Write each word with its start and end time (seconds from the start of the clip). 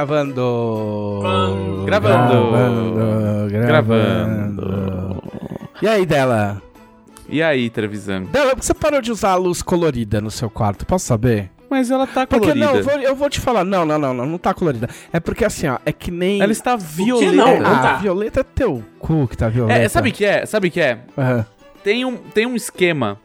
Gravando. 0.00 1.20
Gravando. 1.84 2.50
Gravando. 3.50 3.50
Gravando. 3.50 5.22
E 5.82 5.86
aí, 5.88 6.06
Dela? 6.06 6.62
E 7.28 7.42
aí, 7.42 7.68
Trevisan? 7.68 8.22
Dela, 8.24 8.50
por 8.52 8.60
que 8.60 8.66
você 8.66 8.72
parou 8.74 9.02
de 9.02 9.12
usar 9.12 9.32
a 9.32 9.34
luz 9.36 9.60
colorida 9.62 10.18
no 10.20 10.30
seu 10.30 10.48
quarto? 10.48 10.86
Posso 10.86 11.04
saber? 11.06 11.50
Mas 11.68 11.90
ela 11.90 12.06
tá 12.06 12.26
Porque 12.26 12.40
colorida. 12.46 12.66
não, 12.66 12.76
eu 12.76 12.82
vou, 12.82 12.92
eu 12.94 13.14
vou 13.14 13.28
te 13.30 13.40
falar. 13.40 13.62
Não, 13.62 13.84
não, 13.84 13.98
não, 13.98 14.14
não, 14.14 14.24
não 14.26 14.38
tá 14.38 14.54
colorida. 14.54 14.88
É 15.12 15.20
porque 15.20 15.44
assim, 15.44 15.68
ó, 15.68 15.78
é 15.84 15.92
que 15.92 16.10
nem. 16.10 16.40
Ela 16.42 16.50
está 16.50 16.76
violeta. 16.76 17.32
não? 17.32 17.60
Não 17.60 17.70
Ah, 17.70 17.78
tá. 17.82 17.94
violeta 17.96 18.40
é 18.40 18.42
teu 18.42 18.82
cu 18.98 19.28
que 19.28 19.36
tá 19.36 19.48
violeta. 19.50 19.78
É, 19.80 19.86
sabe 19.88 20.08
o 20.08 20.12
que 20.12 20.24
é? 20.24 20.46
Sabe 20.46 20.68
o 20.68 20.70
que 20.70 20.80
é? 20.80 20.98
Aham. 21.16 21.44
Tem 21.84 22.04
um, 22.06 22.16
tem 22.16 22.46
um 22.46 22.56
esquema 22.56 23.18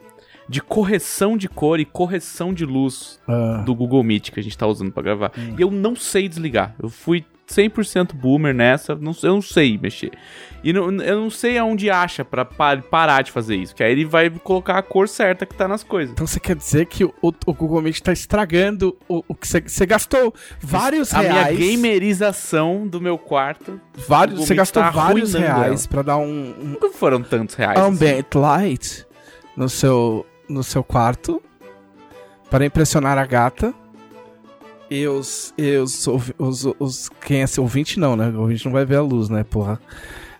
de 0.48 0.60
correção 0.60 1.36
de 1.36 1.48
cor 1.48 1.80
e 1.80 1.84
correção 1.84 2.52
de 2.54 2.64
luz 2.64 3.18
Ah. 3.26 3.62
do 3.64 3.74
Google 3.74 4.02
Meet 4.04 4.30
que 4.30 4.40
a 4.40 4.42
gente 4.42 4.56
tá 4.56 4.66
usando 4.66 4.92
pra 4.92 5.02
gravar. 5.02 5.32
E 5.58 5.60
eu 5.60 5.70
não 5.70 5.96
sei 5.96 6.28
desligar. 6.28 6.74
Eu 6.82 6.88
fui 6.88 7.24
100% 7.48 8.12
boomer 8.12 8.52
nessa, 8.52 8.96
não, 8.96 9.12
eu 9.22 9.34
não 9.34 9.42
sei 9.42 9.78
mexer. 9.78 10.10
E 10.64 10.72
não- 10.72 10.90
eu 11.00 11.20
não 11.20 11.30
sei 11.30 11.56
aonde 11.56 11.88
acha 11.88 12.24
pra 12.24 12.44
pa- 12.44 12.76
parar 12.78 13.22
de 13.22 13.30
fazer 13.30 13.54
isso. 13.54 13.72
Que 13.74 13.84
aí 13.84 13.92
ele 13.92 14.04
vai 14.04 14.28
colocar 14.30 14.76
a 14.78 14.82
cor 14.82 15.08
certa 15.08 15.46
que 15.46 15.54
tá 15.54 15.68
nas 15.68 15.84
coisas. 15.84 16.12
Então 16.12 16.26
você 16.26 16.40
quer 16.40 16.56
dizer 16.56 16.86
que 16.86 17.04
o, 17.04 17.12
o 17.22 17.52
Google 17.54 17.80
Meet 17.82 18.00
tá 18.00 18.12
estragando 18.12 18.96
o, 19.08 19.22
o 19.28 19.34
que 19.34 19.46
você, 19.46 19.86
gastou 19.86 20.34
vários 20.60 21.14
A 21.14 21.20
minha 21.20 21.32
reais. 21.44 21.56
gamerização 21.58 22.86
do 22.86 23.00
meu 23.00 23.16
quarto. 23.18 23.80
vários, 24.08 24.40
você 24.40 24.54
gastou 24.54 24.82
tá 24.82 24.90
vários 24.90 25.34
reais 25.34 25.86
pra 25.86 26.02
dar 26.02 26.16
um, 26.18 26.54
um 26.60 26.64
Nunca 26.70 26.90
foram 26.90 27.22
tantos 27.22 27.54
reais. 27.54 27.78
assim. 27.78 27.88
ambient 27.88 28.34
light 28.34 29.06
no 29.56 29.68
seu, 29.68 30.26
no 30.48 30.62
seu 30.62 30.82
quarto 30.84 31.42
para 32.50 32.64
impressionar 32.64 33.18
a 33.18 33.26
gata. 33.26 33.74
E 34.88 35.06
os, 35.08 35.52
e 35.58 35.76
os, 35.76 36.06
os, 36.38 36.64
os, 36.78 37.08
quem 37.24 37.42
é 37.42 37.46
seu 37.46 37.64
ouvinte 37.64 37.98
não, 37.98 38.14
né? 38.14 38.28
O 38.28 38.42
ouvinte 38.42 38.64
não 38.64 38.72
vai 38.72 38.84
ver 38.84 38.96
a 38.96 39.02
luz, 39.02 39.28
né, 39.28 39.42
porra? 39.42 39.80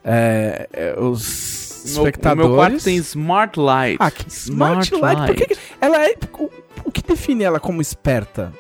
É, 0.04 0.68
é, 0.72 1.00
os 1.00 1.84
espectadores. 1.84 2.44
O 2.46 2.48
meu 2.48 2.56
quarto 2.56 2.84
tem 2.84 2.94
Smart 2.96 3.58
Light. 3.58 3.96
Ah, 4.00 4.10
que 4.10 4.28
smart, 4.28 4.94
light. 4.94 5.26
Por 5.26 5.34
que 5.34 5.56
ela 5.80 6.04
é 6.06 6.14
o, 6.38 6.50
o 6.84 6.92
que 6.92 7.02
define 7.02 7.42
ela 7.42 7.58
como 7.58 7.80
esperta? 7.82 8.52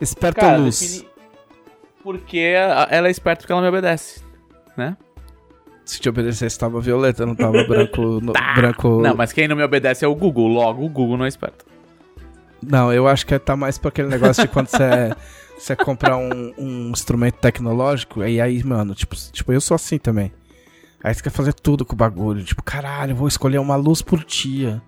Esperta 0.00 0.40
Cara, 0.42 0.58
luz. 0.58 0.78
defini- 0.80 1.08
Porque 2.04 2.38
ela 2.38 3.08
é 3.08 3.10
esperta 3.10 3.40
porque 3.42 3.52
ela 3.52 3.62
me 3.62 3.68
obedece, 3.68 4.20
né? 4.76 4.96
Se 5.92 6.00
te 6.00 6.08
obedecesse, 6.08 6.58
tava 6.58 6.80
violeta, 6.80 7.26
não 7.26 7.34
tava 7.34 7.64
branco. 7.64 8.00
no- 8.22 8.32
branco. 8.54 9.02
Não, 9.02 9.14
mas 9.14 9.30
quem 9.30 9.46
não 9.46 9.54
me 9.54 9.62
obedece 9.62 10.02
é 10.06 10.08
o 10.08 10.14
Google. 10.14 10.48
Logo, 10.48 10.82
o 10.82 10.88
Google 10.88 11.18
não 11.18 11.26
é 11.26 11.28
esperto. 11.28 11.66
Não, 12.66 12.90
eu 12.90 13.06
acho 13.06 13.26
que 13.26 13.38
tá 13.38 13.54
mais 13.54 13.76
pra 13.76 13.90
aquele 13.90 14.08
negócio 14.08 14.42
de 14.42 14.48
quando 14.48 14.68
você, 14.68 15.14
você 15.58 15.76
compra 15.76 16.16
um, 16.16 16.54
um 16.56 16.90
instrumento 16.90 17.34
tecnológico, 17.34 18.24
e 18.24 18.40
aí, 18.40 18.64
mano, 18.64 18.94
tipo, 18.94 19.14
tipo, 19.14 19.52
eu 19.52 19.60
sou 19.60 19.74
assim 19.74 19.98
também. 19.98 20.32
Aí 21.04 21.12
você 21.12 21.22
quer 21.22 21.28
fazer 21.28 21.52
tudo 21.52 21.84
com 21.84 21.92
o 21.92 21.96
bagulho. 21.96 22.42
Tipo, 22.42 22.62
caralho, 22.62 23.12
eu 23.12 23.16
vou 23.16 23.28
escolher 23.28 23.58
uma 23.58 23.76
luz 23.76 24.00
por 24.00 24.24
dia. 24.24 24.80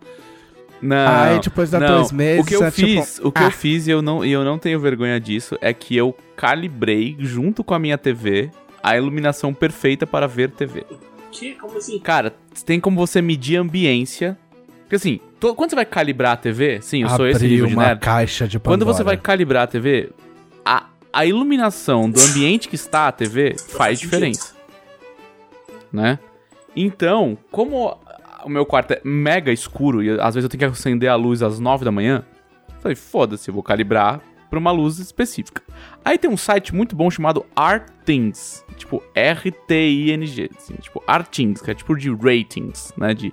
Não. 0.80 1.06
aí 1.06 1.38
depois 1.38 1.70
dá 1.70 1.80
não. 1.80 1.98
dois 1.98 2.12
meses. 2.12 2.42
O 2.42 2.46
que 2.46 2.56
eu 2.56 2.64
é 2.64 2.70
tipo, 2.70 2.86
fiz, 2.86 3.20
o 3.22 3.30
que 3.30 3.42
ah. 3.42 3.46
eu 3.46 3.50
fiz 3.50 3.86
e 3.86 3.90
eu 3.90 4.00
não, 4.00 4.24
e 4.24 4.32
eu 4.32 4.42
não 4.42 4.58
tenho 4.58 4.80
vergonha 4.80 5.20
disso 5.20 5.58
é 5.60 5.74
que 5.74 5.94
eu 5.94 6.16
calibrei 6.34 7.14
junto 7.18 7.62
com 7.62 7.74
a 7.74 7.78
minha 7.78 7.98
TV 7.98 8.50
a 8.84 8.96
iluminação 8.98 9.54
perfeita 9.54 10.06
para 10.06 10.26
ver 10.28 10.50
TV. 10.50 10.84
Que? 11.32 11.54
Como 11.54 11.78
assim? 11.78 11.98
Cara, 11.98 12.34
tem 12.66 12.78
como 12.78 12.96
você 12.98 13.22
medir 13.22 13.56
a 13.56 13.62
ambiência. 13.62 14.38
Porque 14.82 14.96
assim, 14.96 15.18
to- 15.40 15.54
quando 15.54 15.70
você 15.70 15.76
vai 15.76 15.86
calibrar 15.86 16.32
a 16.32 16.36
TV, 16.36 16.80
sim, 16.82 17.02
eu 17.02 17.08
sou 17.08 17.26
esse 17.26 17.46
nível 17.48 17.66
de 17.66 17.72
uma 17.74 17.86
nerd. 17.86 18.00
caixa 18.00 18.46
de 18.46 18.58
Quando 18.60 18.80
Pandora. 18.80 18.92
você 18.96 19.02
vai 19.02 19.16
calibrar 19.16 19.62
a 19.62 19.66
TV, 19.66 20.10
a, 20.64 20.86
a 21.10 21.24
iluminação 21.24 22.10
do 22.10 22.20
ambiente 22.20 22.68
que 22.68 22.74
está 22.74 23.08
a 23.08 23.12
TV 23.12 23.56
faz 23.58 23.98
diferença. 23.98 24.54
Né? 25.90 26.18
Então, 26.76 27.38
como 27.50 27.96
o 28.44 28.48
meu 28.48 28.66
quarto 28.66 28.92
é 28.92 29.00
mega 29.02 29.50
escuro 29.50 30.02
e 30.02 30.10
às 30.20 30.34
vezes 30.34 30.44
eu 30.44 30.48
tenho 30.50 30.58
que 30.58 30.64
acender 30.78 31.08
a 31.08 31.14
luz 31.14 31.42
às 31.42 31.58
9 31.58 31.84
da 31.84 31.90
manhã, 31.90 32.22
eu 32.68 32.80
falei, 32.80 32.94
foda-se, 32.96 33.48
eu 33.48 33.54
vou 33.54 33.62
calibrar 33.62 34.20
para 34.50 34.58
uma 34.58 34.70
luz 34.70 34.98
específica. 34.98 35.62
Aí 36.04 36.18
tem 36.18 36.30
um 36.30 36.36
site 36.36 36.74
muito 36.74 36.94
bom 36.94 37.10
chamado 37.10 37.46
Artings, 38.04 38.62
tipo 38.76 39.02
R-T-I-N-G, 39.14 40.50
assim, 40.56 40.74
tipo 40.74 41.02
Artings, 41.06 41.62
que 41.62 41.70
é 41.70 41.74
tipo 41.74 41.96
de 41.96 42.10
ratings, 42.10 42.92
né? 42.96 43.14
De 43.14 43.32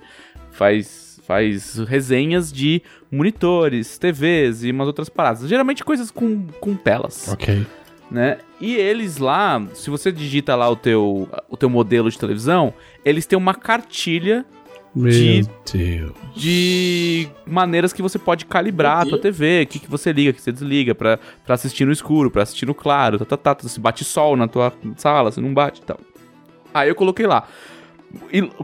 faz 0.51 1.11
faz 1.27 1.77
resenhas 1.87 2.51
de 2.51 2.81
monitores, 3.11 3.97
TVs 3.97 4.63
e 4.63 4.71
umas 4.71 4.87
outras 4.87 5.07
paradas. 5.07 5.47
Geralmente 5.47 5.83
coisas 5.83 6.09
com, 6.11 6.45
com 6.59 6.75
telas, 6.75 7.27
Ok. 7.29 7.65
né? 8.09 8.39
E 8.59 8.75
eles 8.75 9.17
lá, 9.17 9.61
se 9.73 9.89
você 9.89 10.11
digita 10.11 10.55
lá 10.55 10.69
o 10.69 10.75
teu, 10.75 11.29
o 11.49 11.55
teu 11.55 11.69
modelo 11.69 12.09
de 12.09 12.17
televisão, 12.17 12.73
eles 13.05 13.25
têm 13.25 13.37
uma 13.37 13.53
cartilha 13.53 14.45
Meu 14.93 15.09
De- 15.11 15.47
Deus. 15.73 16.11
de 16.35 17.29
maneiras 17.45 17.93
que 17.93 18.01
você 18.01 18.19
pode 18.19 18.45
calibrar 18.45 19.01
a 19.01 19.05
tua 19.05 19.17
TV, 19.17 19.63
o 19.63 19.67
que, 19.67 19.79
que 19.79 19.89
você 19.89 20.11
liga, 20.11 20.31
o 20.31 20.33
que 20.33 20.41
você 20.41 20.51
desliga 20.51 20.93
pra, 20.93 21.17
pra 21.45 21.55
assistir 21.55 21.85
no 21.85 21.91
escuro, 21.93 22.29
pra 22.29 22.43
assistir 22.43 22.65
no 22.65 22.75
claro, 22.75 23.17
tá, 23.23 23.37
tá, 23.37 23.55
tá, 23.55 23.67
se 23.69 23.79
bate 23.79 24.03
sol 24.03 24.35
na 24.35 24.47
tua 24.49 24.73
sala, 24.97 25.31
se 25.31 25.39
não 25.39 25.53
bate 25.53 25.81
e 25.81 25.85
tal. 25.85 25.97
Aí 26.73 26.89
eu 26.89 26.95
coloquei 26.95 27.25
lá. 27.25 27.47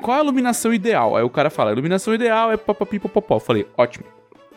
Qual 0.01 0.17
é 0.17 0.19
a 0.19 0.23
iluminação 0.23 0.73
ideal? 0.73 1.15
Aí 1.15 1.23
o 1.23 1.29
cara 1.29 1.49
fala, 1.49 1.69
a 1.69 1.73
iluminação 1.73 2.13
ideal 2.13 2.51
é 2.51 2.57
papapi 2.57 2.99
popopó. 2.99 3.35
Eu 3.35 3.39
Falei, 3.39 3.65
ótimo. 3.77 4.05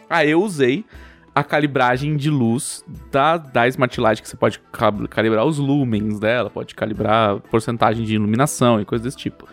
Aí 0.09 0.29
eu 0.31 0.43
usei 0.43 0.85
a 1.33 1.45
calibragem 1.45 2.17
de 2.17 2.29
luz 2.29 2.85
da, 3.13 3.37
da 3.37 3.69
Smart 3.69 4.01
Light, 4.01 4.21
que 4.21 4.29
você 4.29 4.37
pode 4.37 4.61
calibrar 5.09 5.45
os 5.47 5.59
lumens 5.59 6.19
dela, 6.19 6.51
pode 6.51 6.75
calibrar 6.75 7.37
a 7.37 7.37
porcentagem 7.39 8.05
de 8.05 8.17
iluminação 8.17 8.81
e 8.81 8.85
coisas 8.85 9.05
desse 9.05 9.17
tipo. 9.17 9.47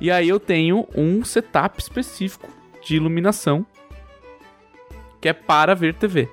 E 0.00 0.10
aí 0.10 0.28
eu 0.28 0.38
tenho 0.38 0.86
um 0.94 1.24
setup 1.24 1.80
específico 1.80 2.48
de 2.84 2.96
iluminação 2.96 3.66
que 5.20 5.28
é 5.28 5.32
para 5.32 5.74
ver 5.74 5.94
TV. 5.94 6.28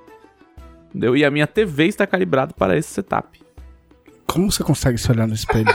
Entendeu? 0.89 1.15
E 1.17 1.25
a 1.25 1.31
minha 1.31 1.47
TV 1.47 1.87
está 1.87 2.05
calibrada 2.05 2.53
para 2.53 2.77
esse 2.77 2.89
setup. 2.89 3.41
Como 4.27 4.51
você 4.51 4.63
consegue 4.63 4.97
se 4.97 5.11
olhar 5.11 5.27
no 5.27 5.33
espelho? 5.33 5.73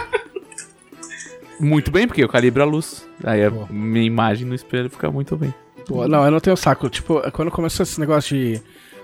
Muito 1.58 1.90
bem, 1.90 2.06
porque 2.06 2.22
eu 2.22 2.28
calibro 2.28 2.62
a 2.62 2.66
luz. 2.66 3.08
Aí 3.24 3.44
a 3.44 3.50
minha 3.50 4.04
imagem 4.04 4.46
no 4.46 4.54
espelho 4.54 4.88
fica 4.88 5.10
muito 5.10 5.36
bem. 5.36 5.52
Não, 5.90 6.24
eu 6.24 6.30
não 6.30 6.38
tenho 6.38 6.56
saco. 6.56 6.88
Tipo, 6.88 7.20
quando 7.32 7.50
começou 7.50 7.82
esse 7.82 7.98
negócio 7.98 8.36
de 8.36 8.62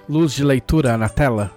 luz 0.08 0.32
de 0.32 0.44
leitura 0.44 0.96
na 0.96 1.08
tela, 1.08 1.50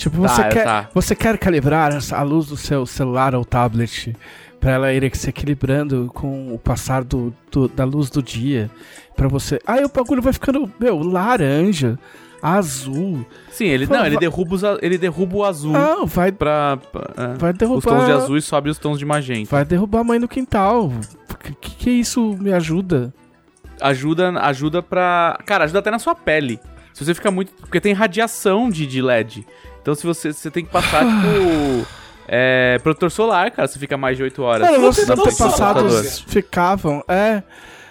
tipo, 0.00 0.16
você, 0.16 0.42
Tá, 0.42 0.48
quer, 0.48 0.64
tá. 0.64 0.88
você 0.94 1.14
quer 1.14 1.38
calibrar 1.38 1.92
a 2.12 2.22
luz 2.22 2.46
do 2.46 2.56
seu 2.56 2.84
celular 2.86 3.34
ou 3.34 3.44
tablet 3.44 4.16
pra 4.58 4.72
ela 4.72 4.92
ir 4.92 5.14
se 5.16 5.28
equilibrando 5.30 6.10
com 6.14 6.52
o 6.54 6.58
passar 6.58 7.04
do, 7.04 7.32
do- 7.50 7.68
da 7.68 7.84
luz 7.84 8.10
do 8.10 8.22
dia. 8.22 8.70
Pra 9.16 9.28
você. 9.28 9.58
Aí 9.66 9.84
o 9.84 9.88
bagulho 9.88 10.22
vai 10.22 10.32
ficando, 10.32 10.70
meu, 10.80 10.98
laranja, 11.02 11.98
azul. 12.42 13.24
Sim, 13.50 13.66
ele 13.66 13.86
não, 13.86 14.04
ele 14.06 14.16
derruba, 14.16 14.54
os 14.54 14.62
ele 14.82 14.96
derruba 14.96 15.36
o 15.36 15.44
azul 15.44 15.76
Ah, 15.76 16.04
vai, 16.06 16.32
pra- 16.32 16.78
é. 17.16 17.34
vai 17.38 17.52
derrubar. 17.52 17.78
os 17.78 17.84
tons 17.84 18.06
de 18.06 18.12
azul 18.12 18.36
e 18.36 18.42
sobe 18.42 18.70
os 18.70 18.78
tons 18.78 18.98
de 18.98 19.04
magenta. 19.04 19.48
Vai 19.50 19.64
derrubar 19.64 20.00
a 20.00 20.04
mãe 20.04 20.18
no 20.18 20.26
quintal. 20.28 20.90
Que, 21.42 21.52
que 21.54 21.90
isso 21.90 22.36
me 22.40 22.52
ajuda? 22.52 23.12
Ajuda, 23.80 24.30
ajuda 24.40 24.82
pra. 24.82 25.38
Cara, 25.46 25.64
ajuda 25.64 25.78
até 25.78 25.90
na 25.90 25.98
sua 25.98 26.14
pele. 26.14 26.58
Se 26.92 27.04
você 27.04 27.14
fica 27.14 27.30
muito. 27.30 27.52
Porque 27.54 27.80
tem 27.80 27.92
radiação 27.94 28.68
de, 28.68 28.86
de 28.86 29.00
LED. 29.00 29.46
Então 29.82 29.94
se 29.94 30.06
você, 30.06 30.32
você 30.32 30.50
tem 30.50 30.64
que 30.64 30.70
passar, 30.70 31.04
tipo. 31.04 31.86
É, 32.32 32.78
protetor 32.84 33.10
solar, 33.10 33.50
cara, 33.50 33.66
você 33.66 33.76
fica 33.76 33.96
mais 33.96 34.16
de 34.16 34.22
8 34.22 34.40
horas. 34.40 34.64
Cara, 34.68 34.80
computador. 34.80 35.26
antepassados 35.26 36.20
ficavam. 36.28 37.02
É. 37.08 37.42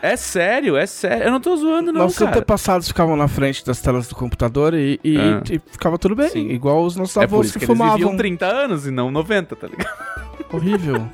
É 0.02 0.16
sério, 0.16 0.78
é 0.78 0.86
sério. 0.86 1.26
Eu 1.26 1.32
não 1.32 1.42
tô 1.42 1.58
zoando, 1.58 1.92
não, 1.92 2.04
nossos 2.04 2.20
cara. 2.20 2.32
antepassados 2.32 2.88
ficavam 2.88 3.18
na 3.18 3.28
frente 3.28 3.66
das 3.66 3.82
telas 3.82 4.08
do 4.08 4.16
computador 4.16 4.74
e, 4.74 4.98
e, 5.04 5.18
Ah. 5.18 5.42
e 5.52 5.60
ficava 5.70 5.98
tudo 5.98 6.16
bem. 6.16 6.30
Sim. 6.30 6.48
Igual 6.52 6.86
os 6.86 6.96
nossos 6.96 7.18
É 7.18 7.28
por 7.28 7.34
avós 7.36 7.48
isso 7.48 7.60
que, 7.60 7.66
que, 7.66 7.70
eles 7.70 7.78
fumavam. 7.78 7.98
viviam 7.98 8.16
30 8.16 8.46
anos 8.46 8.88
e 8.88 8.92
não 8.92 9.12
90, 9.12 9.58
tá 9.58 9.68
ligado? 9.68 9.94
Horrível. 10.54 11.06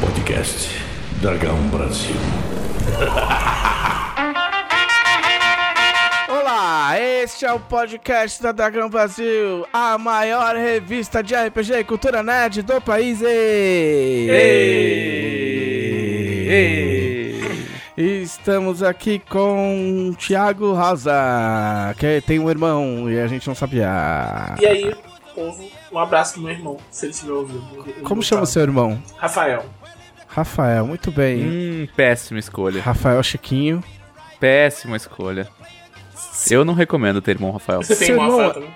Podcast 0.00 0.68
Dragão 1.20 1.56
Brasil. 1.68 2.14
este 7.22 7.46
é 7.46 7.52
o 7.52 7.60
podcast 7.60 8.42
da 8.42 8.50
Dragão 8.50 8.90
Brasil, 8.90 9.64
a 9.72 9.96
maior 9.96 10.56
revista 10.56 11.22
de 11.22 11.36
RPG 11.36 11.72
e 11.74 11.84
cultura 11.84 12.20
nerd 12.20 12.62
do 12.62 12.80
país. 12.80 13.20
E... 13.22 14.28
E 17.96 18.22
Estamos 18.22 18.82
aqui 18.82 19.20
com 19.20 20.08
o 20.08 20.16
Thiago 20.16 20.72
Rosa, 20.72 21.94
que 21.96 22.20
tem 22.22 22.40
um 22.40 22.50
irmão 22.50 23.08
e 23.08 23.20
a 23.20 23.28
gente 23.28 23.46
não 23.46 23.54
sabia. 23.54 24.56
E 24.60 24.66
aí, 24.66 24.92
povo, 25.32 25.70
um 25.92 25.98
abraço 25.98 26.32
pro 26.34 26.42
meu 26.42 26.50
irmão, 26.50 26.76
se 26.90 27.06
ele 27.06 27.12
estiver 27.12 27.34
ouvindo. 27.34 28.02
Como 28.02 28.20
chama 28.20 28.42
o 28.42 28.46
seu 28.46 28.62
irmão? 28.62 29.00
Rafael. 29.16 29.64
Rafael, 30.26 30.84
muito 30.88 31.12
bem. 31.12 31.44
Hum, 31.44 31.88
péssima 31.94 32.40
escolha. 32.40 32.82
Rafael 32.82 33.22
Chiquinho. 33.22 33.80
Péssima 34.40 34.96
escolha. 34.96 35.48
Eu 36.50 36.64
não 36.64 36.74
recomendo 36.74 37.20
ter 37.22 37.32
irmão 37.32 37.50
Rafael. 37.52 37.82
Você 37.82 37.94
tem 37.96 38.10
irmão- 38.10 38.30
foto, 38.30 38.60
né? 38.60 38.66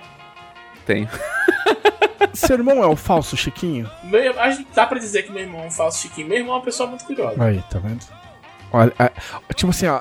Tenho. 0.84 1.08
Seu 2.32 2.56
irmão 2.56 2.82
é 2.82 2.86
o 2.86 2.94
falso 2.96 3.36
Chiquinho? 3.36 3.90
Meu- 4.04 4.38
Acho 4.40 4.58
que 4.58 4.66
dá 4.74 4.86
pra 4.86 4.98
dizer 4.98 5.22
que 5.22 5.32
meu 5.32 5.42
irmão 5.42 5.62
é 5.62 5.66
um 5.66 5.70
falso 5.70 6.02
chiquinho. 6.02 6.28
Meu 6.28 6.38
irmão 6.38 6.54
é 6.54 6.58
uma 6.58 6.64
pessoa 6.64 6.88
muito 6.88 7.04
curiosa. 7.04 7.42
Aí, 7.42 7.62
tá 7.70 7.78
vendo? 7.78 8.00
Olha, 8.72 8.92
é, 8.98 9.10
tipo 9.54 9.70
assim, 9.70 9.86
ó. 9.86 10.00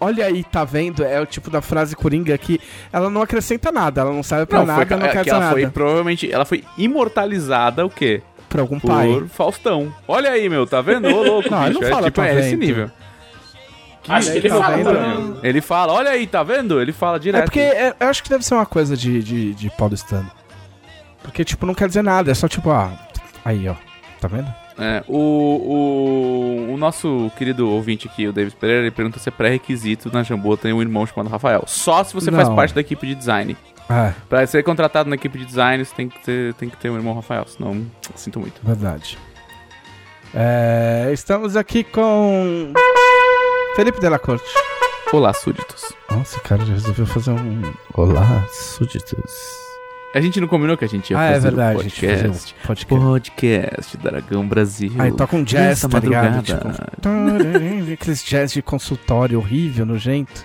Olha 0.00 0.24
aí, 0.24 0.42
tá 0.42 0.64
vendo? 0.64 1.04
É 1.04 1.20
o 1.20 1.26
tipo 1.26 1.48
da 1.50 1.60
frase 1.60 1.94
coringa 1.94 2.36
que 2.38 2.58
ela 2.92 3.08
não 3.08 3.22
acrescenta 3.22 3.70
nada, 3.70 4.00
ela 4.00 4.12
não 4.12 4.22
serve 4.22 4.46
pra 4.46 4.60
Não, 4.60 4.66
nada, 4.66 4.84
foi, 4.86 4.96
não 4.96 5.06
é, 5.06 5.08
quer 5.10 5.18
que 5.18 5.24
dizer 5.24 5.30
ela 5.30 5.40
nada. 5.40 5.52
foi 5.52 5.66
provavelmente. 5.70 6.32
Ela 6.32 6.44
foi 6.44 6.64
imortalizada 6.76 7.84
o 7.86 7.90
quê? 7.90 8.22
Pra 8.48 8.62
algum 8.62 8.80
Por 8.80 8.88
pai. 8.90 9.24
Faustão. 9.28 9.94
Olha 10.08 10.30
aí, 10.32 10.48
meu, 10.48 10.66
tá 10.66 10.80
vendo? 10.80 11.06
Ô, 11.08 11.22
louco, 11.22 11.50
Não, 11.50 11.60
ele 11.66 11.68
bicho. 11.68 11.80
não 11.80 11.86
é, 11.88 11.90
fala, 11.90 12.06
tipo, 12.06 12.20
tá 12.20 12.28
é 12.28 12.38
esse 12.40 12.56
vendo. 12.56 12.92
Nível. 14.10 14.16
Acho 14.16 14.32
que 14.32 14.38
ele 14.38 14.48
tá 14.48 14.56
fala 14.58 14.76
vendo? 14.76 14.92
também. 14.92 15.34
Ele 15.42 15.60
fala, 15.60 15.92
olha 15.92 16.10
aí, 16.10 16.26
tá 16.26 16.42
vendo? 16.42 16.80
Ele 16.80 16.92
fala 16.92 17.18
direto. 17.20 17.40
É 17.42 17.44
porque 17.44 17.60
é, 17.60 17.94
eu 17.98 18.08
acho 18.08 18.22
que 18.22 18.28
deve 18.30 18.44
ser 18.44 18.54
uma 18.54 18.66
coisa 18.66 18.96
de, 18.96 19.22
de, 19.22 19.54
de 19.54 19.70
paulistano. 19.70 20.30
Porque, 21.22 21.44
tipo, 21.44 21.64
não 21.66 21.74
quer 21.74 21.86
dizer 21.88 22.02
nada, 22.02 22.30
é 22.30 22.34
só 22.34 22.48
tipo, 22.48 22.70
ah, 22.70 22.90
aí, 23.44 23.68
ó. 23.68 23.74
Tá 24.20 24.28
vendo? 24.28 24.52
É, 24.78 25.04
o, 25.06 25.16
o, 26.70 26.72
o 26.74 26.76
nosso 26.76 27.30
querido 27.36 27.68
ouvinte 27.68 28.08
aqui, 28.08 28.26
o 28.26 28.32
David 28.32 28.56
Pereira, 28.56 28.82
ele 28.82 28.90
pergunta 28.90 29.18
se 29.18 29.28
é 29.28 29.32
pré-requisito 29.32 30.10
na 30.12 30.22
Jambô 30.22 30.56
ter 30.56 30.72
um 30.72 30.80
irmão 30.80 31.06
chamado 31.06 31.28
Rafael. 31.30 31.64
Só 31.66 32.02
se 32.02 32.14
você 32.14 32.32
faz 32.32 32.48
Não. 32.48 32.56
parte 32.56 32.74
da 32.74 32.80
equipe 32.80 33.06
de 33.06 33.14
design. 33.14 33.56
É, 33.90 34.12
Pra 34.28 34.46
ser 34.46 34.62
contratado 34.64 35.08
na 35.10 35.16
equipe 35.16 35.38
de 35.38 35.44
design, 35.44 35.84
você 35.84 35.94
tem 35.94 36.08
que 36.08 36.18
ter, 36.20 36.54
tem 36.54 36.68
que 36.68 36.76
ter 36.76 36.88
um 36.90 36.96
irmão 36.96 37.14
Rafael, 37.14 37.44
senão 37.46 37.84
sinto 38.16 38.40
muito. 38.40 38.60
verdade. 38.64 39.18
É, 40.34 41.10
estamos 41.12 41.56
aqui 41.56 41.84
com. 41.84 42.72
Felipe 43.74 44.00
Della 44.00 44.18
Corte. 44.18 44.44
Olá, 45.12 45.32
súditos. 45.32 45.92
Nossa, 46.10 46.38
cara, 46.40 46.64
já 46.64 46.72
resolveu 46.74 47.06
fazer 47.06 47.30
um. 47.30 47.62
Olá, 47.94 48.44
súditos. 48.50 49.32
A 50.14 50.20
gente 50.20 50.40
não 50.40 50.48
combinou 50.48 50.76
que 50.76 50.84
a 50.84 50.88
gente 50.88 51.10
ia 51.10 51.18
Ah, 51.18 51.24
é 51.24 51.32
fazer 51.34 51.48
verdade, 51.48 51.76
um 51.76 51.80
a 51.80 51.82
gente 51.84 51.94
fazer 52.00 52.28
podcast. 52.28 52.54
um 52.54 52.66
podcast. 52.66 53.30
Podcast 53.32 53.96
Dragão 53.96 54.46
Brasil. 54.46 54.92
Aí 54.98 55.10
toca 55.12 55.36
um 55.36 55.42
jazz, 55.42 55.62
Nessa 55.68 55.88
tá 55.88 55.98
ligado? 56.00 56.34
madrugada. 56.36 56.72
Tipo, 57.00 57.92
aqueles 57.94 58.22
jazz 58.24 58.52
de 58.52 58.60
consultório 58.62 59.38
horrível, 59.38 59.86
nojento. 59.86 60.44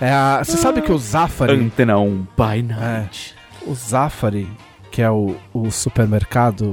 É 0.00 0.10
a, 0.10 0.42
você 0.42 0.56
sabe 0.56 0.80
que 0.80 0.90
o 0.92 0.98
Zafari, 0.98 1.52
Antena 1.52 1.98
1 1.98 2.26
by 2.36 2.62
night. 2.62 3.34
o 3.66 3.74
Zafari, 3.74 4.48
que 4.90 5.02
é 5.02 5.10
o, 5.10 5.36
o 5.52 5.70
supermercado 5.70 6.72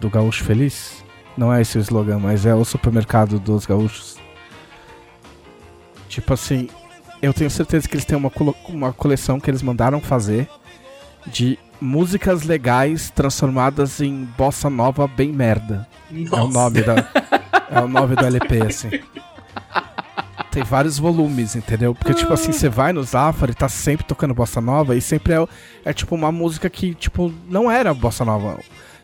do 0.00 0.10
Gaúcho 0.10 0.42
Feliz, 0.44 1.04
não 1.36 1.52
é 1.54 1.60
esse 1.62 1.78
o 1.78 1.80
slogan, 1.80 2.18
mas 2.18 2.44
é 2.44 2.54
o 2.54 2.64
supermercado 2.64 3.38
dos 3.38 3.66
gaúchos. 3.66 4.16
Tipo 6.08 6.34
assim, 6.34 6.68
eu 7.20 7.32
tenho 7.32 7.50
certeza 7.50 7.88
que 7.88 7.94
eles 7.94 8.04
têm 8.04 8.16
uma, 8.16 8.32
uma 8.68 8.92
coleção 8.92 9.38
que 9.38 9.50
eles 9.50 9.62
mandaram 9.62 10.00
fazer 10.00 10.48
de 11.26 11.58
músicas 11.80 12.42
legais 12.42 13.10
transformadas 13.10 14.00
em 14.00 14.24
bossa 14.36 14.68
nova 14.68 15.06
bem 15.06 15.32
merda. 15.32 15.86
É 16.10 16.14
o 16.14 16.24
Nossa. 16.28 16.52
nome 16.52 16.82
da. 16.82 16.94
É 17.70 17.80
o 17.80 17.88
nome 17.88 18.16
do 18.16 18.24
LP, 18.24 18.62
assim. 18.62 18.90
Tem 20.50 20.62
vários 20.62 20.98
volumes, 20.98 21.54
entendeu? 21.54 21.94
Porque, 21.94 22.14
tipo 22.14 22.32
assim, 22.32 22.50
você 22.50 22.68
vai 22.68 22.92
no 22.92 23.02
Zafari, 23.04 23.54
tá 23.54 23.68
sempre 23.68 24.06
tocando 24.06 24.32
bossa 24.32 24.60
nova 24.60 24.96
e 24.96 25.00
sempre 25.00 25.34
é, 25.34 25.46
é 25.84 25.92
tipo 25.92 26.14
uma 26.14 26.32
música 26.32 26.70
que, 26.70 26.94
tipo, 26.94 27.32
não 27.48 27.70
era 27.70 27.92
bossa 27.92 28.24
nova. 28.24 28.58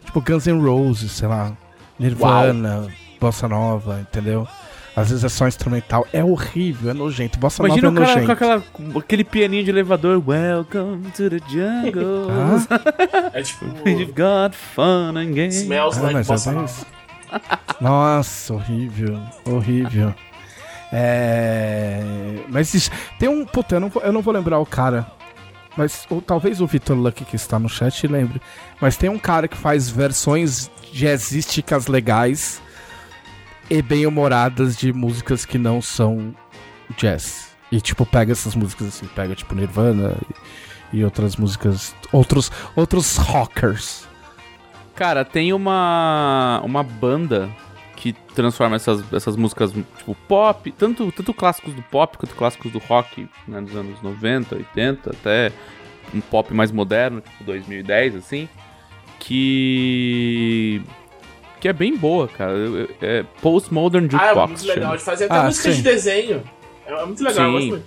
Tipo 0.04 0.20
Guns 0.22 0.46
N' 0.46 0.60
Roses, 0.60 1.12
sei 1.12 1.28
lá. 1.28 1.52
Nirvana, 1.98 2.88
bossa 3.20 3.46
nova, 3.46 4.00
entendeu? 4.00 4.48
Às 4.96 5.08
vezes 5.08 5.25
é 5.25 5.29
só 5.29 5.49
instrumental. 5.49 6.06
É 6.12 6.23
horrível, 6.23 6.91
é 6.91 6.94
nojento. 6.94 7.37
Bossa 7.38 7.64
Imagina 7.64 7.88
o 7.88 7.91
nova 7.91 8.06
é 8.06 8.14
cara 8.14 8.20
nojento. 8.20 8.26
com 8.26 8.82
aquela, 8.85 8.99
aquele 9.00 9.25
pianinho 9.25 9.64
de 9.64 9.70
elevador. 9.70 10.23
Welcome 10.25 11.11
to 11.17 11.29
the 11.31 11.38
jungle. 11.49 12.29
Ah, 12.31 13.31
É 13.32 13.43
tipo. 13.43 13.64
You've 13.88 14.12
got 14.12 14.55
fun 14.55 15.17
and 15.19 15.32
games. 15.35 15.56
Smells 15.56 15.99
ah, 15.99 16.02
like 16.02 16.19
é 16.19 16.23
bossa 16.23 16.50
bem 16.52 16.61
nova. 16.61 16.87
Nossa, 17.81 18.55
horrível. 18.55 19.20
Horrível. 19.44 20.14
É. 20.93 22.00
Mas 22.49 22.73
isso- 22.73 22.91
tem 23.19 23.29
um. 23.29 23.44
Puta, 23.44 23.75
eu 23.75 23.81
não, 23.81 23.88
vou, 23.88 24.02
eu 24.02 24.12
não 24.12 24.23
vou 24.23 24.32
lembrar 24.32 24.61
o 24.61 24.67
cara. 24.67 25.06
Mas 25.76 26.06
ou, 26.08 26.23
talvez 26.23 26.61
o 26.61 26.67
Vitor 26.69 26.96
Luck 26.96 27.25
que 27.25 27.35
está 27.35 27.58
no 27.58 27.69
chat 27.69 28.06
lembre. 28.06 28.41
Mas 28.81 28.96
tem 28.96 29.11
um 29.11 29.19
cara 29.19 29.49
que 29.49 29.56
faz 29.56 29.91
versões 29.91 30.70
jazzísticas 30.93 31.88
legais 31.88 32.62
e 33.70 33.82
bem 33.82 34.06
humoradas 34.06 34.76
de 34.76 34.93
músicas 34.93 35.44
que 35.44 35.58
não 35.58 35.81
são 35.81 36.34
jazz. 36.96 37.55
E 37.70 37.81
tipo, 37.81 38.05
pega 38.06 38.32
essas 38.32 38.55
músicas 38.55 38.88
assim, 38.88 39.06
pega 39.06 39.34
tipo 39.34 39.55
Nirvana 39.55 40.16
e, 40.93 40.99
e 40.99 41.05
outras 41.05 41.37
músicas. 41.37 41.94
Outros, 42.12 42.50
outros 42.76 43.16
rockers. 43.16 44.06
Cara, 44.94 45.25
tem 45.25 45.52
uma, 45.52 46.61
uma 46.64 46.82
banda 46.82 47.50
que 47.96 48.12
transforma 48.12 48.76
essas, 48.76 49.02
essas 49.12 49.34
músicas, 49.34 49.72
tipo, 49.72 50.14
pop, 50.28 50.70
tanto, 50.72 51.10
tanto 51.10 51.32
clássicos 51.32 51.75
do 51.75 51.82
pop 51.82 52.19
quanto 52.19 52.34
clássicos 52.34 52.70
do 52.70 52.78
rock, 52.78 53.28
né, 53.49 53.60
dos 53.60 53.75
anos 53.75 54.00
90, 54.02 54.55
80, 54.56 55.10
até 55.10 55.52
um 56.14 56.20
pop 56.20 56.52
mais 56.52 56.70
moderno, 56.70 57.20
tipo 57.20 57.43
2010, 57.44 58.17
assim, 58.17 58.49
que... 59.19 60.82
que 61.64 61.69
é 61.69 61.72
bem 61.72 61.96
boa, 61.96 62.28
cara. 62.28 62.52
É 63.00 63.25
Postmodern 63.40 64.06
Ah, 64.12 64.16
é 64.16 64.28
Jukebox. 64.28 64.50
muito 64.50 64.66
legal 64.66 64.96
de 64.99 65.02
fazer 65.02 65.25
até 65.25 65.34
Ah, 65.38 65.43
música 65.44 65.70
sim. 65.70 65.76
de 65.76 65.82
desenho. 65.82 66.43
É 66.87 67.06
muito 67.06 67.25
legal, 67.25 67.46
Sim. 67.58 67.69
muito. 67.70 67.82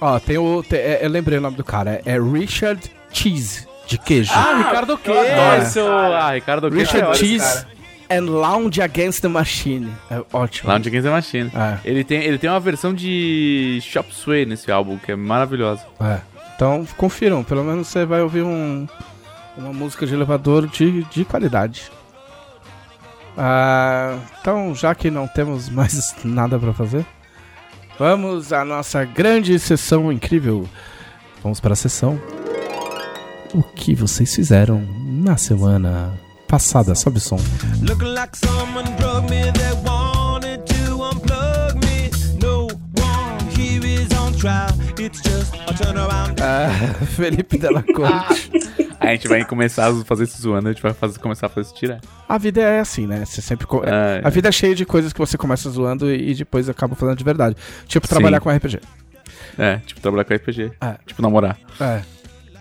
Ó, 0.00 0.18
tem 0.18 0.38
o. 0.38 0.62
tem- 0.62 0.78
é, 0.80 1.00
eu 1.02 1.10
lembrei 1.10 1.36
o 1.36 1.40
nome 1.42 1.54
do 1.58 1.62
cara. 1.62 2.00
É 2.06 2.18
Richard 2.18 2.80
Cheese, 3.12 3.66
de 3.86 3.98
queijo. 3.98 4.32
Ah, 4.34 4.54
Ricardo 4.56 4.96
Queso! 4.96 5.80
cara. 5.84 6.18
Ah, 6.24 6.32
Ricardo. 6.32 6.68
Richard 6.70 7.08
é 7.08 7.10
esse 7.10 7.20
Cheese 7.26 7.66
and 8.10 8.22
Lounge 8.30 8.80
Against 8.80 9.20
the 9.20 9.28
Machine. 9.28 9.92
É 10.10 10.22
ótimo. 10.32 10.70
Lounge 10.70 10.88
Against 10.88 11.04
the 11.04 11.10
Machine. 11.10 11.52
É, 11.54 11.78
Ele 11.84 12.02
tem, 12.04 12.22
ele 12.22 12.38
tem 12.38 12.48
uma 12.48 12.58
versão 12.58 12.94
de 12.94 13.80
Shop 13.82 14.08
Sway 14.14 14.46
nesse 14.46 14.72
álbum, 14.72 14.96
que 14.96 15.12
é 15.12 15.16
maravilhosa. 15.16 15.84
é. 16.00 16.20
Então, 16.56 16.86
confiram. 16.96 17.42
Pelo 17.44 17.62
menos 17.64 17.88
você 17.88 18.04
vai 18.06 18.22
ouvir 18.22 18.42
um, 18.42 18.86
uma 19.58 19.72
música 19.72 20.06
de 20.06 20.14
elevador 20.14 20.66
de, 20.68 21.02
de 21.04 21.24
qualidade. 21.24 21.90
Ah, 23.36 24.18
então, 24.40 24.74
já 24.74 24.94
que 24.94 25.10
não 25.10 25.26
temos 25.26 25.68
mais 25.70 26.14
nada 26.24 26.58
pra 26.58 26.72
fazer, 26.72 27.04
vamos 27.98 28.52
à 28.52 28.64
nossa 28.64 29.04
grande 29.04 29.58
sessão 29.58 30.12
incrível. 30.12 30.68
Vamos 31.42 31.60
para 31.60 31.72
a 31.72 31.76
sessão. 31.76 32.20
O 33.54 33.62
que 33.62 33.94
vocês 33.94 34.34
fizeram 34.34 34.82
na 35.04 35.36
semana 35.36 36.12
passada? 36.48 36.94
Sobe 36.94 37.18
o 37.18 37.20
som. 37.20 37.38
Looking 37.82 38.14
like 38.14 38.36
someone 38.36 38.84
drugged 38.96 39.28
me, 39.30 39.50
they 39.52 39.72
wanted 39.84 40.62
to 40.66 40.96
unplug 41.02 41.74
me. 41.84 42.10
No 42.40 42.68
one 42.98 43.50
here 43.56 43.84
is 43.84 44.10
on 44.16 44.32
trial, 44.38 44.72
it's 44.98 45.20
just 45.22 45.52
a 45.68 45.74
turnaround. 45.74 46.40
Ah, 46.40 46.70
Felipe 47.16 47.58
Della 47.58 47.82
Corte. 47.82 48.50
A 49.02 49.06
gente 49.12 49.28
vai 49.28 49.44
começar 49.44 49.88
a 49.88 50.04
fazer 50.04 50.24
isso 50.24 50.40
zoando, 50.40 50.68
a 50.68 50.72
gente 50.72 50.82
vai 50.82 50.92
fazer, 50.94 51.18
começar 51.18 51.46
a 51.46 51.50
fazer 51.50 51.66
isso 51.68 51.74
tirar. 51.74 52.00
A 52.28 52.38
vida 52.38 52.60
é 52.60 52.80
assim, 52.80 53.06
né? 53.06 53.24
Você 53.24 53.42
sempre. 53.42 53.66
co- 53.66 53.82
É, 53.84 54.20
A 54.24 54.30
vida 54.30 54.48
é 54.48 54.52
cheia 54.52 54.74
de 54.74 54.84
coisas 54.86 55.12
que 55.12 55.18
você 55.18 55.36
começa 55.36 55.68
zoando 55.70 56.10
e 56.12 56.34
depois 56.34 56.68
acaba 56.68 56.94
falando 56.94 57.18
de 57.18 57.24
verdade. 57.24 57.56
Tipo, 57.86 58.08
trabalhar 58.08 58.38
Sim. 58.38 58.44
com 58.44 58.50
RPG. 58.50 58.80
É, 59.58 59.76
tipo, 59.78 60.00
trabalhar 60.00 60.24
com 60.24 60.34
RPG. 60.34 60.72
É. 60.80 60.94
Tipo, 61.06 61.20
namorar. 61.22 61.58
É. 61.80 62.02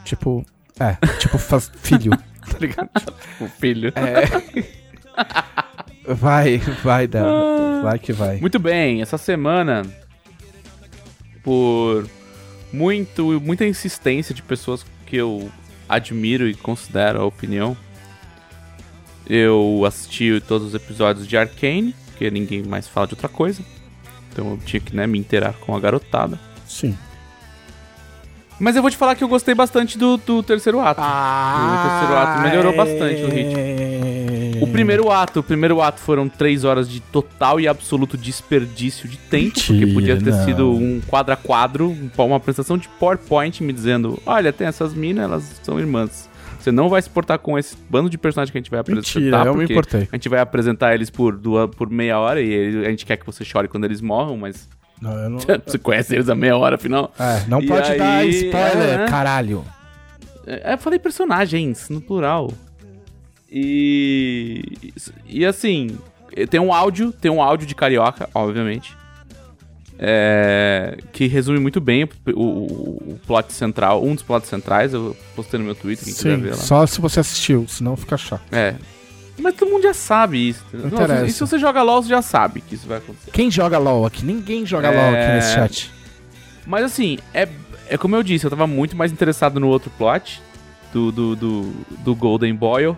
Tipo. 0.04 0.46
É. 0.80 0.96
Tipo, 1.20 1.38
faz 1.38 1.72
filho. 1.82 2.12
tá 2.52 2.58
ligado? 2.60 2.90
O 3.40 3.48
filho. 3.48 3.94
É. 3.96 4.26
Vai, 6.14 6.58
vai, 6.84 7.08
Dan. 7.08 7.82
Vai 7.84 8.00
que 8.00 8.12
vai. 8.12 8.38
Muito 8.40 8.60
bem, 8.60 9.02
essa 9.02 9.18
semana, 9.18 9.84
por 11.44 12.08
muito, 12.74 13.40
muita 13.42 13.66
insistência 13.66 14.34
de 14.34 14.42
pessoas 14.42 14.86
que 15.06 15.16
eu 15.16 15.50
admiro 15.92 16.48
e 16.48 16.56
considero 16.56 17.22
a 17.22 17.26
opinião, 17.26 17.76
eu 19.28 19.84
assisti 19.86 20.42
todos 20.48 20.70
os 20.70 20.74
episódios 20.74 21.28
de 21.28 21.38
Arcane, 21.38 21.94
porque 22.08 22.32
ninguém 22.32 22.64
mais 22.64 22.88
fala 22.88 23.08
de 23.08 23.14
outra 23.14 23.30
coisa. 23.30 23.62
Então 24.32 24.52
eu 24.52 24.58
tinha 24.58 24.80
que 24.80 24.96
né, 24.96 25.06
me 25.06 25.20
inteirar 25.20 25.54
com 25.54 25.76
a 25.76 25.80
garotada. 25.80 26.40
Sim. 26.68 26.98
Mas 28.60 28.76
eu 28.76 28.82
vou 28.82 28.92
te 28.92 28.98
falar 28.98 29.16
que 29.16 29.24
eu 29.24 29.28
gostei 29.28 29.56
bastante 29.56 29.98
do, 29.98 30.18
do 30.18 30.44
terceiro 30.44 30.80
ato. 30.80 31.02
o 31.02 31.90
terceiro 31.90 32.16
ato 32.16 32.42
melhorou 32.42 32.76
bastante 32.76 33.24
o 33.24 33.30
ritmo. 33.30 34.21
O 34.72 34.74
primeiro 34.74 35.12
ato, 35.12 35.40
o 35.40 35.44
primeiro 35.44 35.82
ato 35.82 36.00
foram 36.02 36.28
três 36.28 36.64
horas 36.64 36.90
de 36.90 37.00
total 37.00 37.60
e 37.60 37.68
absoluto 37.68 38.18
desperdício 38.18 39.08
de 39.08 39.18
tempo, 39.18 39.54
porque 39.56 39.72
Mentira, 39.74 39.94
podia 39.94 40.18
ter 40.18 40.32
não. 40.32 40.46
sido 40.46 40.72
um 40.72 41.02
quadro 41.08 41.34
a 41.34 41.38
quadro, 41.38 41.90
um- 41.90 42.10
uma 42.18 42.38
apresentação 42.38 42.78
de 42.78 42.88
PowerPoint 42.90 43.62
me 43.64 43.72
dizendo, 43.74 44.18
olha, 44.26 44.52
tem 44.54 44.68
essas 44.68 44.94
minas, 44.94 45.24
elas 45.26 45.62
são 45.64 45.80
irmãs. 45.80 46.30
Você 46.60 46.72
não 46.72 46.90
vai 46.90 47.02
se 47.02 47.10
portar 47.10 47.40
com 47.40 47.58
esse 47.58 47.76
bando 47.90 48.10
de 48.10 48.18
personagens 48.18 48.52
que 48.52 48.58
a 48.58 48.62
gente 48.62 48.70
vai 48.70 48.80
apresentar, 48.80 49.20
Mentira, 49.20 49.38
eu 49.46 49.54
me 49.54 49.60
porque 49.62 49.74
importei. 49.74 50.08
a 50.12 50.16
gente 50.16 50.30
vai 50.30 50.40
apresentar 50.40 50.94
eles 50.94 51.10
por, 51.10 51.36
duas, 51.36 51.70
por 51.76 51.90
meia 51.90 52.20
hora 52.20 52.40
e 52.42 52.86
a 52.86 52.90
gente 52.92 53.06
quer 53.06 53.18
que 53.18 53.26
você 53.26 53.44
chore 53.44 53.68
quando 53.68 53.84
eles 53.86 54.00
morram, 54.00 54.38
mas 54.38 54.70
Não, 55.02 55.12
eu 55.18 55.30
não, 55.30 55.40
Você 55.66 55.80
conhece 55.80 56.14
eles 56.14 56.30
há 56.30 56.36
meia 56.36 56.56
hora, 56.56 56.76
afinal. 56.76 57.12
é, 57.20 57.44
não 57.48 57.62
E 57.62 57.68
pode 57.68 57.96
dar 57.98 58.18
aí, 58.20 58.30
spoiler, 58.30 58.90
é, 58.90 58.98
né? 59.00 59.06
caralho. 59.10 59.66
É, 60.46 60.74
eu 60.74 60.78
falei 60.78 61.00
personagens, 61.00 61.90
no 61.90 62.00
plural. 62.00 62.52
E. 63.52 64.94
E 65.28 65.46
assim. 65.46 65.98
Tem 66.50 66.60
um 66.62 66.74
áudio, 66.74 67.12
tem 67.12 67.30
um 67.30 67.42
áudio 67.42 67.68
de 67.68 67.76
carioca, 67.76 68.30
obviamente. 68.34 68.96
É, 70.00 70.98
que 71.12 71.28
resume 71.28 71.60
muito 71.60 71.80
bem 71.80 72.06
o, 72.06 72.10
o- 72.34 73.12
o 73.14 73.20
plot 73.28 73.54
central, 73.54 74.04
um 74.04 74.16
dos 74.16 74.24
plots 74.24 74.50
centrais. 74.50 74.94
Eu 74.94 75.16
postei 75.36 75.60
no 75.60 75.66
meu 75.66 75.76
Twitter, 75.76 76.06
quem 76.06 76.14
Sim, 76.14 76.38
ver 76.38 76.52
lá. 76.52 76.56
só 76.56 76.88
se 76.88 77.00
você 77.02 77.20
assistiu, 77.20 77.66
senão 77.68 77.96
fica 77.98 78.18
chato. 78.18 78.42
É. 78.52 78.76
Mas 79.38 79.56
todo 79.56 79.70
mundo 79.70 79.84
já 79.84 79.94
sabe 79.94 80.50
isso. 80.50 80.64
Não 80.74 80.90
Nossa, 80.90 81.04
interessa. 81.04 81.26
e 81.28 81.32
se 81.32 81.40
você 81.40 81.60
joga 81.60 81.82
LOL, 81.84 82.02
você 82.02 82.10
já 82.10 82.22
sabe 82.22 82.62
que 82.62 82.76
isso 82.76 82.88
vai 82.88 82.98
acontecer. 83.00 83.30
Quem 83.32 83.52
joga 83.52 83.78
LOL 83.78 84.06
aqui? 84.06 84.24
Ninguém 84.26 84.66
joga 84.66 84.88
É. 84.88 84.92
LOL 84.92 85.16
aqui 85.20 85.34
nesse 85.34 85.54
chat. 85.54 85.92
Mas 86.66 86.84
assim, 86.86 87.18
é, 87.34 87.48
é 87.90 87.98
como 87.98 88.16
eu 88.16 88.24
disse, 88.24 88.46
eu 88.46 88.50
tava 88.50 88.66
muito 88.66 88.96
mais 88.96 89.12
interessado 89.12 89.60
no 89.60 89.68
outro 89.68 89.92
plot 89.98 90.42
do, 90.94 91.12
do, 91.12 91.36
do, 91.36 91.74
do 92.00 92.16
Golden 92.16 92.54
Boyle. 92.56 92.98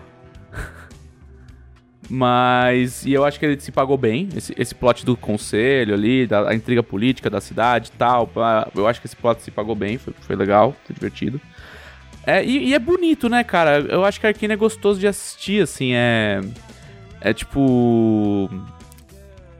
Mas. 2.08 3.04
E 3.06 3.12
eu 3.12 3.24
acho 3.24 3.38
que 3.38 3.46
ele 3.46 3.60
se 3.60 3.72
pagou 3.72 3.96
bem. 3.96 4.28
Esse, 4.36 4.54
esse 4.58 4.74
plot 4.74 5.04
do 5.04 5.16
conselho 5.16 5.94
ali, 5.94 6.26
da 6.26 6.48
a 6.50 6.54
intriga 6.54 6.82
política 6.82 7.30
da 7.30 7.40
cidade 7.40 7.90
e 7.94 7.98
tal. 7.98 8.30
Eu 8.74 8.86
acho 8.86 9.00
que 9.00 9.06
esse 9.06 9.16
plot 9.16 9.42
se 9.42 9.50
pagou 9.50 9.74
bem, 9.74 9.96
foi, 9.98 10.12
foi 10.20 10.36
legal, 10.36 10.74
foi 10.84 10.94
divertido. 10.94 11.40
É, 12.26 12.44
e, 12.44 12.68
e 12.68 12.74
é 12.74 12.78
bonito, 12.78 13.28
né, 13.28 13.44
cara? 13.44 13.80
Eu 13.80 14.04
acho 14.04 14.18
que 14.18 14.26
a 14.26 14.30
Arkane 14.30 14.54
é 14.54 14.56
gostoso 14.56 14.98
de 14.98 15.06
assistir, 15.06 15.62
assim, 15.62 15.92
é. 15.94 16.40
É 17.20 17.32
tipo. 17.32 18.50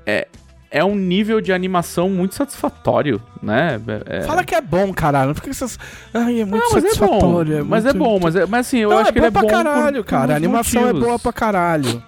É, 0.07 0.29
é 0.71 0.85
um 0.85 0.95
nível 0.95 1.41
de 1.41 1.53
animação 1.53 2.11
muito 2.11 2.35
satisfatório, 2.35 3.23
né? 3.43 3.81
É- 4.09 4.19
é- 4.19 4.23
Fala 4.23 4.45
que 4.45 4.55
é 4.55 4.61
bom, 4.61 4.93
caralho. 4.93 5.29
Não 5.29 5.35
fica 5.35 5.47
com 5.47 5.51
essas. 5.51 5.79
Ai, 6.13 6.41
é 6.41 6.45
muito 6.45 6.63
não, 6.63 6.73
mas 6.73 6.85
é 6.85 6.89
bom. 6.89 6.95
satisfatório. 6.95 7.65
mas 7.65 7.87
é 7.87 7.93
bom, 7.93 8.19
mas, 8.23 8.37
é, 8.37 8.47
mas 8.47 8.67
assim, 8.67 8.79
eu 8.79 8.91
Não, 8.91 8.99
acho 8.99 9.11
é 9.11 9.13
que 9.13 9.19
ele 9.19 9.31
bom 9.31 9.39
é 9.41 9.43
bom. 9.43 9.49
caralho, 9.49 10.05
por 10.05 10.11
cara. 10.11 10.33
A 10.35 10.37
animação 10.37 10.83
motivos. 10.83 11.03
é 11.03 11.07
boa 11.07 11.19
pra 11.19 11.33
caralho. 11.33 12.03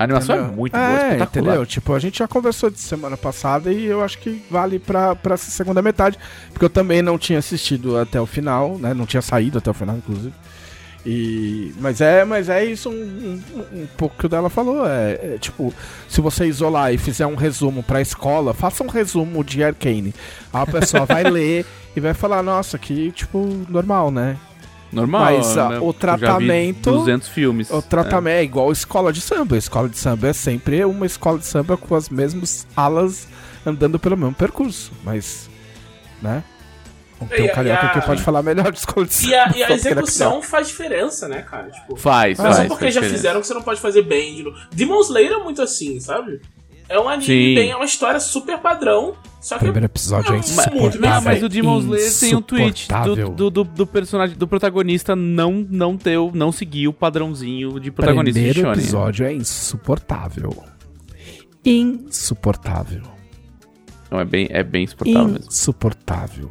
A 0.00 0.04
animação 0.04 0.34
é 0.34 0.38
Entendeu? 0.38 0.56
muito 0.56 0.72
boa, 0.72 0.82
É, 0.84 0.94
espetacular. 1.12 1.26
entendeu? 1.26 1.66
Tipo, 1.66 1.92
a 1.94 1.98
gente 1.98 2.18
já 2.20 2.26
conversou 2.26 2.70
de 2.70 2.80
semana 2.80 3.18
passada 3.18 3.70
e 3.70 3.84
eu 3.84 4.02
acho 4.02 4.18
que 4.18 4.42
vale 4.50 4.78
pra, 4.78 5.14
pra 5.14 5.34
essa 5.34 5.50
segunda 5.50 5.82
metade. 5.82 6.18
Porque 6.52 6.64
eu 6.64 6.70
também 6.70 7.02
não 7.02 7.18
tinha 7.18 7.38
assistido 7.38 7.98
até 7.98 8.18
o 8.18 8.24
final, 8.24 8.78
né? 8.78 8.94
Não 8.94 9.04
tinha 9.04 9.20
saído 9.20 9.58
até 9.58 9.70
o 9.70 9.74
final, 9.74 9.96
inclusive. 9.98 10.32
E, 11.04 11.74
mas 11.80 12.00
é, 12.00 12.24
mas 12.24 12.48
é 12.48 12.64
isso 12.64 12.88
um, 12.90 12.92
um, 12.94 13.80
um 13.82 13.86
pouco 13.98 14.16
que 14.18 14.24
o 14.24 14.28
dela 14.28 14.48
falou. 14.48 14.86
É, 14.86 15.34
é, 15.34 15.38
tipo, 15.38 15.72
se 16.08 16.20
você 16.22 16.46
isolar 16.46 16.92
e 16.94 16.98
fizer 16.98 17.26
um 17.26 17.34
resumo 17.34 17.82
pra 17.82 18.00
escola, 18.00 18.54
faça 18.54 18.82
um 18.82 18.86
resumo 18.88 19.44
de 19.44 19.62
Arcane. 19.62 20.14
A 20.52 20.64
pessoa 20.66 21.04
vai 21.04 21.24
ler 21.28 21.66
e 21.94 22.00
vai 22.00 22.14
falar, 22.14 22.42
nossa, 22.42 22.78
que 22.78 23.10
tipo, 23.12 23.64
normal, 23.68 24.10
né? 24.10 24.36
Normal, 24.92 25.20
Mas, 25.36 25.54
né? 25.54 25.62
o 25.62 25.66
Eu 25.66 25.70
já 25.70 25.76
vi 25.92 25.98
tratamento- 25.98 26.90
200 26.90 27.28
filmes. 27.28 27.70
O 27.70 27.80
tratamento 27.80 28.34
é. 28.38 28.42
igual 28.42 28.72
escola 28.72 29.12
de 29.12 29.20
samba. 29.20 29.56
Escola 29.56 29.88
de 29.88 29.96
samba 29.96 30.28
é 30.28 30.32
sempre 30.32 30.84
uma 30.84 31.06
escola 31.06 31.38
de 31.38 31.46
samba 31.46 31.76
com 31.76 31.94
as 31.94 32.08
mesmas 32.08 32.66
alas 32.76 33.28
andando 33.64 33.98
pelo 33.98 34.16
mesmo 34.16 34.34
percurso. 34.34 34.90
Mas, 35.04 35.48
né? 36.20 36.42
Tem 37.28 37.42
um 37.46 37.50
a- 37.50 37.52
carioca 37.54 37.86
a- 37.86 37.88
que 37.90 38.00
pode 38.00 38.22
falar 38.22 38.42
melhor 38.42 38.72
de 38.72 38.78
escola 38.78 39.06
de 39.06 39.12
samba. 39.14 39.30
E 39.30 39.34
a, 39.34 39.52
e 39.58 39.62
a 39.62 39.68
é 39.68 39.72
execução 39.74 40.42
faz 40.42 40.66
diferença, 40.68 41.28
né, 41.28 41.42
cara? 41.42 41.70
Tipo, 41.70 41.94
É. 41.94 41.98
Faz, 41.98 42.38
não 42.38 42.46
é 42.46 42.48
faz. 42.48 42.56
só 42.62 42.68
porque 42.68 42.84
faz 42.86 42.94
já 42.94 43.00
diferença. 43.00 43.16
fizeram 43.22 43.40
que 43.40 43.46
você 43.46 43.54
não 43.54 43.62
pode 43.62 43.80
fazer 43.80 44.02
bem 44.02 44.34
de 44.36 44.42
novo. 44.42 44.56
Demon 44.72 45.00
Slayer 45.02 45.32
é 45.32 45.38
muito 45.38 45.60
assim, 45.62 46.00
sabe? 46.00 46.40
É 46.88 46.98
um 46.98 47.08
anime, 47.08 47.24
Sim. 47.26 47.54
tem 47.54 47.74
uma 47.74 47.84
história 47.84 48.18
super 48.18 48.58
padrão, 48.58 49.14
só 49.40 49.56
O 49.56 49.58
que 49.58 49.64
primeiro 49.64 49.86
episódio 49.86 50.28
é 50.34 50.36
Mas- 50.36 50.46
insuportável. 50.50 50.80
muito 50.80 51.00
bem 51.00 51.10
Não, 51.10 51.20
mas 51.22 51.42
o. 51.42 51.48
Demon 51.48 51.78
Slayer 51.80 52.18
tem 52.20 52.34
um 52.36 52.42
tweet 52.42 52.82
Insuportável. 52.84 53.28
do, 53.30 53.50
do, 53.50 53.50
do, 53.50 53.64
do 53.64 53.86
personagem, 53.86 54.36
do 54.36 54.46
protagonista 54.46 55.16
não, 55.16 55.66
não 55.70 55.96
ter, 55.96 56.18
o- 56.18 56.30
não 56.34 56.52
seguir 56.52 56.88
o 56.88 56.92
padrãozinho 56.92 57.80
de 57.80 57.90
protagonista 57.90 58.38
de 58.38 58.44
primeiro 58.46 58.60
shonen. 58.68 58.80
episódio 58.84 59.24
é 59.26 59.32
insuportável. 59.32 60.64
Insuportável. 61.64 63.02
Não, 64.10 64.20
é 64.20 64.24
bem, 64.24 64.46
é 64.50 64.62
bem 64.62 64.84
insuportável 64.84 65.28
mesmo. 65.28 65.46
Insuportável. 65.48 66.50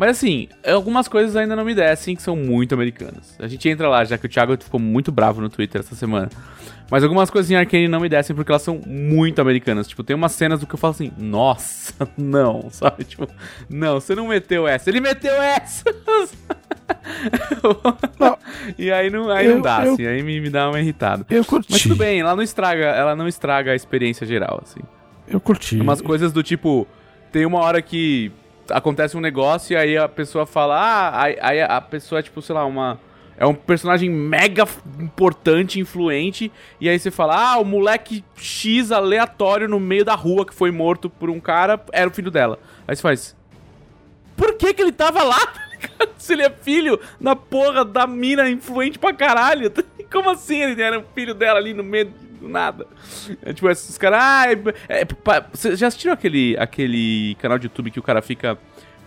Mas 0.00 0.16
assim, 0.16 0.48
algumas 0.66 1.06
coisas 1.08 1.36
ainda 1.36 1.54
não 1.54 1.62
me 1.62 1.74
descem 1.74 2.16
que 2.16 2.22
são 2.22 2.34
muito 2.34 2.72
americanas. 2.74 3.36
A 3.38 3.46
gente 3.46 3.68
entra 3.68 3.86
lá, 3.86 4.02
já 4.02 4.16
que 4.16 4.24
o 4.24 4.28
Thiago 4.30 4.56
ficou 4.58 4.80
muito 4.80 5.12
bravo 5.12 5.42
no 5.42 5.50
Twitter 5.50 5.82
essa 5.82 5.94
semana. 5.94 6.30
Mas 6.90 7.04
algumas 7.04 7.28
coisas 7.28 7.50
em 7.50 7.54
Arcane 7.54 7.86
não 7.86 8.00
me 8.00 8.08
descem 8.08 8.34
porque 8.34 8.50
elas 8.50 8.62
são 8.62 8.80
muito 8.86 9.42
americanas. 9.42 9.86
Tipo, 9.86 10.02
tem 10.02 10.16
umas 10.16 10.32
cenas 10.32 10.58
do 10.58 10.66
que 10.66 10.72
eu 10.72 10.78
falo 10.78 10.92
assim, 10.92 11.12
nossa, 11.18 11.92
não, 12.16 12.68
sabe? 12.72 13.04
Tipo, 13.04 13.28
não, 13.68 14.00
você 14.00 14.14
não 14.14 14.26
meteu 14.28 14.66
essa. 14.66 14.88
Ele 14.88 15.00
meteu 15.00 15.34
essa! 15.34 15.84
E 18.78 18.90
aí 18.90 19.10
não, 19.10 19.30
aí 19.30 19.46
Eu- 19.46 19.56
não 19.56 19.60
dá, 19.62 19.84
eu- 19.84 19.92
assim, 19.92 20.06
aí 20.06 20.22
me, 20.22 20.40
me 20.40 20.48
dá 20.48 20.68
uma 20.70 20.80
irritada. 20.80 21.26
Eu 21.28 21.44
curti. 21.44 21.68
Mas 21.70 21.82
tudo 21.82 21.96
bem, 21.96 22.20
ela 22.20 22.34
não 22.34 22.42
estraga, 22.42 22.86
ela 22.86 23.14
não 23.14 23.28
estraga 23.28 23.72
a 23.72 23.74
experiência 23.74 24.26
geral, 24.26 24.60
assim. 24.62 24.80
Eu 25.28 25.40
curti. 25.40 25.78
Umas 25.78 26.00
coisas 26.00 26.32
do 26.32 26.42
tipo, 26.42 26.86
tem 27.30 27.44
uma 27.44 27.58
hora 27.60 27.82
que 27.82 28.32
acontece 28.70 29.16
um 29.16 29.20
negócio 29.20 29.74
e 29.74 29.76
aí 29.76 29.96
a 29.96 30.08
pessoa 30.08 30.46
fala, 30.46 30.76
ah, 30.76 31.22
aí, 31.22 31.38
aí 31.40 31.62
a 31.62 31.80
pessoa 31.80 32.18
é 32.18 32.22
tipo, 32.22 32.40
sei 32.42 32.54
lá, 32.54 32.64
uma. 32.64 32.98
É 33.36 33.46
um 33.46 33.54
personagem 33.54 34.10
mega 34.10 34.64
importante, 34.98 35.80
influente, 35.80 36.52
e 36.78 36.90
aí 36.90 36.98
você 36.98 37.10
fala, 37.10 37.52
ah, 37.52 37.58
o 37.58 37.64
moleque 37.64 38.22
X 38.36 38.92
aleatório 38.92 39.66
no 39.66 39.80
meio 39.80 40.04
da 40.04 40.14
rua 40.14 40.44
que 40.44 40.54
foi 40.54 40.70
morto 40.70 41.08
por 41.08 41.30
um 41.30 41.40
cara 41.40 41.82
era 41.90 42.10
o 42.10 42.12
filho 42.12 42.30
dela. 42.30 42.58
Aí 42.86 42.94
você 42.94 43.00
faz. 43.00 43.36
Por 44.36 44.54
que 44.56 44.74
que 44.74 44.82
ele 44.82 44.92
tava 44.92 45.22
lá? 45.22 45.38
Se 46.18 46.34
ele 46.34 46.42
é 46.42 46.50
filho 46.50 47.00
da 47.18 47.34
porra 47.34 47.82
da 47.82 48.06
mina 48.06 48.48
influente 48.50 48.98
pra 48.98 49.14
caralho. 49.14 49.72
Como 50.12 50.28
assim 50.28 50.60
ele 50.62 50.82
era 50.82 50.98
o 50.98 51.04
filho 51.14 51.32
dela 51.32 51.58
ali 51.58 51.72
no 51.72 51.82
meio 51.82 52.12
do 52.40 52.48
nada? 52.48 52.86
É 53.42 53.52
tipo, 53.52 53.68
esses 53.68 53.96
caras. 53.98 54.18
Ah, 54.22 54.44
é, 54.88 55.00
é, 55.00 55.04
pa- 55.04 55.46
Vocês 55.52 55.78
já 55.78 55.86
assistiram 55.88 56.14
aquele, 56.14 56.56
aquele 56.58 57.34
canal 57.36 57.58
de 57.58 57.66
YouTube 57.66 57.90
que 57.90 57.98
o 57.98 58.02
cara 58.02 58.20
fica 58.22 58.58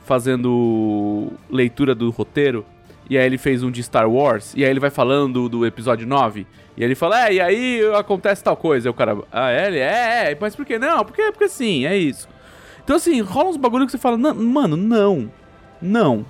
fazendo 0.06 1.34
leitura 1.50 1.94
do 1.96 2.10
roteiro? 2.12 2.66
E 3.10 3.18
aí 3.18 3.26
ele 3.26 3.38
fez 3.38 3.64
um 3.64 3.70
de 3.70 3.84
Star 3.84 4.10
Wars, 4.10 4.54
e 4.56 4.64
aí 4.64 4.70
ele 4.72 4.80
vai 4.80 4.90
falando 4.90 5.34
do, 5.44 5.50
do 5.60 5.66
episódio 5.66 6.08
9. 6.08 6.48
E 6.78 6.84
ele 6.84 6.96
fala, 6.96 7.28
é, 7.28 7.34
e 7.34 7.42
aí 7.42 7.82
acontece 7.96 8.42
tal 8.44 8.56
coisa. 8.56 8.88
Aí 8.88 8.92
o 8.92 8.94
cara, 8.94 9.18
ah, 9.32 9.52
é, 9.52 9.68
ele, 9.68 9.80
é, 9.80 10.32
é, 10.32 10.38
mas 10.40 10.56
por 10.56 10.66
que 10.66 10.80
não? 10.80 11.04
Porque, 11.04 11.22
porque 11.32 11.50
sim, 11.50 11.86
é 11.86 11.98
isso. 11.98 12.28
Então 12.84 12.96
assim, 12.96 13.20
rola 13.22 13.50
uns 13.50 13.58
bagulho 13.58 13.86
que 13.86 13.92
você 13.92 13.98
fala, 13.98 14.18
"Não, 14.18 14.34
mano, 14.34 14.78
não. 14.78 15.30
Não. 15.82 16.26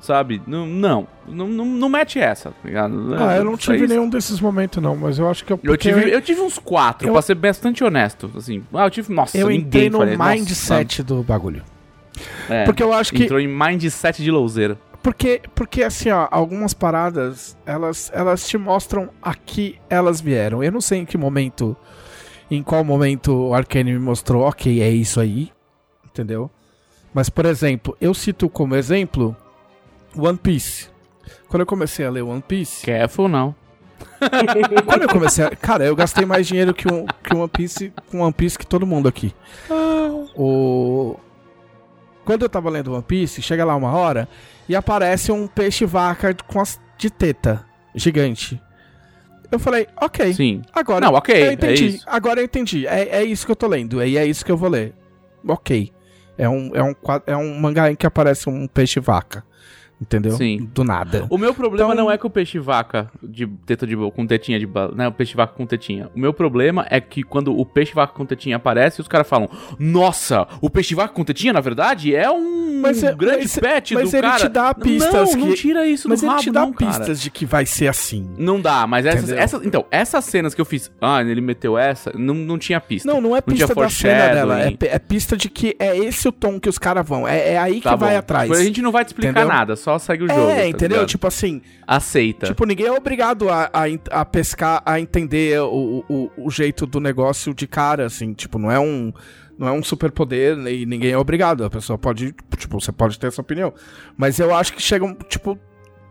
Sabe? 0.00 0.40
Não, 0.46 0.64
não. 0.66 1.08
Não, 1.26 1.46
não, 1.48 1.88
mete 1.88 2.18
essa, 2.18 2.50
tá 2.50 2.56
ligado? 2.64 3.14
Ah, 3.18 3.36
eu 3.36 3.44
não 3.44 3.54
Isso 3.54 3.70
tive 3.72 3.86
nenhum 3.86 4.08
desses 4.08 4.40
momentos, 4.40 4.82
não, 4.82 4.96
mas 4.96 5.18
eu 5.18 5.28
acho 5.28 5.44
que 5.44 5.52
eu. 5.52 5.56
eu 5.62 5.72
porque 5.72 5.92
tive, 5.92 6.10
eu 6.10 6.22
tive 6.22 6.40
uns 6.40 6.58
quatro, 6.58 7.08
eu- 7.08 7.12
pra 7.12 7.20
ser 7.22 7.34
bastante 7.34 7.82
honesto. 7.82 8.30
Assim, 8.36 8.62
ah, 8.72 8.84
eu 8.86 8.90
tive. 8.90 9.12
Nossa, 9.12 9.36
eu 9.36 9.50
entrei 9.50 9.90
no 9.90 9.98
nossa, 10.04 10.16
mindset 10.34 11.02
do 11.02 11.22
bagulho. 11.22 11.62
é, 12.48 12.64
Porque 12.64 12.82
eu 12.82 12.92
acho 12.92 13.12
que. 13.12 13.24
Entrou 13.24 13.40
em 13.40 13.48
mindset 13.48 14.22
de 14.22 14.30
louzeira. 14.30 14.78
Porque, 15.02 15.40
porque 15.54 15.82
assim, 15.82 16.10
ó, 16.10 16.28
algumas 16.30 16.74
paradas, 16.74 17.56
elas, 17.64 18.10
elas 18.14 18.46
te 18.46 18.58
mostram 18.58 19.10
a 19.22 19.34
que 19.34 19.76
elas 19.88 20.20
vieram. 20.20 20.62
Eu 20.62 20.72
não 20.72 20.80
sei 20.80 21.00
em 21.00 21.04
que 21.04 21.16
momento, 21.16 21.76
em 22.50 22.62
qual 22.62 22.82
momento 22.84 23.32
o 23.32 23.54
Arcane 23.54 23.92
me 23.92 23.98
mostrou, 23.98 24.42
ok, 24.42 24.80
é 24.82 24.90
isso 24.90 25.20
aí, 25.20 25.50
entendeu? 26.04 26.50
Mas, 27.14 27.28
por 27.30 27.46
exemplo, 27.46 27.96
eu 28.00 28.12
cito 28.12 28.48
como 28.48 28.74
exemplo 28.74 29.36
One 30.16 30.38
Piece. 30.38 30.88
Quando 31.48 31.60
eu 31.62 31.66
comecei 31.66 32.04
a 32.06 32.10
ler 32.10 32.22
One 32.22 32.42
Piece, 32.46 32.84
Careful, 32.84 33.28
não. 33.28 33.54
quando 34.86 35.02
eu 35.02 35.08
comecei 35.08 35.44
a... 35.44 35.50
Cara, 35.50 35.84
eu 35.84 35.96
gastei 35.96 36.24
mais 36.24 36.46
dinheiro 36.46 36.72
que 36.74 36.86
um, 36.92 37.04
que 37.22 37.34
One 37.34 37.48
Piece, 37.48 37.92
com 38.10 38.20
One 38.20 38.32
Piece 38.32 38.58
que 38.58 38.66
todo 38.66 38.86
mundo 38.86 39.08
aqui. 39.08 39.34
O... 40.36 41.16
Quando 42.24 42.42
eu 42.42 42.48
tava 42.48 42.68
lendo 42.70 42.92
One 42.92 43.02
Piece, 43.02 43.40
chega 43.42 43.64
lá 43.64 43.74
uma 43.74 43.92
hora 43.92 44.28
e 44.68 44.76
aparece 44.76 45.32
um 45.32 45.46
peixe-vaca 45.46 46.34
com 46.46 46.60
as 46.60 46.78
de 46.98 47.10
teta 47.10 47.64
gigante. 47.94 48.60
Eu 49.50 49.58
falei, 49.58 49.86
ok. 50.00 50.34
Sim. 50.34 50.62
Agora 50.74 51.06
Não, 51.06 51.14
ok, 51.14 51.34
eu 51.42 51.46
é 51.46 51.52
entendi. 51.54 51.86
isso. 51.86 52.04
Agora 52.06 52.40
eu 52.40 52.44
entendi. 52.44 52.86
É, 52.86 53.20
é 53.20 53.24
isso 53.24 53.46
que 53.46 53.52
eu 53.52 53.56
tô 53.56 53.66
lendo. 53.66 54.02
E 54.04 54.18
é 54.18 54.26
isso 54.26 54.44
que 54.44 54.52
eu 54.52 54.56
vou 54.58 54.68
ler. 54.68 54.94
Ok. 55.46 55.90
É 56.36 56.46
um, 56.48 56.70
é 56.74 56.82
um, 56.82 56.92
quad- 56.92 57.22
é 57.26 57.36
um 57.36 57.58
mangá 57.58 57.90
em 57.90 57.96
que 57.96 58.06
aparece 58.06 58.48
um 58.50 58.66
peixe-vaca. 58.66 59.42
Entendeu? 60.00 60.32
Sim. 60.32 60.68
Do 60.72 60.84
nada. 60.84 61.26
O 61.28 61.36
meu 61.36 61.52
problema 61.52 61.92
Então- 61.92 62.04
não 62.04 62.10
é 62.10 62.16
com 62.16 62.28
o 62.28 62.30
peixe 62.30 62.58
vaca 62.58 63.10
de 63.22 63.46
teta 63.66 63.84
de 63.86 63.96
com 63.96 64.26
tetinha 64.26 64.58
de 64.58 64.66
bala, 64.66 64.94
né? 64.94 65.08
O 65.08 65.12
peixe 65.12 65.34
vaca 65.36 65.52
com 65.54 65.66
tetinha. 65.66 66.08
O 66.14 66.20
meu 66.20 66.32
problema 66.32 66.86
é 66.88 67.00
que 67.00 67.22
quando 67.24 67.56
o 67.58 67.66
peixe 67.66 67.92
vaca 67.94 68.12
com 68.12 68.24
tetinha 68.24 68.56
aparece, 68.56 69.00
os 69.00 69.08
caras 69.08 69.28
falam: 69.28 69.48
"Nossa, 69.78 70.46
o 70.60 70.68
peixe 70.70 70.94
vaca 70.94 71.12
com 71.12 71.24
tetinha, 71.24 71.52
na 71.52 71.60
verdade, 71.60 72.14
é 72.14 72.30
um 72.30 72.80
Mas 72.80 73.00
grande 73.00 73.38
mas- 73.42 73.58
pet 73.58 73.94
mas 73.94 74.10
do 74.10 74.16
ele 74.16 74.22
cara". 74.26 74.38
te 74.38 74.48
dá 74.48 74.74
pistas 74.74 75.32
Não, 75.34 75.40
não 75.40 75.48
que- 75.48 75.54
tira 75.54 75.86
isso 75.86 76.08
Mas 76.08 76.20
do 76.20 76.26
ele 76.26 76.30
rabo, 76.30 76.42
te 76.42 76.50
dá 76.50 76.60
não, 76.60 76.72
cara. 76.72 76.90
pistas 76.92 77.20
de 77.20 77.30
que 77.30 77.44
vai 77.44 77.66
ser 77.66 77.88
assim. 77.88 78.28
Não 78.38 78.60
dá, 78.60 78.86
mas 78.86 79.04
essas, 79.06 79.30
essas- 79.30 79.64
então, 79.66 79.84
essas 79.90 80.24
cenas 80.24 80.54
que 80.54 80.60
eu 80.60 80.64
fiz, 80.64 80.90
ah, 81.00 81.20
ele 81.22 81.40
meteu 81.40 81.76
essa, 81.76 82.12
não, 82.16 82.34
não 82.34 82.58
tinha 82.58 82.80
pista. 82.80 83.10
Não, 83.10 83.20
não 83.20 83.34
é 83.36 83.40
pista 83.40 83.74
da 83.74 83.88
cena 83.88 84.28
dela. 84.34 84.60
É, 84.62 84.76
é 84.82 84.98
pista 84.98 85.36
de 85.36 85.48
que 85.48 85.74
é 85.78 85.96
esse 85.96 86.28
o 86.28 86.32
tom 86.32 86.60
que 86.60 86.68
os 86.68 86.78
caras 86.78 87.06
vão. 87.08 87.26
É, 87.26 87.54
é 87.54 87.58
aí 87.58 87.80
Tá 87.80 87.92
que 87.94 87.96
vai 87.98 88.12
bom. 88.12 88.18
atrás. 88.18 88.50
A 88.50 88.62
gente 88.62 88.80
não 88.82 88.92
vai 88.92 89.04
te 89.04 89.08
explicar 89.08 89.30
Entendeu? 89.30 89.48
nada, 89.48 89.74
só 89.74 89.87
segue 89.96 90.24
o 90.24 90.28
jogo. 90.28 90.40
é, 90.50 90.56
tá 90.62 90.66
entendeu? 90.68 90.96
ligado? 90.96 91.08
Tipo 91.08 91.28
assim, 91.28 91.62
Aceita. 91.86 92.46
tipo, 92.46 92.66
ninguém 92.66 92.86
é 92.86 92.92
obrigado 92.92 93.48
a, 93.48 93.70
a, 93.72 94.20
a 94.20 94.24
pescar, 94.24 94.82
a 94.84 94.98
entender 94.98 95.60
o, 95.60 96.04
o, 96.08 96.30
o 96.36 96.50
jeito 96.50 96.84
do 96.84 96.98
negócio 96.98 97.54
de 97.54 97.68
cara, 97.68 98.06
assim. 98.06 98.32
Tipo, 98.32 98.58
não 98.58 98.70
é 98.72 98.80
um. 98.80 99.12
Não 99.56 99.66
é 99.66 99.72
um 99.72 99.82
superpoder 99.82 100.56
e 100.68 100.84
ninguém 100.86 101.10
é 101.12 101.18
obrigado. 101.18 101.64
A 101.64 101.70
pessoa 101.70 101.96
pode. 101.98 102.34
Tipo, 102.56 102.80
você 102.80 102.90
pode 102.92 103.18
ter 103.18 103.28
essa 103.28 103.40
opinião. 103.40 103.72
Mas 104.16 104.38
eu 104.40 104.52
acho 104.54 104.72
que 104.72 104.82
chegam, 104.82 105.14
tipo. 105.28 105.56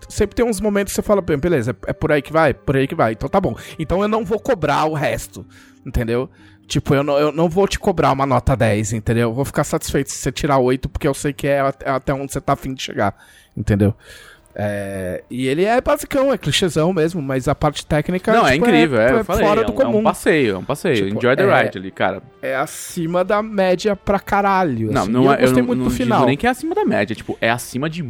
Sempre 0.09 0.35
tem 0.37 0.45
uns 0.45 0.61
momentos 0.61 0.93
que 0.93 0.95
você 0.95 1.01
fala, 1.01 1.21
"Bem, 1.21 1.37
beleza, 1.37 1.71
é 1.85 1.89
é 1.91 1.93
por 1.93 2.11
aí 2.13 2.21
que 2.21 2.31
vai, 2.31 2.53
por 2.53 2.77
aí 2.77 2.87
que 2.87 2.95
vai. 2.95 3.11
Então 3.11 3.27
tá 3.27 3.41
bom. 3.41 3.55
Então 3.77 4.01
eu 4.01 4.07
não 4.07 4.23
vou 4.23 4.39
cobrar 4.39 4.85
o 4.85 4.93
resto, 4.93 5.45
entendeu? 5.85 6.29
Tipo, 6.65 6.93
eu 6.95 7.03
não, 7.03 7.17
eu 7.17 7.31
não 7.31 7.49
vou 7.49 7.67
te 7.67 7.79
cobrar 7.79 8.11
uma 8.11 8.25
nota 8.25 8.55
10, 8.55 8.93
entendeu? 8.93 9.29
Eu 9.29 9.33
vou 9.33 9.43
ficar 9.45 9.63
satisfeito 9.63 10.09
se 10.11 10.17
você 10.17 10.31
tirar 10.31 10.57
8, 10.59 10.87
porque 10.89 11.07
eu 11.07 11.13
sei 11.13 11.31
que 11.33 11.47
é 11.47 11.61
at- 11.61 11.83
até 11.85 12.13
onde 12.13 12.31
você 12.31 12.39
tá 12.41 12.53
afim 12.53 12.73
de 12.73 12.83
chegar, 12.83 13.15
entendeu? 13.57 13.93
É, 14.59 15.23
e 15.29 15.45
ele 15.47 15.65
é 15.65 15.79
basicão, 15.79 16.33
é 16.33 16.37
clichêzão 16.37 16.91
mesmo, 16.91 17.21
mas 17.21 17.47
a 17.47 17.53
parte 17.53 17.85
técnica 17.85 18.33
não, 18.33 18.47
é 18.47 18.53
tipo, 18.53 18.65
incrível, 18.65 18.99
é, 18.99 19.11
eu 19.19 19.23
falei, 19.23 19.45
fora 19.45 19.61
é 19.61 19.63
do 19.63 19.71
um, 19.71 19.75
é 19.75 19.85
comum. 19.85 19.97
um 19.99 20.03
passeio, 20.03 20.55
é 20.55 20.57
um 20.57 20.63
passeio. 20.63 20.95
Tipo, 20.95 21.17
Enjoy 21.19 21.35
the 21.35 21.43
é- 21.43 21.61
ride 21.63 21.77
ali, 21.77 21.91
cara. 21.91 22.23
É 22.41 22.55
acima 22.55 23.23
da 23.23 23.43
média 23.43 23.95
pra 23.95 24.19
caralho. 24.19 24.91
Não, 24.91 25.03
assim. 25.03 25.11
não 25.11 25.25
eu 25.25 25.31
é, 25.31 25.35
eu 25.35 25.41
gostei 25.41 25.61
não, 25.61 25.67
muito 25.67 25.79
não 25.79 25.85
do 25.85 25.91
digo 25.91 26.03
final. 26.03 26.25
nem 26.25 26.35
que 26.35 26.47
é 26.47 26.49
acima 26.49 26.73
da 26.73 26.83
média, 26.83 27.15
tipo, 27.15 27.37
é 27.39 27.51
acima 27.51 27.87
de 27.87 28.01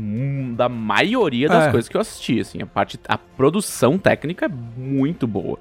da 0.56 0.70
maioria 0.70 1.50
das 1.50 1.66
É. 1.66 1.72
coisas 1.72 1.89
que 1.89 1.98
eu 1.98 2.01
assisti, 2.01 2.39
assim, 2.39 2.62
a 2.62 2.66
parte, 2.66 2.98
a 3.10 3.18
produção 3.18 3.98
técnica 3.98 4.46
é 4.46 4.50
muito 4.50 5.27
boa. 5.27 5.60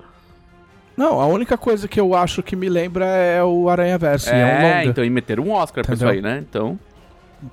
Não, 0.96 1.20
a 1.20 1.26
única 1.26 1.58
coisa 1.58 1.88
que 1.88 1.98
eu 1.98 2.14
acho 2.14 2.44
que 2.44 2.54
me 2.54 2.68
lembra 2.68 3.04
é 3.06 3.42
o 3.42 3.68
Aranha 3.68 3.98
Verso. 3.98 4.30
É, 4.30 4.34
um 4.34 4.38
é, 4.48 4.62
longa. 4.78 4.84
então, 4.84 5.04
e 5.04 5.10
meteram 5.10 5.42
um 5.42 5.50
Oscar 5.50 5.84
pra 5.84 5.94
isso 5.94 6.04
Entendeu? 6.04 6.30
aí, 6.30 6.36
né? 6.36 6.44
Então, 6.48 6.78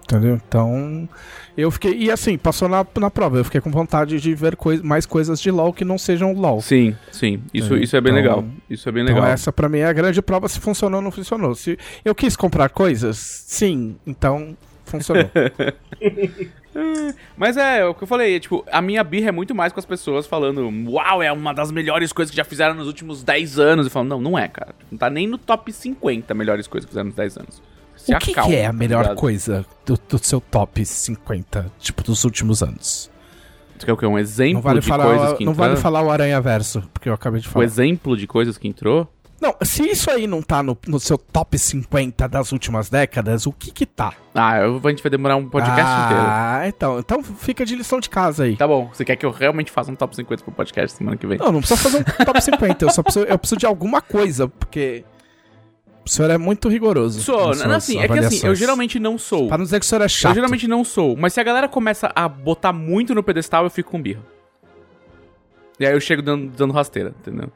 Entendeu? 0.04 0.36
Então. 0.48 1.10
Eu 1.56 1.70
fiquei. 1.70 1.94
E 1.96 2.10
assim, 2.10 2.38
passou 2.38 2.68
na, 2.68 2.86
na 3.00 3.12
prova. 3.12 3.38
Eu 3.38 3.44
fiquei 3.46 3.62
com 3.62 3.70
vontade 3.70 4.20
de 4.20 4.34
ver 4.34 4.56
coi- 4.56 4.82
mais 4.82 5.06
coisas 5.06 5.40
de 5.40 5.52
LOL 5.52 5.72
que 5.72 5.86
não 5.86 5.98
sejam 5.98 6.34
LOL. 6.34 6.62
sim, 6.62 6.96
sim, 7.12 7.44
isso, 7.54 7.76
É, 7.76 7.80
isso 7.80 7.96
é 7.96 8.02
bem 8.02 8.12
então- 8.18 8.38
legal, 8.38 8.46
isso 8.70 8.90
é 8.90 8.92
bem 8.92 9.04
Então 9.04 9.16
legal. 9.16 9.30
essa 9.32 9.52
pra 9.54 9.70
mim 9.70 9.78
é 9.80 9.86
a 9.86 9.94
grande 9.94 10.22
prova 10.22 10.48
se 10.50 10.60
funcionou 10.60 10.98
ou 11.00 11.04
não 11.04 11.12
funcionou. 11.12 11.54
Se 11.54 11.78
eu 12.04 12.16
quis 12.16 12.36
comprar 12.36 12.70
coisas, 12.70 13.18
sim, 13.48 13.96
então 14.08 14.58
funcionou. 14.86 15.30
Mas 17.38 17.56
é, 17.56 17.86
o 17.86 17.94
que 17.94 18.04
eu 18.04 18.08
falei, 18.08 18.36
é, 18.36 18.40
tipo, 18.40 18.66
a 18.72 18.82
minha 18.82 19.04
birra 19.04 19.30
é 19.30 19.32
muito 19.32 19.54
mais 19.54 19.72
com 19.72 19.80
as 19.80 19.86
pessoas 19.86 20.26
falando, 20.26 20.68
uau, 20.90 21.22
é 21.22 21.32
uma 21.32 21.54
das 21.54 21.72
melhores 21.72 22.12
coisas 22.12 22.32
que 22.32 22.38
já 22.38 22.44
fizeram 22.44 22.74
nos 22.74 22.88
últimos 22.88 23.24
10 23.24 23.60
anos. 23.60 23.86
E 23.86 23.90
falam, 23.92 24.08
não, 24.10 24.20
não 24.22 24.38
é, 24.40 24.48
cara. 24.48 24.74
Não 24.92 24.98
tá 24.98 25.08
nem 25.10 25.28
no 25.28 25.38
top 25.38 25.72
50 25.72 26.34
melhores 26.34 26.66
coisas 26.66 26.86
que 26.86 26.90
fizeram 26.92 27.08
nos 27.08 27.16
10 27.16 27.38
anos. 27.38 27.62
Se 28.06 28.14
o 28.14 28.20
que, 28.20 28.32
acalma, 28.32 28.50
que 28.50 28.56
é 28.56 28.64
a 28.66 28.68
tá 28.68 28.74
melhor 28.74 29.02
ligado? 29.04 29.18
coisa 29.18 29.66
do, 29.86 29.98
do 30.10 30.18
seu 30.24 30.40
top 30.42 30.86
50, 30.86 31.72
tipo, 31.80 32.04
dos 32.04 32.24
últimos 32.24 32.62
anos? 32.62 33.10
Você 33.78 33.86
quer 33.86 33.94
o 33.94 33.98
quê? 33.98 34.06
Um 34.06 34.18
exemplo 34.20 34.62
vale, 34.62 34.80
de 34.80 34.88
falar, 34.88 35.06
coisas 35.06 35.38
que 35.38 35.46
não 35.46 35.54
vale 35.54 35.76
falar 35.76 36.02
o 36.02 36.10
Aranha 36.12 36.40
Verso, 36.42 36.82
porque 36.94 37.10
eu 37.10 37.14
acabei 37.14 37.42
de 37.42 37.48
O 37.48 37.52
falar. 37.52 37.66
exemplo 37.66 38.16
de 38.16 38.28
coisas 38.28 38.58
que 38.58 38.68
entrou? 38.68 39.08
Não, 39.42 39.54
se 39.62 39.84
isso 39.84 40.10
aí 40.10 40.26
não 40.26 40.42
tá 40.42 40.64
no, 40.64 40.78
no 40.88 40.98
seu 41.02 41.18
top 41.18 41.58
50 41.60 42.30
das 42.30 42.54
últimas 42.54 42.90
décadas, 42.90 43.46
o 43.46 43.52
que 43.52 43.72
que 43.72 43.86
tá? 43.86 44.14
Ah, 44.34 44.60
eu- 44.60 44.80
a 44.82 44.90
gente 44.90 45.04
vai 45.04 45.10
demorar 45.10 45.36
um 45.36 45.50
podcast 45.50 45.92
inteiro. 46.06 46.24
ah, 46.26 46.62
então, 46.66 47.00
então 47.00 47.22
fica 47.22 47.66
de 47.66 47.76
lição 47.76 48.00
de 48.00 48.10
casa 48.10 48.44
aí. 48.46 48.56
Tá 48.56 48.66
bom, 48.66 48.90
você 48.94 49.04
quer 49.04 49.18
que 49.18 49.26
eu 49.26 49.32
realmente 49.32 49.70
faça 49.70 49.92
um 49.92 49.96
top 49.96 50.16
50 50.16 50.44
pro 50.46 50.54
podcast 50.54 50.98
semana 50.98 51.18
que 51.18 51.28
vem? 51.28 51.38
Não, 51.40 51.52
não 51.52 51.60
precisa 51.60 51.82
fazer 51.82 51.98
um 51.98 52.26
top 52.26 52.42
50, 52.42 52.86
eu 52.86 52.90
só 52.92 53.04
preciso, 53.04 53.26
eu 53.26 53.38
preciso 53.38 53.60
de 53.60 53.66
alguma 53.66 54.02
coisa, 54.02 54.48
porque 54.48 55.04
o 56.06 56.10
senhor 56.10 56.30
é 56.32 56.38
muito 56.38 56.68
rigoroso. 56.70 57.22
Sou, 57.22 57.54
suas 57.54 57.62
assim, 57.72 58.00
é 58.00 58.08
que 58.08 58.20
assim, 58.20 58.46
eu 58.48 58.56
geralmente 58.56 59.00
não 59.00 59.18
sou. 59.18 59.48
Pra 59.48 59.58
não 59.58 59.64
dizer 59.66 59.80
que 59.80 59.86
o 59.86 59.90
senhor 59.90 60.02
é 60.02 60.08
chato. 60.08 60.32
Eu 60.32 60.36
geralmente 60.36 60.68
não 60.68 60.84
sou, 60.84 61.16
mas 61.18 61.34
se 61.34 61.40
a 61.40 61.44
galera 61.44 61.68
começa 61.68 62.12
a 62.16 62.28
botar 62.28 62.74
muito 62.74 63.14
no 63.16 63.24
pedestal, 63.24 63.64
eu 63.64 63.70
fico 63.70 63.92
com 63.92 64.02
birra. 64.02 64.22
E 65.80 65.86
aí 65.86 65.94
eu 65.94 66.00
chego 66.00 66.22
dando, 66.22 66.52
dando 66.56 66.74
rasteira, 66.74 67.14
entendeu? 67.20 67.50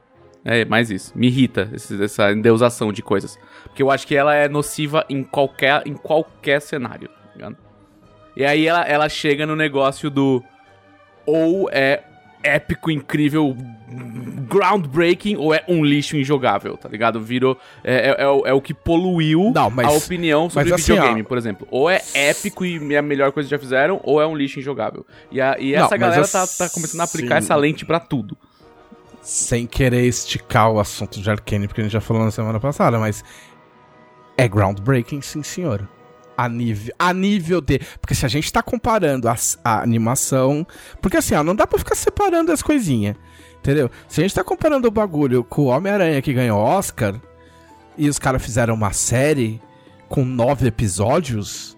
É 0.43 0.63
mais 0.65 0.89
isso. 0.89 1.11
Me 1.15 1.27
irrita 1.27 1.69
esse- 1.73 2.01
essa 2.01 2.31
endeusação 2.31 2.91
de 2.93 3.01
coisas. 3.01 3.37
Porque 3.63 3.83
eu 3.83 3.91
acho 3.91 4.07
que 4.07 4.15
ela 4.15 4.33
é 4.33 4.47
nociva 4.47 5.05
em 5.09 5.23
qualquer, 5.23 5.83
em 5.85 5.93
qualquer 5.93 6.61
cenário, 6.61 7.09
tá 7.09 7.31
ligado? 7.35 7.57
E 8.35 8.45
aí 8.45 8.65
ela, 8.67 8.81
ela 8.85 9.09
chega 9.09 9.45
no 9.45 9.55
negócio 9.55 10.09
do. 10.09 10.43
Ou 11.25 11.69
é 11.69 12.03
épico, 12.55 12.89
incrível, 12.91 13.55
groundbreaking, 14.49 15.35
ou 15.37 15.53
é 15.53 15.63
um 15.67 15.83
lixo 15.83 16.15
injogável, 16.17 16.77
tá 16.77 16.87
ligado? 16.89 17.19
Virou. 17.21 17.57
É, 17.83 18.09
é- 18.09 18.23
é 18.23 18.27
o- 18.27 18.47
é 18.47 18.53
o 18.53 18.61
que 18.61 18.73
poluiu 18.73 19.51
Não, 19.53 19.69
mas- 19.69 19.87
a 19.87 19.91
opinião 19.91 20.49
sobre 20.49 20.73
assim, 20.73 20.93
videogame, 20.93 21.21
ó, 21.21 21.25
por 21.25 21.37
exemplo. 21.37 21.67
Ou 21.69 21.89
é 21.89 22.01
épico 22.13 22.65
e 22.65 22.93
é 22.93 22.97
a 22.97 23.01
melhor 23.01 23.31
coisa 23.31 23.47
que 23.47 23.55
já 23.55 23.59
fizeram, 23.59 23.99
ou 24.03 24.21
é 24.21 24.27
um 24.27 24.35
lixo 24.35 24.59
injogável. 24.59 25.05
E, 25.31 25.39
a, 25.41 25.55
e 25.59 25.73
Não, 25.73 25.79
essa 25.85 25.89
mas 25.91 25.99
galera 25.99 26.27
tá, 26.27 26.47
tá 26.47 26.69
começando 26.69 27.01
a 27.01 27.03
aplicar 27.03 27.37
essa 27.37 27.55
lente 27.55 27.85
pra 27.85 27.99
tudo. 27.99 28.37
Sem 29.21 29.67
querer 29.67 30.05
esticar 30.05 30.71
o 30.71 30.79
assunto 30.79 31.19
de 31.19 31.29
Arkane, 31.29 31.67
porque 31.67 31.81
a 31.81 31.83
gente 31.83 31.93
já 31.93 32.01
falou 32.01 32.23
na 32.23 32.31
semana 32.31 32.59
passada, 32.59 32.97
mas 32.97 33.23
é 34.37 34.47
groundbreaking, 34.47 35.21
sim, 35.21 35.43
senhor. 35.43 35.87
A 36.37 36.47
nível, 36.47 36.93
a 36.99 37.11
nível 37.13 37.59
de. 37.59 37.79
Porque 37.99 38.13
se 38.13 38.23
a 38.25 38.29
gente 38.29 38.53
tá 38.53 38.61
comparando 38.61 39.27
as- 39.27 39.59
a, 39.63 39.81
animação. 39.81 40.65
Porque 41.01 41.17
assim, 41.17 41.33
ó, 41.33 41.43
não 41.43 41.55
dá 41.55 41.65
pra 41.65 41.79
ficar 41.79 41.95
separando 41.95 42.51
as 42.51 42.61
coisinhas. 42.61 43.15
Entendeu? 43.59 43.89
Se 44.07 44.21
a 44.21 44.23
gente 44.23 44.35
tá 44.35 44.43
comparando 44.43 44.87
o 44.87 44.91
bagulho 44.91 45.43
com 45.43 45.63
o 45.63 45.65
Homem-Aranha 45.65 46.21
que 46.21 46.31
ganhou 46.31 46.59
Oscar 46.59 47.15
e 47.97 48.07
os 48.07 48.19
caras 48.19 48.41
fizeram 48.43 48.75
uma 48.75 48.93
série 48.93 49.59
com 50.07 50.23
nove 50.23 50.67
episódios. 50.67 51.75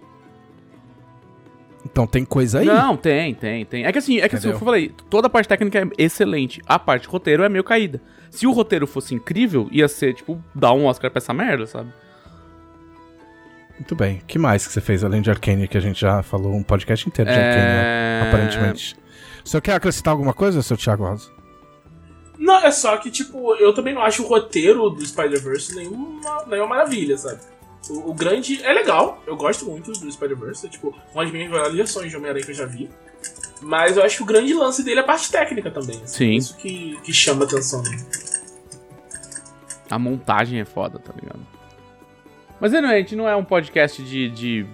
Então 1.84 2.06
tem 2.06 2.24
coisa 2.24 2.60
aí. 2.60 2.66
Não, 2.66 2.96
tem, 2.96 3.34
tem, 3.34 3.64
tem. 3.64 3.84
É 3.86 3.90
que 3.92 3.98
assim, 3.98 4.18
é 4.18 4.28
que 4.28 4.36
assim, 4.36 4.48
Entendeu? 4.48 4.60
eu 4.60 4.64
falei, 4.64 4.92
toda 5.08 5.26
a 5.26 5.30
parte 5.30 5.48
técnica 5.48 5.78
é 5.80 5.88
excelente. 6.04 6.60
A 6.66 6.78
parte 6.78 7.08
roteiro 7.08 7.42
é 7.42 7.48
meio 7.48 7.64
caída. 7.64 8.00
Se 8.30 8.46
o 8.46 8.52
roteiro 8.52 8.86
fosse 8.86 9.14
incrível, 9.14 9.66
ia 9.72 9.88
ser, 9.88 10.14
tipo, 10.14 10.38
dar 10.54 10.72
um 10.74 10.84
Oscar 10.84 11.10
pra 11.10 11.18
essa 11.18 11.32
merda, 11.32 11.66
sabe? 11.66 11.90
Muito 13.80 13.96
bem. 13.96 14.18
O 14.18 14.24
que 14.26 14.38
mais 14.38 14.66
que 14.66 14.72
você 14.74 14.80
fez 14.80 15.02
além 15.02 15.22
de 15.22 15.30
Arcane, 15.30 15.66
que 15.66 15.76
a 15.76 15.80
gente 15.80 15.98
já 15.98 16.22
falou 16.22 16.52
um 16.54 16.62
podcast 16.62 17.08
inteiro 17.08 17.30
de 17.30 17.36
É, 17.36 17.40
Arcane, 17.40 17.64
né? 17.64 18.28
aparentemente. 18.28 18.94
O 19.42 19.48
senhor 19.48 19.62
quer 19.62 19.72
acrescentar 19.72 20.12
alguma 20.12 20.34
coisa, 20.34 20.60
seu 20.62 20.76
Thiago 20.76 21.04
Rosa? 21.04 21.30
Não, 22.38 22.58
é 22.62 22.70
só 22.70 22.94
que, 22.98 23.10
tipo, 23.10 23.54
eu 23.56 23.72
também 23.72 23.94
não 23.94 24.02
acho 24.02 24.22
o 24.22 24.26
roteiro 24.26 24.90
do 24.90 25.04
Spider-Verse 25.04 25.74
nenhuma, 25.74 26.44
nenhuma 26.46 26.68
maravilha, 26.68 27.16
sabe? 27.16 27.40
O, 27.88 28.10
o 28.10 28.14
grande 28.14 28.62
é 28.62 28.72
legal, 28.72 29.22
eu 29.26 29.34
gosto 29.34 29.64
muito 29.64 29.92
do 29.92 30.12
Spider-Verse, 30.12 30.66
é 30.66 30.68
tipo 30.68 30.94
uma 31.14 31.24
das 31.24 31.32
minhas 31.32 31.50
melhores 31.50 31.74
versões 31.74 32.10
de 32.10 32.16
Homem-Aranha 32.18 32.44
que 32.44 32.50
eu 32.50 32.54
já 32.54 32.66
vi. 32.66 32.90
Mas 33.62 33.96
eu 33.96 34.02
acho 34.02 34.18
que 34.18 34.22
o 34.22 34.26
grande 34.26 34.52
lance 34.52 34.82
dele 34.82 35.00
é 35.00 35.02
a 35.02 35.06
parte 35.06 35.30
técnica 35.32 35.70
também. 35.70 35.96
assim, 36.02 36.06
Sim. 36.06 36.34
Isso 36.36 36.56
que, 36.58 36.98
que 37.02 37.12
chama 37.14 37.44
a 37.44 37.46
atenção 37.46 37.82
dele. 37.82 38.04
A 39.90 39.98
montagem 39.98 40.60
é 40.60 40.64
foda, 40.66 40.98
tá 40.98 41.12
ligado? 41.18 41.40
Mas 42.60 42.72
não, 42.72 42.88
a 42.88 42.96
gente 42.96 43.16
não 43.16 43.28
é 43.28 43.34
um 43.34 43.44
podcast 43.44 44.02
de, 44.02 44.28
de, 44.28 44.66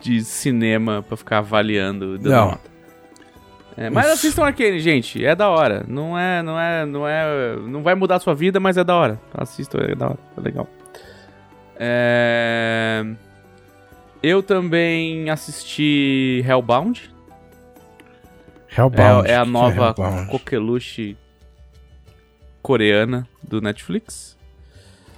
de 0.00 0.24
cinema 0.24 1.02
pra 1.06 1.16
ficar 1.16 1.38
avaliando 1.38 2.18
dando 2.18 2.32
Não. 2.32 2.44
nota. 2.50 2.72
É, 3.76 3.88
mas 3.88 4.04
Isso. 4.06 4.14
assistam 4.14 4.44
Arcane, 4.44 4.78
gente. 4.80 5.24
É 5.24 5.34
da 5.34 5.48
hora. 5.48 5.84
Não 5.88 6.18
é, 6.18 6.42
não 6.42 6.58
é, 6.60 6.84
não 6.84 7.08
é. 7.08 7.56
Não 7.56 7.82
vai 7.82 7.94
mudar 7.94 8.16
a 8.16 8.20
sua 8.20 8.34
vida, 8.34 8.60
mas 8.60 8.76
é 8.76 8.84
da 8.84 8.94
hora. 8.94 9.20
Assistam, 9.32 9.78
é 9.78 9.94
da 9.94 10.08
hora. 10.08 10.18
É 10.36 10.40
legal. 10.40 10.68
É... 11.76 13.02
Eu 14.22 14.42
também 14.42 15.30
assisti 15.30 16.44
Hellbound. 16.46 17.10
Hellbound. 18.76 19.26
é, 19.28 19.32
é 19.32 19.36
a 19.36 19.44
que 19.44 19.50
nova 19.50 19.86
Hellbound? 19.86 20.30
coqueluche 20.30 21.16
coreana 22.60 23.26
do 23.42 23.60
Netflix. 23.60 24.31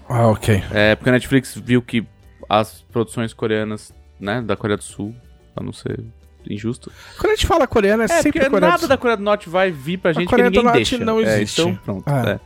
Ah, 0.09 0.29
ok. 0.29 0.63
É, 0.73 0.95
porque 0.95 1.09
a 1.11 1.13
Netflix 1.13 1.55
viu 1.57 1.81
que 1.83 2.07
as 2.49 2.83
produções 2.93 3.33
coreanas, 3.33 3.93
né, 4.21 4.43
da 4.43 4.55
Coreia 4.57 4.77
do 4.77 4.85
Sul, 4.85 5.15
pra 5.55 5.65
não 5.65 5.73
ser 5.73 6.01
injusto. 6.49 6.93
Quando 7.19 7.33
a 7.33 7.35
gente 7.37 7.47
fala 7.47 7.67
coreano, 7.67 8.03
é, 8.03 8.05
É, 8.05 8.09
sempre 8.09 8.33
porque 8.41 8.51
Coreia 8.51 8.71
nada 8.73 8.87
da 8.87 8.97
Coreia 8.99 9.17
do 9.17 9.23
Norte 9.23 9.49
vai 9.49 9.71
vir 9.71 9.99
pra 9.99 10.13
gente 10.13 10.29
Coreia 10.29 10.51
que 10.51 10.57
ninguém 10.59 10.63
do 10.73 10.75
Norte 10.77 10.91
deixa. 10.99 11.05
não 11.05 11.21
É, 11.21 11.23
existe. 11.41 11.61
então, 11.63 11.77
pronto. 11.77 12.05
Ah. 12.07 12.31
é. 12.31 12.41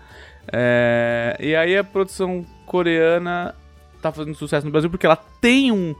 É, 0.50 1.36
e 1.40 1.54
aí 1.56 1.76
a 1.76 1.84
produção 1.84 2.44
coreana 2.64 3.54
tá 4.00 4.10
fazendo 4.12 4.34
sucesso 4.36 4.64
no 4.64 4.72
Brasil 4.72 4.88
porque 4.88 5.04
ela 5.04 5.16
tem 5.16 5.70
um... 5.72 5.94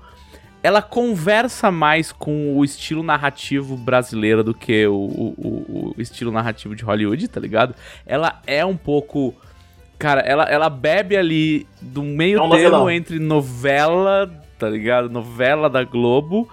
ela 0.62 0.81
conversa 0.81 1.71
mais 1.71 2.12
com 2.12 2.57
o 2.57 2.64
estilo 2.64 3.03
narrativo 3.03 3.77
brasileiro 3.77 4.42
do 4.42 4.55
que 4.55 4.87
o- 4.87 4.94
o- 4.94 5.94
o 5.97 6.01
estilo 6.01 6.31
narrativo 6.33 6.75
de 6.75 6.83
Hollywood, 6.85 7.29
tá 7.29 7.40
ligado? 7.40 7.75
Ela 8.07 8.40
é 8.47 8.64
um 8.64 8.77
pouco. 8.77 9.35
Cara, 9.99 10.21
ela, 10.21 10.45
ela 10.45 10.71
bebe 10.71 11.17
ali 11.17 11.67
do 11.81 12.03
meio 12.03 12.41
É 12.45 12.51
termo 12.51 12.89
entre 12.89 13.19
novela, 13.19 14.31
tá 14.59 14.69
ligado? 14.69 15.11
Novela 15.11 15.69
da 15.69 15.83
Globo 15.83 16.49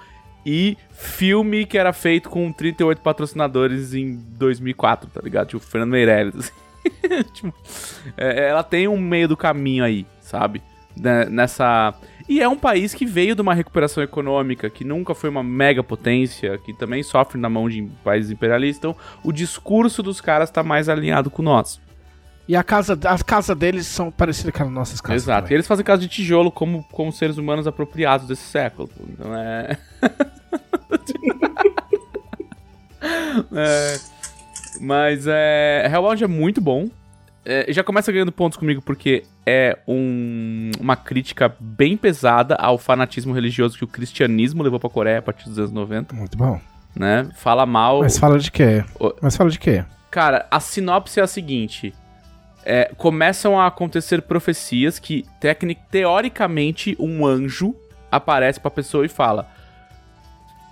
e 0.46 0.78
filme 0.92 1.66
que 1.66 1.78
era 1.78 1.94
feito 1.94 2.30
com 2.30 2.52
38 2.52 3.02
patrocinadores 3.02 3.94
em 3.94 4.16
2004, 4.38 5.10
tá 5.10 5.22
ligado? 5.22 5.48
Tipo, 5.50 5.64
Fernando 5.64 5.92
Meirelles. 5.92 6.36
assim. 6.36 6.52
Tipo, 7.34 7.54
é, 8.16 8.50
ela 8.50 8.64
tem 8.64 8.88
um 8.88 8.98
meio 8.98 9.28
do 9.28 9.36
caminho 9.36 9.84
aí, 9.84 10.06
sabe? 10.22 10.62
Né, 10.96 11.26
Nessa. 11.26 11.94
E 12.28 12.42
é 12.42 12.48
um 12.48 12.58
país 12.58 12.94
que 12.94 13.06
veio 13.06 13.36
de 13.36 13.42
uma 13.42 13.54
recuperação 13.54 14.04
econômica, 14.04 14.70
que 14.70 14.84
nunca 14.84 15.14
foi 15.14 15.30
uma 15.30 15.44
mega 15.44 15.84
potência, 15.84 16.58
que 16.58 16.74
também 16.74 17.04
sofre 17.04 17.40
na 17.40 17.50
mão 17.50 17.70
de 17.70 17.84
países 18.04 18.32
imperialistas. 18.32 18.78
Então, 18.78 18.96
o 19.24 19.32
discurso 19.32 20.02
dos 20.02 20.22
caras 20.22 20.50
tá 20.50 20.64
mais 20.64 20.90
alinhado 20.90 21.30
com 21.30 21.42
o 21.42 21.46
nosso. 21.46 21.85
E 22.48 22.56
a 22.56 22.64
casa, 22.64 22.98
as 23.06 23.24
casas 23.24 23.58
deles 23.58 23.88
são 23.88 24.12
parecidas 24.12 24.54
com 24.54 24.64
as 24.64 24.70
nossas 24.70 25.02
casas. 25.02 25.24
Exato. 25.24 25.40
E 25.40 25.42
também. 25.44 25.56
eles 25.56 25.68
fazem 25.68 25.84
casa 25.84 26.02
de 26.02 26.08
tijolo 26.08 26.52
como, 26.52 26.84
como 26.92 27.12
seres 27.12 27.38
humanos 27.38 27.66
apropriados 27.66 28.28
desse 28.28 28.44
século. 28.44 28.90
Então 29.10 29.36
é. 29.36 29.78
É, 33.54 33.98
Mas 34.82 35.26
é. 35.28 35.90
Hellbound 35.92 36.24
é 36.24 36.28
muito 36.28 36.60
bom. 36.62 36.88
É, 37.46 37.72
já 37.72 37.84
começa 37.84 38.12
ganhando 38.12 38.32
pontos 38.32 38.58
comigo 38.58 38.82
porque 38.82 39.24
é 39.46 39.78
um- 39.88 40.72
uma 40.80 40.96
crítica 40.96 41.54
bem 41.60 41.96
pesada 41.96 42.56
ao 42.56 42.78
fanatismo 42.78 43.34
religioso 43.34 43.78
que 43.78 43.84
o 43.84 43.88
cristianismo 43.88 44.64
levou 44.64 44.80
pra 44.80 44.90
Coreia 44.90 45.20
a 45.20 45.22
partir 45.22 45.48
dos 45.48 45.60
anos 45.60 45.72
90, 45.72 46.16
Muito 46.16 46.36
bom. 46.36 46.60
né? 46.96 47.28
Fala 47.36 47.66
mal. 47.66 48.00
Mas 48.00 48.18
fala 48.18 48.40
de 48.40 48.50
quê? 48.52 48.84
O- 49.00 49.14
Mas 49.22 49.36
fala 49.38 49.50
de 49.52 49.60
quê? 49.60 49.86
Cara, 50.10 50.48
a 50.50 50.60
sinopse 50.60 51.20
é 51.20 51.24
a 51.24 51.28
seguinte: 51.28 51.94
é, 52.66 52.92
começam 52.98 53.60
a 53.60 53.68
acontecer 53.68 54.24
profecias 54.24 54.98
que, 55.00 55.24
tecni- 55.40 55.78
teoricamente, 55.92 56.96
um 57.00 57.26
anjo 57.26 57.76
aparece 58.12 58.60
pra 58.60 58.72
pessoa 58.72 59.06
e 59.06 59.10
fala: 59.10 59.48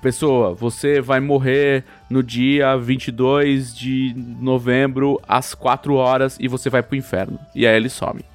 Pessoa, 0.02 0.54
você 0.54 1.00
vai 1.00 1.20
morrer 1.20 1.86
no 2.10 2.22
dia 2.22 2.76
22 2.76 3.74
de 3.74 4.14
novembro, 4.40 5.22
às 5.28 5.54
4 5.54 5.96
horas, 5.96 6.38
e 6.40 6.48
você 6.48 6.70
vai 6.70 6.84
pro 6.84 6.98
inferno. 6.98 7.40
E 7.56 7.66
aí 7.66 7.76
ele 7.76 7.90
some. 7.90 8.26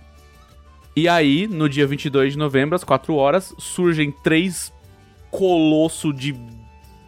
E 0.97 1.09
aí, 1.09 1.47
no 1.47 1.69
dia 1.69 1.87
22 1.87 2.33
de 2.33 2.39
novembro, 2.39 2.75
às 2.75 2.85
4 2.85 3.15
horas, 3.15 3.55
surgem 3.59 4.11
três 4.11 4.73
colosso 5.31 6.13
de 6.13 6.35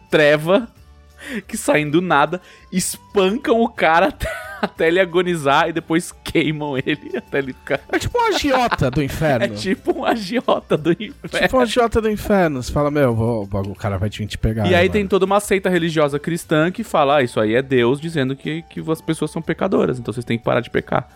treva 0.09 0.67
que 1.47 1.57
saem 1.57 1.89
do 1.89 2.01
nada, 2.01 2.41
espancam 2.71 3.61
o 3.61 3.67
cara 3.67 4.07
até, 4.09 4.29
até 4.65 4.87
ele 4.87 4.99
agonizar 4.99 5.67
e 5.69 5.73
depois 5.73 6.11
queimam 6.23 6.77
ele 6.77 7.11
até 7.17 7.39
ele 7.39 7.53
ficar. 7.53 7.79
É 7.91 7.97
tipo 7.99 8.17
um 8.17 8.21
agiota 8.35 8.91
do 8.91 9.01
É 9.01 9.05
inferno. 9.05 9.55
tipo 9.55 9.97
um 9.97 10.05
agiota 10.05 10.77
do 10.77 10.91
inferno. 10.91 11.29
Tipo 11.41 11.57
um 11.57 11.59
agiota 11.59 12.01
do 12.01 12.09
inferno. 12.09 12.61
Você 12.63 12.71
fala, 12.71 12.91
meu, 12.91 13.13
vou- 13.15 13.47
o 13.51 13.75
cara 13.75 13.97
vai 13.97 14.09
te 14.09 14.37
pegar. 14.37 14.63
E 14.65 14.69
aí 14.75 14.85
agora. 14.85 14.89
tem 14.91 15.07
toda 15.07 15.25
uma 15.25 15.39
seita 15.39 15.69
religiosa 15.69 16.19
cristã 16.19 16.71
que 16.71 16.83
fala, 16.83 17.17
ah, 17.17 17.23
isso 17.23 17.39
aí 17.39 17.55
é 17.55 17.61
Deus 17.61 17.99
dizendo 17.99 18.35
que, 18.35 18.61
que 18.63 18.79
as 18.91 19.01
pessoas 19.01 19.31
são 19.31 19.41
pecadoras, 19.41 19.97
então 19.99 20.13
vocês 20.13 20.25
têm 20.25 20.37
que 20.37 20.43
parar 20.43 20.61
de 20.61 20.69
pecar. 20.69 21.07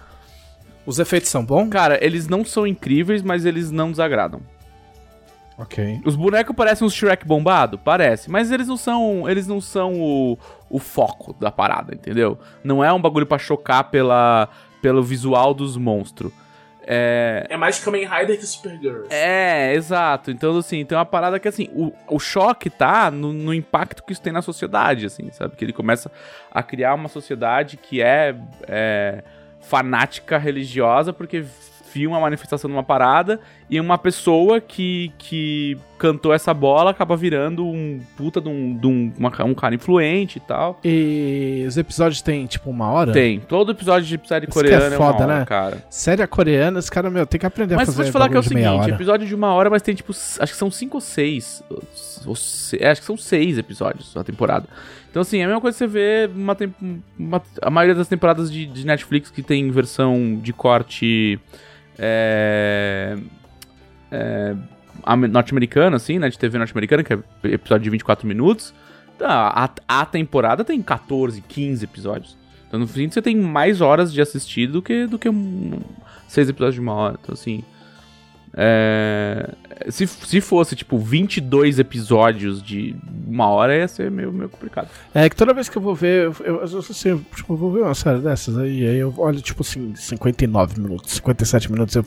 Os 0.86 0.99
efeitos 0.99 1.29
são 1.29 1.43
bons? 1.43 1.69
Cara, 1.69 1.97
eles 2.03 2.27
não 2.27 2.45
são 2.45 2.65
incríveis, 2.67 3.21
mas 3.23 3.45
eles 3.45 3.71
não 3.71 3.89
desagradam. 3.91 4.41
Ok. 5.58 6.01
Os 6.03 6.15
bonecos 6.17 6.53
parecem 6.55 6.86
uns 6.86 6.93
Shrek 6.93 7.25
bombado? 7.25 7.77
Parece, 7.79 8.29
mas 8.29 8.51
eles 8.51 8.67
não 8.67 8.75
são, 8.75 9.27
eles 9.29 9.47
não 9.47 9.62
são 9.62 9.93
o, 9.93 10.38
o 10.69 10.80
foco 10.80 11.34
da 11.39 11.51
parada, 11.51 11.93
entendeu? 11.93 12.38
Não 12.63 12.84
é 12.84 12.91
um 12.91 13.01
bagulho 13.01 13.25
pra 13.25 13.38
chocar 13.38 13.86
pela, 13.86 14.49
pelo 14.82 15.04
visual 15.04 15.54
dos 15.54 15.78
monstros. 15.78 16.32
É, 16.88 17.47
É 17.49 17.58
mais 17.58 17.80
Kamen 17.80 18.08
Rider 18.08 18.38
que 18.38 18.45
Supergirl. 18.45 19.06
É, 19.10 19.73
exato. 19.73 20.30
Então, 20.30 20.56
assim, 20.58 20.86
tem 20.86 20.95
uma 20.95 21.06
parada 21.06 21.39
que, 21.39 21.47
assim, 21.47 21.67
o, 21.73 21.91
o 22.08 22.19
choque 22.19 22.69
tá 22.69 23.10
no, 23.10 23.34
no 23.34 23.54
impacto 23.54 24.04
que 24.04 24.13
isso 24.13 24.21
tem 24.21 24.32
na 24.32 24.41
sociedade, 24.41 25.06
assim, 25.06 25.32
sabe? 25.32 25.56
Que 25.56 25.65
ele 25.65 25.73
começa 25.73 26.12
a 26.51 26.62
criar 26.62 26.93
uma 26.93 27.08
sociedade 27.08 27.78
que 27.78 28.01
é, 28.01 28.36
é 28.67 29.23
fanática 29.60 30.38
religiosa 30.38 31.12
porque 31.12 31.43
viu 31.91 32.12
uma 32.12 32.19
manifestação 32.19 32.69
de 32.69 32.75
uma 32.75 32.84
parada 32.84 33.39
e 33.69 33.80
uma 33.80 33.97
pessoa 33.97 34.62
que, 34.62 35.12
que 35.17 35.75
cantou 35.97 36.32
essa 36.34 36.54
bola 36.54 36.91
acaba 36.91 37.15
virando 37.17 37.65
um 37.65 37.99
puta 38.15 38.39
de 38.39 38.47
um, 38.47 38.78
de 38.78 38.86
um, 38.86 39.12
uma- 39.17 39.43
um 39.43 39.56
cara 39.56 39.73
influente 39.73 40.38
e 40.38 40.39
tal. 40.41 40.80
E 40.84 41.65
os 41.67 41.75
episódios 41.78 42.21
têm, 42.21 42.45
tipo, 42.45 42.69
uma 42.69 42.89
hora? 42.91 43.12
Tem. 43.12 43.39
Todo 43.39 43.71
episódio 43.71 44.06
de 44.06 44.28
série 44.28 44.45
Isso 44.47 44.51
que 44.60 44.60
é 44.67 44.71
coreana 44.71 44.95
é, 44.95 44.97
uma 44.99 45.12
foda, 45.13 45.23
hora, 45.25 45.39
né? 45.39 45.45
cara. 45.45 45.84
Série 45.89 46.28
coreana, 46.28 46.78
os 46.78 46.89
caras, 46.91 47.12
meu, 47.12 47.25
tem 47.25 47.39
que 47.39 47.45
aprender 47.45 47.73
a 47.73 47.78
Mas 47.78 47.88
fazer 47.88 47.97
vou 47.97 48.06
te 48.06 48.12
falar 48.12 48.30
que 48.30 48.36
é 48.36 48.39
o 48.39 48.43
seguinte, 48.43 48.89
episódio 48.91 49.25
de 49.28 49.34
uma 49.34 49.51
hora, 49.54 49.69
mas 49.69 49.82
tem 49.82 49.95
tipo, 49.95 50.12
acho 50.12 50.38
que 50.51 50.56
são 50.58 50.69
cinco 50.69 50.97
ou 50.97 51.01
seis. 51.01 51.63
Ou 52.25 52.36
se- 52.36 52.78
é, 52.80 52.91
acho 52.91 53.01
que 53.01 53.08
são 53.08 53.17
seis 53.17 53.58
episódios 53.58 54.15
a 54.15 54.23
temporada. 54.23 54.67
Então, 55.10 55.21
assim, 55.21 55.39
é 55.39 55.43
a 55.43 55.47
mesma 55.47 55.62
coisa 55.62 55.75
que 55.75 55.80
você 55.80 55.88
vê 55.88 56.30
uma, 56.36 56.56
uma- 57.17 57.41
a 57.62 57.69
maioria 57.71 57.95
das 57.95 58.08
temporadas 58.08 58.51
de, 58.51 58.65
de 58.65 58.86
Netflix 58.86 59.32
que 59.32 59.41
tem 59.41 59.71
versão 59.71 60.38
de 60.41 60.51
corte 60.54 61.39
é, 61.97 63.15
é, 64.15 64.56
ame- 65.04 65.28
norte-americano, 65.28 65.95
assim, 65.95 66.19
né? 66.19 66.30
De 66.30 66.38
TV 66.39 66.58
norte-americana, 66.58 67.04
que 67.04 67.13
é 67.13 67.19
episódio 67.43 67.84
de 67.84 67.89
24 67.89 68.28
minutos. 68.28 68.73
Tá, 69.17 69.47
a, 69.88 70.01
a 70.01 70.06
temporada 70.06 70.63
tem 70.63 70.82
14, 70.82 71.41
15 71.41 71.84
episódios. 71.84 72.38
Então, 72.67 72.80
no 72.80 72.88
fim, 72.88 73.10
você 73.10 73.21
tem 73.21 73.36
mais 73.36 73.80
horas 73.82 74.12
de 74.12 74.19
assistir 74.21 74.67
do 74.67 74.82
que, 74.82 75.06
do 75.08 75.17
que 75.19 75.30
um, 75.30 75.80
seis 76.28 76.49
episódios 76.49 76.75
de 76.75 76.82
uma 76.82 76.93
hora. 76.93 77.17
Então, 77.21 77.34
assim. 77.34 77.63
é, 78.58 79.54
se, 79.89 80.08
se 80.08 80.41
fosse, 80.41 80.75
tipo, 80.75 80.97
22 80.97 81.80
episódios 81.80 82.62
de 82.62 82.95
uma 83.28 83.47
hora, 83.47 83.75
ia 83.78 83.88
ser 83.88 84.10
meio, 84.12 84.32
meio 84.32 84.49
complicado. 84.49 84.89
É 85.13 85.30
que 85.30 85.36
toda 85.36 85.54
vez 85.54 85.69
que 85.69 85.78
eu 85.78 85.82
vou 85.82 85.93
ver, 85.95 86.25
eu, 86.25 86.36
eu, 86.43 86.56
eu, 86.65 86.80
assim, 86.80 87.25
tipo, 87.36 87.54
eu 87.54 87.58
vou 87.58 87.71
ver 87.71 87.82
uma 87.82 87.95
série 87.95 88.19
dessas 88.19 88.58
aí, 88.58 88.86
aí 88.88 88.97
eu 88.97 89.13
olho, 89.17 89.41
tipo 89.41 89.62
assim, 89.62 89.93
59 89.95 90.80
minutos, 90.82 91.13
57 91.13 91.71
minutos, 91.71 91.95
eu, 91.95 92.06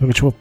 eu 0.00 0.12
tipo. 0.12 0.34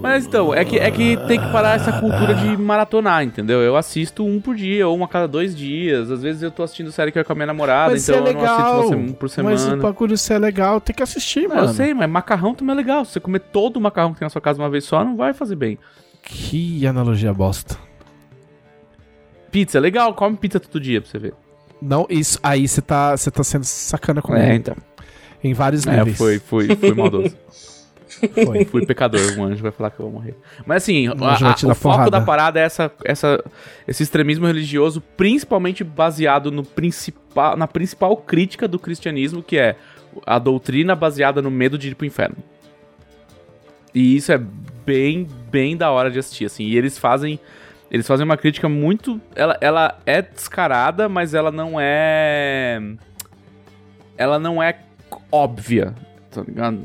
Mas 0.00 0.26
então, 0.26 0.52
é 0.54 0.64
que, 0.64 0.78
é 0.78 0.90
que 0.90 1.16
tem 1.26 1.38
que 1.40 1.50
parar 1.52 1.76
essa 1.76 1.92
cultura 2.00 2.34
de 2.34 2.56
maratonar, 2.56 3.22
entendeu? 3.22 3.60
Eu 3.60 3.76
assisto 3.76 4.24
um 4.24 4.40
por 4.40 4.54
dia, 4.54 4.86
ou 4.88 4.96
uma 4.96 5.04
a 5.06 5.08
cada 5.08 5.28
dois 5.28 5.54
dias. 5.54 6.10
Às 6.10 6.22
vezes 6.22 6.42
eu 6.42 6.50
tô 6.50 6.62
assistindo 6.62 6.90
série 6.90 7.12
que 7.12 7.18
é 7.18 7.24
com 7.24 7.32
a 7.32 7.34
minha 7.36 7.46
namorada, 7.46 7.92
Mas 7.92 8.08
então 8.08 8.26
é 8.26 8.30
eu 8.30 8.34
não 8.34 8.40
assisto 8.42 8.62
legal. 8.62 8.88
uma 8.90 9.12
por 9.14 9.22
Mas 9.24 9.32
o 9.32 9.64
semana. 9.64 9.76
bagulho 9.82 10.16
se 10.18 10.32
é 10.32 10.38
legal, 10.38 10.80
tem 10.80 10.94
que 10.94 11.02
assistir, 11.02 11.42
Não, 11.48 11.56
mano. 11.56 11.68
eu 11.68 11.74
sei, 11.74 11.92
mas 11.94 12.08
macarrão 12.10 12.54
também 12.54 12.72
é 12.74 12.76
legal. 12.76 13.04
Se 13.04 13.12
você 13.12 13.20
comer 13.20 13.40
todo 13.40 13.76
o 13.76 13.80
macarrão 13.80 14.12
que 14.12 14.18
tem 14.18 14.26
na 14.26 14.30
sua 14.30 14.40
casa 14.40 14.60
uma 14.60 14.70
vez 14.70 14.84
só, 14.84 15.04
não 15.04 15.16
vai 15.16 15.32
fazer 15.34 15.56
bem. 15.56 15.78
Que 16.22 16.86
analogia 16.86 17.32
bosta. 17.32 17.76
Pizza 19.50 19.78
é 19.78 19.80
legal, 19.80 20.14
come 20.14 20.36
pizza 20.36 20.60
todo 20.60 20.80
dia 20.80 21.00
pra 21.00 21.10
você 21.10 21.18
ver. 21.18 21.34
Não, 21.82 22.06
isso 22.10 22.38
aí 22.42 22.68
você 22.68 22.80
tá, 22.80 23.16
você 23.16 23.30
tá 23.30 23.42
sendo 23.42 23.64
sacana 23.64 24.20
comigo. 24.22 24.44
então. 24.52 24.76
Em 25.42 25.54
vários 25.54 25.86
É, 25.86 25.96
níveis. 25.96 26.18
foi, 26.18 26.38
foi, 26.38 26.76
foi 26.76 26.92
maldoso. 26.94 27.34
Foi. 28.44 28.64
Fui 28.70 28.84
pecador, 28.86 29.20
um 29.38 29.44
anjo 29.44 29.62
vai 29.62 29.72
falar 29.72 29.90
que 29.90 30.00
eu 30.00 30.04
vou 30.10 30.14
morrer. 30.20 30.34
Mas 30.66 30.82
assim, 30.82 31.08
a- 31.08 31.12
a- 31.12 31.54
o 31.70 31.74
foco 31.74 31.80
porrada. 31.96 32.10
da 32.10 32.20
parada 32.20 32.60
é 32.60 32.62
essa, 32.64 32.90
essa, 33.04 33.42
esse 33.86 34.02
extremismo 34.02 34.46
religioso, 34.46 35.00
principalmente 35.16 35.82
baseado 35.84 36.50
no 36.50 36.62
principal, 36.64 37.56
na 37.56 37.66
principal 37.66 38.16
crítica 38.16 38.66
do 38.68 38.78
cristianismo, 38.78 39.42
que 39.42 39.56
é 39.58 39.76
a 40.26 40.38
doutrina 40.38 40.94
baseada 40.96 41.40
no 41.40 41.50
medo 41.50 41.78
de 41.78 41.88
ir 41.88 41.94
pro 41.94 42.06
inferno. 42.06 42.36
E 43.94 44.16
isso 44.16 44.30
é 44.32 44.38
bem, 44.86 45.26
bem 45.50 45.76
da 45.76 45.90
hora 45.90 46.10
de 46.10 46.18
assistir, 46.18 46.44
assim. 46.44 46.64
E 46.64 46.76
eles 46.76 46.96
fazem, 46.98 47.38
eles 47.90 48.06
fazem 48.06 48.24
uma 48.24 48.36
crítica 48.36 48.68
muito, 48.68 49.20
ela, 49.34 49.56
ela 49.60 49.98
é 50.06 50.20
descarada, 50.22 51.08
mas 51.08 51.34
ela 51.34 51.50
não 51.50 51.74
é, 51.78 52.80
ela 54.16 54.38
não 54.38 54.62
é 54.62 54.78
óbvia, 55.32 55.94
tá 56.30 56.42
ligado? 56.42 56.80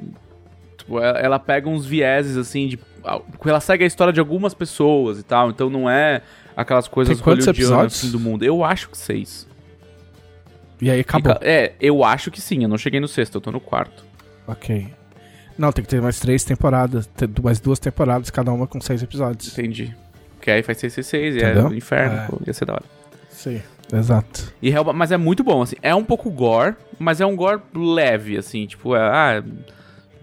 Tipo, 0.86 1.00
ela, 1.00 1.20
ela 1.20 1.40
pega 1.40 1.68
uns 1.68 1.86
vieses, 1.86 2.38
assim, 2.38 2.68
de. 2.68 2.80
Ela 3.46 3.60
segue 3.60 3.84
a 3.84 3.88
história 3.88 4.14
de 4.14 4.20
algumas 4.20 4.54
pessoas 4.54 5.20
e 5.20 5.24
tal, 5.24 5.50
então 5.50 5.70
não 5.70 5.90
é 5.90 6.22
aquelas 6.56 6.88
coisas 6.88 7.20
hollywoodianas, 7.20 8.00
fim 8.00 8.12
do 8.12 8.20
mundo. 8.20 8.46
Eu 8.46 8.64
acho 8.64 8.90
que 8.90 8.98
seis. 8.98 9.48
E 10.82 10.90
aí 10.90 11.00
acabou. 11.00 11.34
E 11.42 11.46
é, 11.48 11.74
eu 11.80 12.04
acho 12.04 12.30
que 12.32 12.40
sim, 12.42 12.64
eu 12.64 12.70
não 12.70 12.78
cheguei 12.78 13.00
no 13.00 13.08
sexto, 13.08 13.36
eu 13.36 13.42
tô 13.42 13.52
no 13.52 13.60
quarto. 13.60 14.06
Ok. 14.48 14.88
Não, 15.58 15.72
tem 15.72 15.84
que 15.84 15.90
ter 15.90 16.02
mais 16.02 16.20
três 16.20 16.44
temporadas. 16.44 17.10
Mais 17.42 17.60
duas 17.60 17.80
temporadas, 17.80 18.30
cada 18.30 18.52
uma 18.52 18.68
com 18.68 18.80
seis 18.82 19.02
episódios. 19.02 19.58
Entendi. 19.58 19.96
Que 20.42 20.52
aí 20.52 20.62
faz 20.62 20.78
666 20.80 21.36
e 21.36 21.40
é 21.46 21.52
Entendeu? 21.52 21.70
o 21.70 21.76
inferno, 21.76 22.18
É. 22.18 22.28
pô, 22.28 22.40
ia 22.46 22.54
ser 22.54 22.66
da 22.66 22.74
hora. 22.74 22.84
Sim. 23.30 23.62
Exato. 23.92 24.54
E 24.62 24.72
mas 24.94 25.12
é 25.12 25.18
muito 25.18 25.44
bom, 25.44 25.62
assim, 25.62 25.76
é 25.82 25.94
um 25.94 26.04
pouco 26.04 26.30
gore, 26.30 26.76
mas 27.00 27.22
é 27.22 27.26
um 27.26 27.36
gore 27.36 27.62
leve, 27.74 28.38
assim, 28.38 28.66
tipo, 28.66 28.96
é, 28.96 29.00
ah, 29.00 29.44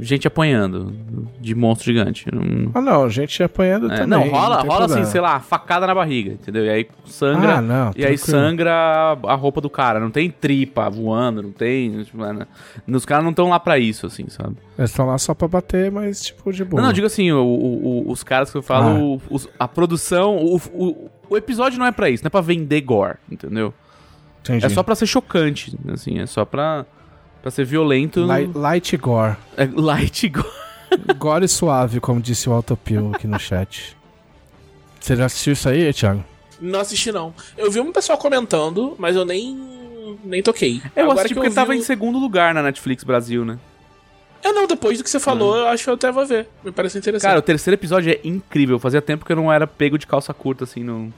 gente 0.01 0.27
apanhando 0.27 0.93
de 1.41 1.55
monstro 1.55 1.85
gigante. 1.93 2.27
Não, 2.33 2.71
Ah, 2.75 2.81
não, 2.81 3.09
gente 3.11 3.43
apanhando 3.43 3.87
é, 3.93 3.97
também. 3.99 4.09
não, 4.09 4.29
rola, 4.29 4.61
tem 4.63 4.71
rola 4.71 4.85
assim, 4.87 5.05
sei 5.05 5.21
lá, 5.21 5.39
facada 5.41 5.87
na 5.87 5.95
barriga, 5.95 6.33
entendeu? 6.33 6.65
E 6.65 6.71
aí 6.71 6.89
sangra. 7.05 7.59
Ah, 7.59 7.61
não, 7.63 7.93
e 7.97 8.05
aí 8.05 8.17
tranquilo. 8.17 8.19
sangra 8.19 8.73
a 9.27 9.35
roupa 9.35 9.61
do 9.61 9.71
cara. 9.71 10.01
Não 10.01 10.11
tem 10.11 10.31
tripa 10.31 10.89
voando, 10.91 11.43
não 11.43 11.53
tem. 11.53 12.03
Tipo, 12.05 12.19
né? 12.19 12.47
Os 12.89 13.05
caras 13.05 13.23
não 13.25 13.31
estão 13.31 13.49
lá 13.49 13.61
pra 13.61 13.79
isso, 13.79 14.07
assim, 14.07 14.29
sabe? 14.29 14.57
Eles 14.79 14.91
estão 14.91 15.07
lá 15.07 15.19
só 15.19 15.35
pra 15.35 15.47
bater, 15.47 15.91
mas 15.91 16.23
tipo 16.23 16.53
de 16.53 16.65
boa. 16.65 16.81
Não, 16.81 16.89
não, 16.89 16.93
digo 16.95 17.07
assim, 17.07 17.31
o- 17.31 17.39
o- 17.45 18.11
os 18.11 18.23
caras 18.25 18.51
que 18.51 18.57
eu 18.59 18.63
falo, 18.63 19.21
Ah. 19.23 19.27
os- 19.31 19.49
a 19.59 19.69
produção, 19.69 20.37
o, 20.37 20.57
o, 20.73 21.11
o 21.31 21.37
episódio 21.37 21.79
não 21.79 21.87
é 21.87 21.93
pra 21.93 22.09
isso, 22.11 22.23
não 22.25 22.29
é 22.29 22.31
pra 22.31 22.41
vender 22.41 22.81
gore, 22.81 23.17
entendeu? 23.31 23.73
Entendi. 24.41 24.67
É 24.67 24.69
só 24.69 24.83
pra 24.83 24.95
ser 24.97 25.07
chocante, 25.07 25.77
assim, 25.93 26.19
é 26.19 26.27
só 26.27 26.45
pra, 26.45 26.85
pra 27.43 27.51
ser 27.51 27.65
violento. 27.65 28.25
Light, 28.25 28.51
light 28.57 28.97
gore. 28.97 29.37
É 29.57 29.67
light 29.67 30.29
gore. 30.29 30.49
gore 31.19 31.45
e 31.45 31.49
suave, 31.49 32.01
como 32.01 32.21
disse 32.21 32.49
o 32.49 32.53
Autopil 32.53 33.13
aqui 33.15 33.27
no 33.27 33.39
chat. 33.39 33.97
Você 35.01 35.17
já 35.17 35.27
assistiu 35.27 35.53
isso 35.55 35.69
aí, 35.69 35.93
Thiago? 35.93 36.25
Não 36.61 36.81
assisti, 36.81 37.11
não. 37.11 37.35
Eu 37.59 37.71
vi 37.71 37.81
um 37.81 37.93
pessoal 37.93 38.17
comentando, 38.17 38.95
mas 38.99 39.17
eu 39.17 39.25
nem, 39.25 40.17
nem 40.25 40.43
toquei. 40.43 40.81
Eu 40.95 41.05
Agora 41.05 41.21
assisti 41.21 41.29
que 41.31 41.35
porque 41.35 41.49
vi 41.49 41.55
tava 41.55 41.73
o- 41.73 41.75
em 41.75 41.83
segundo 41.83 42.19
lugar 42.19 42.55
na 42.55 42.63
Netflix 42.63 43.03
Brasil, 43.03 43.45
né? 43.45 43.59
É, 44.45 44.53
não, 44.53 44.67
depois 44.67 44.99
do 44.99 45.05
que 45.05 45.11
você 45.11 45.21
falou, 45.21 45.57
eu 45.57 45.69
acho 45.69 45.85
que 45.85 45.91
eu 45.91 45.95
até 45.95 46.11
vou 46.11 46.27
ver. 46.27 46.49
Me 46.65 46.73
parece 46.73 46.99
interessante. 46.99 47.29
Cara, 47.29 47.39
o 47.39 47.43
terceiro 47.43 47.75
episódio 47.77 48.13
é 48.13 48.21
incrível. 48.25 48.79
Fazia 48.79 49.01
tempo 49.01 49.25
que 49.25 49.33
eu 49.33 49.37
não 49.37 49.53
era 49.53 49.67
pego 49.69 49.97
de 49.97 50.07
calça 50.07 50.35
curta, 50.35 50.65
assim, 50.65 50.83
no, 50.83 51.13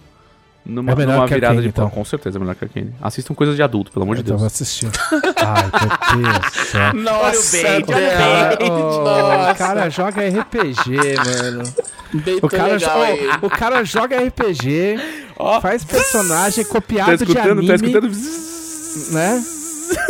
numa, 0.64 0.92
É 0.92 0.94
melhor 0.94 1.14
numa 1.16 1.29
que 1.29 1.35
virada 1.35 1.53
Arcane, 1.53 1.62
de 1.62 1.68
então. 1.68 1.90
Com 1.90 2.05
certeza 2.05 2.38
é 2.38 2.40
melhor 2.40 2.55
que 2.55 2.64
Arcane. 2.64 2.92
Assistam 3.03 3.35
coisas 3.35 3.55
de 3.57 3.62
adulto, 3.62 3.90
pelo 3.92 4.05
amor 4.05 4.16
de 4.16 4.22
Deus. 4.22 4.38
vou 4.40 4.46
assistir. 4.46 4.88
Ai, 5.37 5.70
meu 6.16 6.22
Deus 6.22 6.38
do 6.38 6.50
céu. 6.66 6.94
Nossa, 6.94 7.57
olha 7.59 7.81
o 7.81 7.87
Cara, 7.87 8.59
oh, 8.61 9.05
Nossa. 9.05 9.53
o 9.53 9.55
cara 9.57 9.90
joga 9.90 10.22
RPG, 10.29 11.16
mano. 11.27 11.74
Bem 12.14 12.38
O 12.42 12.48
cara, 12.48 12.72
legal 12.74 12.98
oh, 12.98 13.03
aí. 13.03 13.29
o 13.42 13.50
cara 13.50 13.85
joga 13.85 14.16
RPG, 14.20 15.00
Ó. 15.37 15.61
faz 15.61 15.85
personagem 15.85 16.64
Tá 16.64 16.70
copiado 16.70 17.16
de 17.16 17.24
escutando? 17.24 17.59
anime, 17.59 17.66
Tá 17.68 17.74
escutando? 17.74 19.12
né? 19.12 19.44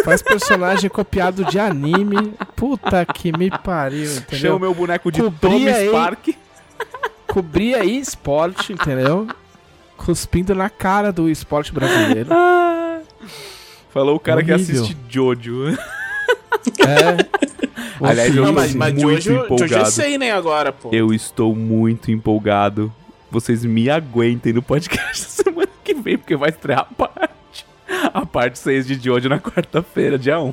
Faz 0.04 0.22
personagem 0.22 0.88
copiado 0.90 1.44
de 1.46 1.58
anime. 1.58 2.34
Puta 2.54 3.04
que 3.06 3.36
me 3.36 3.50
pariu, 3.50 4.06
Chama 4.06 4.18
o 4.20 4.20
entendeu? 4.28 4.58
meu 4.60 4.74
boneco 4.74 5.10
de 5.10 5.20
Cobria 5.22 5.40
Tommy 5.50 5.68
aí. 5.68 5.88
Spark. 5.88 6.28
Cobria 7.26 7.78
aí 7.78 7.98
esporte, 7.98 8.72
entendeu? 8.72 9.26
Cuspindo 9.96 10.54
na 10.54 10.68
cara 10.68 11.12
do 11.12 11.28
esporte 11.30 11.72
brasileiro. 11.72 12.30
Falou 13.92 14.16
o 14.16 14.20
cara 14.20 14.42
que 14.42 14.52
Horrível. 14.52 14.82
assiste 14.82 14.96
Jojo. 15.08 15.68
É. 15.68 15.76
Aliás, 18.02 18.34
eu- 18.36 18.44
Não, 18.44 18.52
mas, 18.52 18.74
mas 18.74 18.92
muito 18.92 19.20
Jojo, 19.22 19.22
Jojo 19.22 19.40
é 19.40 19.44
empolgado. 19.44 19.90
sei, 19.90 20.18
né, 20.18 20.32
agora, 20.32 20.72
pô. 20.72 20.90
Eu 20.92 21.12
estou 21.14 21.54
muito 21.54 22.10
empolgado. 22.10 22.92
Vocês 23.30 23.64
me 23.64 23.88
aguentem 23.88 24.52
no 24.52 24.62
podcast 24.62 25.24
semana 25.30 25.68
que 25.82 25.94
vem, 25.94 26.18
porque 26.18 26.36
vai 26.36 26.50
estrear 26.50 26.80
a 26.80 26.84
parte. 26.84 27.66
A 28.12 28.26
parte 28.26 28.58
6 28.58 28.86
de 28.86 28.94
Jojo 28.94 29.28
na 29.28 29.38
quarta-feira, 29.38 30.18
dia 30.18 30.40
1. 30.40 30.52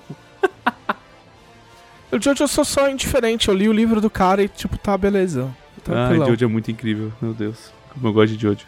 O 2.11 2.19
Jojo 2.21 2.43
eu 2.43 2.47
sou 2.47 2.65
só 2.65 2.89
indiferente. 2.89 3.47
Eu 3.49 3.55
li 3.55 3.67
o 3.69 3.73
livro 3.73 4.01
do 4.01 4.09
cara 4.09 4.43
e, 4.43 4.47
tipo, 4.47 4.77
tá, 4.77 4.97
beleza. 4.97 5.45
Ai, 5.45 5.81
Tranquilão. 5.83 6.27
Jojo 6.27 6.45
é 6.45 6.47
muito 6.47 6.69
incrível, 6.69 7.11
meu 7.21 7.33
Deus. 7.33 7.71
Como 7.93 8.07
eu 8.07 8.13
gosto 8.13 8.35
de 8.35 8.41
Jojo. 8.41 8.65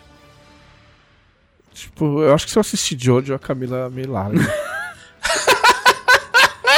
Tipo, 1.84 2.22
eu 2.22 2.34
acho 2.34 2.46
que 2.46 2.52
se 2.52 2.58
eu 2.58 2.62
assistir 2.62 2.98
Jojo, 3.00 3.34
a 3.34 3.39
Camila 3.39 3.89
me 3.89 4.04
larga. 4.04 4.39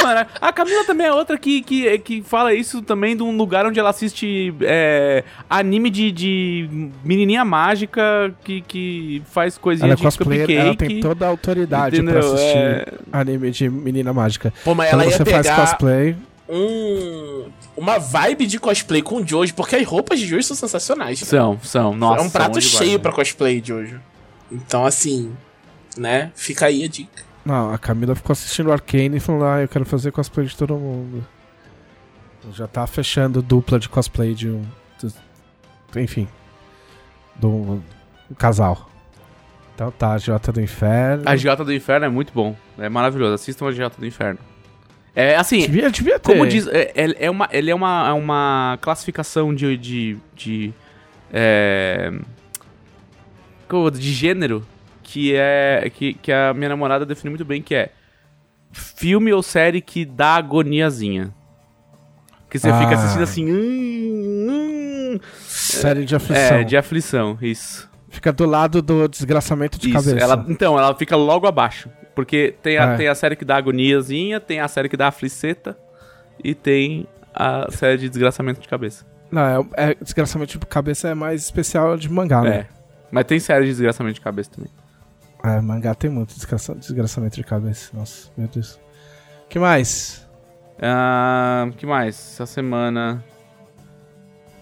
Mano, 0.02 0.26
a 0.40 0.52
Camila 0.52 0.84
também 0.84 1.06
é 1.06 1.12
outra 1.12 1.36
que, 1.36 1.62
que, 1.62 1.98
que 1.98 2.22
fala 2.22 2.54
isso 2.54 2.80
também 2.80 3.16
de 3.16 3.22
um 3.24 3.36
lugar 3.36 3.66
onde 3.66 3.80
ela 3.80 3.90
assiste 3.90 4.54
é, 4.60 5.24
anime 5.50 5.90
de, 5.90 6.12
de 6.12 6.90
menininha 7.02 7.44
mágica 7.44 8.32
que, 8.44 8.60
que 8.60 9.22
faz 9.26 9.58
coisinha 9.58 9.86
ela 9.86 9.94
é 9.94 9.96
de 9.96 10.02
cosplayer, 10.02 10.46
cupcake. 10.46 10.60
ela 10.60 10.76
tem 10.76 11.00
toda 11.00 11.24
a 11.26 11.28
autoridade 11.28 11.96
entendeu? 11.96 12.20
pra 12.20 12.28
assistir 12.28 12.56
É, 12.56 12.92
anime 13.10 13.50
de 13.50 13.68
menina 13.68 14.12
mágica. 14.12 14.52
Pô, 14.62 14.74
mas 14.74 14.90
Quando 14.90 15.02
ela 15.02 15.10
ia 15.10 15.16
você 15.16 15.24
faz 15.24 15.46
pegar 15.46 15.56
cosplay, 15.56 16.16
um, 16.48 17.46
uma 17.76 17.98
vibe 17.98 18.46
de 18.46 18.60
cosplay 18.60 19.02
com 19.02 19.26
Jojo, 19.26 19.54
porque 19.54 19.74
as 19.74 19.86
roupas 19.86 20.20
de 20.20 20.26
Jojo 20.26 20.44
são 20.44 20.56
sensacionais. 20.56 21.20
né? 21.20 21.26
São, 21.26 21.58
são. 21.62 21.96
Nossa, 21.96 22.22
é 22.22 22.26
um 22.26 22.30
prato 22.30 22.60
cheio 22.60 22.92
né? 22.92 22.98
pra 22.98 23.12
cosplay 23.12 23.60
de 23.60 23.68
Jojo. 23.68 24.00
Então, 24.50 24.84
assim, 24.86 25.34
né? 25.96 26.30
Fica 26.34 26.66
aí 26.66 26.84
a 26.84 26.88
dica. 26.88 27.24
Não, 27.44 27.72
a 27.72 27.78
Camila 27.78 28.14
ficou 28.14 28.32
assistindo 28.32 28.72
Arcane 28.72 29.16
e 29.16 29.20
falou: 29.20 29.44
Ah, 29.46 29.60
eu 29.62 29.68
quero 29.68 29.84
fazer 29.84 30.10
cosplay 30.12 30.46
de 30.46 30.56
todo 30.56 30.74
mundo. 30.74 31.24
Já 32.52 32.66
tá 32.66 32.86
fechando 32.86 33.42
dupla 33.42 33.78
de 33.78 33.88
cosplay 33.88 34.34
de 34.34 34.48
um. 34.50 34.62
do- 35.00 36.00
enfim. 36.00 36.28
Do 37.34 37.48
um 37.50 37.82
casal. 38.38 38.88
Então 39.74 39.90
tá, 39.90 40.12
a 40.12 40.18
Jota 40.18 40.52
do 40.52 40.60
Inferno. 40.60 41.24
A 41.26 41.36
Giota 41.36 41.64
do 41.64 41.72
Inferno 41.72 42.06
é 42.06 42.08
muito 42.08 42.32
bom. 42.32 42.56
É 42.78 42.88
maravilhoso. 42.88 43.34
Assistam 43.34 43.66
a 43.66 43.72
Giota 43.72 43.98
do 44.00 44.06
Inferno. 44.06 44.38
É 45.14 45.34
assim, 45.36 45.60
Devia, 45.60 45.90
devia 45.90 46.18
ter. 46.18 46.32
como 46.32 46.46
diz. 46.46 46.66
É, 46.68 46.92
é- 46.94 47.26
é 47.26 47.30
uma, 47.30 47.48
ele 47.50 47.70
é 47.70 47.74
uma, 47.74 48.08
é 48.08 48.12
uma 48.12 48.78
classificação 48.80 49.54
de. 49.54 49.76
de, 49.76 50.18
de 50.34 50.72
é, 51.32 52.12
de 53.92 54.12
gênero 54.12 54.66
que 55.02 55.34
é. 55.34 55.90
Que, 55.94 56.14
que 56.14 56.32
a 56.32 56.52
minha 56.54 56.68
namorada 56.68 57.04
define 57.06 57.30
muito 57.30 57.44
bem, 57.44 57.60
que 57.62 57.74
é 57.74 57.90
filme 58.72 59.32
ou 59.32 59.42
série 59.42 59.80
que 59.80 60.04
dá 60.04 60.34
agoniazinha. 60.36 61.32
Que 62.50 62.58
você 62.58 62.72
fica 62.72 62.90
Ah. 62.90 62.94
assistindo 62.94 63.22
assim. 63.22 63.50
Hum, 63.50 65.14
hum, 65.16 65.20
Série 65.46 66.04
de 66.04 66.14
aflição. 66.14 66.56
é, 66.56 66.64
de 66.64 66.76
aflição, 66.76 67.38
isso. 67.42 67.88
Fica 68.08 68.32
do 68.32 68.46
lado 68.46 68.80
do 68.80 69.08
desgraçamento 69.08 69.78
de 69.78 69.90
Isso, 69.90 69.98
cabeça. 70.08 70.24
ela, 70.24 70.44
então, 70.48 70.78
ela 70.78 70.94
fica 70.94 71.16
logo 71.16 71.46
abaixo. 71.46 71.90
Porque 72.14 72.54
tem 72.62 72.78
a, 72.78 72.92
É. 72.94 72.96
tem 72.96 73.08
a 73.08 73.14
série 73.14 73.36
que 73.36 73.44
dá 73.44 73.56
agoniazinha, 73.56 74.40
tem 74.40 74.60
a 74.60 74.68
série 74.68 74.88
que 74.88 74.96
dá 74.96 75.08
afliceta 75.08 75.76
e 76.42 76.54
tem 76.54 77.06
a 77.34 77.66
série 77.70 77.98
de 77.98 78.08
desgraçamento 78.08 78.58
de 78.60 78.68
cabeça. 78.68 79.04
Não, 79.30 79.42
é, 79.76 79.90
é 79.90 79.94
desgraçamento 80.00 80.58
de 80.58 80.66
cabeça 80.66 81.08
é 81.08 81.14
mais 81.14 81.42
especial 81.42 81.96
de 81.98 82.08
mangá, 82.10 82.40
né? 82.40 82.66
É. 82.72 82.75
Mas 83.16 83.24
tem 83.24 83.40
série 83.40 83.64
de 83.64 83.70
desgraçamento 83.70 84.16
de 84.16 84.20
cabeça 84.20 84.50
também. 84.50 84.70
É, 85.42 85.58
mangá 85.58 85.94
tem 85.94 86.10
muito 86.10 86.34
desgraça- 86.34 86.74
desgraçamento 86.74 87.34
de 87.34 87.42
cabeça. 87.44 87.96
Nossa, 87.96 88.28
meu 88.36 88.46
Deus. 88.46 88.78
que 89.48 89.58
mais? 89.58 90.28
Ah, 90.82 91.66
que 91.78 91.86
mais? 91.86 92.14
Essa 92.14 92.44
semana. 92.44 93.24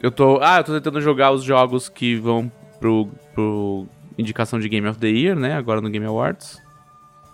Eu 0.00 0.12
tô. 0.12 0.38
Ah, 0.40 0.58
eu 0.58 0.64
tô 0.64 0.72
tentando 0.72 1.00
jogar 1.00 1.32
os 1.32 1.42
jogos 1.42 1.88
que 1.88 2.14
vão 2.14 2.48
pro, 2.78 3.08
pro 3.34 3.88
indicação 4.16 4.60
de 4.60 4.68
Game 4.68 4.86
of 4.86 5.00
the 5.00 5.08
Year, 5.08 5.34
né? 5.36 5.56
Agora 5.56 5.80
no 5.80 5.90
Game 5.90 6.06
Awards. 6.06 6.62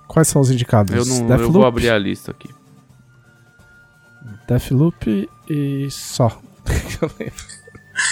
Quais 0.09 0.27
são 0.27 0.41
os 0.41 0.51
indicados? 0.51 0.95
Eu 0.95 1.05
não 1.05 1.37
eu 1.37 1.53
vou 1.53 1.67
abrir 1.67 1.91
a 1.91 1.99
lista 1.99 2.31
aqui. 2.31 2.49
Deathloop 4.49 5.29
e 5.51 5.91
só. 5.91 6.41
Eu 7.03 7.11
lembro. 7.19 7.60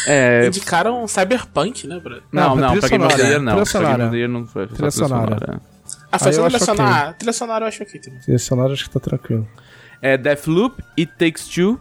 É. 0.06 0.46
Indicaram 0.48 1.06
Cyberpunk, 1.08 1.86
né, 1.86 1.98
Bruno? 2.00 2.22
Não, 2.32 2.56
Não, 2.56 2.56
não, 2.56 2.68
trilha 2.70 2.80
pra 2.80 2.88
Game 2.90 3.04
of 3.04 3.16
the 3.16 3.22
sonora, 3.22 3.30
Year 3.32 3.40
não. 3.42 3.52
trilha 3.52 3.64
Pra 3.64 3.80
Game 3.80 3.86
sonora. 3.86 4.04
of 4.04 4.10
the 4.12 4.16
Year 4.18 4.28
não 4.28 4.46
foi. 4.46 4.66
Trilha 4.66 4.76
trilha 4.76 4.90
sonora. 4.90 5.38
sonora. 5.38 5.60
Ah, 6.10 6.18
foi 6.18 6.32
só 6.32 6.46
acho 6.46 6.56
trilha 6.58 6.64
sonora. 6.76 7.12
Trilha 7.14 7.32
sonora 7.32 7.64
eu 7.64 7.68
acho 7.68 7.82
ok 7.82 8.00
também. 8.00 8.20
Selecionado 8.22 8.72
acho 8.72 8.84
que 8.84 8.90
tá 8.90 9.00
tranquilo. 9.00 9.48
É 10.00 10.16
Deathloop, 10.16 10.82
It 10.98 11.12
Takes 11.18 11.48
Two, 11.48 11.80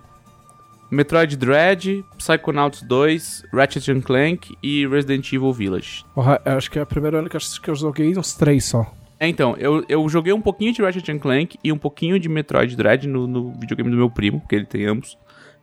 Metroid 0.89 1.36
Dread, 1.38 2.04
Psychonauts 2.17 2.82
2, 2.82 3.43
Ratchet 3.54 3.91
and 3.91 4.02
Clank 4.02 4.56
e 4.63 4.88
Resident 4.88 5.32
Evil 5.34 5.52
Village. 5.54 6.06
Porra, 6.15 6.41
eu 6.46 6.54
acho 6.58 6.72
que 6.72 6.80
é 6.80 6.82
o 6.82 6.86
primeiro 6.86 7.17
ano 7.17 7.30
que 7.30 7.36
eu, 7.36 7.39
acho 7.39 7.62
que 7.62 7.70
eu 7.70 7.76
joguei 7.76 8.17
uns 8.17 8.34
três 8.34 8.65
só. 8.65 8.91
É, 9.20 9.28
então, 9.28 9.56
eu, 9.58 9.84
eu 9.89 10.08
joguei 10.08 10.32
um 10.32 10.39
pouquinho 10.41 10.72
de 10.72 10.82
Ratchet 10.82 11.12
and 11.12 11.20
Clank 11.20 11.58
e 11.63 11.72
um 11.72 11.78
pouquinho 11.78 12.20
de 12.20 12.30
Metroid 12.30 12.76
Dread 12.76 13.08
no, 13.08 13.26
no 13.28 13.52
videogame 13.60 13.89
do 13.89 13.98
meu 13.98 14.10
primo, 14.10 14.39
porque 14.39 14.56
ele 14.56 14.65
tem 14.65 14.86
ambos. 14.86 15.17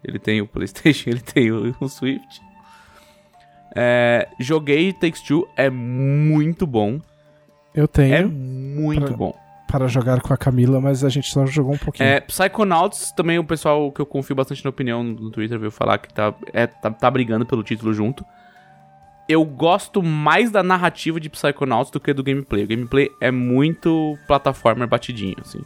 Ele 0.05 0.19
tem 0.19 0.41
o 0.41 0.47
Playstation, 0.47 1.09
ele 1.11 1.21
tem 1.21 1.51
o, 1.51 1.75
o 1.81 1.89
Swift. 1.89 2.41
É, 3.77 4.29
joguei 4.39 4.93
Takes 4.93 5.21
Two, 5.23 5.49
é 5.57 5.69
muito 5.71 6.67
bom. 6.67 7.01
Eu 7.75 7.89
tenho 7.89 8.15
É 8.15 8.25
muito 8.25 9.07
Pra- 9.07 9.17
bom. 9.17 9.35
para 9.67 9.89
jogar 9.89 10.21
com 10.21 10.33
a 10.33 10.37
Camila, 10.37 10.81
mas 10.81 11.03
a 11.03 11.09
gente 11.09 11.29
só 11.29 11.45
jogou 11.47 11.75
um 11.75 11.79
pouquinho. 11.79 12.09
É, 12.09 12.21
Psychonauts, 12.21 13.11
também 13.13 13.39
o 13.39 13.45
pessoal 13.45 13.91
que 13.91 14.01
eu 14.01 14.07
confio 14.07 14.37
bastante 14.37 14.63
na 14.63 14.71
opinião 14.71 15.03
no 15.03 15.31
Twitter 15.31 15.59
veio 15.59 15.73
falar 15.73 15.99
que 15.99 16.13
tá, 16.15 16.33
é, 16.53 16.67
tá, 16.69 16.91
tá 16.91 17.11
brigando 17.11 17.45
pelo 17.45 17.65
título 17.65 17.93
junto. 17.93 18.25
Eu 19.29 19.45
gosto 19.45 20.03
mais 20.03 20.51
da 20.53 20.63
narrativa 20.63 21.19
de 21.19 21.29
Psychonauts 21.31 21.91
do 21.91 21.99
que 21.99 22.13
do 22.13 22.23
gameplay. 22.23 22.63
O 22.65 22.69
gameplay 22.69 23.11
é 23.21 23.31
muito 23.33 24.17
plataforma 24.29 24.87
batidinho, 24.87 25.37
assim. 25.41 25.63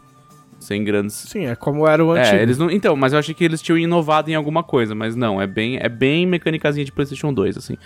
Sem 0.58 0.82
grandes 0.82 1.14
Sim, 1.14 1.46
é 1.46 1.54
como 1.54 1.86
era 1.86 2.04
o 2.04 2.12
antigo. 2.12 2.36
É, 2.36 2.42
eles 2.42 2.58
não. 2.58 2.70
Então, 2.70 2.96
mas 2.96 3.12
eu 3.12 3.18
achei 3.18 3.34
que 3.34 3.44
eles 3.44 3.62
tinham 3.62 3.78
inovado 3.78 4.30
em 4.30 4.34
alguma 4.34 4.62
coisa, 4.62 4.94
mas 4.94 5.14
não, 5.14 5.40
é 5.40 5.46
bem, 5.46 5.78
é 5.80 5.88
bem 5.88 6.26
mecânicazinha 6.26 6.84
de 6.84 6.92
PlayStation 6.92 7.32
2, 7.32 7.56
assim. 7.56 7.76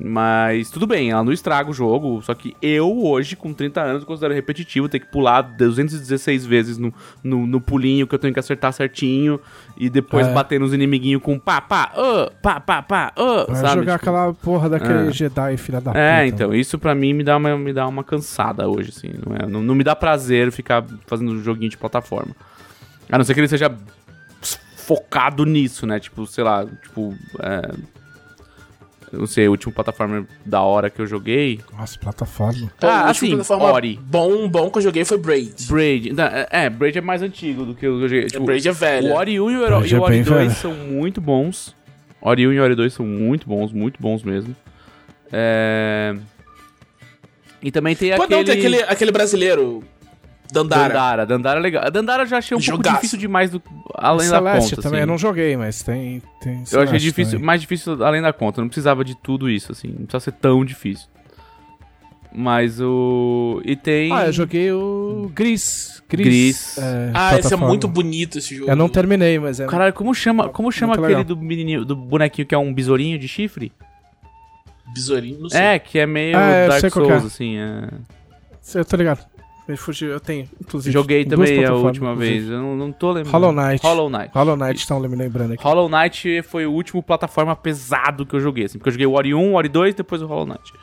Mas 0.00 0.68
tudo 0.70 0.86
bem, 0.86 1.10
ela 1.10 1.22
não 1.22 1.32
estraga 1.32 1.70
o 1.70 1.72
jogo, 1.72 2.20
só 2.22 2.34
que 2.34 2.56
eu, 2.60 3.04
hoje, 3.04 3.36
com 3.36 3.52
30 3.52 3.80
anos, 3.80 4.04
considero 4.04 4.34
repetitivo 4.34 4.88
ter 4.88 4.98
que 4.98 5.06
pular 5.06 5.42
216 5.42 6.44
vezes 6.44 6.76
no, 6.78 6.92
no, 7.22 7.46
no 7.46 7.60
pulinho 7.60 8.06
que 8.06 8.14
eu 8.14 8.18
tenho 8.18 8.32
que 8.34 8.40
acertar 8.40 8.72
certinho 8.72 9.38
e 9.76 9.88
depois 9.88 10.26
É. 10.26 10.32
bater 10.32 10.58
nos 10.58 10.72
inimiguinhos 10.72 11.22
com 11.22 11.38
pá, 11.38 11.60
pá, 11.60 11.92
ah, 11.94 12.32
pá, 12.42 12.58
pá, 12.58 12.82
pá, 12.82 13.12
ah, 13.14 13.44
Vai 13.46 13.56
sabe? 13.56 13.80
jogar 13.80 13.98
Tipo, 13.98 14.10
aquela 14.10 14.34
porra 14.34 14.68
daquele 14.70 15.08
É. 15.08 15.12
Jedi 15.12 15.56
filha 15.56 15.80
da 15.80 15.92
puta. 15.92 16.02
É, 16.02 16.26
então, 16.26 16.52
isso 16.54 16.78
pra 16.78 16.94
mim 16.94 17.12
me 17.12 17.22
dá 17.22 17.36
uma, 17.36 17.56
me 17.56 17.72
dá 17.72 17.86
uma 17.86 18.02
cansada 18.02 18.68
hoje, 18.68 18.88
assim. 18.96 19.10
Não, 19.24 19.36
é- 19.36 19.46
não, 19.46 19.62
não 19.62 19.74
me 19.74 19.84
dá 19.84 19.94
prazer 19.94 20.50
ficar 20.50 20.84
fazendo 21.06 21.32
um 21.32 21.42
joguinho 21.42 21.70
de 21.70 21.76
plataforma. 21.78 22.34
A 23.10 23.18
não 23.18 23.24
ser 23.24 23.34
que 23.34 23.40
ele 23.40 23.46
seja 23.48 23.70
focado 24.76 25.44
nisso, 25.44 25.86
né? 25.86 26.00
Tipo, 26.00 26.26
sei 26.26 26.42
lá, 26.42 26.64
tipo. 26.66 27.14
É, 27.40 27.70
não 29.12 29.26
sei, 29.26 29.46
o 29.46 29.50
último 29.50 29.72
plataforma 29.72 30.26
da 30.44 30.62
hora 30.62 30.88
que 30.88 31.00
eu 31.00 31.06
joguei. 31.06 31.60
Nossa, 31.76 31.98
plataforma. 31.98 32.70
Pô, 32.80 32.86
Ah, 32.86 33.04
o 33.06 33.10
assim, 33.10 33.28
plataforma 33.28 33.64
Ori. 33.72 34.00
Bom, 34.02 34.48
bom 34.48 34.70
que 34.70 34.78
eu 34.78 34.82
joguei 34.82 35.04
foi 35.04 35.18
Braid. 35.18 35.66
Braid. 35.68 36.12
não, 36.12 36.24
é, 36.24 36.46
é, 36.50 36.70
Braid 36.70 36.96
é 36.98 37.00
mais 37.00 37.20
antigo 37.22 37.64
do 37.64 37.74
que 37.74 37.86
eu 37.86 38.00
joguei. 38.00 38.26
Tipo, 38.26 38.44
Braid 38.44 38.66
é 38.68 38.72
velho. 38.72 39.08
o 39.08 39.12
Ori 39.14 39.38
1 39.40 39.50
e 39.50 39.56
o, 39.56 39.66
Braid 39.66 39.92
e 39.92 39.94
o 39.94 39.98
é 39.98 40.00
Ori 40.00 40.14
bem 40.14 40.22
2 40.24 40.38
velho. 40.38 40.50
são 40.54 40.74
muito 40.74 41.20
bons. 41.20 41.76
Ori 42.20 42.46
1 42.46 42.52
e 42.54 42.60
Ori 42.60 42.74
2 42.74 42.92
são 42.92 43.04
muito 43.06 43.46
bons, 43.46 43.70
muito 43.72 44.00
bons 44.00 44.22
mesmo. 44.22 44.56
É... 45.30 46.14
E 47.62 47.70
também 47.70 47.94
tem 47.94 48.14
Pô, 48.16 48.22
aquele... 48.22 48.38
não, 48.38 48.44
tem 48.44 48.58
aquele, 48.58 48.82
aquele 48.82 49.12
brasileiro, 49.12 49.84
Dandara. 50.52 50.88
Dandara. 50.88 51.26
Dandara 51.26 51.58
é 51.58 51.62
legal. 51.62 51.90
Dandara 51.90 52.22
eu 52.22 52.26
já 52.26 52.38
achei 52.38 52.56
um 52.56 52.60
pouco 52.60 52.76
Jogaço. 52.76 52.96
difícil 52.96 53.18
demais 53.18 53.50
do... 53.50 53.62
além 53.94 54.28
da 54.28 54.38
Celeste 54.38 54.70
conta, 54.70 54.82
também, 54.82 54.98
assim. 55.00 55.02
eu 55.02 55.06
não 55.06 55.18
joguei, 55.18 55.56
mas 55.56 55.82
tem. 55.82 56.22
tem 56.40 56.62
Eu 56.70 56.80
achei 56.82 56.98
difícil, 56.98 57.32
também. 57.32 57.46
mais 57.46 57.60
difícil 57.60 58.04
além 58.04 58.20
da 58.22 58.32
conta. 58.32 58.60
Eu 58.60 58.62
não 58.62 58.68
precisava 58.68 59.04
de 59.04 59.14
tudo 59.16 59.48
isso, 59.50 59.72
assim. 59.72 59.88
Não 59.88 60.06
precisava 60.06 60.20
ser 60.20 60.32
tão 60.32 60.64
difícil. 60.64 61.06
Mas 62.34 62.80
o... 62.80 63.60
E 63.64 63.76
tem... 63.76 64.10
Ah, 64.12 64.26
eu 64.26 64.32
joguei 64.32 64.72
o 64.72 65.30
Gris. 65.34 66.02
Gris. 66.08 66.26
Gris. 66.26 66.78
é, 66.78 67.10
Ah, 67.12 67.28
esse 67.30 67.38
é 67.38 67.40
plataforma. 67.42 67.66
muito 67.68 67.86
bonito 67.88 68.38
esse 68.38 68.54
jogo. 68.56 68.70
Eu 68.70 68.76
não 68.76 68.88
terminei, 68.88 69.38
mas 69.38 69.60
é. 69.60 69.66
Caralho, 69.66 69.92
como 69.92 70.14
chama, 70.14 70.48
como 70.48 70.72
chama 70.72 70.94
aquele 70.94 71.08
legal. 71.08 71.24
do 71.24 71.36
menininho, 71.36 71.84
do 71.84 71.94
bonequinho 71.94 72.46
que 72.46 72.54
é 72.54 72.58
um 72.58 72.72
besourinho 72.72 73.18
de 73.18 73.28
chifre? 73.28 73.70
Besourinho, 74.94 75.40
não 75.40 75.48
sei. 75.50 75.60
É, 75.60 75.78
que 75.78 75.98
é 75.98 76.06
meio 76.06 76.36
Ah, 76.36 76.68
Dark 76.68 76.82
que 76.82 76.90
Souls, 76.90 77.10
é. 77.10 77.26
assim. 77.26 77.56
é. 77.58 77.88
Eu 78.74 78.84
tô 78.84 78.96
ligado. 78.96 79.26
Me 79.72 79.76
fugiu, 79.78 80.10
eu 80.10 80.20
tenho. 80.20 80.46
Inclusive, 80.60 80.92
Joguei 80.92 81.24
também 81.24 81.64
a 81.64 81.72
última 81.72 82.12
inclusive. 82.12 82.38
vez. 82.40 82.50
Eu 82.50 82.60
não, 82.60 82.76
não 82.76 82.92
tô 82.92 83.10
lembrando. 83.10 83.32
Hollow 83.32 83.52
Knight. 83.52 83.82
Hollow 83.82 84.10
Knight. 84.10 84.30
Hollow 84.34 84.54
Knight 84.54 84.80
estão 84.80 85.00
me 85.00 85.16
lembrando 85.16 85.54
aqui. 85.54 85.64
Hollow 85.64 85.88
Knight 85.88 86.42
foi 86.42 86.66
o 86.66 86.72
último 86.72 87.02
plataforma 87.02 87.56
pesado 87.56 88.26
que 88.26 88.36
eu 88.36 88.40
joguei, 88.40 88.66
assim. 88.66 88.76
Porque 88.76 88.90
eu 88.90 88.92
joguei 88.92 89.06
o 89.06 89.12
Ori 89.12 89.34
1, 89.34 89.52
o 89.52 89.54
Ori 89.54 89.70
2 89.70 89.94
depois 89.94 90.20
o 90.20 90.26
Hollow 90.26 90.44
Knight. 90.44 90.74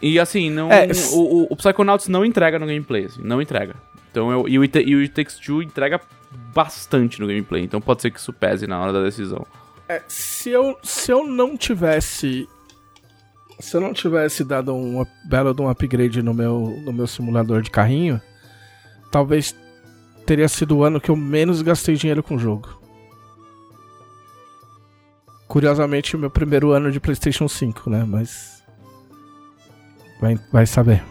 E 0.00 0.18
assim, 0.18 0.50
não, 0.50 0.72
É, 0.72 0.88
o, 1.12 1.18
o, 1.18 1.46
o 1.50 1.56
Psychonauts 1.56 2.08
não 2.08 2.24
entrega 2.24 2.58
no 2.58 2.66
gameplay, 2.66 3.04
assim, 3.04 3.20
não 3.22 3.42
entrega. 3.42 3.74
Então 4.10 4.30
eu, 4.30 4.48
e, 4.48 4.58
o 4.58 4.62
It, 4.62 4.78
e 4.78 4.96
o 4.96 5.00
It 5.00 5.12
Takes 5.12 5.36
Two 5.36 5.62
entrega 5.62 6.00
bastante 6.54 7.20
no 7.20 7.26
gameplay, 7.26 7.62
então 7.62 7.78
pode 7.80 8.00
ser 8.00 8.10
que 8.10 8.18
isso 8.18 8.32
pese 8.32 8.66
na 8.66 8.80
hora 8.80 8.92
da 8.92 9.02
decisão. 9.02 9.46
É, 9.86 10.02
se, 10.08 10.48
eu, 10.50 10.78
se 10.82 11.10
eu 11.12 11.26
não 11.26 11.56
tivesse. 11.56 12.48
Se 13.58 13.76
eu 13.76 13.80
não 13.80 13.92
tivesse 13.92 14.44
dado 14.44 14.74
um 14.74 15.04
belo 15.24 15.54
de 15.54 15.62
um 15.62 15.68
upgrade 15.68 16.22
no 16.22 16.34
meu, 16.34 16.78
no 16.84 16.92
meu 16.92 17.06
simulador 17.06 17.62
de 17.62 17.70
carrinho, 17.70 18.20
talvez 19.10 19.54
teria 20.26 20.48
sido 20.48 20.76
o 20.76 20.84
ano 20.84 21.00
que 21.00 21.10
eu 21.10 21.16
menos 21.16 21.62
gastei 21.62 21.94
dinheiro 21.94 22.22
com 22.22 22.34
o 22.34 22.38
jogo. 22.38 22.68
Curiosamente, 25.48 26.16
o 26.16 26.18
meu 26.18 26.28
primeiro 26.30 26.72
ano 26.72 26.90
de 26.90 27.00
PlayStation 27.00 27.48
5, 27.48 27.88
né? 27.88 28.04
Mas. 28.06 28.62
Vai, 30.20 30.38
vai 30.52 30.66
saber. 30.66 31.02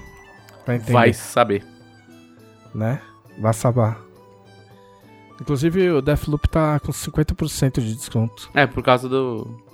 Vai 0.67 0.75
entender. 0.75 0.91
Vai 0.93 1.13
saber. 1.13 1.65
né? 2.73 3.01
Vai 3.39 3.53
saber. 3.53 3.95
Inclusive 5.41 5.91
o 5.91 6.01
Deathloop 6.01 6.47
tá 6.47 6.79
com 6.79 6.91
50% 6.91 7.81
de 7.81 7.95
desconto. 7.95 8.49
É, 8.53 8.65
por 8.67 8.83
causa 8.83 9.07
do. 9.09 9.64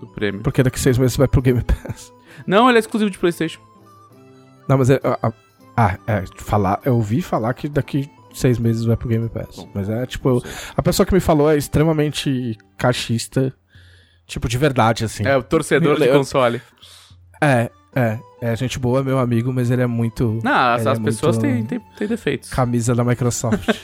Do 0.00 0.06
prêmio. 0.06 0.40
Porque 0.42 0.62
daqui 0.62 0.78
seis 0.78 0.96
meses 0.98 1.16
vai 1.16 1.26
pro 1.28 1.42
Game 1.42 1.62
Pass. 1.62 2.12
Não, 2.46 2.68
ele 2.68 2.78
é 2.78 2.80
exclusivo 2.80 3.10
de 3.10 3.18
PlayStation. 3.18 3.60
Não, 4.68 4.78
mas 4.78 4.90
é. 4.90 5.00
Ah, 5.76 5.98
é. 6.06 6.24
Falar, 6.36 6.80
eu 6.84 6.94
ouvi 6.96 7.20
falar 7.22 7.52
que 7.54 7.68
daqui 7.68 8.10
seis 8.34 8.58
meses 8.58 8.84
vai 8.84 8.96
pro 8.96 9.08
Game 9.08 9.28
Pass. 9.28 9.56
Bom, 9.56 9.68
mas 9.74 9.88
é 9.88 10.06
tipo. 10.06 10.28
eu- 10.28 10.42
a 10.76 10.82
pessoa 10.82 11.06
que 11.06 11.14
me 11.14 11.20
falou 11.20 11.50
é 11.50 11.56
extremamente 11.56 12.56
cachista. 12.76 13.52
Tipo, 14.26 14.48
de 14.48 14.58
verdade, 14.58 15.04
assim. 15.04 15.24
É, 15.26 15.36
o 15.36 15.42
torcedor 15.42 15.96
de 15.98 16.06
Eu- 16.06 16.18
console. 16.18 16.60
É, 17.40 17.70
é. 17.94 18.18
É 18.40 18.54
gente 18.54 18.78
boa, 18.78 19.02
meu 19.02 19.18
amigo, 19.18 19.52
mas 19.52 19.68
ele 19.70 19.82
é 19.82 19.86
muito. 19.86 20.38
Não, 20.44 20.52
as, 20.52 20.82
Ele 20.82 20.88
é 20.90 20.92
as 20.92 20.98
pessoas 21.00 21.38
têm, 21.38 21.64
têm, 21.64 21.80
têm 21.96 22.06
defeitos. 22.06 22.50
camisa 22.50 22.94
da 22.94 23.02
Microsoft. 23.02 23.68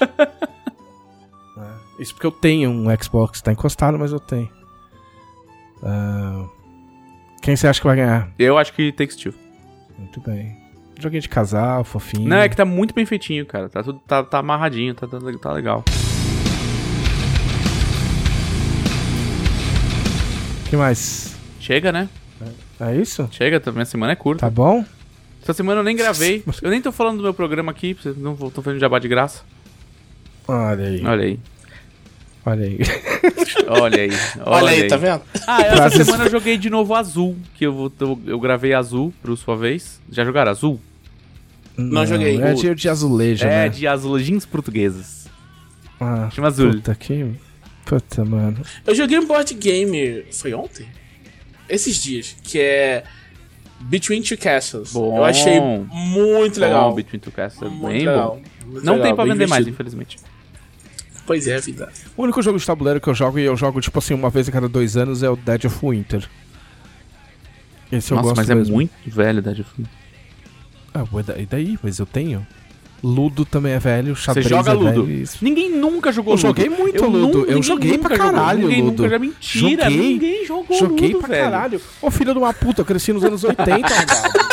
É, 1.56 2.02
Isso 2.02 2.12
porque 2.14 2.26
eu 2.26 2.32
tenho 2.32 2.70
um 2.70 2.86
Xbox, 3.00 3.40
tá 3.40 3.52
encostado, 3.52 3.98
mas 3.98 4.12
eu 4.12 4.18
tenho. 4.20 4.50
Ah, 5.84 6.44
quem 7.42 7.54
você 7.54 7.68
acha 7.68 7.80
que 7.80 7.86
vai 7.86 7.96
ganhar? 7.96 8.28
Eu 8.38 8.56
acho 8.56 8.72
que 8.72 8.90
Takes 8.92 9.16
Two. 9.16 9.34
Muito 9.98 10.20
bem. 10.20 10.56
Joguinho 10.98 11.20
de 11.22 11.28
casal, 11.28 11.84
fofinho. 11.84 12.28
Não, 12.28 12.38
é 12.38 12.48
que 12.48 12.56
tá 12.56 12.64
muito 12.64 12.94
bem 12.94 13.04
feitinho, 13.04 13.44
cara. 13.44 13.68
Tá 13.68 13.82
tudo 13.82 14.00
tá, 14.06 14.22
tá 14.22 14.38
amarradinho, 14.38 14.94
tá, 14.94 15.06
tá, 15.06 15.18
tá 15.40 15.52
legal. 15.52 15.84
que 20.74 20.76
mais? 20.76 21.36
Chega, 21.60 21.92
né? 21.92 22.08
É 22.80 22.96
isso? 22.96 23.28
Chega, 23.30 23.60
tá- 23.60 23.70
minha 23.70 23.84
semana 23.84 24.12
é 24.12 24.16
curta. 24.16 24.40
Tá 24.46 24.50
bom? 24.50 24.84
Essa 25.42 25.52
semana 25.52 25.80
eu 25.80 25.84
nem 25.84 25.94
gravei. 25.94 26.42
Eu 26.62 26.70
nem 26.70 26.80
tô 26.80 26.90
falando 26.90 27.18
do 27.18 27.22
meu 27.22 27.34
programa 27.34 27.70
aqui, 27.70 27.92
vocês 27.94 28.16
não 28.16 28.34
tô 28.34 28.62
fazendo 28.62 28.80
jabá 28.80 28.98
de 28.98 29.06
graça. 29.06 29.42
Olha 30.48 30.86
aí, 30.86 31.04
Olha 31.06 31.24
aí. 31.24 31.38
Olha 32.46 32.64
aí. 32.66 32.78
Olha 33.68 34.00
aí. 34.02 34.10
Olha, 34.44 34.68
aí, 34.70 34.86
tá 34.88 34.96
vendo? 34.96 35.22
Ah, 35.46 35.62
essa 35.62 36.04
semana 36.04 36.24
eu 36.24 36.30
joguei 36.30 36.56
de 36.58 36.68
novo 36.70 36.94
Azul, 36.94 37.36
que 37.54 37.64
eu, 37.66 37.72
vou- 37.72 37.92
eu, 38.00 38.20
eu 38.26 38.40
gravei 38.40 38.74
Azul 38.74 39.12
pro 39.22 39.36
sua 39.36 39.56
vez. 39.56 40.00
Já 40.10 40.24
jogaram 40.24 40.50
Azul? 40.50 40.80
Não 41.76 42.06
joguei. 42.06 42.40
É 42.40 42.52
de, 42.54 42.74
de 42.74 42.88
azulejo, 42.88 43.44
é, 43.44 43.48
né? 43.48 43.68
de 43.68 43.86
azulejinhos 43.86 44.46
portugueses. 44.46 45.26
Ah, 46.00 46.28
Chama 46.32 46.48
Azul. 46.48 46.70
puta 46.72 46.94
que... 46.94 47.32
Puta, 47.84 48.24
mano. 48.24 48.62
Eu 48.86 48.94
joguei 48.94 49.18
um 49.18 49.26
board 49.26 49.52
game. 49.54 50.24
Foi 50.32 50.54
ontem? 50.54 50.86
Esses 51.68 52.02
dias. 52.02 52.34
Que 52.42 52.58
é. 52.58 53.04
Between 53.80 54.22
Two 54.22 54.38
Castles. 54.38 54.92
Bom. 54.92 55.18
Eu 55.18 55.24
achei 55.24 55.60
muito 55.60 56.58
legal. 56.58 56.88
Bom, 56.90 56.96
Between 56.96 57.20
Two 57.20 57.32
Castles 57.32 57.70
é 57.70 57.74
Muito 57.74 57.86
bem 57.92 58.06
legal. 58.06 58.30
bom. 58.36 58.42
Muito 58.70 58.84
Não 58.86 58.94
legal, 58.94 59.06
tem 59.06 59.14
pra 59.14 59.24
vender 59.24 59.46
mais, 59.46 59.64
divertido. 59.66 59.70
infelizmente. 59.70 60.16
Pois 61.26 61.46
é, 61.48 61.58
vida. 61.58 61.90
O 62.16 62.22
único 62.22 62.42
jogo 62.42 62.58
de 62.58 62.66
tabuleiro 62.66 63.00
que 63.00 63.08
eu 63.08 63.14
jogo, 63.14 63.38
e 63.38 63.44
eu 63.44 63.56
jogo, 63.56 63.80
tipo 63.80 63.98
assim, 63.98 64.12
uma 64.14 64.28
vez 64.30 64.48
a 64.48 64.52
cada 64.52 64.68
dois 64.68 64.96
anos, 64.96 65.22
é 65.22 65.30
o 65.30 65.36
Dead 65.36 65.64
of 65.64 65.78
Winter. 65.82 66.28
Esse 67.90 68.12
eu 68.12 68.16
Nossa, 68.16 68.28
gosto 68.28 68.36
mas 68.36 68.50
é 68.50 68.54
mesmo. 68.54 68.74
muito 68.74 68.92
velho, 69.06 69.40
Dead 69.42 69.60
of 69.60 69.70
Winter. 69.78 69.92
Ah, 70.92 71.04
e 71.40 71.46
daí? 71.46 71.78
Mas 71.82 71.98
eu 71.98 72.06
tenho. 72.06 72.46
Ludo 73.02 73.44
também 73.44 73.72
é 73.72 73.78
velho, 73.78 74.16
Você 74.16 74.22
xadrez 74.22 74.48
joga 74.48 74.70
é 74.70 74.74
Ludo. 74.74 75.04
velho. 75.04 75.28
Ninguém 75.42 75.70
nunca 75.70 76.10
jogou 76.10 76.32
Eu 76.32 76.36
Ludo. 76.36 76.46
joguei 76.48 76.68
muito 76.70 76.96
eu 77.04 77.08
Ludo. 77.10 77.44
Eu 77.44 77.62
joguei 77.62 77.98
pra 77.98 78.10
nunca 78.10 78.16
jogou. 78.24 78.32
caralho 78.40 78.60
Ninguém 78.68 78.82
Ludo. 78.82 79.02
nunca 79.02 79.08
já 79.10 79.18
mentira. 79.18 79.82
Joguei. 79.84 79.98
Ninguém 80.08 80.46
jogou 80.46 80.78
Joguei 80.78 81.08
Ludo, 81.08 81.18
pra 81.18 81.28
velho. 81.28 81.50
caralho. 81.50 81.80
Ô 82.00 82.10
filho 82.10 82.32
de 82.32 82.38
uma 82.38 82.54
puta, 82.54 82.80
eu 82.80 82.84
cresci 82.86 83.12
nos 83.12 83.22
anos 83.24 83.44
80, 83.44 83.70
arrombado. 83.94 84.44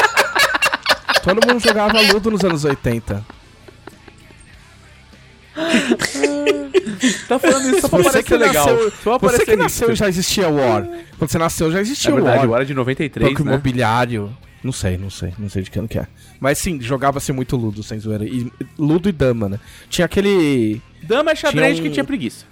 Todo 1.23 1.47
mundo 1.47 1.59
jogava 1.63 2.01
Ludo 2.01 2.31
nos 2.31 2.43
anos 2.43 2.65
80. 2.65 3.23
Tá 7.27 7.39
falando 7.39 7.69
isso 7.69 7.81
só 7.81 7.89
pra 7.89 7.97
Você 7.99 8.03
parecer 8.11 8.23
que 8.23 8.37
legal. 8.37 8.65
nasceu- 8.67 8.91
Só 9.03 9.17
Você 9.17 9.45
que 9.45 9.55
nasceu 9.55 9.87
hipster. 9.87 9.95
já 9.95 10.09
existia 10.09 10.49
War. 10.49 10.87
Quando 11.17 11.29
você 11.31 11.37
nasceu 11.37 11.71
já 11.71 11.81
existia 11.81 12.11
É 12.11 12.13
verdade, 12.13 12.37
War. 12.39 12.47
o 12.47 12.51
War 12.51 12.61
é 12.61 12.65
de 12.65 12.73
93, 12.73 13.29
Banco 13.29 13.43
né? 13.43 13.51
imobiliário. 13.53 14.35
Não 14.63 14.71
sei, 14.71 14.97
não 14.97 15.09
sei. 15.09 15.33
Não 15.39 15.49
sei 15.49 15.63
de 15.63 15.71
que 15.71 15.79
ano 15.79 15.87
que 15.87 15.97
é. 15.97 16.05
Mas 16.39 16.57
sim, 16.59 16.79
jogava-se 16.81 17.31
muito 17.31 17.55
Ludo, 17.55 17.81
sem 17.81 17.99
zoeira. 17.99 18.25
E, 18.25 18.51
Ludo 18.77 19.09
e 19.09 19.11
Dama, 19.11 19.49
né? 19.49 19.59
Tinha 19.89 20.05
aquele... 20.05 20.79
Dama 21.03 21.31
é 21.31 21.35
xadrez 21.35 21.75
Tinha 21.77 21.81
um- 21.85 21.87
que 21.87 21.93
tinha 21.93 22.03
preguiça. 22.03 22.45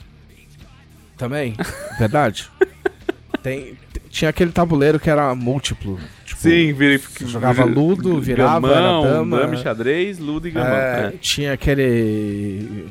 Também? 1.17 1.55
Verdade. 1.99 2.49
Tem, 3.43 3.77
tinha 4.09 4.29
aquele 4.29 4.51
tabuleiro 4.51 4.99
que 4.99 5.09
era 5.09 5.33
múltiplo. 5.35 5.99
Tipo, 6.41 6.78
verifica. 6.80 7.28
jogava 7.28 7.63
Ludo, 7.65 8.19
virava, 8.21 8.69
era 8.69 8.82
gamão, 8.82 9.04
dama. 9.04 9.39
dama 9.39 9.56
xadrez, 9.58 10.19
Ludo 10.19 10.47
e 10.47 10.52
gamão. 10.52 10.71
é, 10.73 11.08
É. 11.08 11.13
Tinha 11.19 11.54
aquele... 11.54 12.88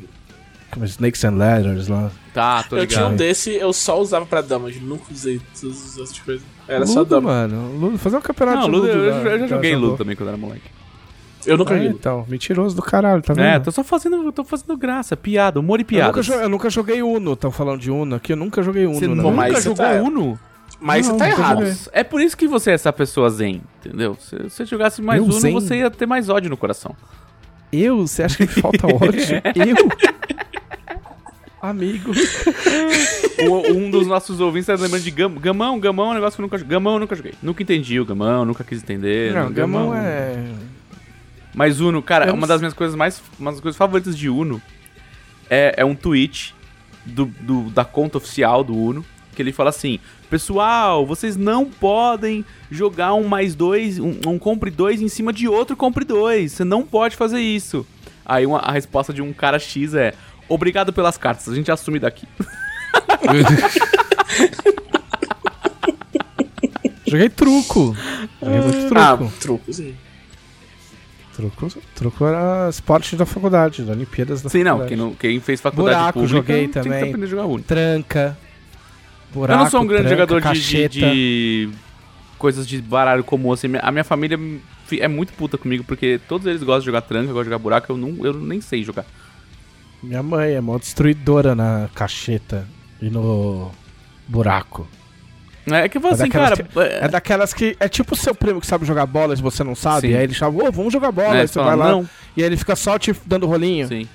Como 0.70 0.84
é, 0.84 0.88
Snakes 0.88 1.24
and 1.24 1.36
Ladders 1.36 1.88
lá. 1.88 2.10
Tá, 2.34 2.62
tô 2.62 2.76
Eu 2.76 2.86
tinha 2.86 3.00
um 3.00 3.10
ligado. 3.12 3.18
desse, 3.18 3.54
eu 3.54 3.72
só 3.72 3.98
usava 4.00 4.26
pra 4.26 4.42
damas, 4.42 4.76
nunca 4.80 5.04
usei 5.10 5.40
todas 5.58 5.82
as 5.92 5.96
outras 5.96 6.18
coisas. 6.18 6.42
Era 6.68 6.80
Ludo, 6.80 6.92
só 6.92 7.04
dama. 7.04 7.30
mano. 7.30 7.78
Ludo, 7.78 7.98
fazer 7.98 8.18
um 8.18 8.20
campeonato 8.20 8.58
Não, 8.58 8.64
de 8.66 8.70
Ludo, 8.72 8.86
Ludo. 8.86 8.98
eu, 8.98 9.10
da- 9.24 9.30
eu 9.30 9.38
já 9.40 9.46
joguei. 9.46 9.74
Ludo 9.74 9.96
também 9.96 10.14
quando 10.14 10.28
era 10.28 10.36
moleque. 10.36 10.70
Eu 11.46 11.56
nunca 11.56 11.74
É, 11.74 11.78
vi. 11.78 11.86
então, 11.86 12.26
mentiroso 12.28 12.76
do 12.76 12.82
caralho, 12.82 13.22
tá 13.22 13.32
vendo? 13.32 13.46
É, 13.46 13.58
tô 13.58 13.70
só 13.70 13.82
fazendo, 13.82 14.30
tô 14.32 14.44
fazendo 14.44 14.76
graça, 14.76 15.16
piada, 15.16 15.58
humor 15.58 15.78
e 15.80 15.82
eu, 15.82 15.86
piada. 15.86 16.20
jo- 16.20 16.34
eu 16.34 16.48
nunca 16.50 16.68
joguei 16.68 17.02
Uno, 17.02 17.32
estão 17.32 17.50
falando 17.50 17.80
de 17.80 17.90
Uno 17.90 18.16
aqui, 18.16 18.32
eu 18.32 18.36
nunca 18.36 18.62
joguei 18.62 18.84
Uno, 18.84 18.96
Você 18.98 19.08
né? 19.08 19.22
Pô, 19.22 19.30
mas 19.30 19.48
nunca 19.48 19.60
você 19.62 19.68
jogou 19.70 19.86
tá- 19.86 19.92
Uno? 20.02 20.38
Mas 20.80 21.06
Não, 21.08 21.14
você 21.14 21.18
tá 21.18 21.28
errado. 21.28 21.58
joguei. 21.66 21.74
É 21.92 22.04
por 22.04 22.20
isso 22.20 22.36
que 22.36 22.46
você 22.46 22.70
é 22.70 22.74
essa 22.74 22.92
pessoa 22.92 23.28
zen, 23.30 23.60
entendeu? 23.84 24.16
Se 24.20 24.36
você 24.44 24.64
jogasse 24.64 25.02
mais 25.02 25.18
Eu 25.18 25.24
Uno, 25.24 25.32
zen? 25.40 25.52
você 25.52 25.76
ia 25.78 25.90
ter 25.90 26.06
mais 26.06 26.28
ódio 26.28 26.48
no 26.48 26.56
coração. 26.56 26.94
Eu? 27.72 28.06
Você 28.06 28.22
acha 28.22 28.36
que 28.36 28.42
me 28.44 28.62
falta 28.62 28.86
ódio? 28.94 29.42
eu? 29.56 29.88
Amigo. 31.60 32.12
O- 33.48 33.72
um 33.72 33.90
dos 33.90 34.06
nossos 34.06 34.38
ouvintes 34.38 34.66
tá 34.66 34.74
lembrando 34.74 35.02
de 35.02 35.10
Gam- 35.10 35.34
Gamão, 35.34 35.78
Gamão 35.80 36.06
é 36.06 36.10
um 36.10 36.14
negócio 36.14 36.36
que 36.36 36.40
eu 36.40 36.44
nunca 36.44 36.58
Gamão 36.58 36.94
eu 36.94 37.00
nunca 37.00 37.16
joguei. 37.16 37.34
Nunca 37.42 37.62
entendi 37.62 37.98
o 37.98 38.04
Gamão, 38.04 38.44
nunca 38.44 38.62
quis 38.62 38.80
entender. 38.82 39.34
Não, 39.34 39.50
Gamão 39.50 39.92
é... 39.94 40.36
Mas 41.54 41.80
Uno, 41.80 42.00
cara, 42.00 42.26
Eu 42.28 42.34
uma 42.34 42.46
das 42.46 42.60
minhas 42.60 42.74
coisas 42.74 42.94
mais. 42.94 43.20
Uma 43.38 43.50
das 43.50 43.60
coisas 43.60 43.76
favoritas 43.76 44.16
de 44.16 44.28
Uno 44.28 44.62
é, 45.50 45.74
é 45.78 45.84
um 45.84 45.96
tweet 45.96 46.54
do, 47.04 47.24
do- 47.26 47.70
da 47.70 47.84
conta 47.84 48.18
oficial 48.18 48.62
do 48.62 48.76
Uno. 48.76 49.04
Que 49.38 49.42
ele 49.42 49.52
fala 49.52 49.70
assim: 49.70 50.00
Pessoal, 50.28 51.06
vocês 51.06 51.36
não 51.36 51.64
podem 51.64 52.44
jogar 52.72 53.14
um 53.14 53.22
mais 53.28 53.54
dois, 53.54 54.00
um, 54.00 54.16
um 54.26 54.36
compre 54.36 54.68
dois 54.68 55.00
em 55.00 55.06
cima 55.06 55.32
de 55.32 55.46
outro 55.46 55.76
compre 55.76 56.04
dois. 56.04 56.50
Você 56.50 56.64
não 56.64 56.82
pode 56.82 57.14
fazer 57.14 57.38
isso. 57.38 57.86
Aí 58.26 58.44
uma- 58.44 58.58
a 58.58 58.72
resposta 58.72 59.12
de 59.12 59.22
um 59.22 59.32
cara 59.32 59.60
X 59.60 59.94
é: 59.94 60.12
Obrigado 60.48 60.92
pelas 60.92 61.16
cartas, 61.16 61.48
a 61.48 61.54
gente 61.54 61.70
assume 61.70 62.00
daqui. 62.00 62.26
Joguei 67.06 67.28
truco. 67.28 67.96
Joguei 68.42 68.60
muito 68.60 68.78
truco. 68.88 68.98
Ah, 68.98 69.18
truco, 69.40 69.72
sim. 69.72 69.94
Truco, 71.34 71.68
truco 71.94 72.24
era 72.26 72.68
esporte 72.68 73.14
da 73.14 73.24
faculdade, 73.24 73.82
da 73.82 73.92
Olimpíadas 73.92 74.42
da 74.42 74.50
Sim, 74.50 74.64
não, 74.64 74.78
faculdade. 74.78 74.88
quem, 74.88 74.96
não, 74.98 75.14
quem 75.14 75.38
fez 75.40 75.60
faculdade 75.60 75.96
Buraco, 75.96 76.12
pública 76.18 76.36
joguei 76.36 76.56
tem 76.62 76.68
que 76.68 76.72
também. 76.88 77.02
aprender 77.04 77.26
a 77.26 77.28
jogar 77.28 77.44
Uno. 77.46 77.62
Tranca. 77.62 78.36
Buraco, 79.32 79.60
eu 79.60 79.64
não 79.64 79.70
sou 79.70 79.82
um 79.82 79.86
grande 79.86 80.08
tranca, 80.08 80.26
jogador 80.26 80.52
de, 80.54 80.88
de, 80.88 81.70
coisas 82.38 82.66
de 82.66 82.80
baralho 82.80 83.22
comum, 83.24 83.52
assim. 83.52 83.68
A 83.82 83.90
minha 83.92 84.04
família 84.04 84.38
é 84.98 85.08
muito 85.08 85.32
puta 85.34 85.58
comigo, 85.58 85.84
porque 85.84 86.20
todos 86.28 86.46
eles 86.46 86.62
gostam 86.62 86.80
de 86.80 86.86
jogar 86.86 87.02
tranca, 87.02 87.26
gostam 87.26 87.42
de 87.42 87.48
jogar 87.50 87.58
buraco, 87.58 87.92
eu, 87.92 87.96
não, 87.96 88.24
eu 88.24 88.32
nem 88.34 88.60
sei 88.60 88.82
jogar. 88.82 89.04
Minha 90.02 90.22
mãe 90.22 90.52
é 90.52 90.60
mó 90.60 90.78
destruidora 90.78 91.54
na 91.54 91.88
cacheta 91.94 92.66
e 93.02 93.10
no 93.10 93.70
buraco. 94.26 94.88
É 95.66 95.88
que 95.88 96.00
falo 96.00 96.12
É 96.12 96.14
assim, 96.14 96.28
daquelas 96.28 96.58
cara. 96.58 96.88
É 96.88 97.04
É, 97.04 97.08
daquelas 97.08 97.52
que. 97.52 97.76
É 97.78 97.88
tipo 97.88 98.14
o 98.14 98.16
seu 98.16 98.34
primo 98.34 98.60
que 98.60 98.66
sabe 98.66 98.86
jogar 98.86 99.04
bola 99.06 99.34
e 99.34 99.42
você 99.42 99.62
não 99.62 99.74
sabe. 99.74 100.08
Sim. 100.08 100.14
Aí 100.14 100.24
ele 100.24 100.34
chama, 100.34 100.64
ô, 100.64 100.72
vamos 100.72 100.92
jogar 100.92 101.12
bola. 101.12 101.36
é, 101.36 101.40
aí 101.42 101.48
você 101.48 101.54
fala, 101.54 101.76
vai 101.76 101.76
lá. 101.76 101.90
não, 101.92 102.08
E 102.36 102.42
aí 102.42 102.48
ele 102.48 102.56
fica 102.56 102.74
só 102.74 102.98
te 102.98 103.14
dando 103.26 103.46
rolinho. 103.46 103.86
sim. 103.86 104.08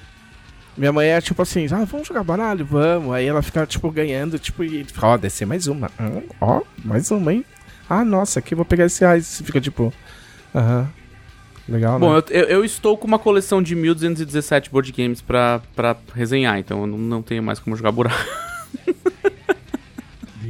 Minha 0.75 0.91
mãe 0.91 1.07
é 1.09 1.21
tipo 1.21 1.41
assim, 1.41 1.67
ah, 1.71 1.85
vamos 1.85 2.07
jogar 2.07 2.23
baralho? 2.23 2.65
Vamos. 2.65 3.13
Aí 3.13 3.25
ela 3.27 3.41
fica, 3.41 3.65
tipo, 3.65 3.91
ganhando, 3.91 4.39
tipo, 4.39 4.63
e 4.63 4.83
fica, 4.83 5.05
ó, 5.05 5.17
descer 5.17 5.45
mais 5.45 5.67
uma. 5.67 5.89
Hum, 5.99 6.21
Ó, 6.41 6.61
mais 6.83 7.11
uma, 7.11 7.31
hein? 7.33 7.45
Ah, 7.89 8.03
nossa, 8.03 8.39
aqui 8.39 8.53
eu 8.53 8.57
vou 8.57 8.65
pegar 8.65 8.85
esse. 8.85 9.05
Você 9.21 9.43
fica 9.43 9.61
tipo, 9.61 9.93
aham. 10.55 10.89
Legal, 11.69 11.97
Bom, 11.97 12.13
né? 12.15 12.23
eu, 12.29 12.43
eu 12.45 12.65
estou 12.65 12.97
com 12.97 13.07
uma 13.07 13.17
coleção 13.19 13.61
de 13.63 13.73
1217 13.73 14.69
board 14.69 14.91
games 14.91 15.21
pra, 15.21 15.61
pra 15.75 15.95
resenhar, 16.13 16.57
então 16.59 16.81
eu 16.81 16.87
não, 16.87 16.97
não 16.97 17.21
tenho 17.21 17.41
mais 17.41 17.57
como 17.59 17.75
jogar 17.75 17.91
buraco. 17.91 18.17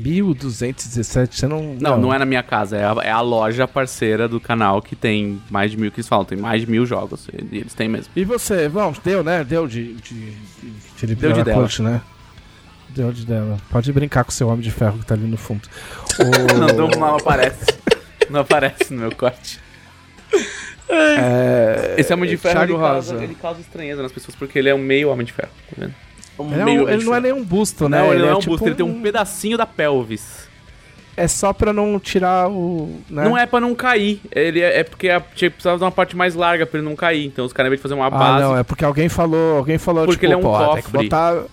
1217, 0.03 1.39
você 1.39 1.47
não. 1.47 1.75
Não, 1.79 1.97
não 1.97 2.13
é 2.13 2.17
na 2.19 2.25
minha 2.25 2.43
casa, 2.43 2.77
é 2.77 2.83
a, 2.85 2.95
é 3.03 3.11
a 3.11 3.21
loja 3.21 3.67
parceira 3.67 4.27
do 4.27 4.39
canal 4.39 4.81
que 4.81 4.95
tem 4.95 5.41
mais 5.49 5.71
de 5.71 5.77
mil 5.77 5.91
que 5.91 5.99
eles 5.99 6.07
falam, 6.07 6.25
tem 6.25 6.37
mais 6.37 6.61
de 6.61 6.69
mil 6.69 6.85
jogos. 6.85 7.27
E 7.51 7.57
eles 7.57 7.73
têm 7.73 7.87
mesmo. 7.89 8.11
E 8.15 8.23
você, 8.25 8.67
vamos, 8.67 8.99
deu, 8.99 9.23
né? 9.23 9.43
Deu 9.43 9.67
de. 9.67 9.93
de, 9.95 10.31
de 10.31 10.71
Felipe 10.95 11.21
Deu 11.21 11.33
de 11.33 11.43
dela. 11.43 11.59
Corte, 11.61 11.81
né? 11.81 12.01
Deu 12.89 13.11
de 13.11 13.25
dela. 13.25 13.57
Pode 13.71 13.91
brincar 13.91 14.23
com 14.23 14.29
o 14.29 14.33
seu 14.33 14.47
homem 14.47 14.61
de 14.61 14.69
ferro 14.71 14.99
que 14.99 15.05
tá 15.05 15.13
ali 15.15 15.25
no 15.27 15.37
fundo. 15.37 15.67
O- 16.19 16.57
Não, 16.59 16.67
não, 16.67 16.87
não 16.89 17.15
aparece. 17.17 17.65
Não 18.29 18.41
aparece 18.41 18.93
no 18.93 18.99
meu 19.01 19.15
corte. 19.15 19.59
é, 20.89 21.95
Esse 21.97 22.13
Homem 22.13 22.29
de 22.29 22.37
Ferro, 22.37 22.53
Thiago 22.55 22.73
ele 22.73 22.79
causa, 22.81 23.13
Rosa. 23.13 23.23
ele 23.23 23.35
causa 23.35 23.61
estranheza 23.61 24.01
nas 24.01 24.11
pessoas, 24.11 24.35
porque 24.35 24.59
ele 24.59 24.69
é 24.69 24.75
um 24.75 24.79
meio 24.79 25.09
Homem 25.09 25.25
de 25.25 25.33
Ferro, 25.33 25.49
tá 25.69 25.75
vendo? 25.77 25.93
Um 26.39 26.51
Ele, 26.51 26.59
é 26.59 26.61
um- 26.61 26.65
meio 26.65 26.89
ele 26.89 27.03
não 27.03 27.15
é 27.15 27.19
nem 27.19 27.33
um 27.33 27.43
busto, 27.43 27.87
né? 27.87 27.99
Não, 27.99 28.11
ele, 28.13 28.21
não 28.23 28.29
é 28.29 28.35
um 28.35 28.39
tipo 28.39 28.51
busto, 28.51 28.67
ele 28.67 28.75
tem 28.75 28.85
um 28.85 29.01
pedacinho 29.01 29.57
da 29.57 29.65
pelvis. 29.65 30.51
É 31.15 31.27
só 31.27 31.53
pra 31.53 31.71
não 31.71 31.99
tirar 31.99 32.49
o. 32.49 32.99
Né? 33.07 33.23
Não 33.23 33.37
é 33.37 33.45
pra 33.45 33.59
não 33.59 33.75
cair, 33.75 34.19
ele 34.31 34.59
é, 34.61 34.79
é 34.79 34.83
porque 34.83 35.09
a, 35.09 35.21
tinha, 35.21 35.51
precisava 35.51 35.77
de 35.77 35.83
uma 35.83 35.91
parte 35.91 36.15
mais 36.17 36.33
larga 36.33 36.65
pra 36.65 36.79
ele 36.79 36.89
não 36.89 36.95
cair. 36.95 37.25
Então 37.27 37.45
os 37.45 37.53
caras, 37.53 37.67
ao 37.67 37.69
invés 37.69 37.79
de 37.79 37.83
fazer 37.83 37.93
uma 37.93 38.07
Ah, 38.07 38.09
base... 38.09 38.41
não, 38.43 38.57
é 38.57 38.63
porque 38.63 38.83
alguém 38.83 39.07
falou. 39.09 39.57
Alguém 39.57 39.77
falou, 39.77 40.05
Porque 40.05 40.15
tipo, 40.21 40.25
ele 40.25 40.33
é 40.33 40.37
um 40.37 40.41
pô, 40.41 40.57
tem 40.73 40.75
que 40.77 40.91
cofre. 40.91 41.03
botar. 41.03 41.43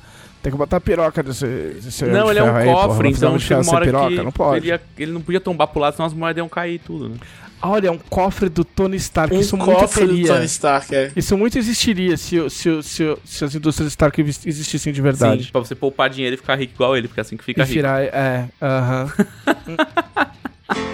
Tem 0.43 0.51
que 0.51 0.57
botar 0.57 0.79
a 0.79 0.81
piroca 0.81 1.23
desse. 1.23 1.45
desse 1.47 2.07
Não, 2.07 2.31
ele 2.31 2.39
é 2.39 2.43
um 2.43 2.57
aí, 2.57 2.65
porra, 2.65 2.89
cofre, 2.89 3.13
fazer 3.13 3.27
então 3.27 3.35
um 3.35 3.39
chega 3.39 3.61
uma 3.61 3.75
hora 3.75 3.85
piroca? 3.85 4.09
que 4.09 4.23
Não 4.23 4.33
pode. 4.33 4.57
Ele, 4.61 4.69
ia- 4.69 4.81
ele 4.99 5.13
não 5.13 5.21
podia 5.21 5.39
tombar 5.41 5.67
pro 5.69 5.79
lado, 5.83 5.93
senão 5.97 6.07
as 6.07 6.15
moedas 6.15 6.39
iam 6.41 6.49
cair 6.49 6.77
e 6.77 6.79
tudo, 6.79 7.11
né? 7.11 7.17
Olha, 7.63 7.89
é 7.89 7.91
um 7.91 7.99
cofre 7.99 8.49
do 8.49 8.65
Tony 8.65 8.97
Stark. 8.97 9.35
Um 9.35 9.41
isso 9.41 9.57
muito 9.57 9.79
cofre 9.81 10.07
do. 10.07 10.27
Tony 10.27 10.47
Stark, 10.47 10.95
é. 10.95 11.13
Isso 11.15 11.37
muito 11.37 11.59
existiria 11.59 12.17
se, 12.17 12.37
se, 12.49 12.83
se, 12.83 13.17
se 13.25 13.45
as 13.45 13.55
indústrias 13.55 13.93
Stark 13.93 14.19
exis- 14.21 14.47
existissem 14.47 14.93
de 14.93 15.03
verdade. 15.03 15.45
Sim, 15.45 15.51
pra 15.53 15.61
você 15.61 15.75
poupar 15.75 16.09
dinheiro 16.09 16.35
e 16.35 16.37
ficar 16.39 16.55
rico 16.55 16.73
igual 16.75 16.97
ele, 16.97 17.07
porque 17.09 17.21
é 17.21 17.23
assim 17.23 17.37
que 17.37 17.45
fica 17.45 17.61
E 17.61 17.65
rico. 17.65 17.75
virar, 17.75 18.03
é, 18.03 18.49
aham. 18.63 19.13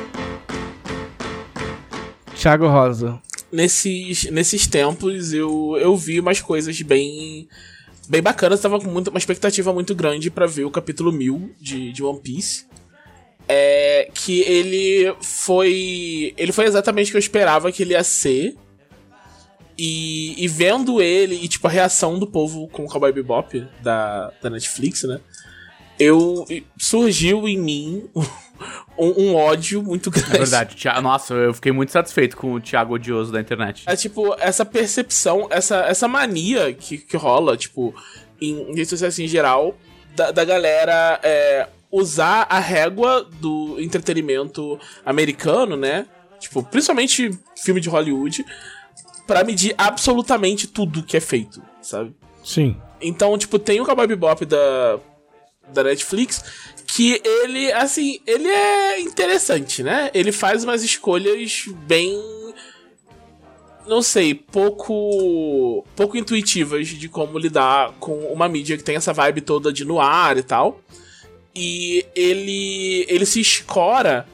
Thiago 2.37 2.67
Rosa. 2.69 3.21
Nesses, 3.51 4.25
nesses 4.31 4.67
tempos 4.67 5.33
eu, 5.33 5.77
eu 5.81 5.97
vi 5.97 6.21
umas 6.21 6.41
coisas 6.41 6.81
bem 6.83 7.49
bem 8.09 8.23
bacanas. 8.23 8.61
Tava 8.61 8.79
com 8.81 8.91
muita, 8.91 9.11
uma 9.11 9.19
expectativa 9.19 9.73
muito 9.73 9.95
grande 9.95 10.31
pra 10.31 10.47
ver 10.47 10.65
o 10.65 10.71
capítulo 10.71 11.13
1000 11.13 11.51
de, 11.61 11.93
de 11.93 12.03
One 12.03 12.21
Piece. 12.21 12.65
É 13.49 14.11
que 14.13 14.41
ele 14.41 15.15
foi. 15.21 16.35
Ele 16.37 16.53
foi 16.53 16.65
exatamente 16.67 17.09
o 17.09 17.11
que 17.13 17.17
eu 17.17 17.21
esperava 17.21 17.71
que 17.71 17.83
ele 17.83 17.93
ia 17.93 18.05
ser. 18.05 18.57
E, 19.79 20.43
e 20.43 20.49
vendo 20.49 21.03
ele 21.03 21.35
e 21.35 21.47
tipo 21.47 21.67
a 21.67 21.71
reação 21.71 22.19
do 22.19 22.27
povo 22.27 22.67
com 22.69 22.85
o 22.85 22.89
Cowboy 22.89 23.13
Bebop 23.13 23.67
da, 23.83 24.33
da 24.41 24.49
Netflix, 24.49 25.03
né? 25.03 25.21
Eu 25.99 26.47
surgiu 26.79 27.47
em 27.47 27.59
mim 27.59 28.09
um, 28.99 29.25
um 29.25 29.35
ódio 29.35 29.83
muito 29.83 30.11
grande. 30.11 30.35
É 30.35 30.39
verdade, 30.39 30.77
Thiago, 30.77 31.01
nossa, 31.03 31.35
eu 31.35 31.55
fiquei 31.55 31.73
muito 31.73 31.93
satisfeito 31.93 32.37
com 32.37 32.55
o 32.55 32.61
Thiago 32.61 32.95
odioso 32.95 33.31
da 33.31 33.41
internet. 33.41 33.85
É 33.87 33.95
tipo, 33.97 34.35
essa 34.39 34.65
percepção, 34.65 35.47
essa, 35.51 35.81
essa 35.87 36.09
mania 36.09 36.73
que, 36.73 36.99
que 36.99 37.17
rola, 37.17 37.57
tipo, 37.57 37.95
em 38.41 38.75
redes 38.75 38.89
sociais 38.89 39.19
em 39.19 39.29
geral, 39.29 39.77
da, 40.15 40.31
da 40.31 40.45
galera 40.45 41.21
é, 41.23 41.69
usar 41.91 42.47
a 42.49 42.59
régua 42.59 43.29
do 43.41 43.81
entretenimento 43.81 44.79
americano, 45.05 45.77
né? 45.77 46.07
Tipo, 46.39 46.63
principalmente 46.63 47.31
filme 47.57 47.81
de 47.81 47.89
Hollywood, 47.89 48.45
pra 49.27 49.43
medir 49.43 49.75
absolutamente 49.77 50.67
tudo 50.67 51.03
que 51.03 51.17
é 51.17 51.21
feito, 51.21 51.63
sabe? 51.83 52.15
Sim. 52.45 52.77
Então, 53.01 53.37
tipo, 53.37 53.59
tem 53.59 53.81
o 53.81 53.85
Cowboy 53.85 54.07
Bebop 54.07 54.45
da, 54.45 54.99
da 55.73 55.85
Netflix, 55.85 56.45
que 56.87 57.21
ele, 57.25 57.73
assim, 57.73 58.21
ele 58.27 58.49
é 58.49 59.01
interessante, 59.01 59.83
né? 59.83 60.11
Ele 60.15 60.33
faz 60.33 60.65
umas 60.65 60.83
escolhas 60.83 61.65
bem. 61.87 62.17
Não 63.87 64.03
sei, 64.03 64.35
pouco. 64.35 65.85
pouco 65.95 66.17
intuitivas 66.17 66.89
de 66.89 67.09
como 67.09 67.39
lidar 67.39 67.93
com 68.01 68.17
uma 68.33 68.49
mídia 68.49 68.77
que 68.77 68.85
tem 68.85 68.97
essa 68.97 69.13
vibe 69.13 69.41
toda 69.41 69.73
de 69.73 69.85
noir 69.85 70.39
e 70.39 70.43
tal. 70.43 70.81
E 71.57 72.05
ele. 72.15 73.07
ele 73.09 73.25
se 73.25 73.41
escora 73.41 74.27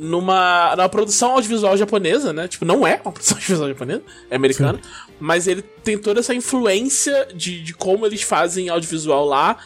numa, 0.00 0.74
numa 0.76 0.88
produção 0.88 1.32
audiovisual 1.32 1.76
japonesa, 1.76 2.32
né? 2.32 2.48
Tipo, 2.48 2.64
não 2.64 2.86
é 2.86 3.00
uma 3.04 3.12
produção 3.12 3.36
audiovisual 3.36 3.68
japonesa, 3.68 4.02
é 4.30 4.36
americana. 4.36 4.80
Mas 5.18 5.46
ele 5.46 5.62
tem 5.62 5.98
toda 5.98 6.20
essa 6.20 6.34
influência 6.34 7.28
de, 7.34 7.62
de 7.62 7.74
como 7.74 8.06
eles 8.06 8.22
fazem 8.22 8.68
audiovisual 8.68 9.26
lá, 9.26 9.58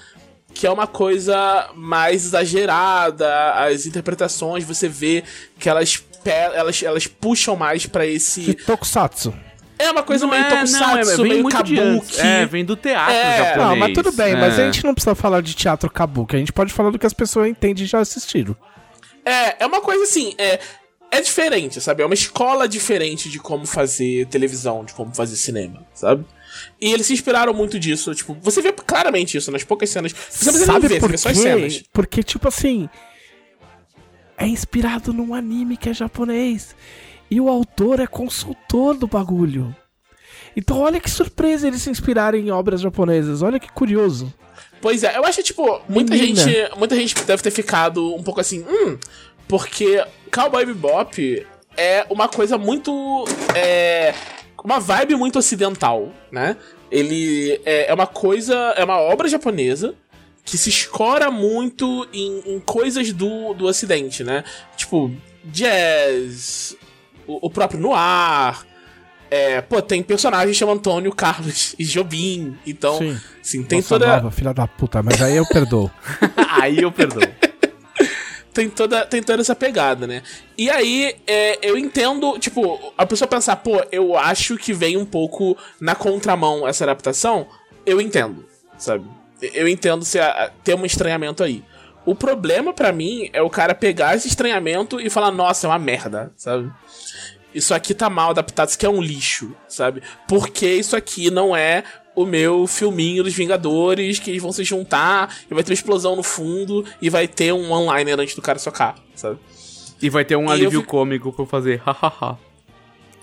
que 0.52 0.66
é 0.66 0.70
uma 0.70 0.86
coisa 0.86 1.70
mais 1.74 2.24
exagerada, 2.24 3.52
as 3.52 3.86
interpretações, 3.86 4.64
você 4.64 4.88
vê 4.88 5.22
que 5.58 5.68
elas, 5.68 6.02
elas, 6.24 6.82
elas 6.82 7.06
puxam 7.06 7.56
mais 7.56 7.86
pra 7.86 8.06
E 8.06 8.16
esse... 8.16 8.54
Tokusatsu. 8.54 9.34
É 9.78 9.90
uma 9.90 10.02
coisa 10.02 10.26
meio 10.26 10.42
é, 10.42 10.48
tokusatsu, 10.50 11.22
vem 11.22 11.32
meio 11.32 11.48
kabuki. 11.48 12.20
É, 12.20 12.46
vem 12.46 12.64
do 12.64 12.76
teatro 12.76 13.12
É. 13.12 13.36
japonês. 13.38 13.56
Não, 13.68 13.76
mas 13.76 13.92
tudo 13.92 14.12
bem, 14.12 14.32
é. 14.32 14.36
mas 14.36 14.58
a 14.58 14.64
gente 14.66 14.84
não 14.84 14.94
precisa 14.94 15.14
falar 15.14 15.40
de 15.40 15.54
teatro 15.54 15.90
kabuki. 15.90 16.36
A 16.36 16.38
gente 16.38 16.52
pode 16.52 16.72
falar 16.72 16.90
do 16.90 16.98
que 16.98 17.06
as 17.06 17.12
pessoas 17.12 17.48
entendem 17.48 17.84
e 17.84 17.86
já 17.86 17.98
assistiram. 17.98 18.56
É, 19.24 19.64
é 19.64 19.66
uma 19.66 19.80
coisa 19.80 20.04
assim, 20.04 20.34
é, 20.38 20.60
é 21.10 21.20
diferente, 21.20 21.80
sabe? 21.80 22.02
É 22.02 22.06
uma 22.06 22.14
escola 22.14 22.68
diferente 22.68 23.28
de 23.28 23.38
como 23.38 23.66
fazer 23.66 24.26
televisão, 24.26 24.84
de 24.84 24.92
como 24.94 25.14
fazer 25.14 25.36
cinema, 25.36 25.84
sabe? 25.92 26.24
E 26.80 26.92
eles 26.92 27.06
se 27.06 27.12
inspiraram 27.12 27.52
muito 27.52 27.78
disso, 27.80 28.14
tipo, 28.14 28.36
você 28.40 28.62
vê 28.62 28.72
claramente 28.72 29.36
isso 29.36 29.50
nas 29.50 29.64
poucas 29.64 29.90
cenas. 29.90 30.12
Você 30.12 30.44
não 30.46 30.52
precisa 30.52 30.72
nem 30.72 30.82
Sabe 30.82 30.88
ver, 30.88 30.94
você 30.94 31.00
por 31.00 31.10
vê 31.10 31.16
só 31.18 31.28
as 31.30 31.36
quê? 31.36 31.42
cenas. 31.42 31.82
Porque, 31.92 32.22
tipo 32.22 32.46
assim, 32.46 32.88
é 34.36 34.46
inspirado 34.46 35.12
num 35.12 35.34
anime 35.34 35.76
que 35.76 35.88
é 35.88 35.94
japonês. 35.94 36.74
E 37.30 37.40
o 37.40 37.48
autor 37.48 38.00
é 38.00 38.06
consultor 38.06 38.96
do 38.96 39.06
bagulho. 39.06 39.74
Então 40.56 40.78
olha 40.78 41.00
que 41.00 41.10
surpresa 41.10 41.66
eles 41.66 41.82
se 41.82 41.90
inspirarem 41.90 42.46
em 42.46 42.50
obras 42.50 42.80
japonesas. 42.80 43.42
Olha 43.42 43.58
que 43.58 43.70
curioso. 43.72 44.32
Pois 44.80 45.02
é, 45.02 45.16
eu 45.16 45.24
acho, 45.24 45.42
tipo, 45.42 45.80
muita 45.88 46.14
Menina. 46.14 46.40
gente, 46.40 46.78
muita 46.78 46.94
gente 46.94 47.14
deve 47.24 47.42
ter 47.42 47.50
ficado 47.50 48.14
um 48.14 48.22
pouco 48.22 48.40
assim, 48.40 48.64
hum, 48.68 48.98
porque 49.48 50.04
Cowboy 50.30 50.66
Bebop 50.66 51.46
é 51.76 52.06
uma 52.10 52.28
coisa 52.28 52.58
muito, 52.58 53.24
é, 53.54 54.14
uma 54.62 54.78
vibe 54.78 55.16
muito 55.16 55.38
ocidental, 55.38 56.12
né? 56.30 56.56
Ele 56.90 57.60
é, 57.64 57.90
é 57.90 57.94
uma 57.94 58.06
coisa, 58.06 58.54
é 58.76 58.84
uma 58.84 58.98
obra 58.98 59.26
japonesa 59.26 59.94
que 60.44 60.58
se 60.58 60.68
escora 60.68 61.30
muito 61.30 62.06
em, 62.12 62.54
em 62.54 62.60
coisas 62.60 63.12
do, 63.12 63.54
do 63.54 63.64
ocidente, 63.64 64.22
né? 64.22 64.44
Tipo, 64.76 65.10
jazz, 65.44 66.76
o, 67.26 67.46
o 67.46 67.50
próprio 67.50 67.80
noir, 67.80 68.64
é, 69.30 69.60
pô, 69.60 69.80
tem 69.82 70.02
personagens 70.02 70.56
chamam 70.56 70.74
Antônio, 70.74 71.12
Carlos 71.14 71.74
e 71.78 71.84
Jobim, 71.84 72.56
então, 72.66 72.98
Sim. 72.98 73.20
sim, 73.42 73.62
tem 73.62 73.78
Nossa 73.78 73.88
toda... 73.88 74.06
nova, 74.06 74.30
filha 74.30 74.52
da 74.54 74.66
puta, 74.66 75.02
mas 75.02 75.20
aí 75.20 75.36
eu 75.36 75.46
perdoo. 75.46 75.90
Aí 76.60 76.78
eu 76.80 76.92
perdoo. 76.92 77.20
tem 78.52 78.70
toda, 78.70 79.04
tem 79.04 79.22
toda 79.22 79.40
essa 79.42 79.54
pegada, 79.56 80.06
né? 80.06 80.22
E 80.56 80.70
aí, 80.70 81.16
é, 81.26 81.58
eu 81.68 81.76
entendo, 81.76 82.38
tipo, 82.38 82.92
a 82.96 83.04
pessoa 83.04 83.26
pensar, 83.26 83.56
pô, 83.56 83.82
eu 83.90 84.16
acho 84.16 84.56
que 84.56 84.72
vem 84.72 84.96
um 84.96 85.04
pouco 85.04 85.56
na 85.80 85.94
contramão 85.96 86.66
essa 86.66 86.84
adaptação, 86.84 87.46
eu 87.84 88.00
entendo, 88.00 88.46
sabe? 88.78 89.04
Eu 89.52 89.66
entendo 89.66 90.04
se 90.04 90.18
a- 90.20 90.50
ter 90.62 90.74
um 90.76 90.86
estranhamento 90.86 91.42
aí. 91.42 91.62
O 92.06 92.14
problema 92.14 92.72
pra 92.72 92.92
mim 92.92 93.30
é 93.32 93.40
o 93.40 93.48
cara 93.50 93.74
pegar 93.74 94.14
esse 94.16 94.28
estranhamento 94.28 95.00
e 95.00 95.08
falar, 95.08 95.30
nossa, 95.30 95.66
é 95.66 95.70
uma 95.70 95.78
merda, 95.78 96.32
sabe? 96.36 96.70
Isso 97.54 97.72
aqui 97.72 97.94
tá 97.94 98.10
mal 98.10 98.30
adaptado, 98.30 98.68
isso 98.68 98.76
aqui 98.76 98.84
é 98.86 98.90
um 98.90 99.00
lixo, 99.00 99.54
sabe? 99.68 100.02
Porque 100.28 100.66
isso 100.66 100.96
aqui 100.96 101.30
não 101.30 101.56
é 101.56 101.84
o 102.14 102.26
meu 102.26 102.66
filminho 102.66 103.24
dos 103.24 103.32
Vingadores, 103.34 104.18
que 104.18 104.30
eles 104.30 104.42
vão 104.42 104.52
se 104.52 104.62
juntar 104.64 105.34
e 105.50 105.54
vai 105.54 105.62
ter 105.64 105.70
uma 105.70 105.74
explosão 105.74 106.14
no 106.16 106.22
fundo 106.22 106.84
e 107.00 107.08
vai 107.08 107.26
ter 107.26 107.52
um 107.52 107.70
one-liner 107.72 108.18
antes 108.20 108.34
do 108.34 108.42
cara 108.42 108.58
socar, 108.58 108.96
sabe? 109.14 109.38
E 110.02 110.10
vai 110.10 110.24
ter 110.24 110.36
um 110.36 110.42
E 110.42 110.44
eu 110.46 110.50
alívio 110.50 110.80
fico- 110.80 110.90
cômico 110.90 111.32
pra 111.32 111.42
eu 111.44 111.46
fazer 111.46 111.80
hahaha. 111.84 112.36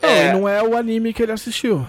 É. 0.01 0.31
Não, 0.33 0.39
e 0.39 0.41
não 0.41 0.49
é 0.49 0.63
o 0.63 0.75
anime 0.75 1.13
que 1.13 1.21
ele 1.21 1.31
assistiu. 1.31 1.85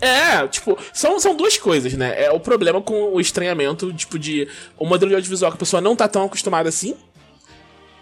É, 0.00 0.46
tipo, 0.48 0.78
são, 0.92 1.20
são 1.20 1.36
duas 1.36 1.58
coisas, 1.58 1.92
né? 1.94 2.24
É 2.24 2.30
o 2.30 2.40
problema 2.40 2.80
com 2.80 3.12
o 3.12 3.20
estranhamento, 3.20 3.92
tipo, 3.92 4.18
de 4.18 4.48
o 4.78 4.86
modelo 4.86 5.10
de 5.10 5.14
audiovisual 5.16 5.50
que 5.52 5.56
a 5.56 5.58
pessoa 5.58 5.80
não 5.80 5.94
tá 5.94 6.08
tão 6.08 6.24
acostumada 6.24 6.68
assim. 6.68 6.96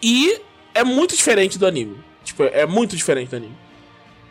E 0.02 0.40
é 0.74 0.84
muito 0.84 1.16
diferente 1.16 1.58
do 1.58 1.66
anime. 1.66 1.98
Tipo, 2.22 2.44
é 2.44 2.66
muito 2.66 2.96
diferente 2.96 3.30
do 3.30 3.36
anime. 3.36 3.56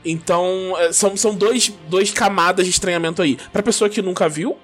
Então, 0.06 0.76
é, 0.78 0.94
são, 0.94 1.18
são 1.18 1.36
dois, 1.36 1.74
dois 1.90 2.12
camadas 2.12 2.66
de 2.66 2.72
estranhamento 2.72 3.22
aí. 3.22 3.38
Pra 3.52 3.62
pessoa 3.62 3.90
que 3.90 4.02
nunca 4.02 4.30
viu. 4.30 4.58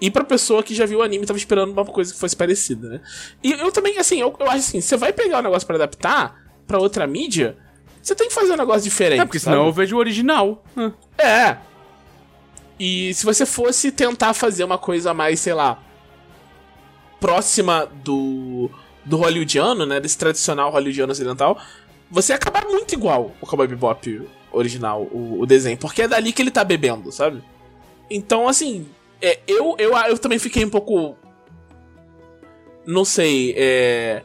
E 0.00 0.10
pra 0.10 0.22
pessoa 0.22 0.62
que 0.62 0.74
já 0.74 0.84
viu 0.84 0.98
o 0.98 1.02
anime 1.02 1.24
e 1.24 1.26
tava 1.26 1.38
esperando 1.38 1.72
uma 1.72 1.84
coisa 1.84 2.12
que 2.12 2.20
fosse 2.20 2.36
parecida, 2.36 2.86
né? 2.86 3.00
E 3.42 3.52
eu 3.52 3.72
também, 3.72 3.98
assim, 3.98 4.20
eu, 4.20 4.34
eu 4.38 4.46
acho 4.46 4.58
assim, 4.58 4.80
você 4.80 4.94
vai 4.94 5.10
pegar 5.10 5.38
o 5.38 5.42
negócio 5.42 5.66
pra 5.66 5.76
adaptar 5.76 6.38
pra 6.66 6.78
outra 6.78 7.06
mídia, 7.06 7.56
você 8.02 8.14
tem 8.14 8.28
que 8.28 8.34
fazer 8.34 8.52
um 8.52 8.56
negócio 8.56 8.82
diferente. 8.82 9.20
É, 9.20 9.24
porque 9.24 9.38
senão 9.38 9.56
sabe? 9.56 9.68
eu 9.68 9.72
vejo 9.72 9.96
o 9.96 9.98
original. 9.98 10.62
É. 11.16 11.56
E 12.78 13.14
se 13.14 13.24
você 13.24 13.46
fosse 13.46 13.90
tentar 13.90 14.34
fazer 14.34 14.64
uma 14.64 14.78
coisa 14.78 15.14
mais, 15.14 15.40
sei 15.40 15.54
lá, 15.54 15.82
próxima 17.20 17.86
do 18.04 18.70
do 19.04 19.16
hollywoodiano, 19.16 19.86
né, 19.86 20.00
desse 20.00 20.18
tradicional 20.18 20.68
hollywoodiano 20.72 21.12
ocidental, 21.12 21.56
você 22.10 22.32
ia 22.32 22.36
acabar 22.36 22.64
muito 22.64 22.92
igual 22.92 23.32
o 23.40 23.46
Cowboy 23.46 23.68
Bebop 23.68 24.28
original, 24.50 25.02
o, 25.02 25.40
o 25.40 25.46
desenho, 25.46 25.78
porque 25.78 26.02
é 26.02 26.08
dali 26.08 26.32
que 26.32 26.42
ele 26.42 26.50
tá 26.50 26.64
bebendo, 26.64 27.12
sabe? 27.12 27.40
Então, 28.10 28.48
assim, 28.48 28.88
é, 29.22 29.38
eu, 29.46 29.76
eu, 29.78 29.96
eu 29.96 30.18
também 30.18 30.40
fiquei 30.40 30.64
um 30.64 30.70
pouco 30.70 31.16
não 32.86 33.04
sei, 33.04 33.54
é 33.56 34.22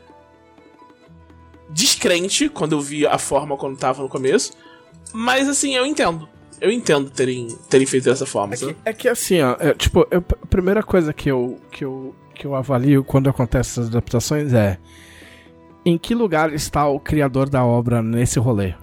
descrente 1.70 2.49
quando 2.49 2.74
eu 2.74 2.82
vi 2.82 3.08
a 3.08 3.18
forma 3.18 3.58
quando 3.58 3.78
tava 3.78 4.04
no 4.04 4.10
começo, 4.10 4.54
mas 5.14 5.49
assim, 5.49 5.76
eu 5.76 5.86
entendo. 5.86 6.30
Eu 6.62 6.72
entendo 6.72 7.09
terem, 7.09 7.47
terem 7.70 7.88
feito 7.88 8.03
dessa 8.05 8.26
forma, 8.26 8.53
É 8.53 8.57
que, 8.57 8.76
é 8.86 8.93
que 8.93 9.07
assim, 9.09 9.41
ó, 9.41 9.55
é, 9.59 9.74
tipo, 9.74 10.07
eu- 10.12 10.24
a 10.43 10.45
primeira 10.45 10.84
coisa 10.84 11.12
que 11.12 11.30
eu, 11.30 11.59
que, 11.72 11.84
eu, 11.84 12.16
que 12.36 12.45
eu 12.45 12.53
avalio 12.55 13.03
quando 13.03 13.30
acontecem 13.30 13.72
essas 13.82 13.88
adaptações 13.88 14.53
é 14.53 14.78
em 15.84 15.97
que 15.97 16.14
lugar 16.14 16.53
está 16.53 16.88
o 16.88 16.99
criador 16.99 17.49
da 17.49 17.66
obra 17.66 18.03
nesse 18.03 18.38
rolê? 18.39 18.76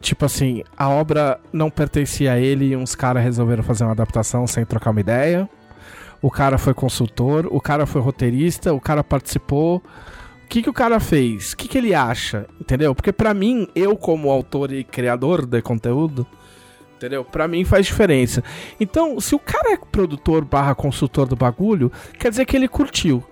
Tipo 0.00 0.26
assim, 0.26 0.62
a 0.76 0.90
obra 0.90 1.40
não 1.50 1.70
pertencia 1.70 2.32
a 2.34 2.38
ele 2.38 2.66
e 2.66 2.76
uns 2.76 2.94
caras 2.94 3.24
resolveram 3.24 3.62
fazer 3.62 3.84
uma 3.84 3.92
adaptação 3.92 4.46
sem 4.46 4.62
trocar 4.66 4.90
uma 4.90 5.00
ideia. 5.00 5.48
O 6.20 6.30
cara 6.30 6.58
foi 6.58 6.74
consultor, 6.74 7.46
o 7.50 7.58
cara 7.60 7.86
foi 7.86 8.02
roteirista, 8.02 8.74
o 8.74 8.80
cara 8.80 9.02
participou. 9.02 9.76
O 10.44 10.46
que, 10.46 10.60
que 10.62 10.68
o 10.68 10.74
cara 10.74 11.00
fez? 11.00 11.52
O 11.52 11.56
que, 11.56 11.66
que 11.66 11.78
ele 11.78 11.94
acha? 11.94 12.46
Entendeu? 12.60 12.94
Porque 12.94 13.12
pra 13.12 13.32
mim, 13.32 13.66
eu 13.74 13.96
como 13.96 14.30
autor 14.30 14.70
e 14.72 14.84
criador 14.84 15.46
de 15.46 15.62
conteúdo, 15.62 16.26
Entendeu? 17.04 17.22
Pra 17.22 17.46
mim 17.46 17.66
faz 17.66 17.84
diferença. 17.84 18.42
Então, 18.80 19.20
se 19.20 19.34
o 19.34 19.38
cara 19.38 19.74
é 19.74 19.76
produtor 19.76 20.42
barra 20.42 20.74
consultor 20.74 21.26
do 21.26 21.36
bagulho, 21.36 21.92
quer 22.18 22.30
dizer 22.30 22.46
que 22.46 22.56
ele 22.56 22.66
curtiu. 22.66 23.22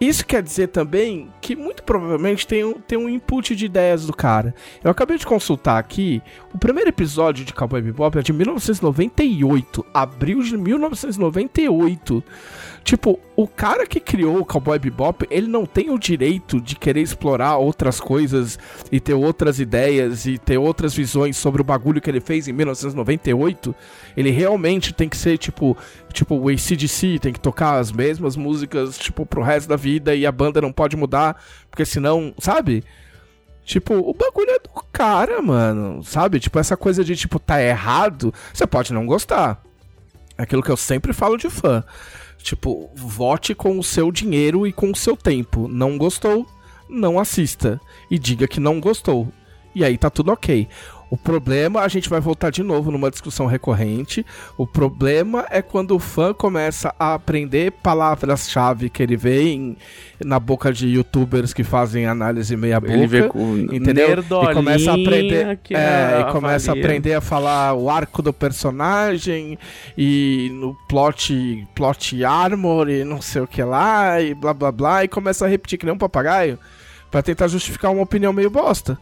Isso 0.00 0.26
quer 0.26 0.42
dizer 0.42 0.68
também 0.68 1.28
que 1.40 1.54
muito 1.54 1.84
provavelmente 1.84 2.46
tem 2.48 2.64
um, 2.64 2.74
tem 2.74 2.98
um 2.98 3.08
input 3.08 3.54
de 3.54 3.66
ideias 3.66 4.06
do 4.06 4.12
cara. 4.12 4.52
Eu 4.82 4.90
acabei 4.90 5.18
de 5.18 5.26
consultar 5.26 5.78
aqui, 5.78 6.20
o 6.52 6.58
primeiro 6.58 6.88
episódio 6.88 7.44
de 7.44 7.52
Cowboy 7.52 7.80
Bebop 7.80 8.18
é 8.18 8.22
de 8.22 8.32
1998, 8.32 9.86
abril 9.94 10.42
de 10.42 10.56
1998. 10.56 12.24
Tipo, 12.84 13.18
o 13.36 13.46
cara 13.46 13.86
que 13.86 14.00
criou 14.00 14.38
o 14.38 14.44
Cowboy 14.44 14.78
Bebop, 14.78 15.26
ele 15.30 15.46
não 15.46 15.66
tem 15.66 15.90
o 15.90 15.98
direito 15.98 16.60
de 16.60 16.74
querer 16.74 17.02
explorar 17.02 17.56
outras 17.56 18.00
coisas 18.00 18.58
e 18.90 18.98
ter 18.98 19.14
outras 19.14 19.60
ideias 19.60 20.26
e 20.26 20.38
ter 20.38 20.58
outras 20.58 20.94
visões 20.94 21.36
sobre 21.36 21.60
o 21.60 21.64
bagulho 21.64 22.00
que 22.00 22.08
ele 22.08 22.20
fez 22.20 22.48
em 22.48 22.52
1998. 22.52 23.74
Ele 24.16 24.30
realmente 24.30 24.94
tem 24.94 25.08
que 25.08 25.16
ser 25.16 25.36
tipo, 25.38 25.76
tipo 26.12 26.34
o 26.34 26.48
ACDC, 26.48 27.18
tem 27.20 27.32
que 27.32 27.40
tocar 27.40 27.78
as 27.78 27.92
mesmas 27.92 28.36
músicas, 28.36 28.96
tipo, 28.96 29.26
pro 29.26 29.42
resto 29.42 29.68
da 29.68 29.76
vida 29.76 30.14
e 30.14 30.24
a 30.24 30.32
banda 30.32 30.60
não 30.60 30.72
pode 30.72 30.96
mudar, 30.96 31.42
porque 31.70 31.84
senão, 31.84 32.32
sabe? 32.38 32.82
Tipo, 33.68 33.96
o 33.96 34.14
bagulho 34.14 34.50
é 34.50 34.58
do 34.58 34.70
cara, 34.90 35.42
mano, 35.42 36.02
sabe? 36.02 36.40
Tipo, 36.40 36.58
essa 36.58 36.74
coisa 36.74 37.04
de, 37.04 37.14
tipo, 37.14 37.38
tá 37.38 37.62
errado, 37.62 38.32
você 38.50 38.66
pode 38.66 38.94
não 38.94 39.04
gostar. 39.04 39.62
É 40.38 40.44
aquilo 40.44 40.62
que 40.62 40.70
eu 40.70 40.76
sempre 40.76 41.12
falo 41.12 41.36
de 41.36 41.50
fã. 41.50 41.84
Tipo, 42.38 42.90
vote 42.94 43.54
com 43.54 43.78
o 43.78 43.82
seu 43.82 44.10
dinheiro 44.10 44.66
e 44.66 44.72
com 44.72 44.90
o 44.90 44.96
seu 44.96 45.16
tempo. 45.16 45.68
Não 45.68 45.98
gostou? 45.98 46.46
Não 46.88 47.18
assista. 47.18 47.80
E 48.10 48.18
diga 48.18 48.48
que 48.48 48.60
não 48.60 48.80
gostou. 48.80 49.28
E 49.74 49.84
aí 49.84 49.98
tá 49.98 50.08
tudo 50.08 50.32
ok. 50.32 50.68
O 51.10 51.16
problema, 51.16 51.80
a 51.80 51.88
gente 51.88 52.08
vai 52.08 52.20
voltar 52.20 52.50
de 52.50 52.62
novo 52.62 52.90
numa 52.90 53.10
discussão 53.10 53.46
recorrente. 53.46 54.24
O 54.58 54.66
problema 54.66 55.46
é 55.50 55.62
quando 55.62 55.94
o 55.96 55.98
fã 55.98 56.34
começa 56.34 56.94
a 56.98 57.14
aprender 57.14 57.72
palavras-chave 57.82 58.90
que 58.90 59.02
ele 59.02 59.16
vê 59.16 59.52
em- 59.52 59.76
na 60.22 60.38
boca 60.38 60.72
de 60.72 60.86
youtubers 60.88 61.52
que 61.54 61.64
fazem 61.64 62.06
análise 62.06 62.54
meia 62.56 62.78
boca. 62.80 62.92
Ele 62.92 63.06
vê 63.06 63.22
com 63.28 63.56
Entendeu? 63.56 64.08
E 64.50 64.54
começa 64.54 64.90
a 64.90 64.94
aprender, 64.94 65.58
que 65.62 65.74
é, 65.74 66.20
e 66.28 66.32
começa 66.32 66.70
a 66.70 66.72
avalia. 66.72 66.84
aprender 66.84 67.14
a 67.14 67.20
falar 67.20 67.74
o 67.74 67.88
arco 67.88 68.20
do 68.20 68.32
personagem 68.32 69.58
e 69.96 70.50
no 70.54 70.74
plot, 70.88 71.66
plot 71.74 72.24
armor 72.24 72.88
e 72.88 73.04
não 73.04 73.20
sei 73.20 73.42
o 73.42 73.46
que 73.46 73.62
lá 73.62 74.20
e 74.20 74.34
blá 74.34 74.52
blá 74.52 74.70
blá 74.72 75.04
e 75.04 75.08
começa 75.08 75.44
a 75.44 75.48
repetir 75.48 75.78
que 75.78 75.86
nem 75.86 75.94
um 75.94 75.98
papagaio 75.98 76.58
pra 77.10 77.22
tentar 77.22 77.48
justificar 77.48 77.90
uma 77.90 78.02
opinião 78.02 78.32
meio 78.32 78.50
bosta. 78.50 78.98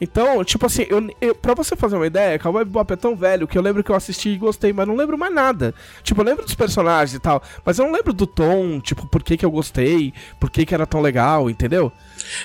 Então, 0.00 0.42
tipo 0.44 0.64
assim, 0.64 0.86
eu, 0.88 1.08
eu, 1.20 1.34
pra 1.34 1.54
você 1.54 1.76
fazer 1.76 1.96
uma 1.96 2.06
ideia, 2.06 2.38
Cowboy 2.38 2.64
Bebop 2.64 2.92
é 2.92 2.96
tão 2.96 3.14
velho 3.14 3.46
que 3.46 3.58
eu 3.58 3.62
lembro 3.62 3.84
que 3.84 3.90
eu 3.90 3.96
assisti 3.96 4.30
e 4.30 4.38
gostei, 4.38 4.72
mas 4.72 4.88
não 4.88 4.96
lembro 4.96 5.18
mais 5.18 5.34
nada. 5.34 5.74
Tipo, 6.02 6.22
eu 6.22 6.24
lembro 6.24 6.44
dos 6.44 6.54
personagens 6.54 7.14
e 7.14 7.20
tal, 7.20 7.42
mas 7.64 7.78
eu 7.78 7.84
não 7.84 7.92
lembro 7.92 8.12
do 8.12 8.26
tom, 8.26 8.80
tipo, 8.80 9.06
por 9.06 9.22
que 9.22 9.36
que 9.36 9.44
eu 9.44 9.50
gostei, 9.50 10.14
por 10.38 10.50
que 10.50 10.64
que 10.64 10.74
era 10.74 10.86
tão 10.86 11.02
legal, 11.02 11.50
entendeu? 11.50 11.92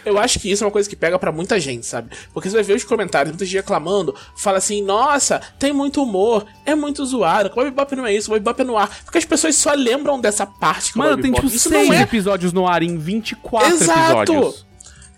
Eu 0.06 0.18
acho 0.18 0.40
que 0.40 0.52
isso 0.52 0.64
é 0.64 0.68
uma 0.68 0.72
coisa 0.72 0.90
que 0.90 0.96
pega 0.96 1.18
pra 1.18 1.32
muita 1.32 1.60
gente, 1.60 1.86
sabe? 1.86 2.10
Porque 2.34 2.50
você 2.50 2.56
vai 2.56 2.64
ver 2.64 2.76
os 2.76 2.84
comentários, 2.84 3.32
muita 3.32 3.46
gente 3.46 3.56
reclamando, 3.56 4.14
fala 4.36 4.58
assim, 4.58 4.82
nossa, 4.84 5.40
tem 5.58 5.72
muito 5.72 6.04
humor, 6.04 6.46
é 6.66 6.76
muito 6.76 7.06
zoado, 7.06 7.50
Cowboy 7.50 7.72
Bebop 7.72 7.96
não 7.96 8.06
é 8.06 8.14
isso, 8.14 8.28
Cowboy 8.28 8.40
Bebop 8.40 8.62
é 8.62 8.64
no 8.66 8.78
ar. 8.78 8.90
Porque 9.04 9.18
as 9.18 9.26
pessoas 9.26 9.56
só 9.56 9.74
lembram 9.74 10.20
dessa 10.20 10.46
parte 10.46 10.92
que 10.92 10.98
Mano, 10.98 11.22
tem 11.22 11.32
tipo 11.32 11.48
Isso 11.48 11.70
seis 11.70 11.90
é 11.90 12.02
episódios 12.02 12.52
no 12.52 12.68
ar 12.68 12.84
em 12.84 12.98
24 12.98 13.74
Exato! 13.74 14.34
episódios. 14.34 14.66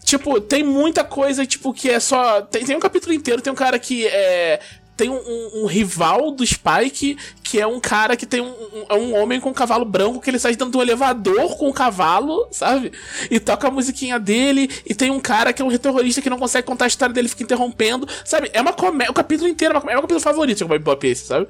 Tipo, 0.08 0.40
tem 0.40 0.64
muita 0.64 1.04
coisa, 1.04 1.46
tipo, 1.46 1.74
que 1.74 1.90
é 1.90 2.00
só. 2.00 2.42
Tem, 2.44 2.64
tem 2.64 2.78
um 2.78 2.80
capítulo 2.80 3.14
inteiro, 3.14 3.42
tem 3.42 3.52
um 3.52 3.56
cara 3.58 3.78
que 3.78 4.08
é. 4.08 4.58
tem 4.96 5.10
um, 5.10 5.18
um- 5.18 5.64
um 5.64 5.66
rival 5.66 6.32
do 6.32 6.48
Spike, 6.48 7.18
que 7.44 7.60
é 7.60 7.68
um 7.68 7.78
cara 7.78 8.16
que 8.16 8.26
tem 8.26 8.40
um, 8.40 8.48
um, 8.48 8.86
é 8.88 8.94
um 8.96 9.14
homem 9.22 9.42
com 9.42 9.50
um 9.50 9.54
cavalo 9.54 9.84
branco 9.84 10.22
que 10.22 10.30
ele 10.30 10.40
sai 10.40 10.54
dentro 10.54 10.70
do 10.70 10.82
elevador 10.82 11.58
com 11.58 11.68
o 11.68 11.74
cavalo, 11.74 12.48
sabe? 12.52 12.94
E 13.30 13.38
toca 13.38 13.68
a 13.68 13.72
musiquinha 13.72 14.18
dele, 14.18 14.70
e 14.86 14.96
tem 14.96 15.12
um 15.12 15.20
cara 15.20 15.52
que 15.52 15.62
é 15.62 15.66
um 15.66 15.78
terrorista 15.78 16.22
que 16.22 16.30
não 16.30 16.40
consegue 16.40 16.66
contar 16.66 16.86
a 16.86 16.88
história 16.88 17.14
dele, 17.14 17.28
fica 17.28 17.44
interrompendo, 17.44 18.08
sabe? 18.24 18.50
É 18.54 18.62
uma 18.62 18.72
comédia, 18.72 19.12
o 19.12 19.14
capítulo 19.14 19.50
inteiro 19.50 19.74
é 19.74 19.76
uma 19.76 19.82
comédia, 19.82 19.98
é 19.98 20.00
o 20.00 20.04
capítulo 20.04 20.22
favorito 20.22 20.58
de 20.60 20.64
Cowboy 20.64 20.80
Bebop 20.80 21.06
esse, 21.06 21.26
sabe? 21.26 21.48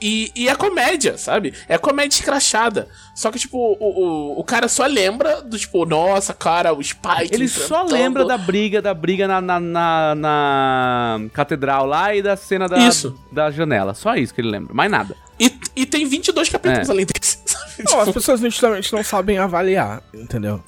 E, 0.00 0.30
e 0.34 0.48
é 0.48 0.54
comédia, 0.54 1.16
sabe? 1.16 1.54
É 1.68 1.78
comédia 1.78 2.16
escrachada. 2.18 2.86
Só 3.14 3.30
que, 3.30 3.38
tipo, 3.38 3.56
o, 3.58 3.76
o, 3.80 4.40
o 4.40 4.44
cara 4.44 4.68
só 4.68 4.84
lembra 4.86 5.40
do, 5.40 5.58
tipo, 5.58 5.86
nossa, 5.86 6.34
cara, 6.34 6.74
o 6.74 6.82
Spike. 6.82 7.32
Ele 7.34 7.48
só 7.48 7.82
lembra 7.82 8.24
da 8.26 8.36
briga, 8.36 8.82
da 8.82 8.92
briga 8.92 9.26
na, 9.26 9.40
na, 9.40 9.58
na- 9.58 10.14
na 10.14 11.20
catedral 11.32 11.86
lá 11.86 12.14
e 12.14 12.20
da 12.22 12.36
cena 12.36 12.68
da, 12.68 12.76
Isso. 12.78 13.18
da 13.32 13.50
janela. 13.50 13.94
Só 13.94 14.14
isso 14.16 14.34
que 14.34 14.40
ele 14.42 14.50
lembra, 14.50 14.74
mais 14.74 14.90
nada. 14.90 15.16
E, 15.40 15.50
e 15.74 15.86
tem 15.86 16.06
22 16.06 16.48
capítulos 16.50 16.88
É. 16.88 16.92
além 16.92 17.06
desse, 17.06 17.38
sabe? 17.46 17.84
Não, 17.90 17.98
as 18.00 18.06
Tipo, 18.06 18.14
pessoas 18.20 18.40
nitidamente 18.40 18.92
não 18.92 19.02
sabem 19.02 19.38
avaliar, 19.38 20.02
entendeu? 20.14 20.62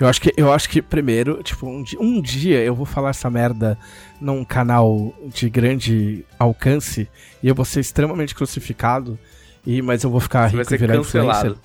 Eu 0.00 0.06
acho 0.06 0.20
que, 0.20 0.32
eu 0.36 0.52
acho 0.52 0.68
que 0.68 0.80
primeiro, 0.80 1.42
tipo, 1.42 1.66
um, 1.66 1.82
um 1.98 2.20
dia 2.22 2.60
eu 2.62 2.74
vou 2.74 2.86
falar 2.86 3.10
essa 3.10 3.28
merda 3.28 3.76
num 4.20 4.44
canal 4.44 5.12
de 5.26 5.50
grande 5.50 6.24
alcance 6.38 7.08
e 7.42 7.48
eu 7.48 7.54
vou 7.54 7.64
ser 7.64 7.80
extremamente 7.80 8.34
crucificado, 8.34 9.18
e, 9.66 9.82
mas 9.82 10.04
eu 10.04 10.10
vou 10.10 10.20
ficar 10.20 10.48
Você 10.50 10.56
rico 10.56 10.74
e 10.74 10.76
virar 10.78 10.96
cancelado. 10.96 11.38
influencer. 11.48 11.62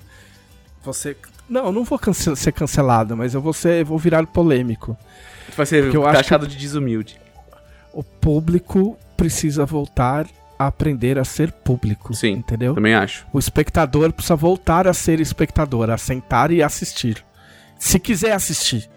Você. 0.82 1.16
Não, 1.48 1.66
eu 1.66 1.72
não 1.72 1.84
vou 1.84 1.98
cance- 1.98 2.34
ser 2.36 2.52
cancelado, 2.52 3.16
mas 3.16 3.34
eu 3.34 3.40
vou 3.40 3.52
ser, 3.52 3.84
vou 3.84 3.98
virar 3.98 4.26
polêmico. 4.26 4.96
Você 5.48 5.56
vai 5.56 5.66
ser 5.66 5.82
Porque 5.84 5.96
eu 5.96 6.06
acho 6.06 6.16
taxado 6.16 6.46
de 6.48 6.56
desumilde. 6.56 7.16
O 7.92 8.02
público 8.02 8.98
precisa 9.16 9.64
voltar 9.64 10.26
a 10.58 10.66
aprender 10.66 11.18
a 11.18 11.24
ser 11.24 11.52
público. 11.52 12.12
Sim, 12.14 12.32
Entendeu? 12.32 12.74
Também 12.74 12.94
acho. 12.94 13.24
O 13.32 13.38
espectador 13.38 14.12
precisa 14.12 14.34
voltar 14.34 14.88
a 14.88 14.92
ser 14.92 15.20
espectador, 15.20 15.88
a 15.90 15.96
sentar 15.96 16.50
e 16.50 16.62
assistir. 16.62 17.24
Se 17.78 17.98
quiser 17.98 18.32
assistir. 18.32 18.88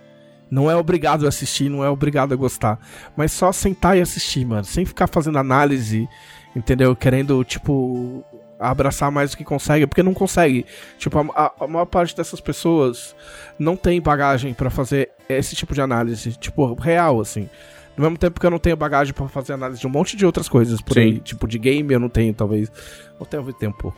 Não 0.49 0.71
é 0.71 0.75
obrigado 0.77 1.25
a 1.25 1.29
assistir, 1.29 1.67
não 1.69 1.83
é 1.83 1.89
obrigado 1.89 2.33
a 2.33 2.37
gostar. 2.37 2.79
Mas 3.17 3.33
só 3.33 3.51
sentar 3.51 3.97
e 3.97 4.01
assistir, 4.01 4.45
mano. 4.45 4.63
Sem 4.63 4.85
ficar 4.85 5.07
fazendo 5.07 5.37
análise, 5.37 6.07
entendeu? 6.55 6.95
Querendo, 6.95 7.43
tipo, 7.43 8.23
abraçar 8.57 9.11
mais 9.11 9.31
do 9.31 9.37
que 9.37 9.43
consegue, 9.43 9.85
porque 9.85 10.01
não 10.01 10.13
consegue. 10.13 10.65
Tipo, 10.97 11.19
a, 11.35 11.51
a- 11.59 11.67
maior 11.67 11.85
parte 11.85 12.15
dessas 12.15 12.39
pessoas 12.39 13.13
não 13.59 13.75
tem 13.75 13.99
bagagem 14.01 14.53
pra 14.53 14.69
fazer 14.69 15.09
esse 15.27 15.53
tipo 15.53 15.73
de 15.73 15.81
análise, 15.81 16.31
tipo, 16.37 16.73
real, 16.75 17.19
assim. 17.19 17.49
No 17.97 18.03
mesmo 18.03 18.17
tempo 18.17 18.39
que 18.39 18.45
eu 18.45 18.51
não 18.51 18.59
tenho 18.59 18.77
bagagem 18.77 19.11
pra 19.11 19.27
fazer 19.27 19.53
análise 19.53 19.81
de 19.81 19.87
um 19.87 19.89
monte 19.89 20.15
de 20.15 20.23
outras 20.23 20.47
coisas 20.47 20.79
por 20.79 20.93
Sim. 20.93 20.99
aí. 20.99 21.19
Tipo, 21.19 21.47
de 21.47 21.57
game 21.57 21.91
eu 21.91 21.99
não 21.99 22.09
tenho, 22.09 22.31
talvez. 22.31 22.71
Ou 23.19 23.25
tenho, 23.25 23.51
tenho 23.53 23.71
um 23.71 23.75
pouco. 23.75 23.97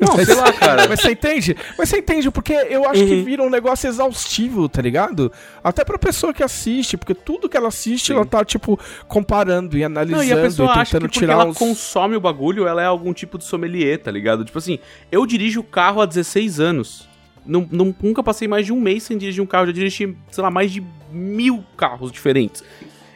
Não, 0.00 0.16
sei 0.24 0.34
lá, 0.34 0.50
cara. 0.54 0.88
Mas 0.88 1.00
você 1.00 1.10
entende? 1.12 1.54
Mas 1.76 1.90
você 1.90 1.98
entende, 1.98 2.30
porque 2.30 2.54
eu 2.54 2.88
acho 2.88 3.04
que 3.04 3.22
vira 3.22 3.42
um 3.42 3.50
negócio 3.50 3.86
exaustivo, 3.88 4.70
tá 4.70 4.80
ligado? 4.80 5.30
Até 5.62 5.84
pra 5.84 5.98
pessoa 5.98 6.32
que 6.32 6.42
assiste, 6.42 6.96
porque 6.96 7.14
tudo 7.14 7.46
que 7.46 7.58
ela 7.58 7.68
assiste, 7.68 8.06
Sim. 8.06 8.14
ela 8.14 8.24
tá, 8.24 8.42
tipo, 8.42 8.80
comparando 9.06 9.76
e 9.76 9.84
analisando 9.84 10.22
Não, 10.22 10.24
e 10.24 10.32
a 10.32 10.36
pessoa 10.40 10.70
acha 10.70 10.84
que 10.86 10.90
tentando 10.92 11.02
porque 11.02 11.18
tirar 11.18 11.34
ela 11.34 11.44
uns... 11.46 11.58
consome 11.58 12.16
o 12.16 12.20
bagulho, 12.20 12.66
ela 12.66 12.80
é 12.80 12.86
algum 12.86 13.12
tipo 13.12 13.36
de 13.36 13.44
sommelier, 13.44 13.98
tá 13.98 14.10
ligado? 14.10 14.46
Tipo 14.46 14.56
assim, 14.56 14.78
eu 15.12 15.26
dirijo 15.26 15.62
carro 15.62 16.00
há 16.00 16.06
16 16.06 16.58
anos. 16.58 17.06
Não, 17.44 17.66
não- 17.70 17.94
nunca 18.02 18.22
passei 18.22 18.48
mais 18.48 18.64
de 18.64 18.72
um 18.72 18.80
mês 18.80 19.02
sem 19.02 19.18
dirigir 19.18 19.42
um 19.42 19.46
carro. 19.46 19.66
Já 19.66 19.72
dirigi, 19.72 20.16
sei 20.30 20.42
lá, 20.42 20.50
mais 20.50 20.70
de 20.72 20.82
mil 21.12 21.62
carros 21.76 22.10
diferentes. 22.12 22.62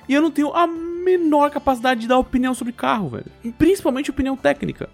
E 0.08 0.14
eu 0.14 0.22
não 0.22 0.30
tenho 0.30 0.52
a 0.54 0.66
menor 0.66 1.50
capacidade 1.50 2.00
de 2.00 2.08
dar 2.08 2.18
opinião 2.18 2.54
sobre 2.54 2.72
carro, 2.72 3.08
velho. 3.10 3.26
Principalmente 3.58 4.10
opinião 4.10 4.36
técnica. 4.36 4.88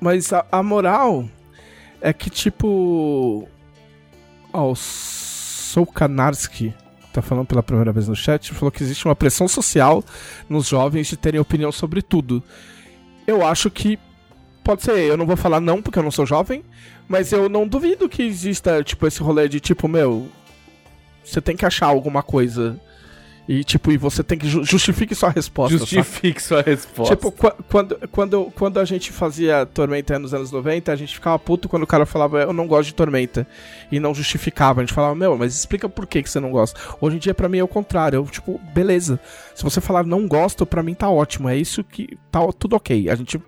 Mas 0.00 0.32
a, 0.32 0.44
a 0.50 0.62
moral 0.62 1.28
é 2.00 2.12
que, 2.12 2.30
tipo... 2.30 3.48
Ó, 4.52 4.70
o 4.72 4.74
Soukanarski 4.76 6.74
tá 7.12 7.22
falando 7.22 7.46
pela 7.46 7.62
primeira 7.62 7.92
vez 7.92 8.08
no 8.08 8.14
chat, 8.14 8.52
falou 8.52 8.70
que 8.70 8.82
existe 8.82 9.06
uma 9.06 9.16
pressão 9.16 9.48
social 9.48 10.04
nos 10.48 10.68
jovens 10.68 11.06
de 11.06 11.16
terem 11.16 11.40
opinião 11.40 11.72
sobre 11.72 12.02
tudo. 12.02 12.42
Eu 13.26 13.44
acho 13.46 13.70
que 13.70 13.98
pode 14.62 14.82
ser, 14.82 14.98
eu 14.98 15.16
não 15.16 15.26
vou 15.26 15.36
falar 15.36 15.60
não 15.60 15.80
porque 15.80 15.98
eu 15.98 16.02
não 16.02 16.10
sou 16.10 16.26
jovem, 16.26 16.62
mas 17.08 17.32
eu 17.32 17.48
não 17.48 17.66
duvido 17.66 18.08
que 18.08 18.22
exista, 18.22 18.82
tipo, 18.82 19.06
esse 19.06 19.22
rolê 19.22 19.48
de 19.48 19.60
tipo, 19.60 19.88
meu, 19.88 20.28
você 21.24 21.40
tem 21.40 21.56
que 21.56 21.64
achar 21.64 21.86
alguma 21.86 22.22
coisa 22.22 22.78
e 23.48 23.62
tipo, 23.62 23.92
e 23.92 23.96
você 23.96 24.22
tem 24.24 24.36
que 24.36 24.48
ju 24.48 24.64
justifique 24.64 25.14
sua 25.14 25.30
resposta, 25.30 25.78
sabe? 25.78 25.90
Justifique 25.90 26.42
sua 26.42 26.62
resposta. 26.62 27.14
Tipo, 27.14 27.30
qu- 27.30 27.62
quando, 27.68 28.08
quando, 28.10 28.52
quando 28.56 28.80
a 28.80 28.84
gente 28.84 29.12
fazia 29.12 29.64
Tormenta 29.66 30.18
nos 30.18 30.34
anos 30.34 30.50
90, 30.50 30.90
a 30.92 30.96
gente 30.96 31.14
ficava 31.14 31.38
puto 31.38 31.68
quando 31.68 31.84
o 31.84 31.86
cara 31.86 32.04
falava 32.04 32.40
eu 32.40 32.52
não 32.52 32.66
gosto 32.66 32.88
de 32.88 32.94
Tormenta. 32.94 33.46
E 33.90 34.00
não 34.00 34.12
justificava. 34.14 34.80
A 34.80 34.84
gente 34.84 34.92
falava, 34.92 35.14
meu, 35.14 35.36
mas 35.38 35.54
explica 35.54 35.88
por 35.88 36.06
que, 36.06 36.22
que 36.22 36.28
você 36.30 36.40
não 36.40 36.50
gosta. 36.50 36.78
Hoje 37.00 37.16
em 37.16 37.18
dia, 37.20 37.32
pra 37.34 37.48
mim, 37.48 37.58
é 37.58 37.62
o 37.64 37.68
contrário. 37.68 38.16
Eu, 38.16 38.24
tipo, 38.24 38.60
beleza. 38.74 39.20
Se 39.54 39.62
você 39.62 39.80
falar 39.80 40.04
não 40.04 40.26
gosto, 40.26 40.66
pra 40.66 40.82
mim 40.82 40.94
tá 40.94 41.08
ótimo. 41.08 41.48
É 41.48 41.56
isso 41.56 41.84
que 41.84 42.18
tá 42.32 42.40
tudo 42.58 42.74
ok. 42.74 43.08
A 43.08 43.14
gente, 43.14 43.40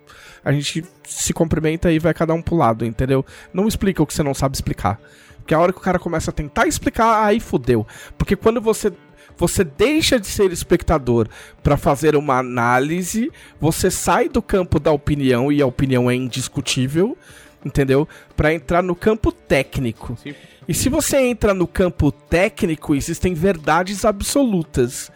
a 0.45 0.51
gente 0.53 0.85
se 1.03 1.33
cumprimenta 1.33 1.91
e 1.91 1.99
vai 1.99 2.13
cada 2.13 2.33
um 2.33 2.41
pro 2.41 2.55
lado, 2.55 2.85
entendeu? 2.85 3.25
Não 3.53 3.67
explica 3.67 4.01
o 4.01 4.07
que 4.07 4.13
você 4.13 4.23
não 4.23 4.33
sabe 4.33 4.55
explicar. 4.55 4.97
Porque 5.39 5.53
a 5.53 5.59
hora 5.59 5.73
que 5.73 5.79
o 5.79 5.81
cara 5.81 5.97
começa 5.99 6.29
a 6.29 6.33
tentar 6.33 6.67
explicar, 6.67 7.25
aí 7.25 7.39
fudeu. 7.39 7.85
Porque 8.17 8.35
quando 8.35 8.61
você 8.61 8.93
você 9.39 9.63
deixa 9.63 10.19
de 10.19 10.27
ser 10.27 10.51
espectador 10.51 11.29
para 11.63 11.77
fazer 11.77 12.15
uma 12.15 12.37
análise, 12.37 13.31
você 13.59 13.89
sai 13.89 14.27
do 14.27 14.41
campo 14.41 14.79
da 14.79 14.91
opinião 14.91 15.49
e 15.49 15.61
a 15.61 15.65
opinião 15.65 16.11
é 16.11 16.13
indiscutível, 16.13 17.17
entendeu? 17.65 18.07
Para 18.35 18.53
entrar 18.53 18.83
no 18.83 18.93
campo 18.93 19.31
técnico. 19.31 20.17
Sim. 20.21 20.35
E 20.67 20.73
se 20.73 20.89
você 20.89 21.17
entra 21.17 21.53
no 21.53 21.65
campo 21.65 22.11
técnico, 22.11 22.93
existem 22.93 23.33
verdades 23.33 24.03
absolutas. 24.03 25.09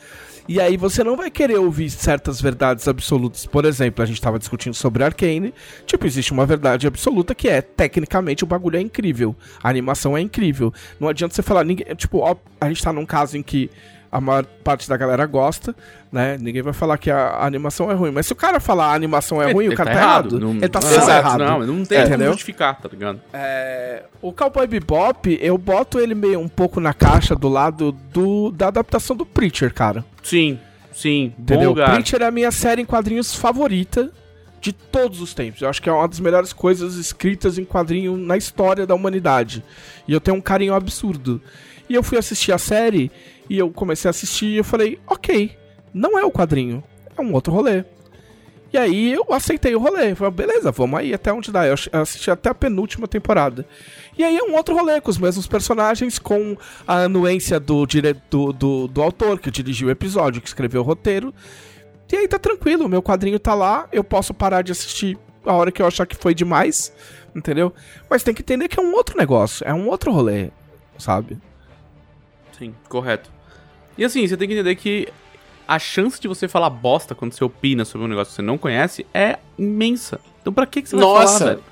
E 0.47 0.59
aí 0.59 0.75
você 0.75 1.03
não 1.03 1.15
vai 1.15 1.29
querer 1.29 1.57
ouvir 1.57 1.89
certas 1.89 2.41
verdades 2.41 2.87
absolutas. 2.87 3.45
Por 3.45 3.63
exemplo, 3.65 4.03
a 4.03 4.05
gente 4.05 4.21
tava 4.21 4.39
discutindo 4.39 4.73
sobre 4.73 5.03
Arcane. 5.03 5.53
Tipo, 5.85 6.05
existe 6.05 6.31
uma 6.31 6.45
verdade 6.45 6.87
absoluta 6.87 7.35
que 7.35 7.47
é, 7.47 7.61
tecnicamente, 7.61 8.43
o 8.43 8.47
bagulho 8.47 8.77
é 8.77 8.81
incrível. 8.81 9.35
A 9.61 9.69
animação 9.69 10.17
é 10.17 10.21
incrível. 10.21 10.73
Não 10.99 11.07
adianta 11.07 11.33
você 11.35 11.41
falar, 11.41 11.63
ninguém, 11.63 11.85
tipo, 11.95 12.19
ó, 12.19 12.35
a 12.59 12.67
gente 12.67 12.83
tá 12.83 12.91
num 12.91 13.05
caso 13.05 13.37
em 13.37 13.43
que 13.43 13.69
a 14.13 14.21
maior 14.21 14.45
parte 14.63 14.87
da 14.87 14.95
galera 14.95 15.25
gosta, 15.25 15.75
né? 16.11 16.37
Ninguém 16.39 16.61
vai 16.61 16.71
falar 16.71 16.99
que 16.99 17.09
a, 17.09 17.29
a 17.29 17.47
animação 17.47 17.89
é 17.89 17.95
ruim. 17.95 18.11
Mas 18.11 18.27
se 18.27 18.33
o 18.33 18.35
cara 18.35 18.59
falar 18.59 18.91
a 18.91 18.93
animação 18.93 19.41
é 19.41 19.51
ruim, 19.51 19.69
o 19.69 19.75
cara 19.75 19.89
tá, 19.91 19.97
errado. 19.97 20.39
Não, 20.39 20.51
Ele 20.51 20.69
tá 20.69 20.79
não, 20.79 20.87
só 20.87 20.95
Exato, 20.95 21.11
errado. 21.11 21.39
Não, 21.39 21.77
não 21.77 21.83
tem 21.83 21.97
É, 21.97 22.07
como 22.07 22.23
justificar, 22.25 22.79
tá 22.79 22.87
ligado? 22.87 23.19
É, 23.33 24.03
o 24.21 24.31
Cowboy 24.31 24.67
Bebop, 24.67 25.35
eu 25.41 25.57
boto 25.57 25.99
ele 25.99 26.13
meio 26.13 26.39
um 26.39 26.47
pouco 26.47 26.79
na 26.79 26.93
caixa 26.93 27.35
do 27.35 27.49
lado 27.49 27.91
do, 28.13 28.51
da 28.51 28.67
adaptação 28.67 29.15
do 29.15 29.25
Preacher, 29.25 29.73
cara. 29.73 30.05
Sim, 30.21 30.59
sim. 30.91 31.33
Bom 31.35 31.55
Entendeu? 31.55 31.69
lugar. 31.69 31.91
Preacher 31.91 32.21
é 32.21 32.25
a 32.25 32.31
minha 32.31 32.51
série 32.51 32.83
em 32.83 32.85
quadrinhos 32.85 33.33
favorita 33.33 34.11
de 34.61 34.71
todos 34.71 35.21
os 35.21 35.33
tempos. 35.33 35.63
Eu 35.63 35.69
acho 35.69 35.81
que 35.81 35.89
é 35.89 35.91
uma 35.91 36.07
das 36.07 36.19
melhores 36.19 36.53
coisas 36.53 36.97
escritas 36.97 37.57
em 37.57 37.65
quadrinho 37.65 38.15
na 38.15 38.37
história 38.37 38.85
da 38.85 38.93
humanidade. 38.93 39.63
E 40.07 40.13
eu 40.13 40.21
tenho 40.21 40.37
um 40.37 40.41
carinho 40.41 40.75
absurdo. 40.75 41.41
E 41.89 41.95
eu 41.95 42.03
fui 42.03 42.17
assistir 42.17 42.51
a 42.51 42.57
série 42.57 43.11
e 43.49 43.57
eu 43.57 43.69
comecei 43.71 44.07
a 44.07 44.11
assistir 44.11 44.47
e 44.47 44.57
eu 44.57 44.63
falei, 44.63 44.99
ok, 45.07 45.55
não 45.93 46.17
é 46.17 46.23
o 46.23 46.31
quadrinho, 46.31 46.83
é 47.17 47.21
um 47.21 47.33
outro 47.33 47.53
rolê. 47.53 47.83
E 48.71 48.77
aí 48.77 49.13
eu 49.13 49.25
aceitei 49.29 49.75
o 49.75 49.79
rolê. 49.79 50.15
Falei, 50.15 50.33
beleza, 50.33 50.71
vamos 50.71 50.99
aí 50.99 51.13
até 51.13 51.31
onde 51.31 51.51
dá. 51.51 51.67
Eu 51.67 51.75
assisti 51.91 52.31
até 52.31 52.49
a 52.49 52.55
penúltima 52.55 53.07
temporada. 53.07 53.67
E 54.17 54.23
aí 54.23 54.35
é 54.35 54.43
um 54.43 54.55
outro 54.55 54.75
rolê, 54.75 54.99
com 54.99 55.11
os 55.11 55.19
mesmos 55.19 55.45
personagens, 55.45 56.17
com 56.17 56.57
a 56.87 57.03
anuência 57.03 57.59
do, 57.59 57.85
dire... 57.85 58.15
do, 58.31 58.51
do, 58.51 58.87
do 58.87 59.01
autor 59.03 59.39
que 59.39 59.51
dirigiu 59.51 59.89
o 59.89 59.91
episódio, 59.91 60.41
que 60.41 60.47
escreveu 60.47 60.81
o 60.81 60.83
roteiro. 60.83 61.31
E 62.11 62.15
aí 62.15 62.27
tá 62.27 62.37
tranquilo, 62.37 62.87
meu 62.87 63.01
quadrinho 63.01 63.39
tá 63.39 63.55
lá, 63.55 63.87
eu 63.91 64.03
posso 64.03 64.35
parar 64.35 64.61
de 64.61 64.71
assistir 64.71 65.17
a 65.43 65.51
hora 65.53 65.71
que 65.71 65.81
eu 65.81 65.87
achar 65.87 66.05
que 66.05 66.15
foi 66.15 66.35
demais, 66.35 66.93
entendeu? 67.35 67.73
Mas 68.07 68.21
tem 68.21 68.35
que 68.35 68.43
entender 68.43 68.67
que 68.67 68.79
é 68.79 68.83
um 68.83 68.93
outro 68.93 69.17
negócio, 69.17 69.67
é 69.67 69.73
um 69.73 69.87
outro 69.87 70.11
rolê, 70.11 70.51
sabe? 70.99 71.39
Sim, 72.63 72.73
correto. 72.87 73.29
E 73.97 74.05
assim, 74.05 74.25
você 74.25 74.37
tem 74.37 74.47
que 74.47 74.53
entender 74.53 74.75
que 74.75 75.09
a 75.67 75.77
chance 75.77 76.19
de 76.19 76.27
você 76.27 76.47
falar 76.47 76.69
bosta 76.69 77.13
quando 77.13 77.33
você 77.33 77.43
opina 77.43 77.83
sobre 77.83 78.05
um 78.05 78.09
negócio 78.09 78.31
que 78.31 78.35
você 78.35 78.41
não 78.41 78.57
conhece 78.57 79.05
é 79.13 79.37
imensa. 79.57 80.19
Então 80.41 80.53
pra 80.53 80.65
que, 80.65 80.81
que 80.81 80.89
você 80.89 80.95
vai 80.95 81.05
Nossa. 81.05 81.39
falar, 81.39 81.51
velho? 81.51 81.63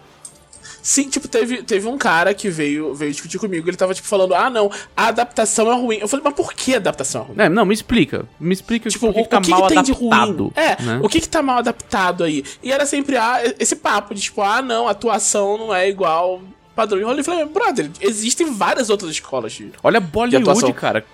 Sim, 0.82 1.10
tipo, 1.10 1.28
teve, 1.28 1.62
teve 1.62 1.88
um 1.88 1.98
cara 1.98 2.34
que 2.34 2.50
veio, 2.50 2.94
veio 2.94 3.12
discutir 3.12 3.38
comigo, 3.38 3.70
ele 3.70 3.78
tava, 3.78 3.94
tipo, 3.94 4.08
falando, 4.08 4.34
ah, 4.34 4.50
não, 4.50 4.72
a 4.98 5.08
adaptação 5.08 5.72
é 5.72 5.76
ruim. 5.76 5.98
Eu 5.98 6.08
falei, 6.08 6.24
mas 6.26 6.34
por 6.34 6.54
que 6.54 6.74
a 6.74 6.78
adaptação 6.78 7.22
é 7.22 7.26
ruim? 7.26 7.36
É, 7.38 7.50
não, 7.50 7.66
me 7.66 7.74
explica. 7.74 8.26
Me 8.39 8.54
explica 8.54 8.89
Tipo, 8.89 9.08
por 9.08 9.14
que, 9.14 9.20
o, 9.20 9.24
que 9.24 9.30
tá 9.30 9.38
o 9.38 9.42
que, 9.42 9.52
mal 9.52 9.68
que 9.68 9.78
adaptado. 9.78 10.54
É, 10.56 10.82
né? 10.82 11.00
o 11.04 11.08
que 11.08 11.22
que 11.22 11.30
tá 11.30 11.42
mal 11.44 11.60
adaptado 11.60 12.24
aí? 12.24 12.44
E 12.64 12.72
era 12.72 12.86
sempre 12.86 13.16
ah, 13.16 13.42
esse 13.60 13.76
papo 13.76 14.16
de 14.16 14.22
tipo, 14.22 14.42
ah, 14.42 14.62
não, 14.62 14.88
a 14.88 14.92
atuação 14.92 15.58
não 15.58 15.74
é 15.74 15.88
igual 15.88 16.42
padrão 16.76 16.98
de 17.00 17.04
Hollywood. 17.04 17.28
Eu 17.30 17.34
falei, 17.36 17.46
brother, 17.46 17.90
existem 18.02 18.52
várias 18.54 18.90
outras 18.90 19.12
escolas 19.12 19.52
de... 19.54 19.72
Olha 19.84 20.00
Bollywood, 20.00 20.74
cara. 20.74 21.06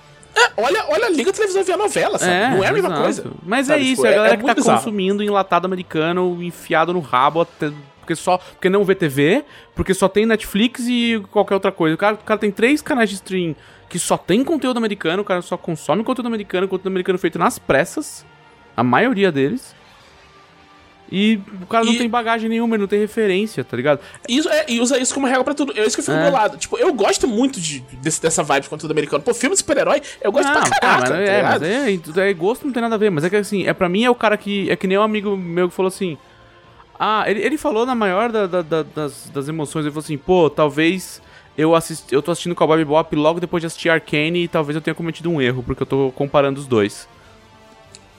olha, 0.55 0.85
olha 0.89 1.05
a 1.07 1.09
Liga 1.09 1.33
Televisão 1.33 1.63
via 1.63 1.77
novela, 1.77 2.17
sabe? 2.19 2.55
não 2.55 2.63
é 2.63 2.67
a 2.67 2.73
mesma 2.73 2.89
exato. 2.89 3.01
coisa. 3.01 3.31
Mas 3.43 3.67
sabe? 3.67 3.79
é 3.79 3.83
isso, 3.83 3.95
Tipo, 3.95 4.07
é 4.07 4.09
a 4.11 4.15
galera 4.15 4.37
que 4.37 4.43
muito 4.43 4.55
tá 4.55 4.61
bizarro. 4.61 4.77
consumindo 4.79 5.23
enlatado 5.23 5.65
americano 5.65 6.37
enfiado 6.43 6.93
no 6.93 6.99
rabo 6.99 7.41
até- 7.41 7.71
porque 7.99 8.15
só 8.15 8.37
porque 8.37 8.69
não 8.69 8.85
vê 8.85 8.95
TV, 8.95 9.43
porque 9.75 9.93
só 9.93 10.07
tem 10.07 10.25
Netflix 10.25 10.85
e 10.87 11.21
qualquer 11.29 11.55
outra 11.55 11.73
coisa. 11.73 11.93
O 11.93 11.97
cara, 11.97 12.15
o 12.15 12.19
cara 12.19 12.39
tem 12.39 12.49
três 12.51 12.81
canais 12.81 13.09
de 13.09 13.15
stream 13.15 13.53
que 13.89 13.99
só 13.99 14.17
tem 14.17 14.43
conteúdo 14.45 14.77
americano, 14.77 15.23
o 15.23 15.25
cara 15.25 15.41
só 15.41 15.57
consome 15.57 16.03
conteúdo 16.05 16.27
americano, 16.27 16.67
conteúdo 16.69 16.87
americano 16.87 17.17
feito 17.19 17.37
nas 17.37 17.59
pressas, 17.59 18.25
a 18.77 18.83
maioria 18.83 19.29
deles. 19.31 19.75
E 21.09 21.39
o 21.61 21.65
cara 21.65 21.85
não 21.85 21.93
E- 21.93 21.97
tem 21.97 22.09
bagagem 22.09 22.49
nenhuma, 22.49 22.75
ele 22.75 22.81
não 22.81 22.87
tem 22.87 22.99
referência, 22.99 23.63
tá 23.63 23.77
ligado? 23.77 24.01
Isso, 24.27 24.49
é, 24.49 24.65
e 24.67 24.81
usa 24.81 24.97
isso 24.99 25.13
como 25.13 25.25
regra 25.25 25.43
pra 25.43 25.53
tudo. 25.53 25.71
É 25.77 25.85
isso 25.85 25.95
que 25.95 26.01
eu 26.01 26.05
fico 26.05 26.17
É. 26.17 26.19
do 26.19 26.23
meu 26.23 26.33
lado. 26.33 26.57
Tipo, 26.57 26.77
eu 26.77 26.93
gosto 26.93 27.27
muito 27.27 27.61
de, 27.61 27.79
desse- 28.01 28.21
dessa 28.21 28.43
vibe 28.43 28.63
de 28.63 28.69
conteúdo 28.69 28.91
americano. 28.91 29.23
Pô, 29.23 29.33
filme 29.33 29.53
de 29.55 29.59
super-herói, 29.59 30.01
eu 30.21 30.31
gosto 30.31 30.51
pra 30.51 30.61
tá, 30.63 30.69
caraca, 30.81 30.99
mas 30.99 31.09
tá 31.09 31.15
é, 31.17 31.35
ligado? 31.37 31.61
mas 31.61 32.17
é, 32.17 32.29
é 32.29 32.33
gosto 32.33 32.65
não 32.65 32.73
tem 32.73 32.81
nada 32.81 32.95
a 32.95 32.97
ver, 32.97 33.09
mas 33.09 33.23
é 33.23 33.29
que 33.29 33.35
assim, 33.37 33.65
é 33.65 33.73
pra 33.73 33.87
mim 33.87 34.03
é 34.03 34.09
o 34.09 34.15
cara 34.15 34.35
que. 34.37 34.69
É 34.69 34.75
que 34.75 34.85
nem 34.87 34.97
um 34.97 35.01
amigo 35.01 35.37
meu 35.37 35.69
que 35.69 35.75
falou 35.75 35.87
assim. 35.87 36.17
Ah, 36.99 37.23
ele, 37.27 37.41
ele 37.41 37.57
falou 37.57 37.85
na 37.85 37.93
maior 37.95 38.31
da- 38.31 38.47
da- 38.47 38.61
da- 38.61 38.83
das, 38.83 39.29
das 39.33 39.47
emoções, 39.47 39.85
ele 39.85 39.91
falou 39.91 40.03
assim, 40.03 40.17
pô, 40.17 40.49
talvez 40.49 41.21
eu 41.57 41.73
assisti, 41.75 42.13
eu 42.13 42.21
tô 42.21 42.31
assistindo 42.31 42.55
Cowboy 42.55 42.77
Bebop 42.79 43.15
logo 43.15 43.39
depois 43.39 43.61
de 43.61 43.67
assistir 43.67 43.89
Arcane 43.89 44.43
e 44.43 44.47
talvez 44.47 44.75
eu 44.75 44.81
tenha 44.81 44.93
cometido 44.95 45.29
um 45.29 45.39
erro, 45.41 45.63
porque 45.63 45.83
eu 45.83 45.87
tô 45.87 46.11
comparando 46.15 46.59
os 46.59 46.65
dois. 46.67 47.07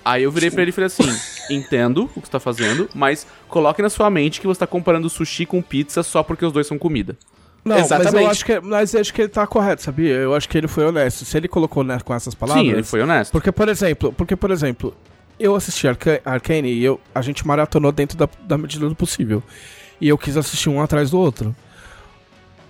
Aí 0.04 0.22
eu 0.22 0.30
virei 0.30 0.50
pra 0.50 0.62
ele 0.62 0.70
e 0.70 0.72
falei 0.72 0.86
assim, 0.86 1.02
entendo 1.50 2.10
o 2.14 2.20
que 2.20 2.26
você 2.26 2.32
tá 2.32 2.40
fazendo, 2.40 2.88
mas 2.94 3.26
coloque 3.48 3.82
na 3.82 3.90
sua 3.90 4.10
mente 4.10 4.40
que 4.40 4.46
você 4.46 4.60
tá 4.60 4.66
comparando 4.66 5.08
sushi 5.08 5.46
com 5.46 5.62
pizza 5.62 6.02
só 6.02 6.22
porque 6.22 6.44
os 6.44 6.52
dois 6.52 6.66
são 6.66 6.78
comida. 6.78 7.16
Não, 7.64 7.76
mas 7.76 7.86
Exatamente. 7.86 8.24
eu 8.24 8.30
acho 8.30 8.44
que, 8.44 8.60
mas 8.60 8.94
eu 8.94 9.00
acho 9.00 9.12
que 9.12 9.22
ele 9.22 9.28
tá 9.28 9.46
correto, 9.46 9.82
sabia? 9.82 10.14
Eu 10.14 10.34
acho 10.34 10.48
que 10.48 10.56
ele 10.56 10.68
foi 10.68 10.84
honesto. 10.84 11.24
Se 11.24 11.36
ele 11.36 11.48
colocou 11.48 11.84
né, 11.84 11.98
com 12.02 12.14
essas 12.14 12.34
palavras. 12.34 12.64
Sim, 12.64 12.72
ele 12.72 12.82
foi 12.82 13.02
honesto. 13.02 13.32
Porque, 13.32 13.52
por 13.52 13.68
exemplo, 13.68 14.12
porque, 14.12 14.36
por 14.36 14.50
exemplo, 14.50 14.96
eu 15.38 15.54
assisti 15.54 15.86
Arca 15.86 16.20
Arcane 16.24 16.72
e 16.72 16.84
eu, 16.84 17.00
a 17.14 17.20
gente 17.20 17.46
maratonou 17.46 17.92
dentro 17.92 18.16
da, 18.16 18.28
da 18.44 18.56
medida 18.56 18.88
do 18.88 18.94
possível. 18.94 19.42
E 20.00 20.08
eu 20.08 20.16
quis 20.16 20.36
assistir 20.36 20.68
um 20.68 20.80
atrás 20.80 21.10
do 21.10 21.18
outro. 21.18 21.54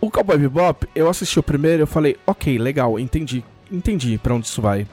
O 0.01 0.11
Cowboy 0.11 0.39
Bebop, 0.39 0.89
eu 0.95 1.09
assisti 1.09 1.39
o 1.39 1.43
primeiro 1.43 1.83
e 1.83 1.85
eu 1.85 1.87
falei, 1.87 2.17
ok, 2.27 2.59
legal, 2.59 2.99
entendi. 2.99 3.45
Entendi 3.71 4.19
pra 4.19 4.35
onde 4.35 4.47
isso 4.47 4.63
vai. 4.63 4.87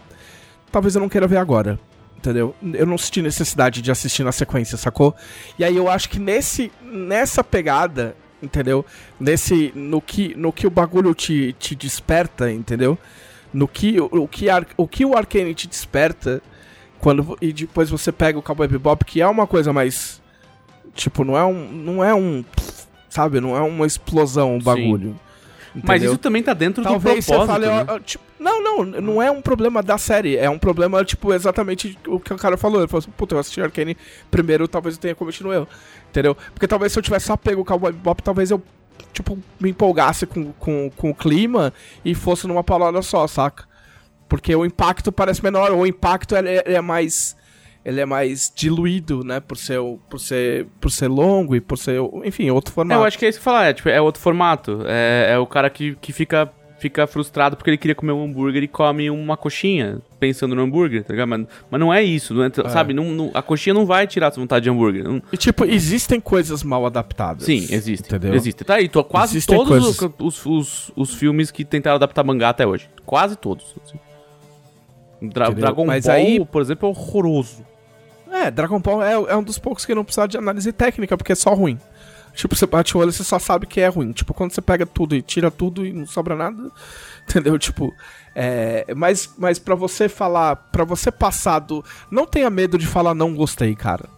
Talvez 0.72 0.96
eu 0.96 1.02
não 1.02 1.10
queira 1.10 1.28
ver 1.28 1.38
agora. 1.38 1.80
Entendeu? 2.26 2.56
Eu 2.74 2.88
não 2.88 2.98
senti 2.98 3.22
necessidade 3.22 3.84
de 3.84 3.92
assistir 3.92 4.24
na 4.24 4.32
sequência, 4.32 4.78
sacou? 4.78 5.16
E 5.60 5.64
aí 5.64 5.76
eu 5.76 5.88
acho 5.88 6.10
que 6.10 6.18
nesse, 6.18 6.72
nessa 6.82 7.44
pegada, 7.44 8.16
entendeu? 8.42 8.84
Nesse. 9.20 9.72
No 9.76 10.02
que, 10.02 10.34
no 10.36 10.52
que 10.52 10.66
o 10.66 10.72
bagulho 10.72 11.14
te, 11.14 11.56
te 11.60 11.76
desperta, 11.76 12.52
entendeu? 12.52 12.98
No 13.54 13.68
que, 13.68 14.00
o, 14.02 14.06
o 14.06 14.28
que, 14.28 14.50
ar, 14.50 14.66
o 14.76 14.88
que 14.88 15.06
o 15.06 15.16
Arcane 15.16 15.54
te 15.54 15.68
desperta 15.68 16.42
quando 17.00 17.38
e 17.40 17.54
depois 17.54 17.92
você 17.92 18.12
pega 18.12 18.40
o 18.40 18.42
Cowboy 18.42 18.68
Bebop, 18.68 19.06
que 19.06 19.22
é 19.22 19.28
uma 19.28 19.46
coisa 19.46 19.72
mais 19.72 20.20
tipo, 20.96 21.24
não 21.24 21.38
é 21.38 21.46
um 21.46 21.72
não 21.72 22.04
é 22.04 22.16
um, 22.16 22.44
sabe, 23.08 23.40
não 23.40 23.56
é 23.56 23.62
uma 23.62 23.86
explosão 23.86 24.58
o 24.58 24.62
bagulho. 24.62 25.16
Mas 25.84 26.02
isso 26.02 26.18
também 26.18 26.42
tá 26.42 26.54
dentro 26.54 26.82
Talvez 26.84 27.26
do 27.26 27.28
propósito, 27.28 27.42
você 27.42 27.48
fale, 27.48 27.66
né? 27.68 27.86
ó, 27.88 28.00
tipo, 28.00 28.24
não, 28.46 28.62
não, 28.86 29.02
não 29.02 29.22
é 29.22 29.30
um 29.32 29.42
problema 29.42 29.82
da 29.82 29.98
série, 29.98 30.38
é 30.38 30.50
um 30.50 30.60
problema, 30.60 31.04
tipo, 31.04 31.34
exatamente 31.34 31.98
o 32.08 32.20
que 32.20 32.34
o 32.34 32.38
cara 32.38 32.56
falou. 32.56 32.80
Ele 32.80 32.88
falou 32.88 33.00
assim, 33.00 33.12
puta, 33.12 33.36
eu 33.36 33.40
assisti 33.40 33.60
Arcane 33.62 33.98
primeiro, 34.30 34.68
talvez 34.68 34.96
eu 34.96 35.02
tenha 35.02 35.16
cometido 35.16 35.50
um 35.50 35.54
erro, 35.54 35.68
entendeu? 36.10 36.38
Porque 36.54 36.68
talvez 36.68 36.94
se 36.94 37.00
eu 37.00 37.04
tivesse 37.04 37.26
só 37.26 37.36
pego 37.36 37.62
o 37.62 37.66
Cowboy 37.66 37.92
Bebop, 37.92 38.22
talvez 38.24 38.52
eu, 38.52 38.62
tipo, 39.12 39.38
me 39.60 39.70
empolgasse 39.72 40.26
com, 40.26 40.52
com, 40.54 40.90
com 40.96 41.10
o 41.10 41.16
clima 41.16 41.74
e 42.04 42.14
fosse 42.16 42.48
numa 42.48 42.64
palavra 42.64 43.02
só, 43.02 43.28
saca? 43.28 43.66
Porque 44.30 44.56
o 44.56 44.66
impacto 44.66 45.12
parece 45.12 45.44
menor, 45.44 45.72
o 45.72 45.86
impacto 45.86 46.36
é, 46.36 46.64
é 46.66 46.82
mais... 46.82 47.36
Ele 47.84 48.02
é 48.02 48.06
mais 48.06 48.52
diluído, 48.56 49.24
né? 49.24 49.40
Por 49.40 49.58
ser, 49.58 49.80
por 50.10 50.20
ser, 50.20 50.66
por 50.82 50.90
ser 50.90 51.08
longo 51.08 51.56
e 51.56 51.62
por 51.62 51.78
ser, 51.78 52.02
enfim, 52.24 52.50
outro 52.50 52.72
É, 52.72 52.74
formato. 52.74 53.00
eu 53.00 53.06
acho 53.06 53.20
que 53.20 53.28
é 53.28 53.30
isso 53.30 53.38
que 53.38 53.44
falar, 53.44 53.66
é, 53.66 53.74
tipo, 53.74 53.88
é 53.88 54.02
outro 54.02 54.20
formato. 54.20 54.82
É, 54.88 55.34
é 55.34 55.38
o 55.38 55.46
cara 55.46 55.70
que, 55.70 55.96
que 56.02 56.12
fica, 56.12 56.52
fica 56.78 57.08
frustrado 57.08 57.56
porque 57.56 57.70
ele 57.70 57.78
queria 57.78 57.96
comer 57.96 58.12
um 58.12 58.24
hambúrguer 58.26 58.62
e 58.64 58.68
come 58.68 59.10
uma 59.10 59.36
coxinha 59.38 60.00
pensando 60.20 60.54
no 60.56 60.62
hambúrguer, 60.64 61.04
tá 61.04 61.14
ligado? 61.14 61.30
Mas, 61.30 61.46
mas 61.72 61.80
não 61.80 61.94
é 61.94 62.04
isso, 62.04 62.34
não 62.34 62.44
é, 62.44 62.52
sabe? 62.70 62.94
Não, 62.94 63.06
não- 63.06 63.32
a 63.34 63.42
coxinha 63.42 63.74
não 63.74 63.86
vai 63.86 64.06
tirar 64.08 64.28
a 64.28 64.32
sua 64.32 64.42
vontade 64.42 64.64
de 64.64 64.70
hambúrguer. 64.70 65.04
Não- 65.04 65.22
E, 65.32 65.38
tipo, 65.38 65.66
existem 65.66 66.20
coisas 66.20 66.64
mal 66.64 66.86
adaptadas. 66.86 67.44
sim, 67.46 67.66
existe. 67.72 68.08
Entendeu? 68.08 68.34
Existe. 68.36 68.64
Tá 68.64 68.76
aí, 68.76 68.88
tô, 68.90 69.04
quase 69.04 69.34
Existem 69.38 69.56
todos 69.58 69.70
coisas. 69.70 70.02
os, 70.20 70.46
os, 70.46 70.46
os, 70.46 70.92
os 70.96 71.14
filmes 71.16 71.50
que 71.52 71.64
tentaram 71.66 71.96
adaptar 71.96 72.24
mangá 72.24 72.50
até 72.50 72.68
hoje. 72.68 72.90
Quase 73.06 73.36
todos. 73.36 73.74
assim. 73.84 73.98
Dra- 75.30 75.46
Entendeu? 75.46 75.62
Dragon 75.62 75.86
Mas 75.86 76.06
Ball, 76.06 76.16
aí- 76.16 76.46
por 76.46 76.62
exemplo, 76.62 76.88
é 76.88 76.92
horroroso. 76.92 77.66
É, 78.32 78.52
Dragon 78.52 78.80
Ball 78.80 79.02
é, 79.02 79.14
é 79.14 79.36
um 79.36 79.44
dos 79.44 79.58
poucos 79.58 79.86
que 79.86 79.96
não 79.96 80.04
precisa 80.04 80.28
de 80.28 80.38
análise 80.38 80.72
técnica, 80.74 81.16
porque 81.18 81.32
é 81.32 81.36
só 81.36 81.54
ruim. 81.54 81.80
Tipo, 82.36 82.56
você 82.56 82.66
bate 82.66 82.96
o 82.96 83.00
olho 83.00 83.10
e 83.10 83.14
você 83.14 83.24
só 83.24 83.40
sabe 83.40 83.66
que 83.66 83.80
é 83.80 83.88
ruim. 83.88 84.12
Tipo, 84.12 84.34
quando 84.34 84.52
você 84.52 84.62
pega 84.62 84.86
tudo 84.86 85.16
e 85.16 85.22
tira 85.22 85.50
tudo 85.50 85.86
e 85.86 85.94
não 85.94 86.06
sobra 86.06 86.36
nada, 86.36 86.72
entendeu? 87.28 87.58
Tipo, 87.58 87.94
é, 88.36 88.94
mas, 88.96 89.34
mas 89.38 89.58
para 89.58 89.76
você 89.76 90.10
falar, 90.10 90.56
pra 90.56 90.84
você 90.84 91.12
passar 91.12 91.60
do... 91.60 91.84
Não 92.12 92.26
tenha 92.26 92.50
medo 92.50 92.78
de 92.78 92.86
falar 92.86 93.16
não 93.16 93.34
gostei, 93.34 93.74
cara. 93.76 94.10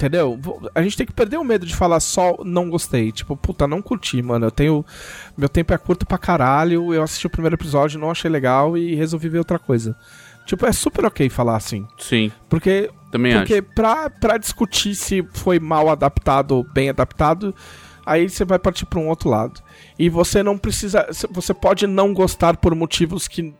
Entendeu? 0.00 0.40
A 0.74 0.80
gente 0.80 0.96
tem 0.96 1.06
que 1.06 1.12
perder 1.12 1.36
o 1.36 1.44
medo 1.44 1.66
de 1.66 1.76
falar 1.76 2.00
só 2.00 2.38
não 2.42 2.70
gostei. 2.70 3.12
Tipo, 3.12 3.36
puta, 3.36 3.66
não 3.66 3.82
curti, 3.82 4.22
mano. 4.22 4.46
Eu 4.46 4.50
tenho. 4.50 4.82
Meu 5.36 5.46
tempo 5.46 5.74
é 5.74 5.78
curto 5.78 6.06
pra 6.06 6.16
caralho. 6.16 6.94
Eu 6.94 7.02
assisti 7.02 7.26
o 7.26 7.30
primeiro 7.30 7.56
episódio, 7.56 8.00
não 8.00 8.10
achei 8.10 8.30
legal 8.30 8.78
e 8.78 8.94
resolvi 8.94 9.28
ver 9.28 9.36
outra 9.36 9.58
coisa. 9.58 9.94
Tipo, 10.46 10.64
é 10.64 10.72
super 10.72 11.04
ok 11.04 11.28
falar 11.28 11.56
assim. 11.56 11.86
Sim, 11.98 12.32
Porque 12.48 12.90
também 13.10 13.32
acho. 13.32 13.42
porque 13.42 13.62
pra, 13.62 14.08
pra 14.08 14.38
discutir 14.38 14.94
se 14.94 15.22
foi 15.32 15.58
mal 15.58 15.88
adaptado 15.88 16.52
ou 16.52 16.64
bem 16.64 16.88
adaptado, 16.88 17.54
aí 18.06 18.28
você 18.28 18.44
vai 18.44 18.58
partir 18.58 18.86
pra 18.86 19.00
um 19.00 19.08
outro 19.08 19.28
lado. 19.28 19.60
E 19.98 20.08
você 20.08 20.42
não 20.42 20.56
precisa. 20.56 21.06
Você 21.30 21.52
pode 21.52 21.86
não 21.86 22.14
gostar 22.14 22.56
por 22.56 22.74
motivos 22.74 23.28
que. 23.28 23.54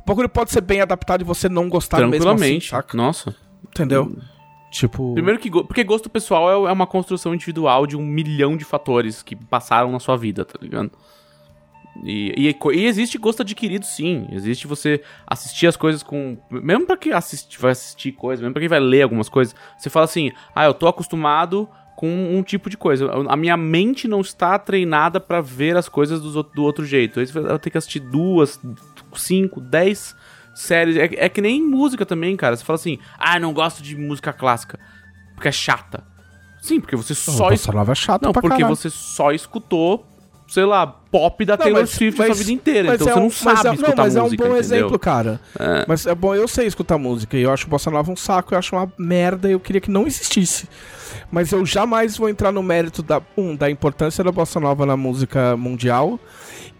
O 0.00 0.06
bagulho 0.06 0.28
pode 0.28 0.50
ser 0.50 0.62
bem 0.62 0.80
adaptado 0.80 1.20
e 1.20 1.24
você 1.24 1.48
não 1.48 1.68
gostar 1.68 1.98
mesmo 1.98 2.28
assim, 2.30 2.58
Tranquilamente. 2.58 2.96
Nossa. 2.96 3.36
Entendeu? 3.68 4.16
Tipo. 4.70 5.14
Primeiro 5.14 5.38
que. 5.38 5.50
Porque 5.50 5.84
gosto 5.84 6.10
pessoal 6.10 6.66
é, 6.66 6.70
é 6.70 6.72
uma 6.72 6.86
construção 6.86 7.34
individual 7.34 7.86
de 7.86 7.96
um 7.96 8.02
milhão 8.02 8.56
de 8.56 8.64
fatores 8.64 9.22
que 9.22 9.36
passaram 9.36 9.92
na 9.92 10.00
sua 10.00 10.16
vida, 10.16 10.44
tá 10.44 10.58
ligado? 10.60 10.90
E, 12.04 12.48
e, 12.48 12.54
co- 12.54 12.72
e 12.72 12.86
existe 12.86 13.18
gosto 13.18 13.42
adquirido, 13.42 13.84
sim. 13.84 14.26
Existe 14.30 14.66
você 14.66 15.02
assistir 15.26 15.66
as 15.66 15.76
coisas 15.76 16.02
com. 16.02 16.38
Mesmo 16.50 16.86
pra 16.86 16.96
quem 16.96 17.12
assiste, 17.12 17.58
vai 17.58 17.72
assistir 17.72 18.12
coisas, 18.12 18.40
mesmo 18.40 18.52
pra 18.52 18.60
quem 18.60 18.68
vai 18.68 18.80
ler 18.80 19.02
algumas 19.02 19.28
coisas, 19.28 19.54
você 19.76 19.90
fala 19.90 20.04
assim: 20.04 20.30
ah, 20.54 20.64
eu 20.64 20.74
tô 20.74 20.86
acostumado 20.86 21.68
com 21.96 22.08
um 22.36 22.42
tipo 22.44 22.70
de 22.70 22.76
coisa. 22.76 23.10
A 23.28 23.34
minha 23.36 23.56
mente 23.56 24.06
não 24.06 24.20
está 24.20 24.56
treinada 24.58 25.18
pra 25.18 25.40
ver 25.40 25.76
as 25.76 25.88
coisas 25.88 26.24
out- 26.36 26.54
do 26.54 26.62
outro 26.62 26.84
jeito. 26.84 27.18
Aí 27.18 27.26
você 27.26 27.40
vai 27.40 27.58
ter 27.58 27.70
que 27.70 27.78
assistir 27.78 27.98
duas, 28.00 28.60
cinco, 29.14 29.60
dez 29.60 30.14
séries. 30.54 30.96
É, 30.96 31.08
é 31.24 31.28
que 31.28 31.40
nem 31.40 31.60
música 31.62 32.06
também, 32.06 32.36
cara. 32.36 32.56
Você 32.56 32.64
fala 32.64 32.76
assim: 32.76 32.98
ah, 33.18 33.40
não 33.40 33.52
gosto 33.52 33.82
de 33.82 33.96
música 33.96 34.32
clássica. 34.32 34.78
Porque 35.34 35.48
é 35.48 35.52
chata. 35.52 36.04
Sim, 36.60 36.80
porque 36.80 36.96
você 36.96 37.14
Só 37.14 37.32
só 37.32 37.48
Bossa 37.50 37.72
Nova 37.72 37.92
é 37.92 37.94
chato 37.94 38.22
não, 38.22 38.32
porque 38.32 38.48
caralho. 38.48 38.68
você 38.74 38.90
só 38.90 39.30
escutou, 39.32 40.04
sei 40.48 40.64
lá, 40.64 40.86
pop 40.86 41.44
da 41.44 41.52
Não, 41.56 41.62
Taylor 41.62 41.80
mas- 41.82 41.90
Swift 41.90 42.20
a 42.20 42.26
mas- 42.26 42.36
sua 42.36 42.44
vida 42.44 42.52
inteira. 42.52 42.88
mas 42.88 43.00
Então 43.00 43.08
é 43.08 43.12
você 43.12 43.20
não 43.20 43.26
mas 43.26 43.34
sabe 43.60 43.68
é, 43.68 43.72
escutar 43.74 43.96
não, 43.96 44.04
mas 44.04 44.14
música, 44.16 44.18
é 44.18 44.22
um 44.22 44.28
bom 44.50 44.56
entendeu? 44.56 44.56
exemplo, 44.56 44.98
cara. 44.98 45.40
É. 45.58 45.84
Mas 45.86 46.06
é 46.06 46.14
bom, 46.14 46.34
eu 46.34 46.48
sei 46.48 46.66
escutar 46.66 46.96
música 46.98 47.36
e 47.36 47.42
eu 47.42 47.52
acho 47.52 47.68
Bossa 47.68 47.90
Nova 47.90 48.10
um 48.10 48.16
saco, 48.16 48.54
eu 48.54 48.58
acho 48.58 48.74
uma 48.74 48.90
merda 48.98 49.48
e 49.48 49.52
eu 49.52 49.60
queria 49.60 49.80
que 49.80 49.90
não 49.90 50.06
existisse. 50.06 50.66
Mas 51.30 51.52
eu 51.52 51.64
jamais 51.66 52.16
vou 52.16 52.28
entrar 52.28 52.50
no 52.50 52.62
mérito 52.62 53.02
da, 53.02 53.20
um, 53.36 53.54
da 53.54 53.70
importância 53.70 54.24
da 54.24 54.32
Bossa 54.32 54.58
Nova 54.58 54.84
na 54.86 54.96
música 54.96 55.56
mundial 55.56 56.18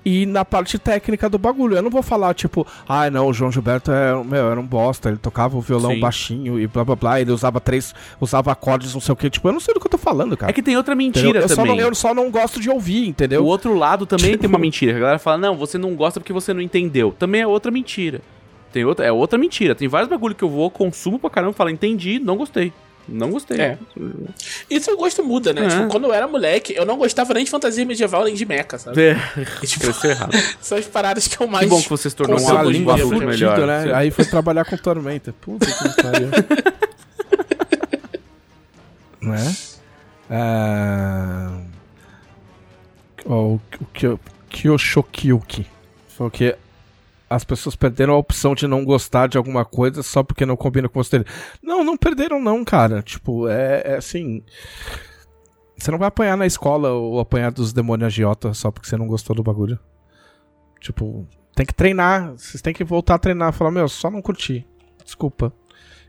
e 0.09 0.25
na 0.27 0.45
parte 0.45 0.79
técnica 0.79 1.29
do 1.29 1.39
bagulho. 1.39 1.77
Eu 1.77 1.83
não 1.83 1.91
vou 1.91 2.03
falar, 2.03 2.33
tipo, 2.35 2.67
ah, 2.89 3.11
não, 3.11 3.29
o 3.29 3.33
João 3.35 3.53
Gilberto 3.53 3.91
é, 3.93 4.15
meu, 4.25 4.51
era 4.51 4.59
um 4.59 4.65
bosta, 4.67 5.09
ele 5.11 5.19
tocava 5.19 5.57
o 5.57 5.61
violão 5.61 5.93
Sim. 5.93 6.01
baixinho 6.01 6.59
e 6.59 6.67
blá 6.67 6.83
blá 6.85 6.97
blá, 6.97 7.21
ele 7.21 7.31
usava 7.31 7.61
três, 7.61 7.95
usava 8.21 8.51
acordes, 8.51 8.95
não 8.95 9.01
sei 9.01 9.13
o 9.13 9.17
que. 9.17 9.29
Tipo, 9.29 9.49
eu 9.49 9.53
não 9.53 9.61
sei 9.61 9.75
do 9.75 9.81
que 9.81 9.87
eu 9.87 9.91
tô 9.91 9.99
falando, 9.99 10.37
cara. 10.37 10.51
É 10.51 10.53
que 10.53 10.63
tem 10.63 10.77
outra 10.77 10.95
mentira 10.95 11.41
eu, 11.41 11.49
só 11.49 11.57
também. 11.57 11.77
não, 11.77 11.81
eu 11.89 11.95
só 11.95 12.15
não 12.15 12.31
gosto 12.31 12.61
de 12.61 12.71
ouvir, 12.71 13.07
entendeu? 13.07 13.43
O 13.43 13.47
outro 13.47 13.75
lado 13.77 14.07
também 14.07 14.31
Tipo- 14.31 14.41
tem 14.43 14.49
uma 14.49 14.59
mentira. 14.59 14.97
A 14.97 15.01
galera 15.01 15.19
fala, 15.19 15.37
não, 15.39 15.57
você 15.57 15.77
não 15.77 15.95
gosta 15.95 16.19
porque 16.21 16.33
você 16.33 16.55
não 16.55 16.61
entendeu. 16.63 17.15
Também 17.19 17.43
é 17.43 17.47
outra 17.47 17.71
mentira. 17.71 18.23
Tem 18.73 18.85
outra, 18.85 19.05
é 19.07 19.13
outra 19.13 19.39
mentira. 19.39 19.75
Tem 19.75 19.89
vários 19.89 20.09
bagulho 20.11 20.35
que 20.35 20.45
eu 20.45 20.49
vou, 20.51 20.71
consumo 20.71 21.19
pra 21.19 21.31
caramba, 21.31 21.53
falo, 21.53 21.71
entendi, 21.71 22.19
não 22.19 22.37
gostei. 22.37 22.73
Não 23.09 23.31
gostei. 23.31 23.59
É. 23.61 23.79
Isso 24.69 24.93
o 24.93 24.97
gosto 24.97 25.25
muda, 25.25 25.53
né? 25.53 25.65
É. 25.65 25.69
Tipo, 25.69 25.89
quando 25.89 26.05
eu 26.05 26.13
era 26.13 26.29
moleque, 26.29 26.75
eu 26.77 26.85
não 26.85 26.97
gostava 26.99 27.33
nem 27.33 27.45
de 27.45 27.51
fantasia 27.51 27.85
medieval 27.85 28.25
nem 28.25 28.35
de 28.35 28.45
mecha, 28.45 28.79
sabe? 28.79 29.03
É. 29.03 29.17
E, 29.63 29.67
tipo, 29.67 29.85
Cresceu 29.87 30.11
errado. 30.11 30.33
são 30.61 30.77
as 30.77 30.87
paradas 30.87 31.27
que 31.27 31.41
eu 31.41 31.47
mais. 31.47 31.65
Que 31.65 31.71
bom 31.71 31.81
que 31.81 31.89
você 31.89 32.11
se 32.11 32.17
tornou 32.17 32.39
um 32.39 32.71
língua 32.71 32.97
né? 32.97 33.27
melhor. 33.27 33.59
né? 33.67 33.85
Sim. 33.85 33.93
Aí 33.93 34.11
foi 34.11 34.25
trabalhar 34.27 34.65
com 34.65 34.77
Tormenta. 34.77 35.33
Puta 35.41 35.67
que 35.67 36.03
pariu. 36.03 36.29
né? 39.23 39.57
Ah... 40.31 41.59
Ó, 43.25 43.35
o 43.35 43.55
o 43.81 43.85
Kyo- 43.93 44.21
Kyoshokyuki. 44.51 45.67
Foi 46.17 46.27
o 46.27 46.31
que? 46.31 46.55
As 47.29 47.45
pessoas 47.45 47.77
perderam 47.77 48.15
a 48.15 48.19
opção 48.19 48.55
de 48.55 48.67
não 48.67 48.85
gostar 48.85 49.29
de 49.29 49.37
alguma 49.37 49.65
coisa 49.65 50.03
só 50.03 50.23
porque 50.23 50.47
não 50.47 50.57
combina 50.57 50.89
com 50.89 51.03
você. 51.03 51.25
Não, 51.63 51.85
não 51.85 51.97
perderam 51.97 52.41
não, 52.41 52.65
cara. 52.65 53.03
Tipo, 53.03 53.49
é, 53.49 53.83
é 53.85 53.97
assim... 53.97 54.43
Você 55.77 55.91
não 55.93 55.99
vai 55.99 56.09
apanhar 56.09 56.37
na 56.37 56.47
escola 56.47 56.91
ou 56.91 57.21
apanhar 57.21 57.53
dos 57.53 57.73
demônios 57.73 58.07
agiota 58.07 58.53
só 58.53 58.71
porque 58.71 58.89
você 58.89 58.97
não 58.97 59.07
gostou 59.07 59.37
do 59.37 59.45
bagulho. 59.45 59.79
Tipo, 60.81 61.27
tem 61.55 61.65
que 61.65 61.75
treinar. 61.75 62.33
Vocês 62.33 62.61
têm 62.61 62.75
que 62.75 62.83
voltar 62.83 63.15
a 63.15 63.19
treinar. 63.19 63.53
Falar, 63.53 63.71
meu, 63.71 63.89
só 63.89 64.11
não 64.11 64.21
curti. 64.21 64.67
Desculpa. 65.05 65.53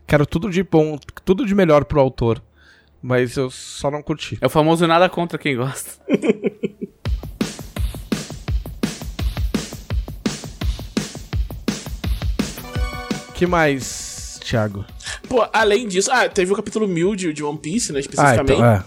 Quero 0.06 0.26
tudo 0.26 0.50
de 0.50 0.64
bom, 0.64 0.98
tudo 1.24 1.46
de 1.46 1.54
melhor 1.54 1.84
pro 1.84 2.00
autor. 2.00 2.42
Mas 3.00 3.36
eu 3.36 3.48
só 3.50 3.90
não 3.90 4.02
curti. 4.02 4.38
É 4.40 4.46
o 4.46 4.50
famoso 4.50 4.86
nada 4.86 5.08
contra 5.08 5.38
quem 5.38 5.56
gosta. 5.56 6.02
que 13.40 13.46
mais, 13.46 14.38
Thiago? 14.44 14.84
Pô, 15.26 15.48
além 15.50 15.88
disso, 15.88 16.10
ah, 16.12 16.28
teve 16.28 16.52
o 16.52 16.56
capítulo 16.56 16.86
1000 16.86 17.16
de, 17.16 17.32
de 17.32 17.42
One 17.42 17.56
Piece, 17.56 17.90
né, 17.90 17.96
Ah, 17.98 18.00
especificamente. 18.00 18.52
então, 18.52 18.66
é. 18.66 18.84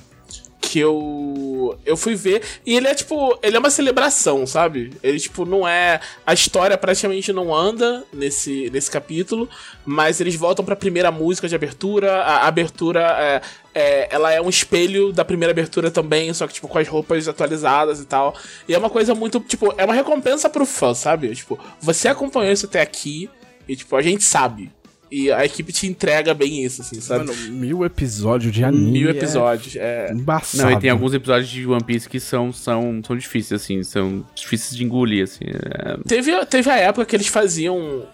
que 0.61 0.77
eu 0.77 1.75
eu 1.83 1.97
fui 1.97 2.13
ver 2.13 2.43
e 2.63 2.75
ele 2.75 2.87
é 2.87 2.93
tipo, 2.93 3.35
ele 3.41 3.55
é 3.57 3.59
uma 3.59 3.71
celebração, 3.71 4.45
sabe? 4.45 4.93
Ele 5.01 5.19
tipo 5.19 5.43
não 5.43 5.67
é 5.67 5.99
a 6.23 6.35
história 6.35 6.77
praticamente 6.77 7.33
não 7.33 7.53
anda 7.53 8.03
nesse 8.13 8.69
nesse 8.71 8.91
capítulo, 8.91 9.49
mas 9.83 10.21
eles 10.21 10.35
voltam 10.35 10.63
pra 10.63 10.75
primeira 10.75 11.09
música 11.11 11.47
de 11.47 11.55
abertura, 11.55 12.21
a 12.21 12.45
abertura 12.47 13.01
é, 13.01 13.41
é, 13.73 14.07
ela 14.13 14.31
é 14.31 14.39
um 14.39 14.49
espelho 14.49 15.11
da 15.11 15.25
primeira 15.25 15.51
abertura 15.51 15.89
também, 15.89 16.31
só 16.31 16.45
que 16.45 16.53
tipo 16.53 16.67
com 16.67 16.77
as 16.77 16.87
roupas 16.87 17.27
atualizadas 17.27 17.99
e 17.99 18.05
tal. 18.05 18.35
E 18.67 18.75
é 18.75 18.77
uma 18.77 18.89
coisa 18.91 19.15
muito, 19.15 19.39
tipo, 19.39 19.73
é 19.79 19.83
uma 19.83 19.95
recompensa 19.95 20.47
pro 20.47 20.63
fã, 20.63 20.93
sabe? 20.93 21.33
Tipo, 21.33 21.59
você 21.81 22.07
acompanhou 22.07 22.53
isso 22.53 22.67
até 22.67 22.81
aqui 22.81 23.27
e 23.67 23.75
tipo, 23.75 23.95
a 23.95 24.01
gente 24.01 24.23
sabe. 24.23 24.71
E 25.11 25.31
a 25.31 25.45
equipe 25.45 25.71
te 25.71 25.85
entrega 25.85 26.33
bem 26.33 26.63
isso, 26.65 26.81
assim, 26.81 26.99
sabe? 26.99 27.25
Mano, 27.27 27.35
mil 27.51 27.85
episódios 27.85 28.51
de 28.51 28.63
anime. 28.63 28.91
Mil 28.93 29.09
episódios. 29.11 29.75
É, 29.75 30.07
É 30.09 30.11
embaçado. 30.11 30.63
Não, 30.63 30.71
e 30.71 30.79
tem 30.79 30.89
alguns 30.89 31.13
episódios 31.13 31.47
de 31.49 31.67
One 31.67 31.83
Piece 31.83 32.09
que 32.09 32.19
são, 32.19 32.51
são, 32.51 32.99
são 33.05 33.15
difíceis, 33.15 33.61
assim, 33.61 33.83
são 33.83 34.25
difíceis 34.33 34.75
de 34.75 34.83
engolir, 34.83 35.23
assim. 35.23 35.45
é- 35.45 35.97
Teve, 36.07 36.45
teve 36.47 36.67
a 36.67 36.77
época 36.77 37.05
que 37.05 37.15
eles 37.15 37.27
faziam, 37.27 38.07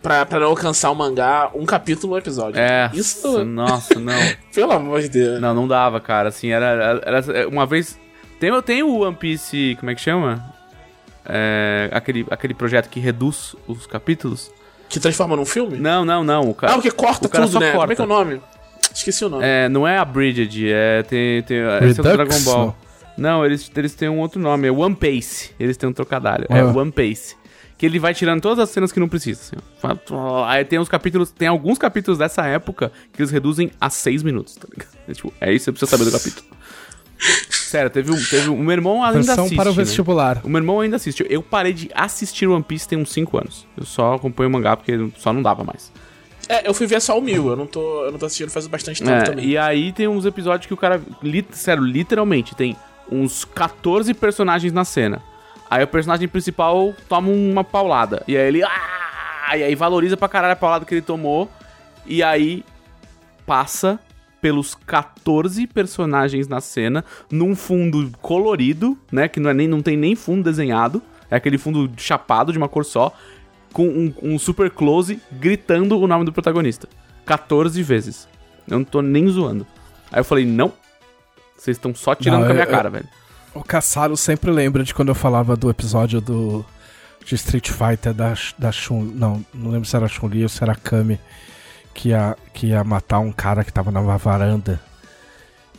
pra, 0.00 0.24
pra 0.24 0.38
não 0.38 0.46
alcançar 0.46 0.92
o 0.92 0.94
mangá, 0.94 1.50
um 1.52 1.66
capítulo 1.66 2.12
no 2.12 2.18
episódio. 2.20 2.60
É, 2.60 2.92
Isso, 2.94 3.44
nossa, 3.44 3.98
não. 3.98 4.14
pelo 4.54 4.70
amor 4.70 5.00
de 5.02 5.08
Deus. 5.08 5.40
Não, 5.40 5.52
não 5.52 5.66
dava, 5.66 6.00
cara. 6.00 6.28
Assim, 6.28 6.50
era. 6.52 7.00
era 7.04 7.48
uma 7.48 7.66
vez. 7.66 7.98
Tem, 8.38 8.50
eu 8.50 8.62
tenho 8.62 8.86
o 8.86 9.00
One 9.00 9.16
Piece. 9.16 9.76
Como 9.80 9.90
é 9.90 9.96
que 9.96 10.00
chama? 10.00 10.54
É, 11.24 11.88
aquele, 11.92 12.24
aquele 12.30 12.54
projeto 12.54 12.88
que 12.88 13.00
reduz 13.00 13.56
os 13.66 13.84
capítulos. 13.84 14.48
Que 14.88 15.00
transforma 15.00 15.36
num 15.36 15.44
filme? 15.44 15.76
Não, 15.78 16.04
não, 16.04 16.22
não. 16.24 16.50
O 16.50 16.54
cara, 16.54 16.72
Ah, 16.72 16.76
porque 16.76 16.90
corta 16.90 17.26
o 17.26 17.30
cara 17.30 17.44
tudo, 17.44 17.52
só 17.54 17.60
né? 17.60 17.66
Como 17.72 17.78
corta. 17.78 17.92
é 17.92 17.96
que 17.96 18.02
é 18.02 18.04
o 18.04 18.08
nome? 18.08 18.40
Esqueci 18.94 19.24
o 19.24 19.28
nome. 19.28 19.44
É, 19.44 19.68
não 19.68 19.86
é 19.86 19.98
a 19.98 20.04
Bridget, 20.04 20.68
é. 20.72 21.02
Tem, 21.02 21.42
tem, 21.42 21.58
esse 21.82 21.98
é 22.00 22.02
o 22.02 22.04
do 22.04 22.12
Dragon? 22.16 22.40
Ball. 22.44 22.76
Não, 23.16 23.44
eles, 23.44 23.70
eles 23.76 23.94
têm 23.94 24.08
um 24.08 24.18
outro 24.20 24.40
nome, 24.40 24.68
é 24.68 24.70
One 24.70 24.94
Pace. 24.94 25.50
Eles 25.58 25.76
têm 25.76 25.88
um 25.88 25.92
trocadilho. 25.92 26.46
É 26.48 26.60
Ah. 26.60 26.66
One 26.66 26.92
Pace. 26.92 27.34
Que 27.78 27.84
ele 27.84 27.98
vai 27.98 28.14
tirando 28.14 28.40
todas 28.40 28.58
as 28.58 28.70
cenas 28.70 28.90
que 28.90 28.98
não 28.98 29.06
precisa. 29.08 29.40
Assim. 29.82 29.98
Aí 30.46 30.64
tem 30.64 30.78
uns 30.78 30.88
capítulos. 30.88 31.30
Tem 31.30 31.46
alguns 31.46 31.76
capítulos 31.78 32.16
dessa 32.18 32.46
época 32.46 32.90
que 33.12 33.20
eles 33.20 33.30
reduzem 33.30 33.70
a 33.78 33.90
seis 33.90 34.22
minutos, 34.22 34.54
tá 34.56 34.66
ligado? 34.70 34.88
É, 35.06 35.12
tipo, 35.12 35.32
é 35.40 35.52
isso 35.52 35.70
que 35.70 35.78
você 35.78 35.86
precisa 35.86 35.90
saber 35.90 36.04
do 36.10 36.12
capítulo. 36.12 36.55
Sério, 37.50 37.90
teve 37.90 38.10
um. 38.12 38.24
Teve 38.24 38.48
um 38.50 38.54
o 38.60 38.62
meu 38.62 38.72
irmão 38.72 39.02
ainda 39.02 39.20
Versão 39.22 39.44
assiste. 39.44 39.56
para 39.56 39.70
o 39.70 39.74
né? 39.74 39.82
vestibular. 39.84 40.40
O 40.44 40.48
meu 40.48 40.58
irmão 40.58 40.80
ainda 40.80 40.96
assiste. 40.96 41.26
Eu 41.28 41.42
parei 41.42 41.72
de 41.72 41.90
assistir 41.94 42.46
One 42.46 42.62
Piece 42.62 42.86
tem 42.88 42.98
uns 42.98 43.10
5 43.12 43.38
anos. 43.38 43.66
Eu 43.76 43.84
só 43.84 44.14
acompanho 44.14 44.48
o 44.48 44.52
mangá 44.52 44.76
porque 44.76 45.08
só 45.18 45.32
não 45.32 45.42
dava 45.42 45.64
mais. 45.64 45.90
É, 46.48 46.68
eu 46.68 46.72
fui 46.72 46.86
ver 46.86 47.00
só 47.02 47.18
o 47.18 47.20
mil, 47.22 47.48
eu 47.48 47.56
não 47.56 47.66
tô, 47.66 48.04
eu 48.04 48.12
não 48.12 48.18
tô 48.20 48.26
assistindo 48.26 48.50
faz 48.50 48.68
bastante 48.68 49.02
tempo 49.02 49.10
É, 49.16 49.22
também. 49.22 49.44
e 49.46 49.58
aí 49.58 49.90
tem 49.92 50.06
uns 50.06 50.24
episódios 50.24 50.66
que 50.68 50.72
o 50.72 50.76
cara, 50.76 51.02
li- 51.20 51.44
sério, 51.50 51.82
literalmente, 51.82 52.54
tem 52.54 52.76
uns 53.10 53.44
14 53.44 54.14
personagens 54.14 54.72
na 54.72 54.84
cena. 54.84 55.20
Aí 55.68 55.82
o 55.82 55.88
personagem 55.88 56.28
principal 56.28 56.94
toma 57.08 57.30
uma 57.30 57.64
paulada. 57.64 58.22
E 58.28 58.36
aí 58.36 58.46
ele. 58.46 58.62
Ah! 58.62 59.56
E 59.56 59.64
aí 59.64 59.74
valoriza 59.74 60.16
pra 60.16 60.28
caralho 60.28 60.52
a 60.52 60.56
paulada 60.56 60.84
que 60.84 60.94
ele 60.94 61.02
tomou. 61.02 61.50
E 62.06 62.22
aí 62.22 62.64
passa 63.44 63.98
pelos 64.46 64.76
14 64.76 65.66
personagens 65.66 66.46
na 66.46 66.60
cena, 66.60 67.04
num 67.28 67.56
fundo 67.56 68.12
colorido, 68.22 68.96
né? 69.10 69.26
Que 69.26 69.40
não, 69.40 69.50
é 69.50 69.54
nem, 69.54 69.66
não 69.66 69.82
tem 69.82 69.96
nem 69.96 70.14
fundo 70.14 70.44
desenhado. 70.44 71.02
É 71.28 71.34
aquele 71.34 71.58
fundo 71.58 71.90
chapado 71.96 72.52
de 72.52 72.58
uma 72.58 72.68
cor 72.68 72.84
só. 72.84 73.12
Com 73.72 73.88
um, 73.88 74.14
um 74.22 74.38
super 74.38 74.70
close 74.70 75.20
gritando 75.32 75.98
o 75.98 76.06
nome 76.06 76.24
do 76.24 76.32
protagonista. 76.32 76.88
14 77.24 77.82
vezes. 77.82 78.28
Eu 78.68 78.78
não 78.78 78.84
tô 78.84 79.02
nem 79.02 79.26
zoando. 79.26 79.66
Aí 80.12 80.20
eu 80.20 80.24
falei, 80.24 80.46
não. 80.46 80.72
Vocês 81.58 81.76
estão 81.76 81.92
só 81.92 82.14
tirando 82.14 82.38
Não, 82.42 82.46
com 82.46 82.52
a 82.52 82.54
minha 82.54 82.66
eu- 82.66 82.70
cara, 82.70 82.88
velho. 82.88 83.08
O 83.52 83.64
Caçaro 83.64 84.16
sempre 84.16 84.52
lembra 84.52 84.84
de 84.84 84.94
quando 84.94 85.08
eu 85.08 85.14
falava 85.16 85.56
do 85.56 85.68
episódio 85.68 86.20
do 86.20 86.64
de 87.24 87.34
Street 87.34 87.68
Fighter 87.70 88.14
da, 88.14 88.34
da 88.56 88.70
Chun. 88.70 89.02
Não, 89.12 89.44
não 89.52 89.72
lembro 89.72 89.88
se 89.88 89.96
era 89.96 90.06
Chun-Li 90.06 90.44
ou 90.44 90.48
se 90.48 90.62
era 90.62 90.76
Kami. 90.76 91.18
Que 91.96 92.10
ia, 92.10 92.36
que 92.52 92.66
ia 92.66 92.84
matar 92.84 93.20
um 93.20 93.32
cara 93.32 93.64
que 93.64 93.72
tava 93.72 93.90
numa 93.90 94.18
varanda. 94.18 94.78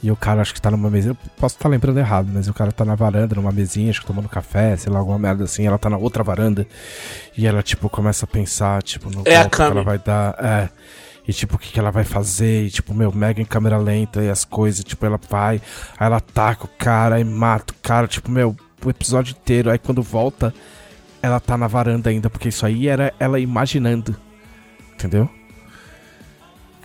E 0.01 0.11
o 0.11 0.15
cara 0.15 0.41
acho 0.41 0.53
que 0.53 0.61
tá 0.61 0.69
numa 0.71 0.89
mesinha. 0.89 1.11
eu 1.11 1.31
Posso 1.37 1.55
estar 1.55 1.69
lembrando 1.69 1.99
errado, 1.99 2.29
mas 2.33 2.47
o 2.47 2.53
cara 2.53 2.71
tá 2.71 2.83
na 2.83 2.95
varanda, 2.95 3.35
numa 3.35 3.51
mesinha, 3.51 3.89
acho 3.89 4.01
que 4.01 4.07
tomando 4.07 4.27
café, 4.27 4.75
sei 4.75 4.91
lá, 4.91 4.99
alguma 4.99 5.17
merda 5.17 5.43
assim. 5.43 5.65
Ela 5.65 5.77
tá 5.77 5.89
na 5.89 5.97
outra 5.97 6.23
varanda. 6.23 6.67
E 7.37 7.45
ela, 7.45 7.61
tipo, 7.61 7.87
começa 7.87 8.25
a 8.25 8.27
pensar, 8.27 8.81
tipo, 8.81 9.09
no 9.09 9.23
É 9.25 9.47
que 9.47 9.61
ela 9.61 9.83
vai 9.83 9.99
dar. 9.99 10.35
É. 10.39 10.69
E 11.27 11.33
tipo, 11.33 11.55
o 11.55 11.59
que, 11.59 11.71
que 11.71 11.79
ela 11.79 11.91
vai 11.91 12.03
fazer? 12.03 12.65
E 12.65 12.71
tipo, 12.71 12.93
meu, 12.93 13.11
mega 13.11 13.41
em 13.41 13.45
câmera 13.45 13.77
lenta 13.77 14.23
e 14.23 14.29
as 14.29 14.45
coisas, 14.45 14.83
tipo, 14.83 15.05
ela 15.05 15.19
vai, 15.29 15.61
aí 15.99 16.07
ela 16.07 16.17
ataca 16.17 16.65
o 16.65 16.69
cara 16.77 17.19
e 17.19 17.23
mata 17.23 17.73
o 17.73 17.75
cara, 17.81 18.07
tipo, 18.07 18.31
meu, 18.31 18.55
o 18.83 18.89
episódio 18.89 19.35
inteiro. 19.37 19.69
Aí 19.69 19.77
quando 19.77 20.01
volta, 20.01 20.53
ela 21.21 21.39
tá 21.39 21.57
na 21.57 21.67
varanda 21.67 22.09
ainda, 22.09 22.29
porque 22.29 22.47
isso 22.47 22.65
aí 22.65 22.87
era 22.87 23.13
ela 23.19 23.39
imaginando. 23.39 24.15
Entendeu? 24.93 25.29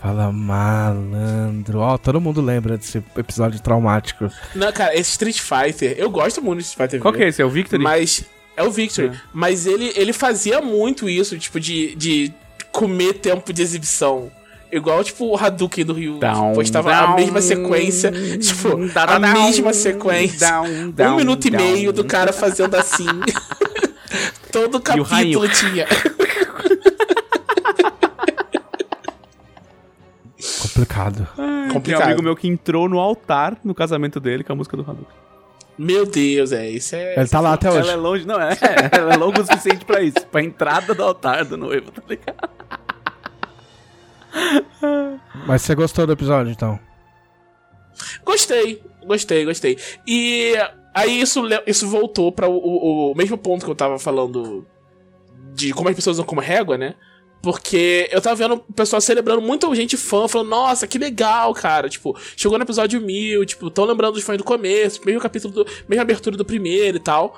Fala 0.03 0.33
malandro. 0.33 1.79
Ó, 1.79 1.97
todo 1.97 2.19
mundo 2.19 2.41
lembra 2.41 2.77
desse 2.77 3.01
episódio 3.15 3.61
traumático. 3.61 4.29
Não, 4.53 4.69
cara, 4.73 4.93
esse 4.93 5.11
Street 5.11 5.39
Fighter, 5.39 5.95
eu 5.97 6.09
gosto 6.09 6.41
muito 6.41 6.59
de 6.59 6.65
Street 6.65 6.89
Fighter 6.89 7.01
Qual 7.01 7.13
V, 7.13 7.17
que 7.17 7.23
é 7.23 7.27
esse? 7.29 7.41
É 7.41 7.45
o 7.45 7.49
Victory? 7.49 7.81
Mas. 7.81 8.25
É 8.57 8.63
o 8.63 8.69
Victory. 8.69 9.17
Mas 9.31 9.65
ele, 9.65 9.93
ele 9.95 10.11
fazia 10.11 10.59
muito 10.59 11.07
isso, 11.07 11.39
tipo, 11.39 11.57
de, 11.57 11.95
de 11.95 12.33
comer 12.69 13.13
tempo 13.13 13.53
de 13.53 13.61
exibição. 13.61 14.29
Igual, 14.69 15.05
tipo, 15.05 15.25
o 15.25 15.37
Hadouken 15.37 15.85
do 15.85 15.93
Ryu. 15.93 16.19
Down, 16.19 16.49
tipo, 16.49 16.55
postava 16.55 16.93
a 16.93 17.05
down, 17.05 17.15
mesma 17.15 17.41
sequência. 17.41 18.11
Tipo, 18.11 18.75
down, 18.75 19.05
a 19.07 19.19
down, 19.19 19.33
mesma 19.33 19.73
sequência. 19.73 20.49
down, 20.49 20.65
um 20.65 20.91
down, 20.91 21.15
minuto 21.15 21.47
e 21.47 21.51
meio 21.51 21.93
do 21.93 22.03
cara 22.03 22.33
fazendo 22.33 22.75
assim. 22.75 23.07
Todo 24.51 24.81
capítulo 24.81 25.47
tinha. 25.47 25.87
Complicado. 30.73 31.27
Tem 31.35 31.45
um 31.45 31.69
Complicado. 31.73 32.03
amigo 32.03 32.21
meu 32.23 32.35
que 32.35 32.47
entrou 32.47 32.89
no 32.89 32.99
altar 32.99 33.57
no 33.63 33.73
casamento 33.75 34.19
dele 34.19 34.43
com 34.43 34.53
a 34.53 34.55
música 34.55 34.75
do 34.75 34.81
Hadouken. 34.83 35.05
Meu 35.77 36.05
Deus, 36.05 36.51
é. 36.51 36.69
Isso 36.69 36.95
é. 36.95 37.15
Ele 37.17 37.27
tá 37.27 37.39
lá 37.39 37.53
até 37.53 37.69
hoje. 37.69 37.79
Ela 37.79 37.91
é 37.93 37.95
longe, 37.95 38.25
não, 38.27 38.39
é, 38.39 38.57
ela 38.91 39.13
é 39.13 39.17
longa 39.17 39.41
o 39.41 39.45
suficiente 39.45 39.83
pra 39.85 40.01
isso, 40.01 40.25
pra 40.31 40.43
entrada 40.43 40.93
do 40.93 41.03
altar 41.03 41.45
do 41.45 41.57
noivo, 41.57 41.91
tá 41.91 42.01
ligado? 42.07 42.49
Mas 45.47 45.61
você 45.61 45.75
gostou 45.75 46.05
do 46.07 46.13
episódio, 46.13 46.51
então? 46.51 46.79
Gostei, 48.25 48.81
gostei, 49.05 49.45
gostei. 49.45 49.77
E 50.07 50.53
aí 50.93 51.21
isso, 51.21 51.43
isso 51.67 51.87
voltou 51.87 52.31
para 52.31 52.47
o, 52.47 52.55
o- 52.55 53.11
o 53.11 53.15
mesmo 53.15 53.37
ponto 53.37 53.63
que 53.65 53.71
eu 53.71 53.75
tava 53.75 53.99
falando 53.99 54.65
de 55.53 55.71
como 55.73 55.89
as 55.89 55.95
pessoas 55.95 56.15
usam 56.17 56.25
como 56.25 56.41
régua, 56.41 56.77
né? 56.77 56.95
Porque 57.43 58.07
eu 58.09 58.21
tava 58.21 58.37
vendo 58.37 58.53
o 58.53 58.73
pessoal 58.73 59.01
celebrando, 59.01 59.41
muita 59.41 59.67
gente 59.75 59.97
fã, 59.97 60.29
falando, 60.29 60.47
nossa, 60.47 60.87
que 60.87 60.97
legal, 60.97 61.53
cara. 61.53 61.89
Tipo, 61.89 62.17
chegou 62.37 62.57
no 62.57 62.63
episódio 62.63 63.01
1000, 63.01 63.45
tipo, 63.45 63.69
tão 63.69 63.83
lembrando 63.83 64.13
dos 64.13 64.23
fãs 64.23 64.37
do 64.37 64.45
começo, 64.45 65.01
mesmo 65.05 65.19
capítulo, 65.19 65.53
do, 65.53 65.67
mesma 65.85 66.03
abertura 66.03 66.37
do 66.37 66.45
primeiro 66.45 66.95
e 66.95 66.99
tal. 67.01 67.37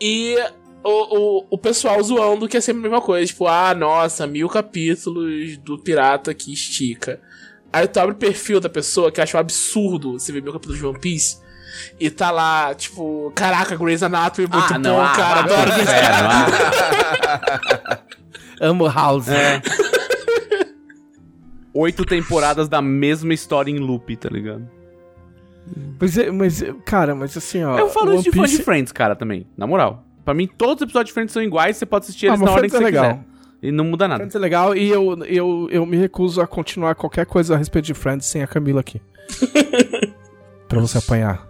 E 0.00 0.36
o, 0.84 1.40
o, 1.40 1.46
o 1.50 1.58
pessoal 1.58 2.00
zoando 2.00 2.46
que 2.46 2.56
é 2.56 2.60
sempre 2.60 2.78
a 2.78 2.82
mesma 2.84 3.00
coisa, 3.00 3.26
tipo, 3.26 3.48
ah, 3.48 3.74
nossa, 3.74 4.28
mil 4.28 4.48
capítulos 4.48 5.56
do 5.56 5.76
pirata 5.76 6.32
que 6.32 6.52
estica. 6.52 7.20
Aí 7.72 7.88
tu 7.88 7.98
abre 7.98 8.14
o 8.14 8.18
perfil 8.18 8.60
da 8.60 8.68
pessoa 8.68 9.10
que 9.10 9.20
acha 9.20 9.36
um 9.36 9.40
absurdo 9.40 10.20
você 10.20 10.30
ver 10.30 10.40
mil 10.40 10.52
capítulos 10.52 10.78
de 10.78 10.86
One 10.86 11.00
Piece. 11.00 11.38
E 11.98 12.08
tá 12.10 12.30
lá, 12.30 12.72
tipo, 12.76 13.32
caraca, 13.34 13.74
Grey's 13.74 14.04
Anatomy, 14.04 14.46
muito 14.46 14.72
Ah, 14.72 14.78
não, 14.78 14.94
bom, 14.94 15.02
ah, 15.02 15.12
cara, 15.16 15.42
vai 15.42 15.52
adoro 15.52 15.72
Grey's 15.72 15.88
Anatomy. 15.88 16.52
Amo 18.62 18.86
House. 18.88 19.28
É. 19.28 19.60
Oito 21.74 22.04
temporadas 22.04 22.68
da 22.68 22.82
mesma 22.82 23.32
história 23.32 23.70
em 23.70 23.78
loop, 23.78 24.14
tá 24.16 24.28
ligado? 24.28 24.68
Mas, 25.98 26.18
é- 26.18 26.30
mas, 26.30 26.62
cara, 26.84 27.14
mas 27.14 27.36
assim, 27.36 27.62
ó. 27.64 27.78
Eu 27.78 27.88
falo 27.88 28.10
One 28.10 28.16
isso 28.20 28.30
de 28.30 28.36
fã 28.36 28.42
Piece- 28.42 28.56
de 28.58 28.62
Friends, 28.62 28.92
cara, 28.92 29.16
também, 29.16 29.46
na 29.56 29.66
moral. 29.66 30.04
Pra 30.24 30.34
mim, 30.34 30.46
todos 30.46 30.76
os 30.76 30.82
episódios 30.82 31.08
de 31.08 31.14
Friends 31.14 31.32
são 31.32 31.42
iguais, 31.42 31.76
você 31.76 31.86
pode 31.86 32.04
assistir 32.04 32.26
Ah, 32.26 32.30
eles 32.30 32.40
mas 32.40 32.48
na 32.48 32.54
ordem 32.54 32.70
que 32.70 32.76
Friends 32.76 32.92
você 32.92 32.98
é 32.98 33.00
legal. 33.00 33.18
quiser. 33.18 33.32
E 33.62 33.72
não 33.72 33.84
muda 33.84 34.06
nada. 34.08 34.18
Friends 34.18 34.34
é 34.34 34.38
legal 34.38 34.76
e 34.76 34.88
eu, 34.88 35.24
eu, 35.24 35.68
eu 35.70 35.86
me 35.86 35.96
recuso 35.96 36.40
a 36.40 36.46
continuar 36.46 36.94
qualquer 36.94 37.24
coisa 37.26 37.54
a 37.54 37.56
respeito 37.56 37.86
de 37.86 37.94
Friends 37.94 38.26
sem 38.26 38.42
a 38.42 38.46
Camila 38.46 38.80
aqui. 38.80 39.00
pra 40.68 40.80
você 40.80 40.98
apanhar. 40.98 41.46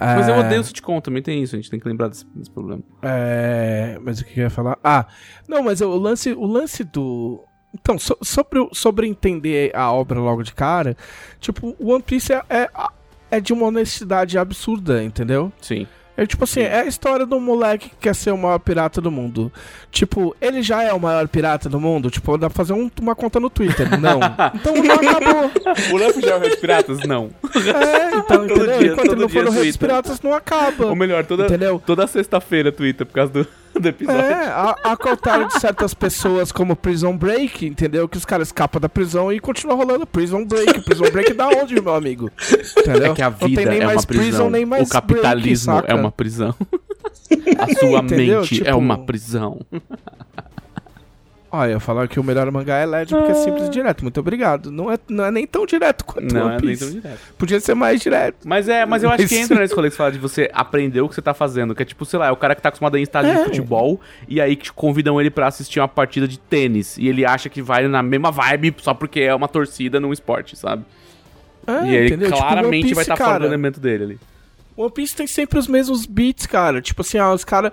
Mas 0.00 0.28
eu 0.28 0.34
É, 0.34 0.40
odeio 0.40 0.60
o 0.60 0.64
sitcom, 0.64 1.00
também 1.00 1.22
tem 1.22 1.42
isso, 1.42 1.54
a 1.54 1.58
gente 1.58 1.70
tem 1.70 1.78
que 1.80 1.88
lembrar 1.88 2.08
desse, 2.08 2.24
desse 2.34 2.50
problema. 2.50 2.82
É, 3.02 3.98
mas 4.02 4.20
o 4.20 4.24
que 4.24 4.38
eu 4.40 4.44
ia 4.44 4.50
falar? 4.50 4.78
Ah, 4.82 5.06
não, 5.48 5.62
mas 5.62 5.80
o 5.80 5.96
lance, 5.96 6.32
o 6.32 6.44
lance 6.46 6.84
do. 6.84 7.42
Então, 7.74 7.98
so- 7.98 8.16
sobre, 8.22 8.66
sobre 8.72 9.06
entender 9.06 9.70
a 9.74 9.92
obra 9.92 10.18
logo 10.18 10.42
de 10.42 10.54
cara, 10.54 10.96
tipo, 11.40 11.76
o 11.78 11.92
One 11.92 12.02
Piece 12.02 12.32
é, 12.32 12.42
é, 12.48 12.70
é 13.30 13.40
de 13.40 13.52
uma 13.52 13.66
honestidade 13.66 14.38
absurda, 14.38 15.02
entendeu? 15.04 15.52
Sim. 15.60 15.86
É 16.16 16.24
tipo 16.26 16.44
assim, 16.44 16.60
é 16.60 16.80
a 16.80 16.86
história 16.86 17.26
do 17.26 17.38
moleque 17.38 17.90
que 17.90 17.96
quer 17.96 18.14
ser 18.14 18.30
o 18.30 18.38
maior 18.38 18.58
pirata 18.58 19.00
do 19.00 19.10
mundo. 19.10 19.52
Tipo, 19.90 20.34
ele 20.40 20.62
já 20.62 20.82
é 20.82 20.92
o 20.92 20.98
maior 21.00 21.28
pirata 21.28 21.68
do 21.68 21.78
mundo? 21.78 22.10
Tipo, 22.10 22.38
dá 22.38 22.48
pra 22.48 22.56
fazer 22.56 22.72
um- 22.72 22.90
uma 23.00 23.14
conta 23.14 23.38
no 23.38 23.50
Twitter. 23.50 23.88
Não. 24.00 24.18
Então 24.54 24.74
não 24.74 24.94
acabou. 24.94 25.50
O 25.92 25.96
Lampo 25.96 26.20
já 26.20 26.30
é 26.32 26.36
o 26.36 26.40
Rei 26.40 26.50
dos 26.50 26.58
Piratas? 26.58 26.98
Não. 27.06 27.30
É, 27.54 28.16
então, 28.16 28.22
Todo 28.48 28.56
entendeu? 28.64 28.78
dia, 28.78 28.92
Enquanto 28.92 29.08
todo 29.08 29.20
não 29.20 29.28
for 29.28 29.46
o 29.46 29.50
Rei 29.50 29.66
dos. 29.66 29.76
Piratas, 29.76 30.20
não 30.22 30.32
acaba. 30.32 30.86
Ou 30.86 30.96
melhor, 30.96 31.24
toda, 31.26 31.44
Entendeu? 31.44 31.82
toda 31.84 32.06
sexta-feira, 32.06 32.72
Twitter, 32.72 33.06
por 33.06 33.12
causa 33.14 33.32
do, 33.32 33.46
do 33.80 33.88
episódio. 33.88 34.20
É, 34.20 34.46
a, 34.46 34.76
a 34.84 34.96
contrário 34.96 35.48
de 35.48 35.60
certas 35.60 35.94
pessoas 35.94 36.50
como 36.52 36.74
Prison 36.76 37.16
Break, 37.16 37.66
entendeu? 37.66 38.08
Que 38.08 38.16
os 38.16 38.24
caras 38.24 38.48
escapam 38.48 38.80
da 38.80 38.88
prisão 38.88 39.32
e 39.32 39.38
continuam 39.40 39.76
rolando 39.78 40.06
Prison 40.06 40.44
Break. 40.44 40.80
Prison 40.82 41.10
Break 41.10 41.32
da 41.34 41.48
onde, 41.48 41.80
meu 41.80 41.94
amigo? 41.94 42.30
Entendeu? 42.78 43.12
É 43.12 43.14
que 43.14 43.22
a 43.22 43.30
Não 43.30 43.38
tem 43.38 43.48
vida 43.48 43.64
nem 43.70 43.80
é 43.80 43.84
mais 43.86 44.00
uma 44.00 44.06
prisão. 44.06 44.24
prison, 44.26 44.50
nem 44.50 44.66
mais 44.66 44.88
o 44.88 44.92
capitalismo 44.92 45.74
break, 45.74 45.90
é 45.90 45.94
uma 45.94 46.10
prisão. 46.12 46.54
A 47.58 47.74
sua 47.74 47.98
Entendeu? 48.00 48.40
mente 48.40 48.60
é 48.60 48.64
Tipo- 48.66 48.78
uma 48.78 48.98
prisão. 49.04 49.60
Olha, 51.58 51.72
eu 51.72 51.80
falar 51.80 52.06
que 52.08 52.18
o 52.20 52.24
melhor 52.24 52.50
mangá 52.50 52.76
é 52.78 52.86
LED 52.86 53.14
porque 53.14 53.30
é 53.30 53.34
simples 53.34 53.66
e 53.66 53.70
direto. 53.70 54.02
Muito 54.02 54.18
obrigado. 54.20 54.70
Não 54.70 54.90
é, 54.92 54.98
não 55.08 55.24
é 55.24 55.30
nem 55.30 55.46
tão 55.46 55.64
direto 55.66 56.04
quanto 56.04 56.32
Não 56.34 56.42
One 56.46 56.56
é 56.56 56.58
nem 56.60 56.60
Piece. 56.68 56.84
tão 56.84 57.00
direto. 57.00 57.18
Podia 57.38 57.60
ser 57.60 57.74
mais 57.74 58.00
direto. 58.00 58.36
Mas 58.44 58.68
é, 58.68 58.84
mas 58.84 59.02
eu 59.02 59.08
acho 59.10 59.26
que 59.26 59.34
Mas- 59.34 59.44
entra 59.44 59.58
nesse 59.60 59.74
rolê 59.74 59.88
que 59.88 59.94
você 59.94 59.98
fala 59.98 60.12
de 60.12 60.18
você 60.18 60.50
aprender 60.52 61.00
o 61.00 61.08
que 61.08 61.14
você 61.14 61.22
tá 61.22 61.32
fazendo. 61.34 61.74
Que 61.74 61.82
é 61.82 61.86
tipo, 61.86 62.04
sei 62.04 62.18
lá, 62.18 62.26
é 62.28 62.30
o 62.32 62.36
cara 62.36 62.54
que 62.54 62.62
tá 62.62 62.68
acostumado 62.68 62.94
a 62.94 62.98
ir 62.98 63.00
em 63.00 63.04
estádio 63.04 63.32
de 63.32 63.38
É. 63.40 63.44
futebol 63.44 64.00
e 64.28 64.40
aí 64.40 64.56
que 64.56 64.70
convidam 64.72 65.20
ele 65.20 65.30
pra 65.30 65.46
assistir 65.46 65.80
uma 65.80 65.88
partida 65.88 66.26
de 66.28 66.38
tênis. 66.38 66.98
E 66.98 67.08
ele 67.08 67.24
acha 67.24 67.48
que 67.48 67.62
vai 67.62 67.86
na 67.88 68.02
mesma 68.02 68.30
vibe 68.30 68.74
só 68.78 68.92
porque 68.94 69.20
é 69.20 69.34
uma 69.34 69.48
torcida 69.48 69.98
num 70.00 70.12
esporte, 70.12 70.56
sabe? 70.56 70.84
É, 71.66 71.84
e 71.86 71.94
ele 71.96 72.06
entendeu? 72.06 72.28
Tipo, 72.30 72.38
claramente 72.40 72.82
Piece, 72.82 72.94
vai 72.94 73.02
estar 73.02 73.16
fora 73.16 73.28
cara, 73.30 73.40
do 73.40 73.46
elemento 73.46 73.80
dele 73.80 74.04
ali. 74.04 74.20
One 74.76 74.90
Piece 74.90 75.16
tem 75.16 75.26
sempre 75.26 75.58
os 75.58 75.66
mesmos 75.66 76.04
beats, 76.04 76.46
cara. 76.46 76.82
Tipo 76.82 77.02
assim, 77.02 77.18
ó, 77.18 77.32
os 77.32 77.44
caras 77.44 77.72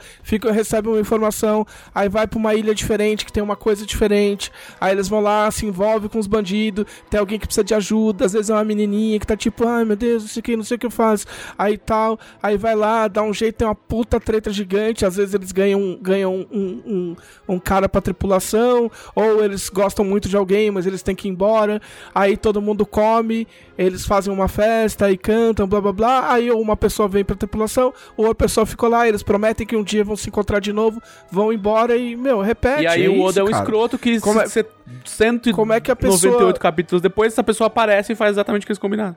recebem 0.53 0.91
uma 0.91 0.99
informação, 0.99 1.65
aí 1.93 2.07
vai 2.07 2.25
pra 2.25 2.39
uma 2.39 2.55
ilha 2.55 2.73
diferente, 2.73 3.25
que 3.25 3.33
tem 3.33 3.43
uma 3.43 3.55
coisa 3.55 3.85
diferente. 3.85 4.51
Aí 4.79 4.93
eles 4.93 5.07
vão 5.07 5.19
lá, 5.19 5.49
se 5.51 5.65
envolvem 5.65 6.09
com 6.09 6.19
os 6.19 6.27
bandidos, 6.27 6.85
tem 7.09 7.19
alguém 7.19 7.37
que 7.37 7.45
precisa 7.45 7.63
de 7.63 7.73
ajuda, 7.73 8.25
às 8.25 8.33
vezes 8.33 8.49
é 8.49 8.53
uma 8.53 8.63
menininha 8.63 9.19
que 9.19 9.27
tá 9.27 9.35
tipo, 9.35 9.67
ai 9.67 9.83
meu 9.83 9.95
Deus, 9.95 10.23
não 10.23 10.29
sei 10.29 10.39
o 10.39 10.43
que, 10.43 10.55
não 10.57 10.63
sei 10.63 10.75
o 10.75 10.79
que 10.79 10.85
eu 10.85 10.91
faço. 10.91 11.25
Aí 11.57 11.77
tal, 11.77 12.19
aí 12.41 12.57
vai 12.57 12.75
lá, 12.75 13.07
dá 13.07 13.21
um 13.21 13.33
jeito, 13.33 13.57
tem 13.57 13.67
uma 13.67 13.75
puta 13.75 14.19
treta 14.19 14.51
gigante, 14.51 15.05
às 15.05 15.15
vezes 15.17 15.33
eles 15.33 15.51
ganham, 15.51 15.97
ganham 16.01 16.47
um, 16.51 16.81
um, 16.85 17.15
um 17.47 17.59
cara 17.59 17.89
pra 17.89 18.01
tripulação, 18.01 18.89
ou 19.15 19.43
eles 19.43 19.69
gostam 19.69 20.05
muito 20.05 20.29
de 20.29 20.37
alguém, 20.37 20.71
mas 20.71 20.85
eles 20.85 21.03
têm 21.03 21.15
que 21.15 21.27
ir 21.27 21.31
embora. 21.31 21.81
Aí 22.13 22.37
todo 22.37 22.61
mundo 22.61 22.85
come, 22.85 23.47
eles 23.77 24.05
fazem 24.05 24.31
uma 24.33 24.47
festa 24.47 25.09
e 25.09 25.17
cantam, 25.17 25.67
blá 25.67 25.81
blá 25.81 25.91
blá. 25.91 26.31
Aí 26.33 26.51
uma 26.51 26.75
pessoa 26.77 27.07
vem 27.07 27.23
pra 27.23 27.35
tripulação, 27.35 27.93
outra 28.15 28.35
pessoa 28.35 28.65
ficou 28.65 28.89
lá, 28.89 29.07
eles 29.07 29.23
prometem 29.23 29.65
que 29.65 29.75
um 29.75 29.83
dia 29.83 30.03
vão 30.03 30.15
se 30.15 30.29
encontrar 30.29 30.59
de 30.59 30.71
novo, 30.73 31.01
vão 31.31 31.51
embora 31.51 31.95
e, 31.95 32.15
meu, 32.15 32.41
repete. 32.41 32.83
E 32.83 32.87
aí 32.87 33.05
é 33.05 33.09
o 33.09 33.21
Oda 33.21 33.29
isso, 33.31 33.39
é 33.39 33.43
um 33.43 33.47
cara. 33.47 33.63
escroto 33.63 33.97
que 33.97 34.19
Como 34.19 34.39
é- 34.41 34.47
se- 34.47 34.65
198 35.05 35.55
como 35.55 35.73
é 35.73 35.79
que 35.79 35.91
a 35.91 35.95
pessoa- 35.95 36.53
capítulos 36.53 37.01
depois, 37.01 37.33
essa 37.33 37.43
pessoa 37.43 37.67
aparece 37.67 38.13
e 38.13 38.15
faz 38.15 38.31
exatamente 38.31 38.63
o 38.63 38.65
que 38.65 38.71
eles 38.71 38.79
combinaram. 38.79 39.15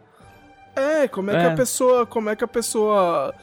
É, 0.74 1.08
como 1.08 1.30
é, 1.30 1.34
que 1.38 1.46
É. 1.46 1.46
a 1.46 1.54
pessoa. 1.54 2.04
Como 2.06 2.28
é 2.28 2.36
que 2.36 2.44
a 2.44 2.48
pessoa. 2.48 3.34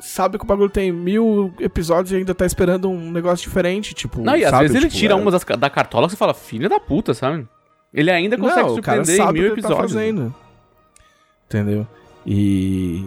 Sabe 0.00 0.36
que 0.36 0.42
o 0.44 0.46
bagulho 0.48 0.68
tem 0.68 0.90
mil 0.90 1.54
episódios 1.60 2.10
e 2.10 2.16
ainda 2.16 2.34
tá 2.34 2.44
esperando 2.44 2.90
um 2.90 3.12
negócio 3.12 3.44
diferente, 3.48 3.94
tipo. 3.94 4.20
Não, 4.20 4.36
e 4.36 4.44
às 4.44 4.50
sabe? 4.50 4.62
vezes 4.62 4.76
ele 4.76 4.86
Tipo, 4.88 4.98
tira 4.98 5.12
é- 5.14 5.16
uma 5.16 5.30
das, 5.30 5.44
da 5.44 5.70
cartola 5.70 6.06
que 6.08 6.12
você 6.12 6.16
fala, 6.16 6.34
filha 6.34 6.68
da 6.68 6.80
puta, 6.80 7.14
sabe? 7.14 7.46
Ele 7.94 8.10
ainda 8.10 8.36
consegue 8.36 8.66
Não, 8.68 8.74
o 8.74 8.82
cara 8.82 9.04
surpreender 9.04 9.30
em 9.30 9.32
mil 9.32 9.54
que 9.54 9.62
tá 9.62 9.68
episódios. 9.68 9.92
fazendo. 9.92 10.34
Entendeu? 11.52 11.86
E. 12.26 13.04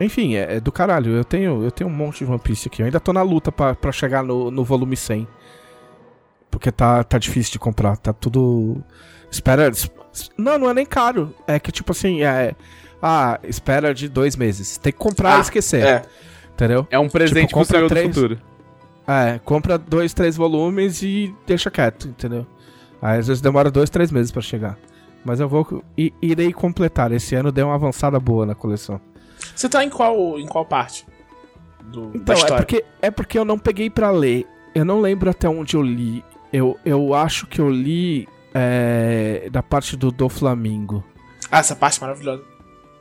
Enfim, 0.00 0.36
é, 0.36 0.56
é 0.56 0.60
do 0.60 0.70
caralho. 0.70 1.10
Eu 1.12 1.24
tenho, 1.24 1.64
eu 1.64 1.70
tenho 1.72 1.90
um 1.90 1.92
monte 1.92 2.24
de 2.24 2.30
One 2.30 2.38
Piece 2.38 2.68
aqui. 2.68 2.82
Eu 2.82 2.86
ainda 2.86 3.00
tô 3.00 3.12
na 3.12 3.22
luta 3.22 3.50
pra, 3.50 3.74
pra 3.74 3.90
chegar 3.90 4.22
no, 4.22 4.50
no 4.50 4.62
volume 4.64 4.96
100. 4.96 5.26
Porque 6.50 6.70
tá, 6.70 7.02
tá 7.02 7.18
difícil 7.18 7.52
de 7.52 7.58
comprar. 7.58 7.96
Tá 7.96 8.12
tudo. 8.12 8.82
Espera. 9.30 9.68
es- 9.68 9.90
Não, 10.36 10.56
não 10.58 10.70
é 10.70 10.74
nem 10.74 10.86
caro. 10.86 11.34
É 11.46 11.58
que 11.58 11.72
tipo 11.72 11.90
assim, 11.92 12.22
é. 12.22 12.54
Ah, 13.02 13.38
espera 13.42 13.92
de 13.92 14.08
dois 14.08 14.36
meses. 14.36 14.78
Tem 14.78 14.92
que 14.92 14.98
comprar 14.98 15.34
Ah, 15.34 15.38
e 15.38 15.40
esquecer. 15.42 15.84
É. 15.84 16.02
Entendeu? 16.52 16.86
É 16.90 16.98
um 16.98 17.08
presente 17.08 17.48
Tipo, 17.48 17.64
pro 17.66 17.76
eu 17.76 17.82
do 17.82 17.88
três- 17.88 18.06
futuro. 18.14 18.38
É, 19.06 19.38
compra 19.44 19.78
dois, 19.78 20.12
três 20.12 20.36
volumes 20.36 21.02
e 21.02 21.34
deixa 21.46 21.70
quieto, 21.70 22.08
entendeu? 22.08 22.46
Aí 23.00 23.18
às 23.18 23.26
vezes 23.26 23.40
demora 23.40 23.70
dois, 23.70 23.88
três 23.88 24.10
meses 24.10 24.30
pra 24.30 24.42
chegar. 24.42 24.76
Mas 25.28 25.40
eu 25.40 25.48
vou. 25.48 25.84
irei 25.94 26.54
completar. 26.54 27.12
Esse 27.12 27.34
ano 27.34 27.52
deu 27.52 27.66
uma 27.66 27.74
avançada 27.74 28.18
boa 28.18 28.46
na 28.46 28.54
coleção. 28.54 28.98
Você 29.54 29.68
tá 29.68 29.84
em 29.84 29.90
qual, 29.90 30.38
em 30.38 30.46
qual 30.46 30.64
parte? 30.64 31.06
Do, 31.84 32.12
Então, 32.14 32.34
é 32.34 32.56
porque, 32.56 32.84
é 33.02 33.10
porque 33.10 33.38
eu 33.38 33.44
não 33.44 33.58
peguei 33.58 33.90
pra 33.90 34.10
ler. 34.10 34.46
Eu 34.74 34.86
não 34.86 35.02
lembro 35.02 35.28
até 35.28 35.46
onde 35.46 35.76
eu 35.76 35.82
li. 35.82 36.24
Eu, 36.50 36.78
eu 36.82 37.12
acho 37.12 37.46
que 37.46 37.60
eu 37.60 37.68
li 37.68 38.26
é, 38.54 39.50
da 39.52 39.62
parte 39.62 39.98
do, 39.98 40.10
do 40.10 40.30
Flamingo. 40.30 41.04
Ah, 41.50 41.58
essa 41.58 41.76
parte 41.76 42.00
maravilhosa. 42.00 42.42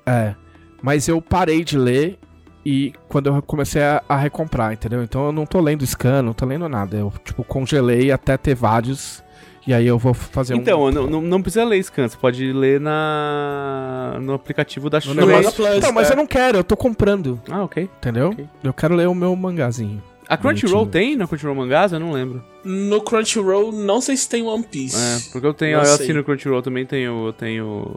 É. 0.06 0.36
Mas 0.82 1.08
eu 1.08 1.22
parei 1.22 1.64
de 1.64 1.78
ler 1.78 2.20
e 2.66 2.94
quando 3.08 3.28
eu 3.28 3.42
comecei 3.42 3.82
a, 3.82 4.04
a 4.10 4.18
recomprar, 4.18 4.74
entendeu? 4.74 5.02
Então 5.02 5.28
eu 5.28 5.32
não 5.32 5.46
tô 5.46 5.62
lendo 5.62 5.86
scan, 5.86 6.22
não 6.22 6.34
tô 6.34 6.46
lendo 6.46 6.68
nada. 6.68 6.98
Eu, 6.98 7.14
tipo, 7.24 7.42
congelei 7.46 8.12
até 8.12 8.36
ter 8.36 8.54
vários. 8.54 9.24
E 9.68 9.74
aí 9.74 9.86
eu 9.86 9.98
vou 10.00 10.14
fazer 10.14 10.54
um. 10.54 10.58
Então, 10.58 10.90
não, 10.90 11.08
não, 11.08 11.22
não 11.22 11.42
precisa 11.42 11.66
ler 11.66 11.84
Scan, 11.84 12.08
você 12.08 12.16
pode 12.18 12.54
ler 12.54 12.80
na 12.80 14.18
no 14.22 14.34
aplicativo 14.34 14.90
da 14.90 15.00
Shueisha. 15.00 15.26
Manga 15.26 15.52
Plus, 15.52 15.76
Então, 15.76 15.92
mas 15.92 16.10
é. 16.10 16.14
eu 16.14 16.18
não 16.18 16.26
quero, 16.26 16.60
eu 16.60 16.64
tô 16.64 16.78
comprando, 16.78 17.40
Ah, 17.50 17.64
ok. 17.64 17.90
entendeu? 17.98 18.30
Ok. 18.30 18.46
Eu 18.64 18.74
quero 18.74 18.96
ler 18.96 19.08
o 19.08 19.14
meu 19.16 19.36
mangazinho. 19.36 20.02
A 20.30 20.36
Crunchyroll 20.36 20.86
tem 20.86 21.16
na 21.16 21.26
Crunchyroll 21.26 21.56
Mangás? 21.56 21.94
Eu 21.94 22.00
não 22.02 22.12
lembro. 22.12 22.44
No 22.64 23.00
Crunchyroll, 23.02 23.72
não 23.72 24.02
sei 24.02 24.18
se 24.18 24.28
tem 24.28 24.44
One 24.44 24.64
Piece. 24.64 24.96
É, 24.98 25.32
porque 25.32 25.48
eu 25.48 25.54
tenho, 25.54 25.78
Não 25.78 25.84
eu 25.84 25.86
sei. 25.86 26.04
assino 26.06 26.20
o 26.20 26.24
Crunchyroll 26.24 26.62
também, 26.62 26.86
tenho, 26.86 27.28
eu 27.28 27.34
tenho 27.34 27.96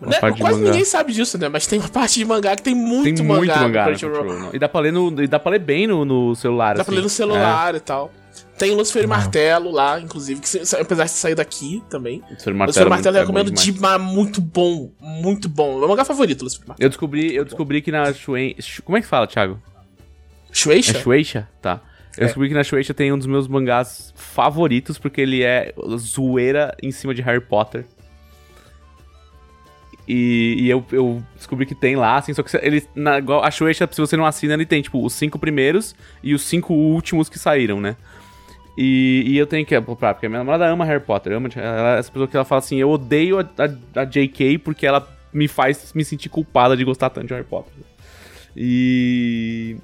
Né, 0.00 0.16
Quase 0.18 0.42
mangá. 0.42 0.56
ninguém 0.56 0.84
sabe 0.86 1.12
disso, 1.12 1.36
né? 1.36 1.50
Mas 1.50 1.66
tem 1.66 1.78
uma 1.78 1.88
parte 1.90 2.18
de 2.18 2.24
mangá 2.24 2.56
que 2.56 2.62
tem 2.62 2.74
muito 2.74 3.14
tem 3.14 3.26
mangá, 3.26 3.38
muito 3.40 3.58
mangá 3.58 3.84
Crunchyroll. 3.84 4.16
Crunchyroll. 4.20 4.42
não. 4.46 4.54
E 4.54 4.58
dá 4.58 4.68
pra 4.70 4.80
ler, 4.80 4.92
no, 4.92 5.22
e 5.22 5.26
dá 5.26 5.38
pra 5.38 5.50
ler 5.52 5.58
bem 5.60 5.86
no, 5.86 6.02
no 6.06 6.34
celular, 6.34 6.74
Dá 6.76 6.80
assim. 6.80 6.90
pra 6.90 6.94
ler 6.94 7.02
no 7.02 7.10
celular 7.10 7.74
e 7.74 7.80
tal. 7.80 8.10
Tem 8.60 8.74
Lucifer 8.74 9.04
e 9.04 9.06
Martelo 9.06 9.70
lá, 9.70 9.98
inclusive, 9.98 10.38
que 10.38 10.48
apesar 10.78 11.04
de 11.04 11.10
sair 11.12 11.34
daqui 11.34 11.82
também. 11.88 12.22
É. 12.28 12.32
Lucifer 12.34 12.52
Lucifer 12.52 12.54
Martelo, 12.54 12.86
e 12.86 12.90
Martelo 12.90 13.16
é 13.16 13.20
recomendo 13.20 13.46
demais. 13.50 13.64
demais, 13.64 14.02
muito 14.02 14.38
bom, 14.38 14.92
muito 15.00 15.48
bom. 15.48 15.78
Meu 15.78 15.88
mangá 15.88 16.04
favorito, 16.04 16.42
Lucifer 16.42 16.66
e 16.66 16.68
Martelo. 16.68 16.84
Eu 16.84 16.90
descobri, 16.90 17.34
eu 17.34 17.44
descobri 17.46 17.80
que 17.80 17.90
na 17.90 18.12
Shueisha... 18.12 18.82
Como 18.82 18.98
é 18.98 19.00
que 19.00 19.06
fala, 19.06 19.26
Thiago? 19.26 19.58
Shueisha? 20.52 20.98
É 20.98 21.00
Shueisha? 21.00 21.48
Tá. 21.62 21.80
Eu 22.18 22.24
É. 22.24 22.26
descobri 22.26 22.48
que 22.48 22.54
na 22.54 22.62
Shueisha 22.62 22.92
tem 22.92 23.10
um 23.10 23.16
dos 23.16 23.26
meus 23.26 23.48
mangás 23.48 24.12
favoritos, 24.14 24.98
porque 24.98 25.22
ele 25.22 25.42
é 25.42 25.72
zoeira 25.96 26.76
em 26.82 26.90
cima 26.90 27.14
de 27.14 27.22
Harry 27.22 27.40
Potter. 27.40 27.86
E, 30.06 30.56
e 30.58 30.68
eu, 30.68 30.84
eu 30.92 31.22
descobri 31.36 31.64
que 31.64 31.74
tem 31.74 31.94
lá, 31.96 32.16
assim, 32.16 32.34
só 32.34 32.42
que 32.42 32.54
ele, 32.58 32.84
na, 32.94 33.20
a 33.42 33.50
Shueisha, 33.50 33.88
se 33.90 34.00
você 34.00 34.16
não 34.18 34.26
assina, 34.26 34.54
ele 34.54 34.66
tem, 34.66 34.82
tipo, 34.82 35.02
os 35.02 35.12
cinco 35.14 35.38
primeiros 35.38 35.94
e 36.22 36.34
os 36.34 36.42
cinco 36.42 36.74
últimos 36.74 37.28
que 37.28 37.38
saíram, 37.38 37.80
né? 37.80 37.96
E, 38.76 39.24
e 39.26 39.38
eu 39.38 39.46
tenho 39.46 39.66
que 39.66 39.78
comprar, 39.80 40.14
porque 40.14 40.26
a 40.26 40.28
minha 40.28 40.38
namorada 40.38 40.66
ama 40.66 40.84
Harry 40.84 41.02
Potter, 41.02 41.32
ama 41.32 41.48
ela, 41.54 41.98
essa 41.98 42.10
pessoa 42.10 42.28
que 42.28 42.36
ela 42.36 42.44
fala 42.44 42.60
assim, 42.60 42.76
eu 42.76 42.90
odeio 42.90 43.40
a, 43.40 43.42
a, 43.42 44.02
a 44.02 44.04
JK 44.04 44.58
porque 44.58 44.86
ela 44.86 45.06
me 45.32 45.48
faz 45.48 45.92
me 45.92 46.04
sentir 46.04 46.28
culpada 46.28 46.76
de 46.76 46.84
gostar 46.84 47.10
tanto 47.10 47.28
de 47.28 47.34
Harry 47.34 47.46
Potter. 47.46 47.72
E... 48.56 49.76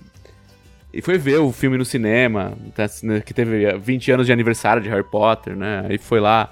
E 0.92 1.02
foi 1.02 1.18
ver 1.18 1.38
o 1.38 1.52
filme 1.52 1.76
no 1.76 1.84
cinema, 1.84 2.56
tá, 2.74 2.86
né, 3.02 3.20
que 3.20 3.34
teve 3.34 3.70
20 3.76 4.12
anos 4.12 4.26
de 4.26 4.32
aniversário 4.32 4.82
de 4.82 4.88
Harry 4.88 5.04
Potter, 5.04 5.54
né? 5.54 5.84
Aí 5.90 5.98
foi 5.98 6.20
lá, 6.20 6.48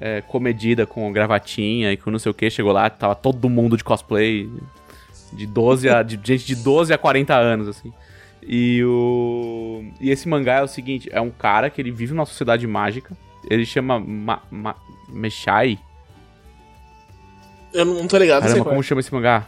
é, 0.00 0.20
comedida 0.20 0.86
com 0.86 1.12
gravatinha 1.12 1.92
e 1.92 1.96
com 1.96 2.10
não 2.10 2.18
sei 2.18 2.30
o 2.30 2.34
que, 2.34 2.48
chegou 2.48 2.72
lá, 2.72 2.88
tava 2.88 3.16
todo 3.16 3.50
mundo 3.50 3.76
de 3.76 3.82
cosplay, 3.82 4.48
de 5.32 5.46
12 5.46 5.88
a. 5.88 6.02
de 6.02 6.18
gente 6.22 6.46
de 6.46 6.56
12 6.56 6.92
a 6.92 6.98
40 6.98 7.34
anos, 7.34 7.68
assim. 7.68 7.92
E 8.42 8.82
o. 8.84 9.84
E 10.00 10.10
esse 10.10 10.28
mangá 10.28 10.56
é 10.56 10.62
o 10.62 10.68
seguinte: 10.68 11.08
é 11.12 11.20
um 11.20 11.30
cara 11.30 11.70
que 11.70 11.80
ele 11.80 11.90
vive 11.90 12.14
numa 12.14 12.26
sociedade 12.26 12.66
mágica. 12.66 13.16
Ele 13.48 13.64
chama 13.64 13.98
Ma, 13.98 14.42
Ma, 14.50 14.74
Meshai. 15.08 15.78
Eu 17.72 17.84
não, 17.84 18.08
tô 18.08 18.18
ligado, 18.18 18.42
Caramba, 18.42 18.58
qual 18.58 18.68
é. 18.68 18.70
como 18.70 18.82
chama 18.82 19.00
esse 19.00 19.12
mangá? 19.12 19.46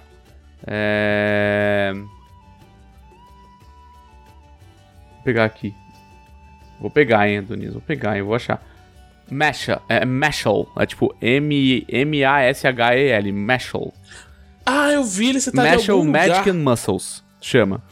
É. 0.66 1.92
pegar 5.24 5.44
aqui. 5.44 5.74
Vou 6.80 6.90
pegar, 6.90 7.28
hein, 7.28 7.38
Adonis. 7.38 7.72
Vou 7.72 7.80
pegar, 7.80 8.16
hein, 8.16 8.22
vou 8.22 8.34
achar. 8.34 8.60
Mashal, 9.30 9.82
é 9.88 10.04
Mashal, 10.04 10.70
é 10.76 10.84
tipo 10.84 11.14
M-A-S-H-E-L, 11.22 13.32
Mashal. 13.32 13.94
Ah, 14.66 14.92
eu 14.92 15.04
vi 15.04 15.30
ele, 15.30 15.40
você 15.40 15.50
tá 15.50 15.62
Mashal. 15.62 16.04
Magic 16.04 16.50
and 16.50 16.54
Muscles, 16.54 17.24
chama. 17.40 17.82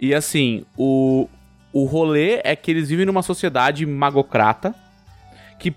E 0.00 0.14
assim, 0.14 0.64
o, 0.76 1.28
o 1.72 1.84
rolê 1.84 2.40
é 2.44 2.54
que 2.54 2.70
eles 2.70 2.88
vivem 2.88 3.06
numa 3.06 3.22
sociedade 3.22 3.84
magocrata, 3.84 4.74
que, 5.58 5.74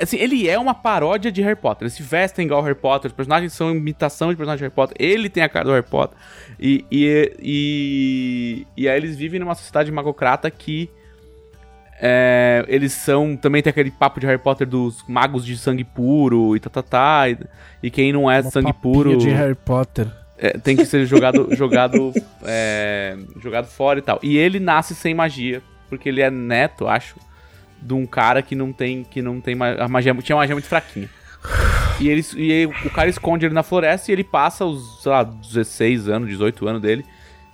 assim, 0.00 0.16
ele 0.16 0.48
é 0.48 0.58
uma 0.58 0.74
paródia 0.74 1.30
de 1.30 1.42
Harry 1.42 1.56
Potter. 1.56 1.84
Eles 1.84 1.94
se 1.94 2.02
vestem 2.02 2.46
igual 2.46 2.62
Harry 2.62 2.74
Potter, 2.74 3.10
os 3.10 3.16
personagens 3.16 3.52
são 3.52 3.70
imitação 3.70 4.30
de 4.30 4.36
personagens 4.36 4.58
de 4.58 4.64
Harry 4.64 4.74
Potter, 4.74 4.96
ele 4.98 5.28
tem 5.28 5.42
a 5.42 5.48
cara 5.48 5.64
do 5.64 5.72
Harry 5.72 5.86
Potter. 5.86 6.16
E, 6.58 6.84
e, 6.90 7.36
e, 7.40 8.66
e 8.76 8.88
aí 8.88 8.96
eles 8.96 9.16
vivem 9.16 9.40
numa 9.40 9.54
sociedade 9.54 9.92
magocrata 9.92 10.50
que 10.50 10.90
é, 12.00 12.64
eles 12.68 12.92
são. 12.92 13.36
Também 13.36 13.62
tem 13.62 13.70
aquele 13.70 13.90
papo 13.90 14.20
de 14.20 14.26
Harry 14.26 14.38
Potter 14.38 14.66
dos 14.66 15.04
magos 15.08 15.44
de 15.44 15.56
sangue 15.56 15.84
puro 15.84 16.56
e 16.56 16.60
tá, 16.60 16.68
tá, 16.68 16.82
tá. 16.82 17.28
E, 17.28 17.38
e 17.82 17.90
quem 17.90 18.12
não 18.12 18.30
é 18.30 18.40
Uma 18.40 18.50
sangue 18.50 18.72
puro 18.72 19.16
de 19.16 19.30
Harry 19.30 19.54
Potter. 19.54 20.08
É, 20.38 20.58
tem 20.58 20.76
que 20.76 20.84
ser 20.84 21.06
jogado, 21.06 21.48
jogado, 21.54 22.12
é, 22.44 23.16
jogado 23.40 23.66
fora 23.66 23.98
e 23.98 24.02
tal. 24.02 24.18
E 24.22 24.36
ele 24.36 24.58
nasce 24.60 24.94
sem 24.94 25.14
magia, 25.14 25.62
porque 25.88 26.08
ele 26.08 26.20
é 26.20 26.30
neto, 26.30 26.86
acho, 26.86 27.16
de 27.80 27.94
um 27.94 28.06
cara 28.06 28.42
que 28.42 28.54
não 28.54 28.72
tem, 28.72 29.04
que 29.04 29.20
não 29.22 29.40
tem 29.40 29.54
ma- 29.54 29.74
a 29.74 29.88
magia, 29.88 30.14
tinha 30.14 30.36
uma 30.36 30.42
magia 30.42 30.54
muito 30.54 30.68
fraquinha. 30.68 31.08
E, 32.00 32.08
ele, 32.08 32.24
e 32.36 32.66
o 32.66 32.90
cara 32.90 33.08
esconde 33.08 33.46
ele 33.46 33.54
na 33.54 33.62
floresta 33.62 34.10
e 34.10 34.14
ele 34.14 34.24
passa 34.24 34.64
os, 34.64 35.02
sei 35.02 35.12
lá, 35.12 35.22
16 35.22 36.08
anos, 36.08 36.28
18 36.28 36.66
anos 36.66 36.82
dele 36.82 37.04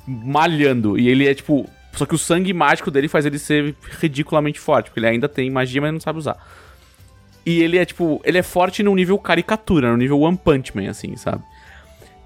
malhando. 0.06 0.98
E 0.98 1.08
ele 1.08 1.28
é 1.28 1.34
tipo. 1.34 1.68
Só 1.92 2.06
que 2.06 2.14
o 2.14 2.18
sangue 2.18 2.52
mágico 2.54 2.90
dele 2.90 3.08
faz 3.08 3.26
ele 3.26 3.38
ser 3.38 3.74
ridiculamente 4.00 4.60
forte, 4.60 4.86
porque 4.86 5.00
ele 5.00 5.08
ainda 5.08 5.28
tem 5.28 5.50
magia, 5.50 5.80
mas 5.80 5.92
não 5.92 6.00
sabe 6.00 6.18
usar. 6.20 6.36
E 7.44 7.62
ele 7.62 7.78
é 7.78 7.84
tipo. 7.84 8.20
Ele 8.24 8.38
é 8.38 8.42
forte 8.42 8.82
no 8.82 8.94
nível 8.94 9.18
caricatura, 9.18 9.90
no 9.90 9.96
nível 9.96 10.20
One 10.20 10.36
Punch 10.36 10.74
Man, 10.76 10.88
assim, 10.88 11.16
sabe? 11.16 11.42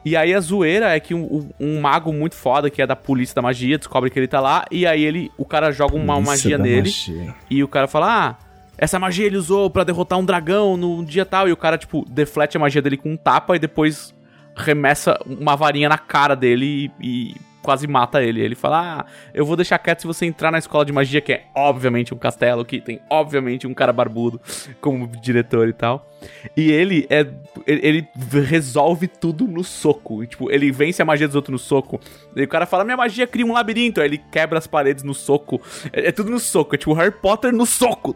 E 0.04 0.16
aí 0.16 0.34
a 0.34 0.40
zoeira 0.40 0.94
é 0.94 1.00
que 1.00 1.14
um, 1.14 1.48
um 1.58 1.80
mago 1.80 2.12
muito 2.12 2.34
foda, 2.34 2.68
que 2.68 2.82
é 2.82 2.86
da 2.86 2.94
polícia 2.94 3.34
da 3.34 3.40
magia, 3.42 3.78
descobre 3.78 4.10
que 4.10 4.18
ele 4.18 4.28
tá 4.28 4.40
lá, 4.40 4.64
e 4.70 4.86
aí 4.86 5.02
ele. 5.02 5.30
O 5.38 5.44
cara 5.46 5.72
joga 5.72 5.96
uma 5.96 6.14
Polícia 6.14 6.32
magia 6.32 6.58
nele. 6.58 6.80
magia. 6.82 7.34
E 7.50 7.64
o 7.64 7.68
cara 7.68 7.86
fala: 7.88 8.28
Ah, 8.30 8.36
essa 8.76 8.98
magia 8.98 9.24
ele 9.24 9.36
usou 9.36 9.70
pra 9.70 9.82
derrotar 9.84 10.18
um 10.18 10.24
dragão 10.24 10.76
no 10.76 11.04
dia 11.04 11.24
tal. 11.24 11.48
E 11.48 11.52
o 11.52 11.56
cara, 11.56 11.78
tipo, 11.78 12.04
deflete 12.08 12.56
a 12.56 12.60
magia 12.60 12.82
dele 12.82 12.96
com 12.98 13.12
um 13.12 13.16
tapa 13.16 13.56
e 13.56 13.58
depois 13.58 14.14
remessa 14.56 15.18
uma 15.26 15.56
varinha 15.56 15.88
na 15.88 15.98
cara 15.98 16.36
dele 16.36 16.92
e, 17.00 17.30
e 17.30 17.34
quase 17.64 17.86
mata 17.86 18.22
ele. 18.22 18.40
Ele 18.40 18.54
fala: 18.54 19.00
Ah, 19.00 19.06
eu 19.32 19.46
vou 19.46 19.56
deixar 19.56 19.78
quieto 19.78 20.02
se 20.02 20.06
você 20.06 20.26
entrar 20.26 20.52
na 20.52 20.58
escola 20.58 20.84
de 20.84 20.92
magia, 20.92 21.20
que 21.20 21.32
é 21.32 21.44
obviamente 21.54 22.12
um 22.12 22.18
castelo, 22.18 22.64
que 22.64 22.80
tem 22.80 23.00
obviamente 23.08 23.66
um 23.66 23.72
cara 23.72 23.92
barbudo 23.92 24.40
como 24.80 25.06
diretor 25.06 25.66
e 25.66 25.72
tal. 25.72 26.06
E 26.54 26.70
ele 26.70 27.06
é. 27.08 27.26
Ele, 27.66 28.06
resolve 28.46 29.08
tudo 29.08 29.46
no 29.48 29.64
soco. 29.64 30.24
Tipo, 30.26 30.50
ele 30.50 30.70
vence 30.70 31.00
a 31.00 31.04
magia 31.04 31.26
dos 31.26 31.34
outros 31.34 31.52
no 31.52 31.58
soco. 31.58 31.98
E 32.36 32.42
o 32.42 32.48
cara 32.48 32.66
fala: 32.66 32.84
Minha 32.84 32.98
magia 32.98 33.26
cria 33.26 33.46
um 33.46 33.52
labirinto. 33.52 34.00
Aí 34.00 34.08
ele 34.08 34.18
quebra 34.30 34.58
as 34.58 34.66
paredes 34.66 35.02
no 35.02 35.14
soco. 35.14 35.60
É, 35.92 36.08
é 36.08 36.12
tudo 36.12 36.30
no 36.30 36.38
soco. 36.38 36.74
É 36.74 36.78
tipo 36.78 36.92
Harry 36.92 37.10
Potter 37.10 37.52
no 37.52 37.64
soco. 37.64 38.14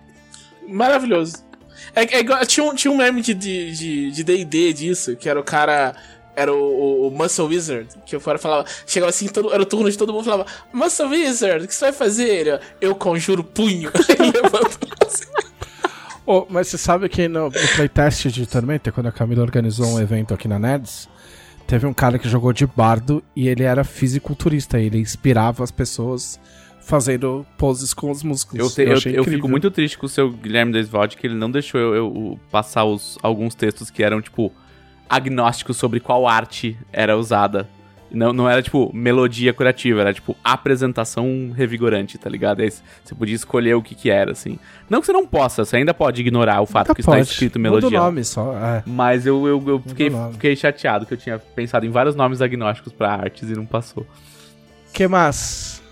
Maravilhoso. 0.68 1.48
É, 1.94 2.02
é 2.16 2.20
igual, 2.20 2.44
tinha, 2.44 2.64
um, 2.64 2.74
tinha 2.74 2.92
um 2.92 2.96
meme 2.96 3.22
de 3.22 3.32
D&D 3.32 3.70
de, 3.72 4.10
de 4.10 4.24
D&D 4.24 4.72
disso, 4.74 5.16
que 5.16 5.28
era 5.28 5.40
o 5.40 5.44
cara... 5.44 5.94
Era 6.38 6.52
o, 6.52 6.56
o, 6.56 7.08
o 7.08 7.10
Muscle 7.10 7.46
Wizard, 7.46 7.88
que 8.06 8.16
o 8.16 8.20
cara 8.20 8.38
falava... 8.38 8.64
Chegava 8.86 9.10
assim, 9.10 9.26
todo, 9.28 9.52
era 9.52 9.62
o 9.62 9.66
turno 9.66 9.90
de 9.90 9.98
todo 9.98 10.12
mundo, 10.12 10.24
falava... 10.24 10.46
Muscle 10.72 11.06
Wizard, 11.08 11.64
o 11.64 11.68
que 11.68 11.74
você 11.74 11.86
vai 11.86 11.92
fazer? 11.92 12.28
Ele, 12.28 12.58
Eu 12.80 12.94
conjuro 12.94 13.42
punho. 13.42 13.90
Ô, 16.26 16.46
mas 16.50 16.68
você 16.68 16.76
sabe 16.76 17.08
que 17.08 17.26
no, 17.26 17.44
no 17.44 17.50
playtest 17.74 18.26
de 18.26 18.46
Tormenta, 18.46 18.92
quando 18.92 19.06
a 19.06 19.12
Camila 19.12 19.42
organizou 19.42 19.86
um 19.86 20.00
evento 20.00 20.34
aqui 20.34 20.46
na 20.46 20.58
Nerds, 20.58 21.08
teve 21.66 21.86
um 21.86 21.94
cara 21.94 22.18
que 22.18 22.28
jogou 22.28 22.52
de 22.52 22.66
bardo 22.66 23.22
e 23.34 23.48
ele 23.48 23.62
era 23.62 23.82
fisiculturista. 23.82 24.78
Ele 24.78 24.98
inspirava 24.98 25.64
as 25.64 25.70
pessoas 25.70 26.38
fazendo 26.80 27.46
poses 27.56 27.94
com 27.94 28.10
os 28.10 28.22
músculos. 28.22 28.62
Eu, 28.62 28.70
te- 28.74 28.90
eu, 28.90 28.96
achei 28.96 29.12
eu 29.12 29.20
incrível. 29.22 29.38
fico 29.38 29.48
muito 29.48 29.70
triste 29.70 29.96
com 29.96 30.04
o 30.04 30.08
seu 30.08 30.30
Guilherme 30.30 30.72
Desvalde, 30.72 31.16
que 31.16 31.26
ele 31.26 31.34
não 31.34 31.50
deixou 31.50 31.80
eu, 31.80 31.94
eu 31.94 32.40
passar 32.50 32.84
os, 32.84 33.18
alguns 33.22 33.54
textos 33.54 33.90
que 33.90 34.02
eram, 34.02 34.20
tipo, 34.20 34.52
agnósticos 35.08 35.76
sobre 35.76 36.00
qual 36.00 36.26
arte 36.28 36.76
era 36.92 37.16
usada. 37.16 37.68
Não, 38.10 38.32
não 38.32 38.48
era, 38.48 38.62
tipo, 38.62 38.90
melodia 38.94 39.52
curativa, 39.52 40.00
era, 40.00 40.14
tipo, 40.14 40.34
apresentação 40.42 41.52
revigorante, 41.54 42.16
tá 42.16 42.30
ligado? 42.30 42.62
Aí 42.62 42.70
você 42.70 43.14
podia 43.14 43.34
escolher 43.34 43.74
o 43.74 43.82
que 43.82 43.94
que 43.94 44.08
era, 44.10 44.32
assim. 44.32 44.58
Não 44.88 45.00
que 45.00 45.06
você 45.06 45.12
não 45.12 45.26
possa, 45.26 45.62
você 45.62 45.76
ainda 45.76 45.92
pode 45.92 46.22
ignorar 46.22 46.62
o 46.62 46.66
fato 46.66 46.86
Tá, 46.88 46.94
que 46.94 47.02
está 47.02 47.12
pode. 47.12 47.28
escrito 47.30 47.58
Muda 47.58 47.68
melodia. 47.70 48.00
o 48.00 48.04
nome 48.04 48.24
só. 48.24 48.54
É. 48.56 48.82
Mas 48.86 49.26
eu, 49.26 49.46
eu, 49.46 49.62
eu 49.66 49.82
fiquei, 49.86 50.08
nome. 50.08 50.32
fiquei 50.32 50.56
chateado, 50.56 51.04
que 51.04 51.12
eu 51.12 51.18
tinha 51.18 51.38
pensado 51.38 51.84
em 51.84 51.90
vários 51.90 52.14
nomes 52.16 52.40
agnósticos 52.40 52.94
pra 52.94 53.10
artes 53.12 53.50
e 53.50 53.52
não 53.54 53.66
passou. 53.66 54.06
que 54.92 55.06
mais? 55.06 55.82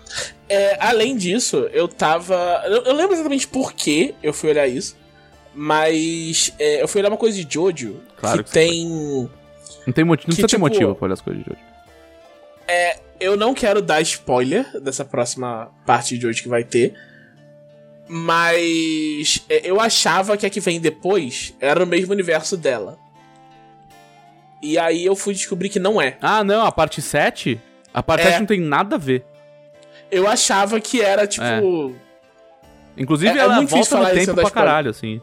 É, 0.49 0.75
além 0.83 1.15
disso, 1.17 1.69
eu 1.71 1.87
tava. 1.87 2.33
Eu, 2.65 2.81
eu 2.83 2.93
lembro 2.95 3.13
exatamente 3.13 3.47
por 3.47 3.73
que 3.73 4.15
eu 4.23 4.33
fui 4.33 4.49
olhar 4.49 4.65
isso. 4.65 4.95
Mas 5.59 6.53
é, 6.59 6.83
eu 6.83 6.87
fui 6.87 7.01
olhar 7.01 7.09
uma 7.09 7.17
coisa 7.17 7.43
de 7.43 7.51
Jojo 7.51 7.99
Claro 8.15 8.43
que, 8.43 8.43
que 8.43 8.51
tem. 8.51 8.85
Não, 9.87 9.93
tem 9.93 10.05
motivo, 10.05 10.27
não 10.29 10.35
Que, 10.35 10.41
precisa 10.43 10.47
ter 10.47 10.55
tipo, 10.55 10.59
motivo 10.59 10.93
pra 10.93 11.05
olhar 11.05 11.13
as 11.15 11.21
coisas 11.21 11.43
de 11.43 11.49
hoje. 11.49 11.59
Eu 13.19 13.35
não 13.35 13.55
quero 13.55 13.81
dar 13.81 13.99
spoiler 14.01 14.79
dessa 14.79 15.03
próxima 15.03 15.71
parte 15.85 16.15
de 16.17 16.27
hoje 16.27 16.43
que 16.43 16.47
vai 16.47 16.63
ter. 16.63 16.93
Mas 18.07 19.43
é, 19.49 19.61
eu 19.69 19.81
achava 19.81 20.37
que 20.37 20.45
a 20.45 20.49
que 20.49 20.59
vem 20.59 20.79
depois 20.79 21.55
era 21.59 21.83
o 21.83 21.87
mesmo 21.87 22.13
universo 22.13 22.55
dela. 22.55 22.97
E 24.61 24.77
aí 24.77 25.03
eu 25.05 25.15
fui 25.15 25.33
descobrir 25.33 25.69
que 25.69 25.79
não 25.79 25.99
é. 25.99 26.17
Ah, 26.21 26.43
não, 26.43 26.65
a 26.65 26.71
parte 26.71 27.01
7? 27.01 27.59
A 27.93 28.03
parte 28.03 28.21
É. 28.21 28.25
7 28.25 28.39
não 28.41 28.45
tem 28.45 28.61
nada 28.61 28.95
a 28.95 28.99
ver. 28.99 29.25
Eu 30.11 30.27
achava 30.27 30.79
que 30.79 31.01
era 31.01 31.25
tipo. 31.25 31.43
É. 31.43 31.61
Inclusive, 33.01 33.31
É- 33.37 33.41
é 33.41 33.43
ela 33.43 33.55
muito 33.55 33.69
difícil 33.69 33.97
volta 33.97 34.13
no 34.13 34.19
tempo 34.19 34.33
pra 34.33 34.43
spoiler. 34.43 34.53
caralho, 34.53 34.89
assim. 34.91 35.19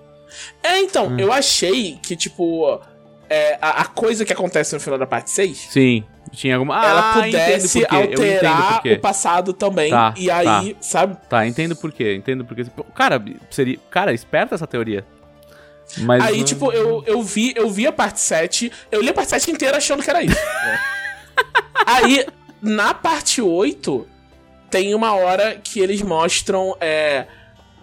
É, 0.63 0.79
então, 0.81 1.09
Hum. 1.09 1.19
eu 1.19 1.33
achei 1.33 1.99
que, 2.03 2.15
tipo. 2.17 2.81
é, 3.29 3.59
a, 3.61 3.83
a 3.83 3.85
coisa 3.87 4.25
que 4.25 4.33
acontece 4.33 4.75
no 4.75 4.81
final 4.81 4.99
da 4.99 5.07
parte 5.07 5.31
6 5.31 5.57
Sim, 5.71 6.05
tinha 6.33 6.55
alguma... 6.57 6.79
Ah, 6.79 6.89
ela 6.89 7.29
entendo 7.29 7.41
pudesse 7.63 7.87
alterar 7.89 8.83
o 8.87 8.99
passado 9.01 9.53
também. 9.53 9.91
Tá, 9.91 10.15
e 10.17 10.31
aí, 10.31 10.77
sabe? 10.81 11.17
Tá, 11.29 11.47
entendo 11.47 11.75
por 11.75 11.91
quê, 11.93 12.15
entendo 12.15 12.45
por 12.45 12.55
quê. 12.55 12.65
Pô, 12.65 12.85
Cara, 12.85 13.23
seria... 13.51 13.79
Cara, 13.91 14.13
esperta 14.13 14.55
essa 14.55 14.67
teoria. 14.67 15.05
Mas 15.99 16.23
Aí, 16.25 16.39
não- 16.39 16.45
tipo, 16.45 16.73
eu, 16.73 17.03
eu, 17.07 17.23
vi, 17.23 17.53
eu 17.57 17.69
vi 17.71 17.87
a 17.87 17.93
parte 17.93 18.21
7, 18.21 18.71
eu 18.91 19.01
li 19.01 19.09
a 19.11 19.15
parte 19.15 19.31
7 19.31 19.51
inteira 19.51 19.77
achando 19.79 20.03
que 20.03 20.11
era 20.11 20.23
isso. 20.23 20.35
né? 20.35 20.81
Aí, 21.87 22.27
na 22.61 22.95
parte 22.95 23.41
8, 23.43 24.07
tem 24.71 24.95
uma 24.95 25.15
hora 25.15 25.61
que 25.63 25.81
eles 25.81 26.01
mostram 26.03 26.77
é, 26.81 27.27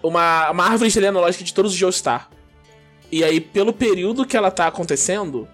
uma, 0.02 0.50
uma 0.50 0.64
árvore 0.64 0.90
genealógica 0.90 1.44
de 1.44 1.54
todos 1.54 1.72
os 1.72 1.78
Joestar. 1.78 2.28
E 3.12 3.22
aí, 3.22 3.40
pelo 3.40 3.74
período 3.74 4.24
que 4.24 4.36
ela 4.36 4.50
tá 4.50 4.66
acontecendo, 4.66 5.46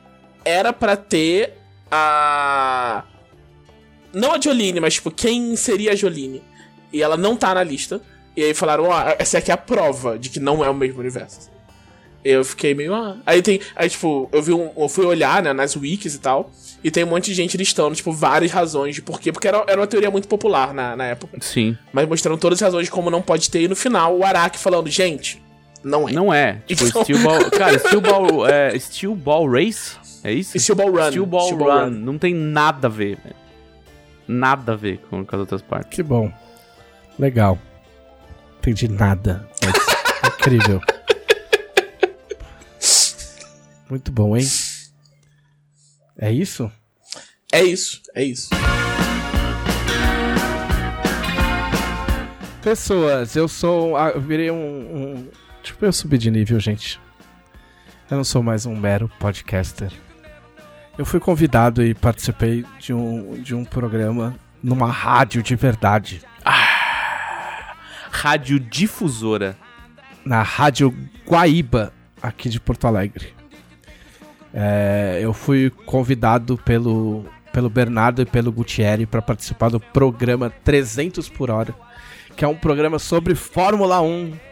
era 0.45 0.73
pra 0.73 0.97
ter 0.97 1.55
a. 1.91 3.03
Não 4.13 4.33
a 4.33 4.41
Jolene, 4.41 4.79
mas 4.79 4.95
tipo, 4.95 5.11
quem 5.11 5.57
seria 5.57 5.93
a 5.93 5.97
Jolene? 5.97 6.41
E 6.93 7.03
ela 7.03 7.17
não 7.17 7.37
tá 7.37 7.53
na 7.53 7.63
lista. 7.65 8.01
E 8.37 8.45
aí 8.45 8.55
falaram, 8.55 8.85
ó, 8.85 8.95
essa 9.19 9.39
aqui 9.39 9.51
é 9.51 9.55
a 9.55 9.57
prova 9.57 10.17
de 10.17 10.31
que 10.31 10.39
não 10.39 10.65
é 10.65 10.71
o 10.71 10.75
mesmo 10.75 11.01
universo. 11.01 11.51
Eu 12.25 12.45
fiquei 12.45 12.75
meio, 12.75 12.95
ah. 12.95 13.17
Aí 13.27 13.43
tem. 13.43 13.61
Aí, 13.75 13.91
tipo, 13.91 14.29
eu 14.33 14.43
vi 14.43 14.53
um. 14.53 14.71
Eu 14.77 14.89
fui 14.89 15.05
olhar, 15.05 15.43
né, 15.43 15.53
nas 15.53 15.75
wikis 15.75 16.15
e 16.15 16.19
tal. 16.21 16.51
E 16.83 16.91
tem 16.91 17.03
um 17.03 17.09
monte 17.09 17.27
de 17.27 17.35
gente 17.35 17.57
listando, 17.57 17.95
tipo, 17.97 18.13
várias 18.13 18.53
razões 18.53 18.95
de 18.95 19.03
porquê. 19.03 19.33
Porque 19.33 19.49
era, 19.49 19.65
era 19.67 19.81
uma 19.81 19.87
teoria 19.87 20.11
muito 20.11 20.29
popular 20.29 20.73
na, 20.73 20.95
na 20.95 21.07
época. 21.07 21.39
Sim, 21.41 21.77
Mas 21.93 22.09
mostrando 22.09 22.39
todas 22.39 22.63
as 22.63 22.67
razões 22.67 22.85
de 22.85 22.91
como 22.91 23.11
não 23.11 23.23
pode 23.23 23.51
ter. 23.51 23.63
E 23.63 23.69
no 23.69 23.75
final, 23.75 24.17
o 24.17 24.25
Araki 24.25 24.59
falando, 24.59 24.89
gente, 24.89 25.43
não 25.85 26.09
é. 26.09 26.13
não 26.13 26.33
é. 26.35 26.63
Tipo, 26.67 26.85
Então- 26.85 27.03
Steel 27.05 27.19
Ball... 27.23 27.51
Cara, 27.53 27.79
Steel 27.79 28.01
Ball... 28.01 28.47
É, 28.49 28.79
Steel 28.79 29.15
Ball 29.15 29.51
Race? 29.51 29.97
É 30.25 30.33
isso? 30.33 30.59
Steel 30.59 30.77
Ball 30.77 30.91
Run. 30.93 31.11
Steel 31.11 31.27
Ball 31.27 31.43
Steel 31.47 31.59
Run. 31.59 31.65
Ball 31.67 31.91
Não 31.91 32.19
tem 32.19 32.35
nada 32.35 32.89
a 32.89 32.91
ver. 32.91 33.19
Nada 34.27 34.73
a 34.73 34.77
ver 34.77 34.99
com, 35.09 35.25
com 35.25 35.37
as 35.37 35.41
outras 35.41 35.63
partes. 35.63 35.95
Que 35.95 36.03
bom. 36.03 36.31
Legal. 37.19 37.59
Entendi 38.59 38.89
nada. 38.89 39.49
Mas 39.65 40.35
incrível. 40.39 40.81
Muito 43.89 44.13
bom, 44.13 44.37
hein? 44.37 44.47
É 46.19 46.31
isso? 46.31 46.71
É 47.51 47.63
isso, 47.63 48.03
é 48.15 48.23
isso. 48.25 48.51
Pessoas, 52.63 53.35
eu 53.37 53.49
sou. 53.49 53.97
ah, 53.97 54.11
Eu 54.11 54.21
virei 54.21 54.51
um, 54.51 54.57
um. 54.57 55.29
Tipo, 55.69 55.85
eu 55.85 55.93
subi 55.93 56.17
de 56.17 56.31
nível, 56.31 56.59
gente. 56.59 56.99
Eu 58.11 58.17
não 58.17 58.25
sou 58.25 58.43
mais 58.43 58.65
um 58.65 58.75
mero 58.75 59.07
podcaster. 59.19 59.93
Eu 60.97 61.05
fui 61.05 61.21
convidado 61.21 61.85
e 61.85 61.93
participei 61.93 62.65
de 62.81 62.95
um, 62.95 63.35
de 63.43 63.55
um 63.55 63.67
programa 63.67 64.35
numa 64.63 64.91
rádio 64.91 65.43
de 65.43 65.55
verdade. 65.55 66.23
radiodifusora? 68.11 69.59
na 70.25 70.43
Rádio 70.43 70.95
Guaíba, 71.27 71.93
aqui 72.23 72.49
de 72.49 72.59
Porto 72.59 72.87
Alegre. 72.87 73.35
É, 74.55 75.21
eu 75.23 75.35
fui 75.35 75.69
convidado 75.85 76.57
pelo, 76.57 77.27
pelo 77.53 77.69
Bernardo 77.69 78.23
e 78.23 78.27
pelo 78.27 78.51
Gutierre 78.51 79.05
para 79.05 79.21
participar 79.21 79.69
do 79.69 79.79
programa 79.79 80.49
300 80.65 81.29
por 81.29 81.51
hora, 81.51 81.75
que 82.35 82.43
é 82.43 82.49
um 82.49 82.57
programa 82.57 82.99
sobre 82.99 83.35
Fórmula 83.35 84.01
1. 84.01 84.48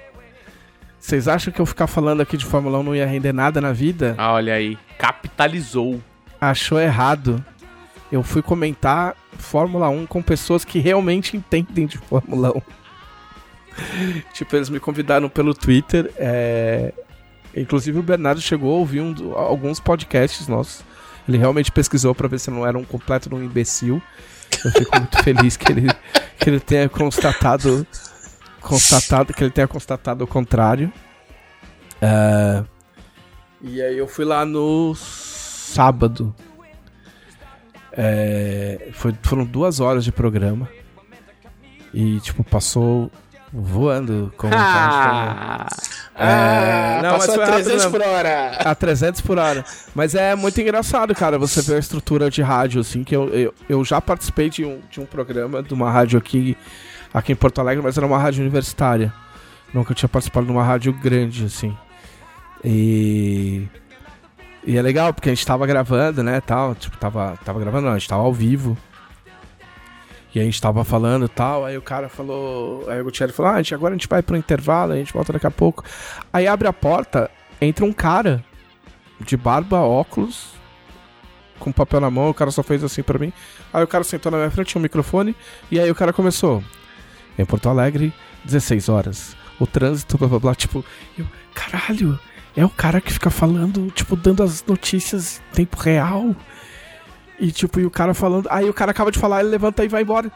Vocês 0.99 1.29
acham 1.29 1.53
que 1.53 1.61
eu 1.61 1.67
ficar 1.67 1.87
falando 1.87 2.21
aqui 2.21 2.37
de 2.37 2.45
Fórmula 2.45 2.79
1 2.79 2.83
não 2.83 2.95
ia 2.97 3.07
render 3.07 3.33
nada 3.33 3.61
na 3.61 3.73
vida? 3.73 4.15
Ah, 4.19 4.33
olha 4.33 4.55
aí. 4.55 4.77
Capitalizou. 4.99 6.03
Achou 6.41 6.81
errado. 6.81 7.45
Eu 8.11 8.23
fui 8.23 8.43
comentar 8.43 9.15
Fórmula 9.39 9.89
1 9.89 10.07
com 10.07 10.23
pessoas 10.23 10.65
que 10.65 10.79
realmente 10.79 11.37
entendem 11.37 11.87
de 11.87 11.99
Fórmula 11.99 12.53
1. 12.57 12.63
tipo, 14.33 14.57
eles 14.57 14.69
me 14.69 14.81
convidaram 14.81 15.29
pelo 15.29 15.55
Twitter. 15.55 16.13
é, 16.17 16.93
Inclusive 17.57 17.99
o 17.99 18.03
Bernardo 18.03 18.41
chegou 18.41 18.75
a 18.75 18.79
ouvir 18.79 19.01
um 19.01 19.33
alguns 19.35 19.81
podcasts 19.81 20.47
nossos. 20.47 20.85
Ele 21.27 21.39
realmente 21.39 21.73
pesquisou 21.73 22.15
pra 22.15 22.29
ver 22.29 22.39
se 22.39 22.51
eu 22.51 22.55
não 22.55 22.67
era 22.67 22.77
um 22.77 22.85
completo 22.85 23.35
um 23.35 23.43
imbecil. 23.43 24.01
Eu 24.65 24.71
fico 24.73 24.97
muito 24.97 25.23
feliz 25.25 25.57
que 25.57 25.73
ele, 25.73 25.89
que 26.39 26.51
ele 26.51 26.61
tenha 26.61 26.89
constatado, 26.89 27.87
constatado 28.69 29.33
que 29.33 29.43
ele 29.45 29.51
tenha 29.51 29.69
constatado 29.69 30.25
o 30.25 30.27
contrário. 30.27 30.93
É, 32.01 32.63
E 33.63 33.81
aí 33.83 33.97
eu 33.99 34.07
fui 34.07 34.25
lá 34.25 34.45
no 34.45 34.95
sábado. 34.95 36.35
É, 37.93 38.89
foi- 38.93 39.15
foram 39.23 39.45
duas 39.45 39.81
horas 39.81 40.05
de 40.05 40.13
programa. 40.13 40.69
E, 41.95 42.21
tipo, 42.21 42.45
passou 42.45 43.11
voando. 43.53 44.33
Como 44.37 44.53
Ah, 46.19 46.99
É, 46.99 47.03
não, 47.03 47.11
mas 47.13 47.27
passou 47.27 47.35
foi 47.35 47.45
a 47.45 47.47
rápido 47.47 47.65
300 47.65 47.85
mesmo. 47.85 47.91
por 47.99 48.07
hora. 48.09 48.51
a 48.59 48.75
300 48.75 49.21
por 49.21 49.39
hora. 49.39 49.65
Mas 49.95 50.15
é 50.15 50.35
muito 50.35 50.59
engraçado, 50.61 51.15
cara, 51.15 51.39
você 51.39 51.61
ver 51.61 51.77
a 51.77 51.79
estrutura 51.79 52.31
de 52.31 52.41
rádio, 52.41 52.81
assim, 52.81 53.05
que 53.05 53.15
eu, 53.15 53.29
eu, 53.29 53.55
eu 53.69 53.85
já 53.85 54.01
participei 54.01 54.49
de 54.49 54.65
um, 54.65 54.81
de 54.91 54.99
um 55.01 55.05
programa, 55.07 55.63
de 55.63 55.75
uma 55.75 55.91
rádio 55.91 56.19
aqui, 56.19 56.57
aqui 57.17 57.33
em 57.33 57.37
Porto 57.37 57.63
Alegre, 57.63 57.83
mas 57.83 57.97
era 57.97 58.07
uma 58.07 58.19
rádio 58.19 58.43
universitária. 58.43 59.11
Nunca 59.73 59.95
tinha 59.95 60.09
participado 60.09 60.45
de 60.45 60.53
uma 60.53 60.63
rádio 60.63 60.93
grande, 60.93 61.47
assim. 61.47 61.75
E... 62.63 63.67
E 64.67 64.77
é 64.77 64.83
legal, 64.83 65.15
porque 65.15 65.31
a 65.31 65.35
gente 65.35 65.47
tava 65.47 65.67
gravando, 65.67 66.23
né, 66.23 66.41
tal, 66.41 66.75
tipo, 66.75 66.97
tava, 66.99 67.39
tava 67.45 67.61
gravando 67.61 67.87
não, 67.87 67.95
a 67.95 67.99
gente 67.99 68.09
tava 68.09 68.23
ao 68.23 68.35
vivo. 68.35 68.77
E 70.35 70.41
a 70.41 70.43
gente 70.43 70.61
tava 70.61 70.85
falando 70.85 71.29
tal, 71.29 71.65
aí 71.65 71.79
o 71.79 71.83
cara 71.83 72.09
falou, 72.09 72.85
aí 72.91 73.01
o 73.01 73.05
Gutierrez 73.05 73.35
falou, 73.35 73.53
ah, 73.53 73.55
a 73.55 73.59
gente, 73.59 73.75
agora 73.75 73.95
a 73.95 73.97
gente 73.97 74.09
vai 74.09 74.23
pro 74.23 74.37
intervalo, 74.37 74.93
a 74.93 74.97
gente 74.97 75.13
volta 75.13 75.33
daqui 75.33 75.47
a 75.47 75.51
pouco. 75.51 75.85
Aí 76.33 76.47
abre 76.47 76.69
a 76.69 76.73
porta, 76.73 77.31
entra 77.61 77.85
um 77.85 77.93
cara 77.93 78.45
de 79.21 79.37
barba, 79.37 79.79
óculos, 79.79 80.49
com 81.59 81.73
papel 81.73 82.01
na 82.01 82.11
mão, 82.11 82.29
o 82.29 82.35
cara 82.35 82.51
só 82.51 82.63
fez 82.63 82.85
assim 82.85 83.03
pra 83.03 83.19
mim. 83.19 83.33
Aí 83.73 83.83
o 83.83 83.87
cara 83.87 84.05
sentou 84.05 84.31
na 84.33 84.39
minha 84.39 84.51
frente, 84.51 84.71
tinha 84.71 84.81
um 84.81 84.83
microfone, 84.83 85.35
e 85.71 85.81
aí 85.81 85.91
o 85.91 85.95
cara 85.95 86.13
começou. 86.13 86.63
Em 87.39 87.45
Porto 87.45 87.69
Alegre, 87.69 88.13
16 88.45 88.89
horas. 88.89 89.37
O 89.59 89.67
trânsito, 89.67 90.19
blá 90.19 90.29
blá 90.29 90.39
blá, 90.39 90.55
tipo, 90.55 90.85
eu, 91.19 91.27
caralho, 91.55 92.19
é 92.57 92.65
o 92.65 92.69
cara 92.71 93.01
que 93.01 93.13
fica 93.13 93.31
falando, 93.31 93.91
tipo, 93.91 94.15
dando 94.17 94.43
as 94.43 94.65
notícias 94.67 95.41
em 95.53 95.55
tempo 95.57 95.77
real. 95.81 96.35
E 97.39 97.53
tipo, 97.53 97.79
e 97.79 97.85
o 97.85 97.91
cara 97.91 98.15
falando. 98.15 98.47
Aí 98.51 98.69
o 98.69 98.73
cara 98.73 98.91
acaba 98.93 99.11
de 99.11 99.19
falar, 99.19 99.41
ele 99.41 99.51
levanta 99.51 99.85
e 99.85 99.89
vai 99.89 100.03
embora. 100.03 100.31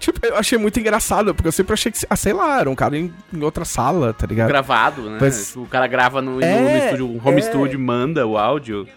Tipo, 0.00 0.18
eu 0.26 0.36
achei 0.36 0.58
muito 0.58 0.80
engraçado, 0.80 1.32
porque 1.34 1.46
eu 1.46 1.52
sempre 1.52 1.74
achei 1.74 1.92
que, 1.92 2.04
ah, 2.08 2.16
sei 2.16 2.32
lá, 2.32 2.58
era 2.60 2.68
um 2.70 2.74
cara 2.74 2.96
em, 2.98 3.12
em 3.32 3.42
outra 3.42 3.64
sala, 3.64 4.12
tá 4.14 4.26
ligado? 4.26 4.48
gravado, 4.48 5.02
né? 5.10 5.18
Mas- 5.20 5.54
O 5.54 5.66
cara 5.66 5.86
grava 5.86 6.20
no, 6.22 6.42
É, 6.42 6.60
no 6.60 6.84
estúdio, 6.86 7.06
um 7.06 7.20
home 7.28 7.38
é. 7.38 7.42
studio, 7.42 7.78
manda 7.78 8.26
o 8.26 8.36
áudio. 8.38 8.88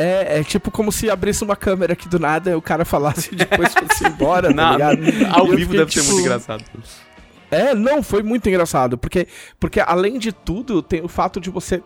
É, 0.00 0.40
é 0.40 0.44
tipo 0.44 0.70
como 0.70 0.90
se 0.90 1.10
abrisse 1.10 1.44
uma 1.44 1.56
câmera 1.56 1.92
aqui 1.92 2.08
do 2.08 2.18
nada 2.18 2.50
e 2.50 2.54
o 2.54 2.62
cara 2.62 2.84
falasse 2.84 3.30
e 3.32 3.36
depois 3.36 3.74
fosse 3.74 4.06
embora, 4.06 4.48
tá 4.48 4.54
Na- 4.54 4.72
ligado? 4.72 5.02
ao 5.36 5.46
vivo 5.48 5.60
fiquei, 5.72 5.78
deve 5.78 5.92
ser 5.92 6.00
tipo, 6.00 6.12
muito 6.12 6.24
engraçado. 6.26 6.64
É, 7.50 7.74
não, 7.74 8.02
foi 8.02 8.22
muito 8.22 8.48
engraçado, 8.48 8.96
porque, 8.96 9.26
porque 9.58 9.80
além 9.80 10.18
de 10.18 10.30
tudo, 10.32 10.80
tem 10.82 11.02
o 11.02 11.08
fato 11.08 11.40
de 11.40 11.50
você 11.50 11.82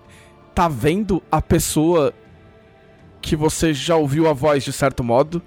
tá 0.55 0.69
vendo 0.69 1.23
a 1.33 1.41
pessoa 1.43 2.13
que 3.21 3.35
você 3.35 3.73
já 3.73 3.97
ouviu 3.97 4.29
a 4.29 4.33
voz 4.33 4.63
de 4.63 4.73
certo 4.73 5.03
modo, 5.03 5.41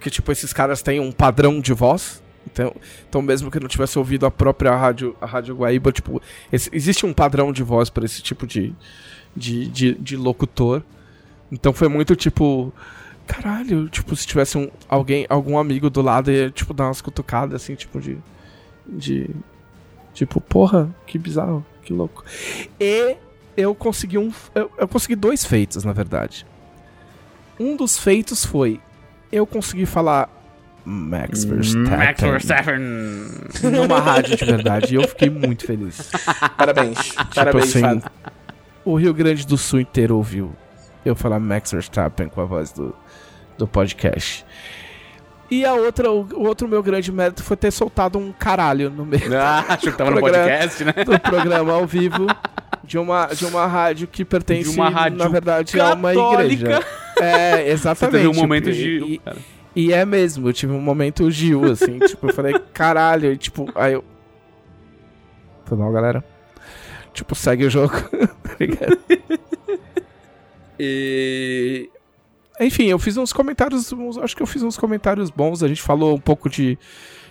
que 0.00 0.10
tipo, 0.10 0.30
esses 0.30 0.52
caras 0.52 0.82
têm 0.82 1.00
um 1.00 1.10
padrão 1.10 1.58
de 1.60 1.72
voz, 1.72 2.22
então, 2.46 2.74
então 3.08 3.22
mesmo 3.22 3.50
que 3.50 3.58
não 3.58 3.66
tivesse 3.66 3.98
ouvido 3.98 4.26
a 4.26 4.30
própria 4.30 4.76
rádio, 4.76 5.16
a 5.20 5.26
rádio 5.26 5.56
Guaíba, 5.56 5.90
tipo, 5.90 6.20
esse- 6.52 6.68
existe 6.72 7.06
um 7.06 7.12
padrão 7.14 7.50
de 7.52 7.62
voz 7.62 7.88
para 7.88 8.04
esse 8.04 8.22
tipo 8.22 8.46
de, 8.46 8.74
de, 9.34 9.66
de, 9.68 9.94
de 9.94 10.16
locutor, 10.16 10.82
então 11.50 11.72
foi 11.72 11.88
muito 11.88 12.14
tipo... 12.16 12.72
Caralho, 13.26 13.88
tipo, 13.88 14.14
se 14.14 14.24
tivesse 14.24 14.56
um, 14.56 14.70
alguém, 14.88 15.26
algum 15.28 15.58
amigo 15.58 15.90
do 15.90 16.00
lado, 16.00 16.30
ia, 16.30 16.48
tipo, 16.48 16.72
dar 16.72 16.84
umas 16.84 17.00
cutucadas, 17.00 17.60
assim, 17.60 17.74
tipo, 17.74 18.00
de 18.00 18.18
de 18.88 19.28
tipo, 20.14 20.40
porra, 20.40 20.94
que 21.06 21.18
bizarro, 21.18 21.64
que 21.82 21.92
louco. 21.92 22.24
E 22.80 23.16
eu 23.56 23.74
consegui 23.74 24.18
um 24.18 24.32
eu, 24.54 24.70
eu 24.78 24.88
consegui 24.88 25.16
dois 25.16 25.44
feitos, 25.44 25.84
na 25.84 25.92
verdade. 25.92 26.46
Um 27.58 27.76
dos 27.76 27.98
feitos 27.98 28.44
foi 28.44 28.80
eu 29.32 29.46
consegui 29.46 29.86
falar 29.86 30.30
Max 30.84 31.44
Verstappen, 31.44 31.98
Max 31.98 32.20
Verstappen. 32.20 32.78
numa 33.72 33.98
rádio 33.98 34.36
de 34.36 34.44
verdade, 34.44 34.94
e 34.94 34.96
eu 34.96 35.08
fiquei 35.08 35.28
muito 35.28 35.66
feliz. 35.66 36.10
Parabéns. 36.56 37.12
Parabéns, 37.34 37.64
assim, 37.64 37.80
Fábio. 37.80 38.02
O 38.84 38.94
Rio 38.96 39.12
Grande 39.12 39.44
do 39.44 39.58
Sul 39.58 39.80
inteiro 39.80 40.16
ouviu 40.16 40.54
eu 41.06 41.14
falar 41.14 41.38
Max 41.38 41.72
Verstappen 41.72 42.28
com 42.28 42.40
a 42.40 42.44
voz 42.44 42.72
do, 42.72 42.94
do 43.56 43.66
podcast. 43.66 44.44
E 45.50 45.64
a 45.64 45.74
outra, 45.74 46.10
o, 46.10 46.44
outro 46.44 46.66
meu 46.66 46.82
grande 46.82 47.12
mérito 47.12 47.42
foi 47.42 47.56
ter 47.56 47.70
soltado 47.70 48.18
um 48.18 48.32
caralho 48.32 48.90
no 48.90 49.06
meio 49.06 49.30
Ah, 49.38 49.64
achou 49.68 49.92
que 49.92 49.98
tava 49.98 50.10
no 50.10 50.20
podcast, 50.20 50.84
né? 50.84 50.92
do 51.04 51.20
programa 51.20 51.72
ao 51.72 51.86
vivo 51.86 52.26
de 52.82 52.98
uma, 52.98 53.26
de 53.26 53.44
uma 53.46 53.66
rádio 53.66 54.08
que 54.08 54.24
pertence, 54.24 54.70
De 54.70 54.76
uma 54.76 54.88
rádio 54.88 55.18
na 55.18 55.28
verdade, 55.28 55.80
a 55.80 55.94
uma 55.94 56.08
católica. 56.08 56.52
igreja. 56.52 56.86
É, 57.20 57.56
Você 57.66 57.70
exatamente. 57.70 58.12
teve 58.16 58.28
um 58.28 58.34
momento 58.34 58.70
e, 58.70 58.72
de. 58.72 59.20
E, 59.76 59.86
e 59.86 59.92
é 59.92 60.04
mesmo, 60.04 60.48
eu 60.48 60.52
tive 60.52 60.72
um 60.72 60.80
momento 60.80 61.30
Gil, 61.30 61.64
assim, 61.70 61.98
tipo, 62.06 62.28
eu 62.28 62.34
falei, 62.34 62.58
caralho, 62.72 63.32
e 63.32 63.36
tipo, 63.36 63.70
aí 63.74 63.92
eu. 63.92 64.04
Foi 65.64 65.78
mal, 65.78 65.92
galera. 65.92 66.24
Tipo, 67.12 67.34
segue 67.34 67.64
o 67.64 67.70
jogo, 67.70 67.94
ligado? 68.58 68.98
E. 70.78 71.88
Enfim, 72.60 72.86
eu 72.86 72.98
fiz 72.98 73.16
uns 73.16 73.32
comentários. 73.32 73.92
acho 74.22 74.36
que 74.36 74.42
eu 74.42 74.46
fiz 74.46 74.62
uns 74.62 74.78
comentários 74.78 75.30
bons. 75.30 75.62
A 75.62 75.68
gente 75.68 75.82
falou 75.82 76.14
um 76.14 76.20
pouco 76.20 76.48
de, 76.48 76.78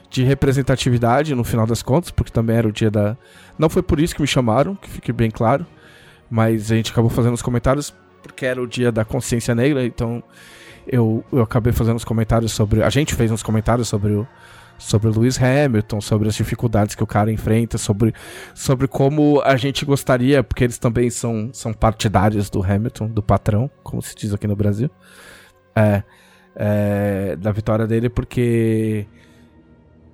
de 0.09 0.23
representatividade 0.23 1.33
no 1.33 1.43
final 1.43 1.65
das 1.65 1.81
contas, 1.81 2.11
porque 2.11 2.31
também 2.31 2.57
era 2.57 2.67
o 2.67 2.71
dia 2.71 2.91
da. 2.91 3.17
Não 3.57 3.69
foi 3.69 3.81
por 3.81 3.99
isso 3.99 4.15
que 4.15 4.21
me 4.21 4.27
chamaram, 4.27 4.75
que 4.75 4.89
fique 4.89 5.11
bem 5.11 5.31
claro. 5.31 5.65
Mas 6.29 6.71
a 6.71 6.75
gente 6.75 6.91
acabou 6.91 7.09
fazendo 7.09 7.33
os 7.33 7.41
comentários 7.41 7.93
porque 8.27 8.45
era 8.45 8.61
o 8.61 8.67
dia 8.67 8.91
da 8.91 9.05
consciência 9.05 9.53
negra, 9.53 9.85
então 9.85 10.23
eu, 10.87 11.23
eu 11.31 11.41
acabei 11.41 11.71
fazendo 11.71 11.95
uns 11.95 12.03
comentários 12.03 12.51
sobre. 12.51 12.83
A 12.83 12.89
gente 12.89 13.13
fez 13.13 13.31
uns 13.31 13.43
comentários 13.43 13.87
sobre 13.87 14.13
o. 14.13 14.27
Sobre 14.77 15.09
Lewis 15.09 15.39
Hamilton, 15.41 16.01
sobre 16.01 16.27
as 16.27 16.35
dificuldades 16.35 16.95
que 16.95 17.03
o 17.03 17.07
cara 17.07 17.31
enfrenta, 17.31 17.77
sobre, 17.77 18.13
sobre 18.53 18.87
como 18.87 19.41
a 19.43 19.55
gente 19.55 19.85
gostaria, 19.85 20.43
porque 20.43 20.63
eles 20.65 20.77
também 20.77 21.09
são, 21.09 21.49
são 21.53 21.73
partidários 21.73 22.49
do 22.49 22.61
Hamilton, 22.61 23.07
do 23.07 23.23
patrão, 23.23 23.69
como 23.83 24.01
se 24.01 24.13
diz 24.15 24.33
aqui 24.33 24.47
no 24.47 24.55
Brasil. 24.55 24.89
É, 25.75 26.03
é, 26.55 27.35
da 27.35 27.51
vitória 27.51 27.85
dele, 27.85 28.09
porque. 28.09 29.05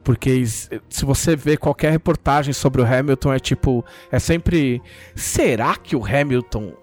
Porque 0.04 0.44
se 0.46 1.06
você 1.06 1.36
vê 1.36 1.56
qualquer 1.56 1.92
reportagem 1.92 2.54
sobre 2.54 2.82
o 2.82 2.86
Hamilton, 2.86 3.34
é 3.34 3.40
tipo. 3.40 3.86
É 4.12 4.18
sempre. 4.18 4.82
Será 5.16 5.76
que 5.76 5.96
o 5.96 6.04
Hamilton 6.04 6.74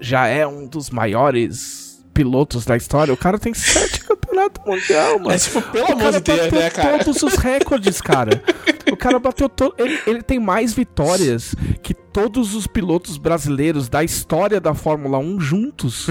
já 0.00 0.26
é 0.26 0.46
um 0.46 0.66
dos 0.66 0.88
maiores 0.88 2.02
pilotos 2.14 2.64
da 2.64 2.76
história? 2.76 3.12
O 3.12 3.16
cara 3.16 3.38
tem 3.38 3.52
sete 3.52 4.02
campeonatos 4.34 4.64
mundial, 4.66 5.18
mano. 5.18 5.32
É 5.32 5.38
tipo, 5.38 5.62
pelo 5.62 5.84
O 5.84 5.92
amor 5.92 5.98
cara 6.02 6.20
de 6.20 6.20
Deus, 6.20 6.40
bateu 6.40 6.60
né, 6.60 6.70
cara? 6.70 7.04
todos 7.04 7.22
os 7.22 7.34
recordes, 7.34 8.00
cara. 8.00 8.42
O 8.90 8.96
cara 8.96 9.18
bateu 9.18 9.48
todo. 9.48 9.74
Ele, 9.78 9.98
ele 10.06 10.22
tem 10.22 10.38
mais 10.38 10.72
vitórias 10.74 11.54
que 11.82 11.94
todos 11.94 12.54
os 12.54 12.66
pilotos 12.66 13.16
brasileiros 13.16 13.88
da 13.88 14.04
história 14.04 14.60
da 14.60 14.74
Fórmula 14.74 15.18
1 15.18 15.40
juntos. 15.40 16.08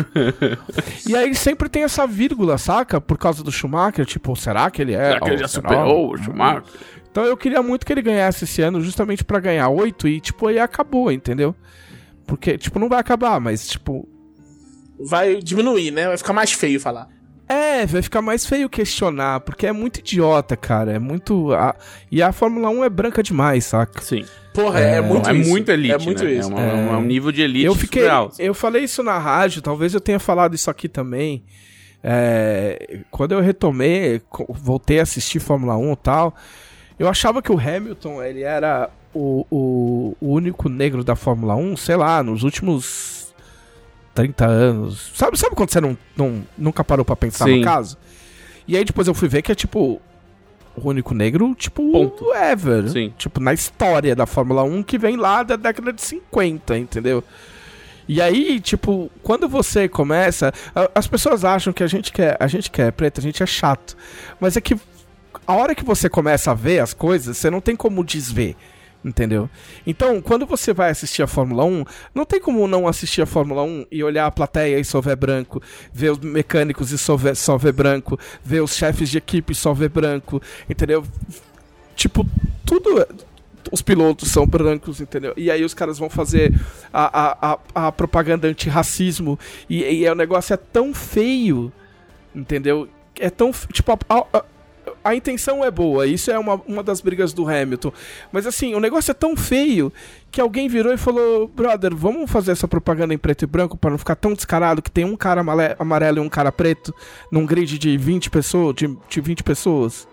e 1.08 1.16
aí 1.16 1.34
sempre 1.36 1.70
tem 1.70 1.84
essa 1.84 2.08
vírgula, 2.08 2.58
saca? 2.58 3.00
Por 3.00 3.18
causa 3.18 3.44
do 3.44 3.52
Schumacher, 3.52 4.06
tipo, 4.06 4.36
será 4.36 4.70
que 4.72 4.82
ele 4.82 4.94
é? 4.94 5.08
Será 5.14 5.20
que 5.20 5.30
ele 5.30 5.38
já 5.38 5.48
superou 5.48 6.14
o 6.14 6.18
Schumacher? 6.18 6.64
Então 7.12 7.24
eu 7.26 7.38
queria 7.38 7.62
muito 7.62 7.86
que 7.86 7.94
ele 7.94 8.02
ganhasse 8.02 8.44
esse 8.44 8.62
ano, 8.62 8.82
justamente 8.82 9.24
pra 9.24 9.40
ganhar 9.40 9.70
oito 9.70 10.08
e, 10.08 10.20
tipo, 10.20 10.48
aí 10.48 10.58
acabou, 10.58 11.12
entendeu? 11.12 11.56
Porque, 12.26 12.58
tipo, 12.58 12.80
não 12.80 12.90
vai 12.90 13.00
acabar, 13.00 13.40
mas, 13.40 13.68
tipo, 13.68 14.08
Vai 15.00 15.36
diminuir, 15.38 15.92
né? 15.92 16.08
Vai 16.08 16.18
ficar 16.18 16.34
mais 16.34 16.52
feio 16.52 16.80
falar. 16.80 17.08
É, 17.54 17.86
vai 17.86 18.02
ficar 18.02 18.22
mais 18.22 18.46
feio 18.46 18.70
questionar, 18.70 19.40
porque 19.42 19.68
é 19.68 19.72
muito 19.72 20.00
idiota, 20.00 20.56
cara. 20.58 20.92
É 20.94 21.00
muito. 21.00 21.54
a- 21.54 21.76
E 22.12 22.22
a 22.22 22.32
Fórmula 22.32 22.70
1 22.70 22.84
é 22.84 22.90
branca 22.90 23.22
demais, 23.22 23.66
saca? 23.66 24.02
Sim. 24.02 24.26
Porra, 24.54 24.80
é, 24.80 25.02
muito 25.02 25.30
é 25.30 25.34
isso. 25.34 25.50
muito 25.50 25.72
elite, 25.72 25.94
É 25.94 25.98
muito 25.98 26.24
né? 26.24 26.32
isso. 26.32 26.52
É, 26.52 26.54
uma- 26.74 26.94
é 26.94 26.98
um 26.98 27.04
nível 27.04 27.32
de 27.32 27.42
elite 27.42 27.66
eu 27.66 27.76
fiquei. 27.76 28.04
surreal. 28.04 28.32
Eu 28.40 28.54
falei 28.54 28.84
isso 28.84 29.02
na 29.04 29.18
rádio, 29.18 29.62
talvez 29.62 29.94
eu 29.94 30.02
tenha 30.02 30.20
falado 30.20 30.54
isso 30.56 30.70
aqui 30.70 30.88
também. 30.88 31.44
É, 32.04 33.00
quando 33.10 33.32
eu 33.32 33.40
retomei, 33.42 34.22
voltei 34.50 35.00
a 35.00 35.04
assistir 35.04 35.40
Fórmula 35.40 35.78
1 35.78 35.94
e 35.94 35.96
tal, 35.98 36.36
eu 37.00 37.08
achava 37.08 37.42
que 37.42 37.52
o 37.52 37.58
Hamilton 37.58 38.22
ele 38.22 38.42
era 38.42 38.90
o, 39.14 39.46
o, 39.50 40.18
o 40.20 40.34
único 40.34 40.68
negro 40.70 41.04
da 41.04 41.16
Fórmula 41.16 41.56
1, 41.56 41.78
sei 41.78 41.96
lá, 41.96 42.22
nos 42.22 42.44
últimos 42.44 43.23
30 44.14 44.46
anos. 44.46 45.12
Sabe, 45.16 45.38
sabe 45.38 45.56
quando 45.56 45.72
você 45.72 45.82
não, 45.82 45.98
não, 46.16 46.44
nunca 46.58 46.84
parou 46.84 47.04
pra 47.04 47.16
pensar 47.16 47.46
Sim. 47.46 47.60
no 47.60 47.64
caso? 47.64 47.98
E 48.68 48.78
aí 48.78 48.86
depois 48.86 49.08
eu 49.08 49.14
fui 49.14 49.28
ver 49.28 49.42
que 49.42 49.52
é 49.52 49.56
tipo. 49.56 50.02
O 50.76 50.90
único 50.90 51.14
negro, 51.14 51.54
tipo, 51.54 51.92
Ponto. 51.92 52.34
ever. 52.34 52.90
Sim. 52.90 53.14
Tipo, 53.16 53.40
na 53.40 53.54
história 53.54 54.16
da 54.16 54.26
Fórmula 54.26 54.64
1 54.64 54.82
que 54.82 54.98
vem 54.98 55.16
lá 55.16 55.44
da 55.44 55.56
década 55.56 55.94
de 55.94 56.02
50, 56.02 56.76
entendeu? 56.80 57.24
E 58.08 58.20
aí, 58.20 58.60
tipo, 58.60 59.10
quando 59.22 59.48
você 59.48 59.88
começa. 59.88 60.52
As 60.96 61.06
pessoas 61.06 61.46
acham 61.46 61.72
que 61.72 61.84
a 61.84 61.88
gente 61.88 62.12
quer, 62.12 62.38
a 62.40 62.48
gente 62.48 62.72
quer 62.72 62.92
preto, 62.92 63.20
a 63.20 63.22
gente 63.22 63.44
é 63.44 63.46
chato. 63.46 63.96
Mas 64.40 64.58
é 64.58 64.62
que 64.62 64.76
a 65.46 65.54
hora 65.54 65.76
que 65.76 65.84
você 65.84 66.10
começa 66.10 66.52
a 66.52 66.54
ver 66.56 66.80
as 66.80 66.94
coisas, 66.94 67.38
você 67.38 67.50
não 67.50 67.62
tem 67.62 67.76
como 67.76 68.04
desver. 68.04 68.56
Entendeu? 69.04 69.50
Então, 69.86 70.22
quando 70.22 70.46
você 70.46 70.74
vai 70.74 70.90
assistir 70.90 71.22
a 71.22 71.28
Fórmula 71.28 71.66
1, 71.66 71.84
não 72.16 72.26
tem 72.26 72.40
como 72.40 72.66
não 72.68 72.88
assistir 72.88 73.22
a 73.22 73.26
Fórmula 73.26 73.62
1 73.62 73.88
e 73.92 74.02
olhar 74.02 74.26
a 74.26 74.32
plateia 74.32 74.80
e 74.80 74.86
só 74.86 75.02
ver 75.02 75.18
branco, 75.18 75.62
ver 75.92 76.12
os 76.12 76.20
mecânicos 76.20 76.92
e 76.92 76.98
só 76.98 77.18
ver, 77.18 77.36
só 77.36 77.58
ver 77.58 77.74
branco, 77.74 78.18
ver 78.42 78.62
os 78.62 78.74
chefes 78.74 79.10
de 79.10 79.18
equipe 79.18 79.52
e 79.52 79.56
só 79.56 79.74
ver 79.74 79.90
branco, 79.90 80.42
entendeu? 80.70 81.04
Tipo, 81.96 82.26
tudo. 82.66 83.06
Os 83.72 83.82
pilotos 83.82 84.30
são 84.30 84.46
brancos, 84.46 85.02
entendeu? 85.02 85.34
E 85.36 85.50
aí 85.50 85.64
os 85.64 85.74
caras 85.74 85.98
vão 85.98 86.10
fazer 86.10 86.54
a, 86.92 87.22
a, 87.22 87.54
a, 87.54 87.88
a 87.88 87.92
propaganda 87.92 88.48
antirracismo. 88.48 89.40
E, 89.70 89.84
e 89.84 90.06
é, 90.06 90.12
o 90.12 90.16
negócio 90.16 90.54
é 90.54 90.58
tão 90.58 90.94
feio, 90.94 91.72
entendeu? 92.36 92.88
É 93.20 93.30
tão. 93.30 93.52
Tipo, 93.72 93.94
a, 93.94 93.98
a, 94.34 94.46
a 95.04 95.16
intenção 95.16 95.64
é 95.64 95.70
boa, 95.70 96.08
isso 96.08 96.32
é 96.32 96.40
uma, 96.40 96.56
uma 96.68 96.82
das 96.84 97.02
brigas 97.02 97.34
do 97.34 97.48
Hamilton. 97.48 97.92
Mas 98.32 98.48
assim, 98.48 98.74
o 98.74 98.80
negócio 98.80 99.12
é 99.12 99.14
tão 99.14 99.36
feio 99.36 99.92
que 100.32 100.40
alguém 100.40 100.68
virou 100.68 100.94
e 100.94 100.98
falou: 100.98 101.48
Brother, 101.48 101.96
vamos 101.96 102.30
fazer 102.32 102.52
essa 102.52 102.68
propaganda 102.68 103.14
em 103.14 103.18
preto 103.18 103.44
e 103.44 103.48
branco 103.48 103.78
para 103.78 103.92
não 103.92 103.98
ficar 103.98 104.16
tão 104.16 104.34
descarado 104.34 104.82
que 104.82 104.90
tem 104.92 105.06
um 105.06 105.16
cara 105.16 105.44
amarelo 105.78 106.18
e 106.18 106.22
um 106.22 106.30
cara 106.30 106.52
preto 106.52 106.94
num 107.32 107.46
grid 107.46 107.78
de 107.78 107.98
20 107.98 108.30
pessoas, 108.30 108.76
de, 108.76 108.98
de 109.10 109.22
20 109.22 109.44
pessoas. 109.44 110.08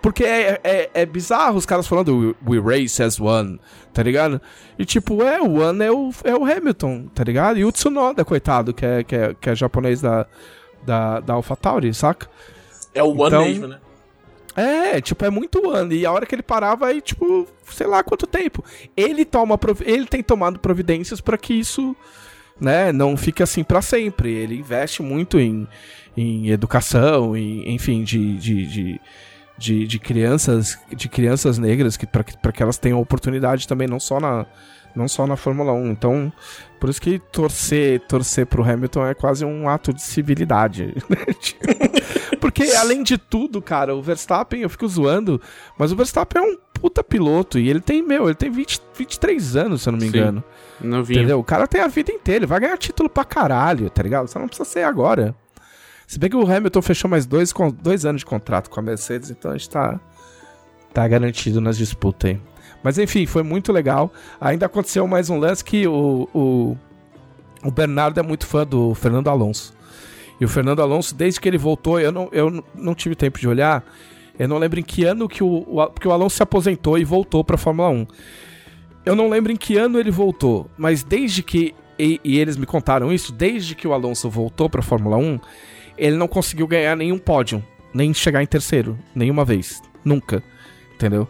Porque 0.00 0.24
é, 0.24 0.60
é, 0.64 0.90
é 0.94 1.06
bizarro 1.06 1.56
os 1.56 1.64
caras 1.64 1.86
falando 1.86 2.34
We 2.44 2.58
race 2.58 3.00
as 3.00 3.20
one, 3.20 3.60
tá 3.94 4.02
ligado? 4.02 4.40
E 4.76 4.84
tipo, 4.84 5.22
é, 5.22 5.40
o 5.40 5.60
one 5.60 5.84
é 5.84 5.92
o, 5.92 6.10
é 6.24 6.34
o 6.34 6.44
Hamilton, 6.44 7.06
tá 7.14 7.22
ligado? 7.22 7.56
E 7.56 7.64
o 7.64 7.70
Tsunoda, 7.70 8.24
coitado, 8.24 8.74
que 8.74 8.84
é, 8.84 9.04
que 9.04 9.14
é, 9.14 9.34
que 9.40 9.48
é 9.50 9.54
japonês 9.54 10.00
da, 10.00 10.26
da, 10.84 11.20
da 11.20 11.34
AlphaTauri, 11.34 11.94
saca? 11.94 12.28
É 12.92 13.00
o 13.00 13.10
One 13.10 13.26
Então- 13.28 13.44
mesmo, 13.44 13.66
né? 13.68 13.78
É, 14.56 15.00
tipo, 15.00 15.24
é 15.24 15.30
muito 15.30 15.70
ano. 15.70 15.92
E 15.92 16.04
a 16.04 16.12
hora 16.12 16.26
que 16.26 16.34
ele 16.34 16.42
parava 16.42 16.86
aí, 16.86 17.00
tipo, 17.00 17.46
sei 17.66 17.86
lá 17.86 18.02
quanto 18.02 18.26
tempo. 18.26 18.64
Ele 18.96 19.24
toma 19.24 19.58
ele 19.84 20.06
tem 20.06 20.22
tomado 20.22 20.58
providências 20.58 21.20
pra 21.20 21.38
que 21.38 21.54
isso, 21.54 21.96
né, 22.60 22.92
não 22.92 23.16
fique 23.16 23.42
assim 23.42 23.64
pra 23.64 23.80
sempre. 23.80 24.30
Ele 24.32 24.58
investe 24.58 25.02
muito 25.02 25.38
em, 25.38 25.66
em 26.16 26.50
educação, 26.50 27.36
em, 27.36 27.74
enfim, 27.74 28.04
de, 28.04 28.36
de, 28.36 28.66
de, 28.66 29.00
de, 29.56 29.86
de 29.86 29.98
crianças, 29.98 30.78
de 30.94 31.08
crianças 31.08 31.58
negras 31.58 31.96
que 31.96 32.06
para 32.06 32.24
que, 32.24 32.36
pra 32.36 32.52
que 32.52 32.62
elas 32.62 32.78
tenham 32.78 33.00
oportunidade 33.00 33.66
também 33.66 33.88
não 33.88 34.00
só 34.00 34.20
na 34.20 34.46
não 34.94 35.08
só 35.08 35.26
na 35.26 35.36
Fórmula 35.36 35.72
1. 35.72 35.90
Então, 35.90 36.32
por 36.80 36.90
isso 36.90 37.00
que 37.00 37.18
torcer, 37.18 38.00
torcer 38.00 38.46
pro 38.46 38.62
Hamilton 38.62 39.06
é 39.06 39.14
quase 39.14 39.44
um 39.44 39.68
ato 39.68 39.92
de 39.92 40.02
civilidade. 40.02 40.94
né? 41.08 41.18
Porque, 42.40 42.64
além 42.72 43.02
de 43.02 43.16
tudo, 43.16 43.62
cara, 43.62 43.94
o 43.94 44.02
Verstappen, 44.02 44.62
eu 44.62 44.70
fico 44.70 44.86
zoando, 44.88 45.40
mas 45.78 45.92
o 45.92 45.96
Verstappen 45.96 46.42
é 46.42 46.44
um 46.44 46.56
puta 46.74 47.04
piloto 47.04 47.58
e 47.58 47.70
ele 47.70 47.80
tem, 47.80 48.02
meu, 48.02 48.24
ele 48.26 48.34
tem 48.34 48.50
20, 48.50 48.80
23 48.98 49.56
anos, 49.56 49.82
se 49.82 49.88
eu 49.88 49.92
não 49.92 49.98
me 50.00 50.10
Sim. 50.10 50.18
engano. 50.18 50.44
Novinho. 50.80 51.20
Entendeu? 51.20 51.38
O 51.38 51.44
cara 51.44 51.68
tem 51.68 51.80
a 51.80 51.86
vida 51.86 52.10
inteira, 52.10 52.38
ele 52.40 52.46
vai 52.46 52.58
ganhar 52.58 52.76
título 52.76 53.08
pra 53.08 53.24
caralho, 53.24 53.88
tá 53.88 54.02
ligado? 54.02 54.26
Só 54.26 54.40
não 54.40 54.48
precisa 54.48 54.68
ser 54.68 54.82
agora. 54.82 55.34
Se 56.06 56.18
bem 56.18 56.28
que 56.28 56.36
o 56.36 56.50
Hamilton 56.50 56.82
fechou 56.82 57.08
mais 57.08 57.24
dois, 57.24 57.54
dois 57.80 58.04
anos 58.04 58.20
de 58.20 58.26
contrato 58.26 58.68
com 58.68 58.80
a 58.80 58.82
Mercedes, 58.82 59.30
então 59.30 59.52
a 59.52 59.56
gente 59.56 59.70
tá, 59.70 60.00
tá 60.92 61.06
garantido 61.06 61.60
nas 61.60 61.78
disputas 61.78 62.32
aí. 62.32 62.40
Mas 62.82 62.98
enfim, 62.98 63.26
foi 63.26 63.42
muito 63.42 63.72
legal. 63.72 64.12
Ainda 64.40 64.66
aconteceu 64.66 65.06
mais 65.06 65.30
um 65.30 65.38
lance 65.38 65.64
que 65.64 65.86
o, 65.86 66.28
o, 66.34 66.76
o 67.62 67.70
Bernardo 67.70 68.18
é 68.18 68.22
muito 68.22 68.46
fã 68.46 68.66
do 68.66 68.94
Fernando 68.94 69.28
Alonso. 69.28 69.74
E 70.40 70.44
o 70.44 70.48
Fernando 70.48 70.82
Alonso, 70.82 71.14
desde 71.14 71.40
que 71.40 71.48
ele 71.48 71.58
voltou, 71.58 72.00
eu 72.00 72.10
não, 72.10 72.28
eu 72.32 72.64
não 72.74 72.94
tive 72.94 73.14
tempo 73.14 73.38
de 73.38 73.46
olhar. 73.46 73.84
Eu 74.38 74.48
não 74.48 74.58
lembro 74.58 74.80
em 74.80 74.82
que 74.82 75.04
ano 75.04 75.28
que 75.28 75.44
o, 75.44 75.46
o, 75.46 75.76
o 75.76 76.10
Alonso 76.10 76.36
se 76.36 76.42
aposentou 76.42 76.98
e 76.98 77.04
voltou 77.04 77.44
pra 77.44 77.56
Fórmula 77.56 77.88
1. 77.90 78.06
Eu 79.04 79.14
não 79.14 79.28
lembro 79.28 79.52
em 79.52 79.56
que 79.56 79.76
ano 79.76 79.98
ele 79.98 80.10
voltou, 80.10 80.68
mas 80.76 81.02
desde 81.02 81.42
que. 81.42 81.74
E, 81.98 82.20
e 82.24 82.38
eles 82.38 82.56
me 82.56 82.66
contaram 82.66 83.12
isso, 83.12 83.32
desde 83.32 83.74
que 83.74 83.86
o 83.86 83.92
Alonso 83.92 84.28
voltou 84.28 84.68
pra 84.68 84.82
Fórmula 84.82 85.16
1, 85.16 85.38
ele 85.96 86.16
não 86.16 86.26
conseguiu 86.26 86.66
ganhar 86.66 86.96
nenhum 86.96 87.18
pódio, 87.18 87.62
nem 87.92 88.12
chegar 88.14 88.42
em 88.42 88.46
terceiro, 88.46 88.98
nenhuma 89.14 89.44
vez. 89.44 89.82
Nunca. 90.04 90.42
Entendeu? 90.94 91.28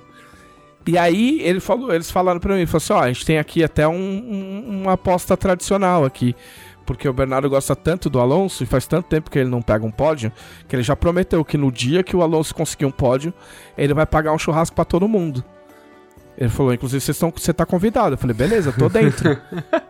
E 0.87 0.99
aí 0.99 1.41
ele 1.43 1.61
falou, 1.61 1.95
eles 1.95 2.11
falaram 2.11 2.41
pra 2.41 2.57
mim, 2.57 2.67
falou 2.67 2.79
assim, 2.79 2.93
ó, 2.93 3.01
a 3.01 3.09
gente 3.13 3.25
tem 3.25 3.39
aqui 3.39 3.63
até 3.63 3.87
um- 3.87 3.95
um- 3.95 4.83
uma 4.83 4.93
aposta 4.95 5.37
tradicional 5.37 6.05
aqui. 6.05 6.35
Porque 6.85 7.09
o 7.09 7.13
Bernardo 7.13 7.49
gosta 7.49 7.77
tanto 7.77 8.11
do 8.11 8.19
Alonso 8.19 8.65
e 8.65 8.67
faz 8.67 8.87
tanto 8.89 9.07
tempo 9.07 9.31
que 9.31 9.39
ele 9.39 9.49
não 9.49 9.63
pega 9.63 9.87
um 9.87 9.91
pódio, 9.93 10.33
que 10.69 10.75
ele 10.75 10.83
já 10.83 10.97
prometeu 10.97 11.45
que 11.45 11.57
no 11.57 11.71
dia 11.71 12.03
que 12.03 12.17
o 12.17 12.23
Alonso 12.23 12.53
conseguir 12.53 12.85
um 12.87 12.91
pódio, 12.91 13.33
ele 13.79 13.95
vai 13.95 14.05
pagar 14.05 14.33
um 14.33 14.39
churrasco 14.39 14.75
pra 14.75 14.85
todo 14.85 15.07
mundo. 15.07 15.45
Ele 16.37 16.49
falou, 16.51 16.75
inclusive, 16.75 17.01
vocês 17.01 17.15
estão, 17.17 17.33
você 17.35 17.53
tá 17.53 17.65
convidado. 17.65 18.15
Eu 18.15 18.19
falei, 18.19 18.35
beleza, 18.35 18.73
tô 18.73 18.89
dentro. 18.89 19.39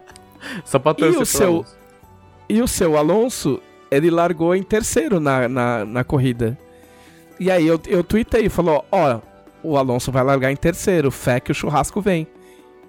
Só 0.66 0.78
pra 0.78 0.94
E 0.98 1.04
o 1.04 1.24
seu- 1.24 1.46
Alonso. 1.48 1.76
E 2.48 2.60
o 2.60 2.68
seu 2.68 2.96
Alonso, 2.98 3.62
ele 3.90 4.10
largou 4.10 4.54
em 4.54 4.62
terceiro 4.62 5.18
na, 5.18 5.48
na, 5.48 5.84
na 5.86 6.04
corrida. 6.04 6.58
E 7.40 7.50
aí 7.50 7.66
eu, 7.66 7.80
eu 7.86 8.04
tuitei, 8.04 8.50
falou, 8.50 8.84
ó, 8.92 9.20
o 9.62 9.76
Alonso 9.76 10.10
vai 10.10 10.22
largar 10.22 10.50
em 10.50 10.56
terceiro, 10.56 11.10
fé 11.10 11.40
que 11.40 11.52
o 11.52 11.54
churrasco 11.54 12.00
vem. 12.00 12.26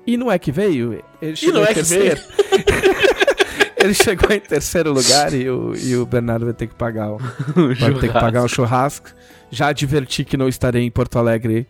E 0.06 0.18
não 0.18 0.32
é 0.32 0.38
que 0.38 0.52
veio? 0.52 1.02
Ele 1.22 1.36
chegou 1.36 1.56
não 1.56 1.62
em 1.62 1.66
é 1.66 1.68
que 1.68 1.74
terceiro. 1.76 2.22
ele 3.78 3.94
chegou 3.94 4.32
em 4.32 4.40
terceiro 4.40 4.92
lugar 4.92 5.34
e 5.34 5.50
o, 5.50 5.76
e 5.76 5.96
o 5.96 6.06
Bernardo 6.06 6.46
vai 6.46 6.54
ter 6.54 6.68
que 6.68 6.76
pagar 6.76 7.12
o, 7.12 7.18
vai 7.80 7.94
ter 7.94 8.08
que 8.08 8.14
pagar 8.14 8.44
o 8.44 8.48
churrasco. 8.48 9.10
Já 9.50 9.68
adverti 9.68 10.26
que 10.26 10.36
não 10.36 10.48
estarei 10.48 10.84
em 10.84 10.90
Porto 10.90 11.20
Alegre 11.20 11.68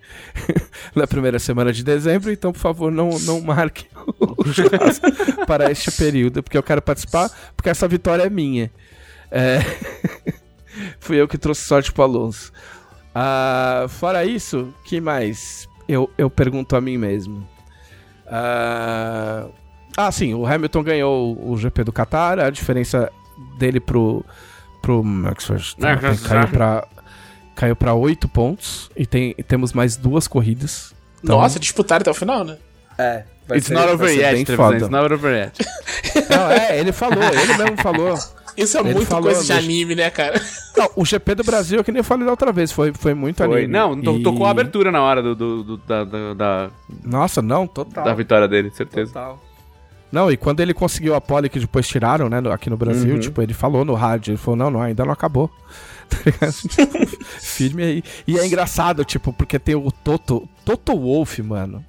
na 0.95 1.05
primeira 1.05 1.37
semana 1.37 1.73
de 1.73 1.83
dezembro, 1.83 2.31
então 2.31 2.53
por 2.53 2.59
favor 2.59 2.91
não, 2.91 3.09
não 3.19 3.41
marque 3.41 3.87
o 4.19 4.45
churrasco 4.45 5.45
para 5.45 5.69
este 5.69 5.91
período, 5.91 6.41
porque 6.41 6.57
eu 6.57 6.63
quero 6.63 6.81
participar, 6.81 7.29
porque 7.55 7.69
essa 7.69 7.87
vitória 7.87 8.23
é 8.23 8.29
minha. 8.29 8.71
É, 9.29 9.59
Fui 10.99 11.19
eu 11.19 11.27
que 11.27 11.37
trouxe 11.37 11.61
sorte 11.61 11.91
pro 11.91 12.03
Alonso. 12.03 12.51
Ah, 13.15 13.85
fora 13.89 14.25
isso, 14.25 14.73
que 14.83 14.99
mais? 14.99 15.67
Eu, 15.87 16.09
eu 16.17 16.29
pergunto 16.29 16.75
a 16.75 16.81
mim 16.81 16.97
mesmo. 16.97 17.47
Ah, 18.27 19.45
ah, 19.95 20.11
sim, 20.11 20.33
o 20.33 20.45
Hamilton 20.45 20.83
ganhou 20.83 21.37
o 21.51 21.57
GP 21.57 21.83
do 21.83 21.93
Qatar, 21.93 22.39
a 22.39 22.49
diferença 22.49 23.11
dele 23.59 23.79
pro, 23.79 24.25
pro 24.81 25.03
Max 25.03 25.47
Verstappen 25.47 26.17
caiu 26.17 26.47
pra, 26.47 26.87
caiu 27.55 27.75
pra 27.75 27.93
8 27.93 28.27
pontos 28.29 28.89
e, 28.95 29.05
tem, 29.05 29.35
e 29.37 29.43
temos 29.43 29.73
mais 29.73 29.95
duas 29.95 30.27
corridas. 30.27 30.93
Então, 31.23 31.37
Nossa, 31.39 31.59
disputaram 31.59 32.01
até 32.01 32.11
o 32.11 32.13
final, 32.15 32.43
né? 32.43 32.57
é, 32.97 33.23
vai 33.47 33.57
It's 33.59 33.67
ser- 33.67 33.73
not 33.75 33.87
over 33.89 34.09
yet. 34.09 34.41
It's 34.41 34.89
not 34.89 35.13
over 35.13 35.31
yet. 35.35 35.57
Não, 36.29 36.49
é, 36.51 36.79
ele 36.79 36.91
falou, 36.91 37.23
ele 37.23 37.57
mesmo 37.57 37.77
falou. 37.77 38.17
Isso 38.55 38.77
é 38.77 38.81
Ele 38.81 38.93
muito 38.93 39.07
falou, 39.07 39.23
coisa 39.31 39.43
de 39.43 39.51
anime, 39.51 39.95
né, 39.95 40.09
cara? 40.09 40.39
Não, 40.77 40.89
o 40.95 41.05
GP 41.05 41.35
do 41.35 41.43
Brasil, 41.43 41.79
é 41.79 41.83
que 41.83 41.91
nem 41.91 41.99
eu 41.99 42.03
falei 42.03 42.25
da 42.25 42.31
outra 42.31 42.51
vez, 42.51 42.71
foi, 42.71 42.93
foi 42.93 43.13
muito 43.13 43.37
Foi. 43.43 43.45
anime. 43.59 43.71
Não, 43.73 43.99
to- 43.99 44.17
E- 44.17 44.23
tocou 44.23 44.45
a 44.45 44.51
abertura 44.51 44.91
na 44.91 45.01
hora 45.01 45.21
do, 45.23 45.35
do- 45.35 45.63
do- 45.63 45.77
da, 45.77 46.03
da, 46.03 46.33
da, 46.33 46.69
Nossa, 47.03 47.41
não, 47.41 47.65
total. 47.67 48.03
da 48.03 48.13
vitória 48.13 48.47
dele, 48.47 48.69
certeza. 48.71 49.11
Total. 49.13 49.39
Não, 50.11 50.31
e 50.31 50.37
quando 50.37 50.59
ele 50.59 50.73
conseguiu 50.75 51.15
a 51.15 51.21
pole 51.21 51.49
que 51.49 51.59
depois 51.59 51.87
tiraram, 51.87 52.29
né, 52.29 52.37
aqui 52.51 52.69
no 52.69 52.77
Brasil, 52.77 53.15
Uhum. 53.15 53.19
tipo, 53.19 53.41
ele 53.41 53.53
falou 53.53 53.83
no 53.83 53.95
rádio, 53.95 54.31
ele 54.31 54.37
falou, 54.37 54.55
não, 54.57 54.69
não, 54.69 54.81
ainda 54.81 55.03
não 55.05 55.11
acabou. 55.13 55.49
Tá 56.09 56.17
ligado? 56.25 56.53
Firme 57.39 57.81
aí. 57.83 58.03
E 58.27 58.37
é 58.37 58.45
engraçado, 58.45 59.03
tipo, 59.05 59.33
porque 59.33 59.57
tem 59.57 59.73
o 59.73 59.91
Toto, 59.91 60.47
Toto 60.63 60.95
Wolff, 60.95 61.41
mano. 61.41 61.83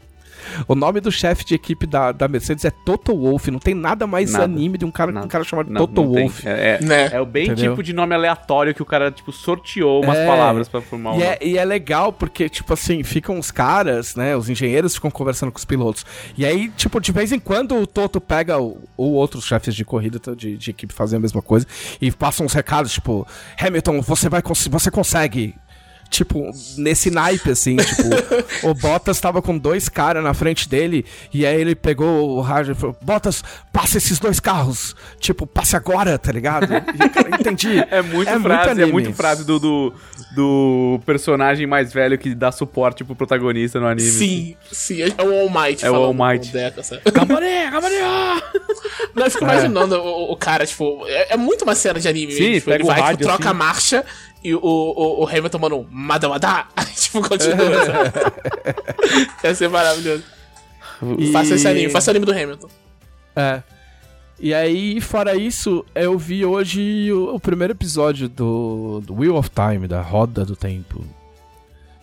O 0.69 0.75
nome 0.75 1.01
do 1.01 1.11
chefe 1.13 1.45
de 1.45 1.55
equipe 1.55 1.87
da, 1.87 2.13
da 2.13 2.27
Mercedes 2.29 2.65
é 2.65 2.71
Toto 2.71 3.15
Wolff. 3.17 3.51
Não 3.51 3.59
tem 3.59 3.75
nada 3.75 4.07
mais 4.07 4.33
Nada. 4.33 4.45
anime 4.45 4.79
de 4.79 4.85
um 4.85 4.91
cara, 4.91 5.13
Nada. 5.13 5.27
um 5.27 5.29
cara 5.29 5.45
chamado 5.45 5.71
Não, 5.71 5.81
Toto 5.87 6.03
não. 6.03 6.13
Wolff. 6.13 6.47
É, 6.49 6.79
é, 6.81 6.85
Né? 6.85 7.09
é 7.13 7.21
o 7.21 7.27
bem 7.27 7.45
Entendeu? 7.47 7.73
tipo 7.73 7.83
de 7.83 7.93
nome 7.93 8.15
aleatório 8.15 8.75
que 8.75 8.83
o 8.83 8.87
cara, 8.87 9.11
tipo, 9.11 9.31
sorteou 9.33 10.03
umas 10.03 10.17
É. 10.19 10.27
palavras 10.27 10.69
pra 10.69 10.81
formar 10.81 11.13
um 11.13 11.19
E 11.21 11.23
é, 11.23 11.39
e 11.43 11.59
é 11.59 11.65
legal 11.65 12.13
porque, 12.13 12.49
tipo 12.49 12.73
assim, 12.73 13.03
ficam 13.03 13.39
os 13.39 13.51
caras, 13.51 14.15
né? 14.17 14.37
Os 14.37 14.49
engenheiros 14.49 14.95
ficam 14.95 15.11
conversando 15.11 15.53
com 15.53 15.59
os 15.59 15.65
pilotos. 15.65 16.05
E 16.37 16.45
aí, 16.47 16.69
tipo, 16.71 17.01
de 17.01 17.13
vez 17.13 17.33
em 17.33 17.39
quando 17.39 17.77
o 17.77 17.87
Toto 17.87 18.21
pega, 18.21 18.59
o- 18.59 18.79
ou 18.97 19.13
outros 19.13 19.45
chefes 19.45 19.75
de 19.75 19.85
corrida 19.85 20.19
de, 20.35 20.57
de 20.57 20.71
equipe 20.71 20.93
fazem 20.93 21.17
a 21.17 21.21
mesma 21.21 21.43
coisa, 21.43 21.67
e 22.01 22.11
passam 22.11 22.47
uns 22.47 22.53
recados, 22.53 22.93
tipo, 22.93 23.27
Hamilton, 23.61 24.01
você 24.01 24.29
vai 24.29 24.43
você 24.71 24.91
consegue. 24.91 25.55
Tipo, 26.11 26.51
nesse 26.79 27.11
naipe, 27.11 27.51
assim, 27.51 27.77
tipo, 27.77 28.03
o 28.69 28.75
Bottas 28.75 29.21
tava 29.21 29.43
com 29.43 29.59
dois 29.59 29.89
caras 29.89 30.23
na 30.23 30.33
frente 30.33 30.69
dele, 30.69 31.05
e 31.33 31.45
aí 31.45 31.61
ele 31.61 31.75
pegou 31.75 32.31
o 32.37 32.41
rádio 32.41 32.73
e 32.73 32.75
falou, 32.75 32.97
Bottas, 33.01 33.43
passa 33.73 33.99
esses 33.99 34.19
dois 34.19 34.39
carros. 34.39 34.95
Tipo, 35.19 35.47
passe 35.47 35.75
agora, 35.77 36.17
tá 36.19 36.31
ligado? 36.31 36.67
E, 36.73 37.09
cara, 37.09 37.29
entendi. 37.41 37.85
É 37.91 38.03
muito 38.03 38.29
É 38.29 38.39
muito 38.39 38.43
frase, 38.49 38.69
é 38.69 38.73
anime. 38.85 38.93
muito 38.93 39.13
frase 39.13 39.45
do, 39.45 39.59
do, 39.59 39.95
do 40.35 41.01
personagem 41.05 41.67
mais 41.67 41.93
velho 41.93 42.19
que 42.19 42.35
dá 42.35 42.51
suporte 42.51 43.05
pro 43.05 43.15
protagonista 43.15 43.79
no 43.79 43.87
anime. 43.87 44.09
Sim, 44.09 44.57
sim. 44.71 45.03
É 45.03 45.23
o 45.23 45.33
All 45.41 45.51
Might. 45.51 45.85
É 45.85 45.91
o 45.91 45.95
All 45.95 46.15
Might. 46.15 46.51
Deca, 46.53 46.83
sabe? 46.83 47.03
Gabaré, 47.13 47.71
gabaré! 47.71 48.01
Não, 49.15 49.25
eu 49.25 49.31
fico 49.31 49.45
imaginando 49.45 49.97
o, 49.97 50.33
o 50.33 50.37
cara, 50.37 50.67
tipo, 50.67 51.05
é, 51.07 51.35
é 51.35 51.37
muito 51.37 51.63
uma 51.63 51.75
cena 51.75 52.01
de 52.01 52.09
anime. 52.09 52.33
Sim, 52.33 52.41
mesmo, 52.43 52.55
tipo, 52.61 52.71
ele 52.73 52.85
vai, 52.85 53.13
tipo, 53.13 53.25
troca 53.25 53.45
assim. 53.45 53.51
a 53.51 53.55
marcha 53.55 54.05
e 54.45 54.55
o, 54.55 54.61
o, 54.63 55.23
o 55.25 55.27
Hamilton 55.27 55.59
manda 55.59 55.75
um 55.75 55.87
Madamada. 55.91 56.67
Aí, 56.77 56.85
tipo, 56.95 57.27
continua. 57.27 57.57
Ia 59.43 59.55
ser 59.55 59.69
maravilhoso. 59.69 60.23
E- 61.19 61.33
Faça 61.33 61.55
esse 61.55 61.67
anime, 61.67 61.91
faça 61.91 62.11
o 62.11 62.13
anime 62.13 62.27
do 62.27 62.33
Hamilton. 62.33 62.69
É. 63.35 63.63
E 64.39 64.53
aí, 64.53 65.01
fora 65.01 65.35
isso, 65.35 65.85
eu 65.95 66.19
vi 66.19 66.45
hoje 66.45 67.11
o, 67.13 67.35
o 67.35 67.41
primeiro 67.41 67.73
episódio 67.73 68.29
do, 68.29 69.01
do 69.05 69.15
Wheel 69.15 69.37
of 69.37 69.49
Time, 69.51 69.89
da 69.89 70.03
Roda 70.03 70.45
do 70.45 70.55
Tempo. 70.55 71.05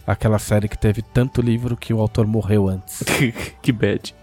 Aquela 0.08 0.40
série 0.40 0.68
que 0.68 0.78
teve 0.78 1.02
tanto 1.02 1.42
livro 1.42 1.78
que 1.78 1.94
o 1.94 2.00
autor 2.00 2.26
morreu 2.26 2.68
antes 2.68 3.04
que 3.62 3.72
bad. 3.72 4.16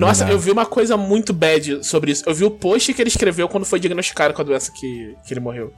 Nossa, 0.00 0.26
eu 0.30 0.38
vi 0.38 0.50
uma 0.50 0.64
coisa 0.64 0.96
muito 0.96 1.32
bad 1.34 1.84
sobre 1.86 2.12
isso. 2.12 2.24
Eu 2.26 2.34
vi 2.34 2.44
o 2.44 2.50
post 2.50 2.94
que 2.94 3.02
ele 3.02 3.10
escreveu 3.10 3.46
quando 3.48 3.66
foi 3.66 3.78
diagnosticado 3.78 4.32
com 4.32 4.40
a 4.40 4.44
doença 4.44 4.72
que, 4.72 5.14
que 5.26 5.34
ele 5.34 5.40
morreu. 5.40 5.72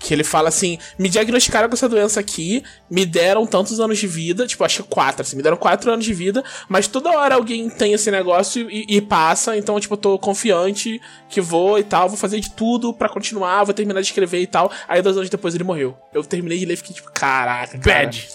Que 0.00 0.14
ele 0.14 0.24
fala 0.24 0.48
assim: 0.48 0.78
me 0.98 1.08
diagnosticaram 1.08 1.68
com 1.68 1.74
essa 1.74 1.88
doença 1.88 2.18
aqui, 2.18 2.64
me 2.90 3.06
deram 3.06 3.46
tantos 3.46 3.78
anos 3.78 3.98
de 3.98 4.06
vida, 4.06 4.46
tipo, 4.46 4.64
acho 4.64 4.82
que 4.82 4.88
quatro, 4.88 5.22
assim, 5.22 5.36
me 5.36 5.42
deram 5.42 5.56
quatro 5.56 5.92
anos 5.92 6.04
de 6.04 6.12
vida, 6.14 6.42
mas 6.68 6.88
toda 6.88 7.10
hora 7.10 7.34
alguém 7.34 7.68
tem 7.68 7.92
esse 7.92 8.10
negócio 8.10 8.68
e, 8.70 8.86
e 8.88 9.00
passa, 9.00 9.56
então, 9.56 9.78
tipo, 9.78 9.92
eu 9.94 9.98
tô 9.98 10.18
confiante 10.18 11.00
que 11.28 11.40
vou 11.40 11.78
e 11.78 11.84
tal, 11.84 12.08
vou 12.08 12.16
fazer 12.16 12.40
de 12.40 12.50
tudo 12.50 12.92
pra 12.92 13.08
continuar, 13.08 13.62
vou 13.64 13.74
terminar 13.74 14.00
de 14.00 14.06
escrever 14.06 14.40
e 14.40 14.46
tal. 14.46 14.72
Aí, 14.88 15.02
dois 15.02 15.16
anos 15.16 15.28
depois, 15.30 15.54
ele 15.54 15.64
morreu. 15.64 15.96
Eu 16.12 16.24
terminei 16.24 16.58
de 16.58 16.64
ler 16.64 16.74
e 16.74 16.76
fiquei 16.78 16.96
tipo, 16.96 17.12
caraca, 17.12 17.78
cara, 17.78 18.06
Bad. 18.06 18.28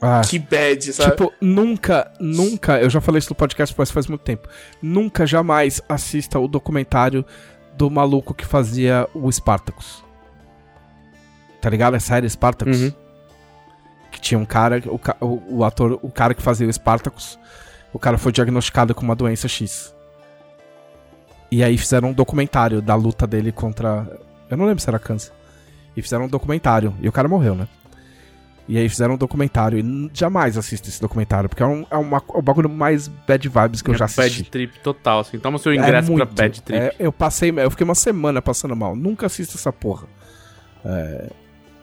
Ah, 0.00 0.20
Que 0.20 0.38
bad, 0.38 0.92
sabe? 0.92 1.12
Tipo, 1.12 1.32
nunca, 1.40 2.12
nunca, 2.20 2.78
eu 2.78 2.90
já 2.90 3.00
falei 3.00 3.18
isso 3.18 3.30
no 3.30 3.34
podcast, 3.34 3.74
mas 3.78 3.90
faz 3.90 4.06
muito 4.06 4.20
tempo. 4.20 4.48
Nunca, 4.82 5.26
jamais 5.26 5.80
assista 5.88 6.38
o 6.38 6.46
documentário 6.46 7.24
do 7.74 7.90
maluco 7.90 8.34
que 8.34 8.44
fazia 8.44 9.08
o 9.14 9.30
Spartacus. 9.32 10.04
Tá 11.66 11.70
ligado? 11.70 11.94
A 11.96 11.98
série 12.00 12.30
Spartacus. 12.30 12.80
Uhum. 12.80 12.92
Que 14.12 14.20
tinha 14.20 14.38
um 14.38 14.44
cara, 14.44 14.80
o, 15.20 15.56
o, 15.56 15.64
ator, 15.64 15.98
o 16.00 16.08
cara 16.08 16.32
que 16.32 16.40
fazia 16.40 16.64
o 16.64 16.72
Spartacus, 16.72 17.36
o 17.92 17.98
cara 17.98 18.16
foi 18.16 18.30
diagnosticado 18.30 18.94
com 18.94 19.02
uma 19.02 19.16
doença 19.16 19.48
X. 19.48 19.92
E 21.50 21.64
aí 21.64 21.76
fizeram 21.76 22.10
um 22.10 22.12
documentário 22.12 22.80
da 22.80 22.94
luta 22.94 23.26
dele 23.26 23.50
contra. 23.50 24.06
Eu 24.48 24.56
não 24.56 24.64
lembro 24.64 24.80
se 24.80 24.88
era 24.88 24.96
câncer. 24.96 25.32
E 25.96 26.00
fizeram 26.00 26.26
um 26.26 26.28
documentário. 26.28 26.94
E 27.00 27.08
o 27.08 27.12
cara 27.12 27.26
morreu, 27.26 27.56
né? 27.56 27.66
E 28.68 28.78
aí 28.78 28.88
fizeram 28.88 29.14
um 29.14 29.18
documentário. 29.18 29.76
E 29.80 30.10
jamais 30.14 30.56
assista 30.56 30.88
esse 30.88 31.00
documentário, 31.00 31.48
porque 31.48 31.64
é, 31.64 31.66
um, 31.66 31.84
é 31.90 31.96
uma- 31.96 32.22
o 32.28 32.40
bagulho 32.42 32.68
mais 32.70 33.08
bad 33.08 33.48
vibes 33.48 33.82
que 33.82 33.90
eu 33.90 33.94
É 33.96 33.98
já 33.98 34.04
assisti. 34.04 34.42
Bad 34.44 34.50
trip 34.52 34.78
total, 34.84 35.18
assim. 35.18 35.36
Toma 35.40 35.58
seu 35.58 35.74
ingresso 35.74 36.14
pra 36.14 36.24
bad 36.26 36.62
trip. 36.62 36.78
É, 36.80 36.94
eu 36.96 37.10
passei, 37.12 37.52
eu 37.56 37.70
fiquei 37.72 37.82
uma 37.82 37.96
semana 37.96 38.40
passando 38.40 38.76
mal. 38.76 38.94
Nunca 38.94 39.26
assisto 39.26 39.56
essa 39.56 39.72
porra. 39.72 40.06
É, 40.84 41.30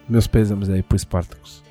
meus 0.08 0.28
pêsames 0.28 0.70
aí 0.70 0.82
pro 0.82 0.98
Spartacus. 0.98 1.64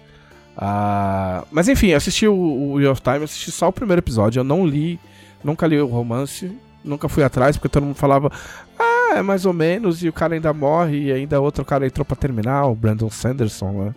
Ah, 0.57 1.45
mas 1.51 1.69
enfim, 1.69 1.89
eu 1.89 1.97
assisti 1.97 2.27
o, 2.29 2.35
o 2.35 2.73
Wheel 2.75 2.93
of 2.93 3.01
Time, 3.01 3.19
eu 3.19 3.25
assisti 3.25 3.51
só 3.51 3.69
o 3.69 3.73
primeiro 3.73 4.01
episódio. 4.01 4.41
Eu 4.41 4.45
não 4.45 4.67
li, 4.67 4.99
nunca 5.43 5.67
li 5.67 5.81
o 5.81 5.87
romance, 5.87 6.51
nunca 6.85 7.09
fui 7.09 7.23
atrás, 7.25 7.57
porque 7.57 7.69
todo 7.69 7.85
mundo 7.85 7.95
falava, 7.97 8.31
ah, 8.79 9.15
é 9.17 9.23
mais 9.23 9.47
ou 9.47 9.53
menos, 9.53 10.03
e 10.03 10.09
o 10.09 10.13
cara 10.13 10.35
ainda 10.35 10.53
morre, 10.53 11.05
e 11.05 11.13
ainda 11.13 11.41
outro 11.41 11.65
cara 11.65 11.87
entrou 11.87 12.05
pra 12.05 12.17
terminar, 12.17 12.67
o 12.67 12.75
Brandon 12.75 13.11
Sanderson, 13.11 13.73
né? 13.85 13.95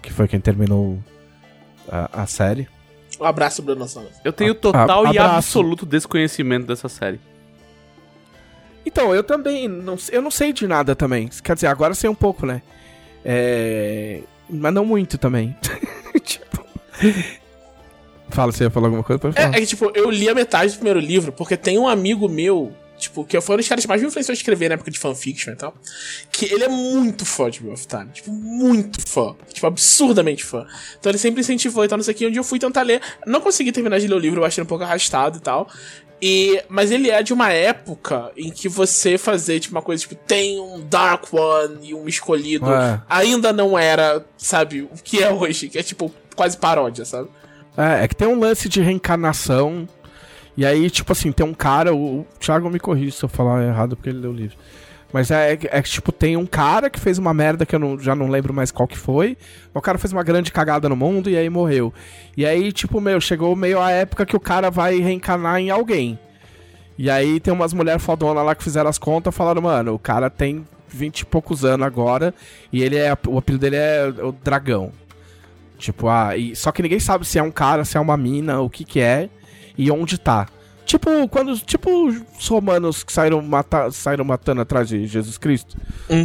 Que 0.00 0.10
foi 0.12 0.26
quem 0.26 0.40
terminou 0.40 0.98
a, 1.90 2.22
a 2.22 2.26
série. 2.26 2.66
Um 3.20 3.24
abraço, 3.26 3.60
Bruno 3.62 3.86
Sanders. 3.86 4.16
Eu 4.24 4.32
tenho 4.32 4.52
A- 4.52 4.54
total 4.54 5.06
a- 5.06 5.12
e 5.12 5.18
abraço. 5.18 5.36
absoluto 5.36 5.84
desconhecimento 5.84 6.66
dessa 6.66 6.88
série. 6.88 7.20
Então, 8.86 9.14
eu 9.14 9.22
também, 9.22 9.68
não, 9.68 9.96
eu 10.10 10.22
não 10.22 10.30
sei 10.30 10.52
de 10.54 10.66
nada 10.66 10.96
também. 10.96 11.28
Quer 11.44 11.54
dizer, 11.54 11.66
agora 11.66 11.92
sei 11.94 12.08
um 12.08 12.14
pouco, 12.14 12.46
né? 12.46 12.62
É... 13.24 14.20
Mas 14.48 14.72
não 14.74 14.84
muito 14.84 15.16
também. 15.18 15.56
tipo... 16.24 16.64
Fala, 18.30 18.52
você 18.52 18.64
ia 18.64 18.70
falar 18.70 18.86
alguma 18.86 19.02
coisa? 19.02 19.18
Pode 19.18 19.36
É, 19.38 19.42
falar. 19.42 19.56
é 19.56 19.60
que, 19.60 19.66
tipo, 19.66 19.90
eu 19.94 20.10
li 20.10 20.28
a 20.28 20.34
metade 20.34 20.72
do 20.72 20.76
primeiro 20.76 21.00
livro, 21.00 21.32
porque 21.32 21.56
tem 21.56 21.78
um 21.78 21.88
amigo 21.88 22.28
meu, 22.28 22.72
tipo, 22.96 23.24
que 23.24 23.40
foi 23.40 23.54
um 23.56 23.58
dos 23.58 23.66
caras 23.68 23.84
que 23.84 23.88
mais 23.88 24.00
me 24.00 24.06
influenciou 24.06 24.32
a 24.32 24.36
escrever 24.36 24.68
na 24.68 24.74
época 24.74 24.90
de 24.90 24.98
fanfiction 25.00 25.52
e 25.52 25.56
tal, 25.56 25.74
que 26.30 26.44
ele 26.46 26.62
é 26.62 26.68
muito 26.68 27.24
fã 27.26 27.50
de 27.50 27.60
Wheel 27.60 27.72
of 27.72 27.86
Time, 27.88 28.06
tipo, 28.12 28.30
muito 28.30 29.00
fã, 29.08 29.34
tipo, 29.52 29.66
absurdamente 29.66 30.44
fã. 30.44 30.64
Então 30.98 31.10
ele 31.10 31.18
sempre 31.18 31.40
incentivou 31.40 31.84
e 31.84 31.88
tal, 31.88 31.98
não 31.98 32.04
sei 32.04 32.14
o 32.14 32.16
que, 32.16 32.26
um 32.26 32.30
dia 32.30 32.38
eu 32.40 32.44
fui 32.44 32.58
tentar 32.60 32.82
ler, 32.82 33.00
não 33.26 33.40
consegui 33.40 33.72
terminar 33.72 33.98
de 33.98 34.06
ler 34.06 34.14
o 34.14 34.18
livro, 34.18 34.40
eu 34.40 34.44
achei 34.44 34.60
ele 34.60 34.66
um 34.66 34.68
pouco 34.68 34.84
arrastado 34.84 35.38
e 35.38 35.40
tal, 35.40 35.68
e, 36.22 36.62
mas 36.68 36.90
ele 36.90 37.10
é 37.10 37.22
de 37.22 37.32
uma 37.32 37.50
época 37.50 38.30
em 38.36 38.50
que 38.50 38.68
você 38.68 39.16
fazer, 39.16 39.60
tipo, 39.60 39.74
uma 39.74 39.82
coisa, 39.82 40.00
tipo, 40.02 40.14
tem 40.14 40.60
um 40.60 40.80
Dark 40.80 41.32
One 41.32 41.78
e 41.90 41.94
um 41.94 42.06
escolhido, 42.08 42.70
É. 42.70 43.00
ainda 43.08 43.52
não 43.52 43.78
era, 43.78 44.24
sabe, 44.36 44.82
o 44.82 44.90
que 45.02 45.22
é 45.22 45.32
hoje, 45.32 45.68
que 45.68 45.78
é, 45.78 45.82
tipo, 45.82 46.12
quase 46.36 46.56
paródia, 46.56 47.04
sabe? 47.04 47.28
É, 47.76 48.04
é 48.04 48.08
que 48.08 48.16
tem 48.16 48.28
um 48.28 48.38
lance 48.38 48.68
de 48.68 48.80
reencarnação. 48.80 49.88
E 50.56 50.66
aí, 50.66 50.90
tipo 50.90 51.12
assim, 51.12 51.32
tem 51.32 51.46
um 51.46 51.54
cara. 51.54 51.94
O, 51.94 52.20
o 52.20 52.26
Thiago 52.38 52.68
me 52.68 52.78
corrige 52.80 53.12
se 53.12 53.24
eu 53.24 53.28
falar 53.28 53.62
errado 53.64 53.96
porque 53.96 54.10
ele 54.10 54.18
leu 54.18 54.30
o 54.30 54.34
livro. 54.34 54.56
Mas 55.12 55.30
é, 55.30 55.52
é, 55.52 55.56
que- 55.56 55.68
é 55.70 55.82
tipo, 55.82 56.12
tem 56.12 56.36
um 56.36 56.46
cara 56.46 56.88
que 56.88 57.00
fez 57.00 57.18
uma 57.18 57.34
merda 57.34 57.66
que 57.66 57.74
eu 57.74 57.78
não- 57.80 57.98
já 57.98 58.14
não 58.14 58.28
lembro 58.28 58.54
mais 58.54 58.70
qual 58.70 58.86
que 58.86 58.96
foi. 58.96 59.36
O 59.74 59.80
cara 59.80 59.98
fez 59.98 60.12
uma 60.12 60.22
grande 60.22 60.52
cagada 60.52 60.88
no 60.88 60.94
mundo 60.94 61.28
e 61.28 61.36
aí 61.36 61.50
morreu. 61.50 61.92
E 62.36 62.46
aí, 62.46 62.70
tipo, 62.72 63.00
meu, 63.00 63.20
chegou 63.20 63.54
meio 63.56 63.80
a 63.80 63.90
época 63.90 64.24
que 64.24 64.36
o 64.36 64.40
cara 64.40 64.70
vai 64.70 64.98
reencarnar 65.00 65.58
em 65.58 65.70
alguém. 65.70 66.18
E 66.96 67.10
aí 67.10 67.40
tem 67.40 67.52
umas 67.52 67.72
mulheres 67.72 68.02
fodonas 68.02 68.44
lá 68.44 68.54
que 68.54 68.62
fizeram 68.62 68.88
as 68.90 68.98
contas 68.98 69.34
falaram, 69.34 69.62
mano, 69.62 69.94
o 69.94 69.98
cara 69.98 70.28
tem 70.30 70.64
20 70.88 71.20
e 71.20 71.24
poucos 71.26 71.64
anos 71.64 71.86
agora 71.86 72.34
e 72.72 72.82
ele 72.82 72.96
é. 72.96 73.12
O 73.26 73.38
apelido 73.38 73.62
dele 73.62 73.76
é 73.76 74.06
o 74.22 74.32
dragão. 74.32 74.92
Tipo, 75.78 76.08
ah, 76.08 76.36
e, 76.36 76.54
só 76.54 76.70
que 76.70 76.82
ninguém 76.82 77.00
sabe 77.00 77.26
se 77.26 77.38
é 77.38 77.42
um 77.42 77.50
cara, 77.50 77.84
se 77.84 77.96
é 77.96 78.00
uma 78.00 78.16
mina, 78.16 78.60
o 78.60 78.68
que 78.68 78.84
que 78.84 79.00
é 79.00 79.28
e 79.78 79.90
onde 79.90 80.18
tá. 80.18 80.46
Tipo, 80.90 81.28
quando. 81.28 81.56
Tipo 81.60 82.08
os 82.08 82.48
romanos 82.48 83.04
que 83.04 83.12
saíram, 83.12 83.40
mata, 83.40 83.92
saíram 83.92 84.24
matando 84.24 84.60
atrás 84.60 84.88
de 84.88 85.06
Jesus 85.06 85.38
Cristo. 85.38 85.76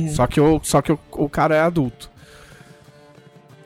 Só 0.09 0.25
que, 0.25 0.41
o, 0.41 0.59
só 0.63 0.81
que 0.81 0.91
o, 0.91 0.99
o 1.11 1.29
cara 1.29 1.55
é 1.55 1.61
adulto. 1.61 2.09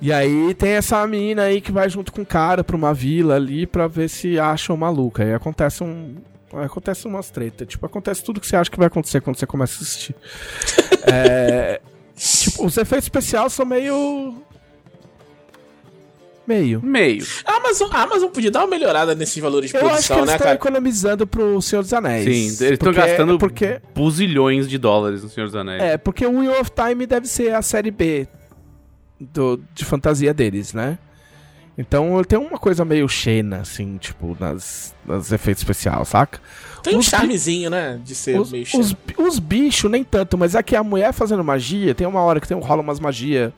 E 0.02 0.12
aí 0.12 0.54
tem 0.56 0.72
essa 0.72 1.08
mina 1.08 1.44
aí 1.44 1.62
que 1.62 1.72
vai 1.72 1.90
junto 1.90 2.12
com 2.12 2.24
o 2.24 2.26
cara 2.26 2.66
pra 2.66 2.76
uma 2.76 2.94
vila 2.94 3.36
ali 3.36 3.66
pra 3.66 3.88
ver 3.88 4.10
se 4.10 4.38
acha 4.38 4.74
o 4.74 4.78
maluco. 4.78 5.22
Aí 5.22 5.34
acontece 5.34 5.86
um. 5.86 6.18
Acontece 6.52 7.08
umas 7.08 7.30
tretas. 7.30 7.66
Tipo, 7.66 7.86
acontece 7.86 8.22
tudo 8.22 8.42
que 8.42 8.48
você 8.48 8.58
acha 8.58 8.70
que 8.70 8.78
vai 8.78 8.88
acontecer 8.88 9.22
quando 9.22 9.38
você 9.38 9.48
começa 9.48 9.80
a 9.80 9.82
assistir. 9.82 10.16
é, 11.08 11.80
tipo, 12.14 12.66
os 12.66 12.76
efeitos 12.76 13.06
especiais 13.06 13.54
são 13.54 13.66
meio. 13.66 14.36
Meio. 16.50 16.82
Meio. 16.84 17.24
A 17.46 17.58
Amazon, 17.58 17.90
a 17.94 18.02
Amazon 18.02 18.30
podia 18.32 18.50
dar 18.50 18.62
uma 18.62 18.68
melhorada 18.68 19.14
nesses 19.14 19.38
valores 19.38 19.70
de 19.70 19.78
Eu 19.78 19.88
acho 19.88 20.08
que 20.08 20.14
eles 20.14 20.26
né, 20.26 20.32
estão 20.34 20.46
cara? 20.48 20.56
economizando 20.56 21.28
pro 21.28 21.62
Senhor 21.62 21.84
dos 21.84 21.94
Anéis. 21.94 22.24
Sim, 22.26 22.66
eles 22.66 22.74
estão 22.74 22.92
gastando 22.92 23.38
Porque, 23.38 23.80
buzilhões 23.94 24.68
de 24.68 24.80
dólares 24.80 25.22
no 25.22 25.30
Senhor 25.30 25.46
dos 25.46 25.56
Anéis. 25.56 25.80
é, 25.82 25.98
porque 25.98 26.26
o 26.26 26.40
Wheel 26.40 26.60
of 26.60 26.72
Time 26.72 27.06
deve 27.06 27.28
ser 27.28 27.54
a 27.54 27.62
série 27.62 27.92
B 27.92 28.28
do, 29.20 29.60
de 29.76 29.86
fantasia 29.86 30.34
deles, 30.34 30.74
né? 30.74 30.98
Então 31.78 32.22
tem 32.28 32.38
uma 32.38 32.58
coisa 32.58 32.84
meio 32.84 33.08
Xena, 33.08 33.58
assim, 33.62 33.98
tipo, 33.98 34.36
nas, 34.40 34.94
nas 35.06 35.32
efeitos 35.32 35.62
especiais, 35.62 36.08
saca? 36.10 36.40
Tem 36.84 36.96
um 36.96 37.00
os- 37.00 37.06
charmezinho, 37.06 37.70
né? 37.70 38.00
De 38.04 38.16
ser 38.16 38.40
Os, 38.40 38.52
meio 38.52 38.64
os, 38.64 38.70
chato. 38.90 39.22
os 39.22 39.40
bichos, 39.40 39.90
nem 39.90 40.04
tanto, 40.04 40.38
mas 40.38 40.56
é 40.56 40.64
que 40.64 40.76
a 40.76 40.84
mulher 40.84 41.14
fazendo 41.14 41.44
magia, 41.44 41.94
tem 41.96 42.06
uma 42.08 42.22
hora 42.22 42.42
que 42.42 42.48
tem, 42.48 42.60
rola 42.60 42.82
umas 42.82 43.00
magia, 43.00 43.54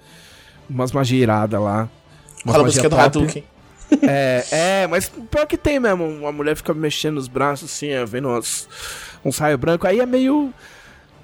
umas 0.70 0.92
magia 0.92 1.20
irada 1.24 1.60
lá. 1.60 1.90
A 2.46 2.48
magia 2.52 2.64
música 2.64 2.90
do. 2.90 2.96
Hadouken. 3.00 3.44
É, 4.04 4.46
é, 4.84 4.88
mas 4.88 5.10
pior 5.10 5.46
que 5.46 5.58
tem 5.58 5.78
mesmo. 5.78 6.06
Uma 6.08 6.32
mulher 6.32 6.56
fica 6.56 6.74
mexendo 6.74 7.18
os 7.18 7.28
braços 7.28 7.70
assim, 7.70 7.90
é, 7.90 8.06
vendo 8.06 8.30
uns, 8.30 8.66
uns 9.26 9.38
raios 9.38 9.60
brancos. 9.60 9.90
Aí 9.90 10.00
é 10.00 10.06
meio. 10.06 10.54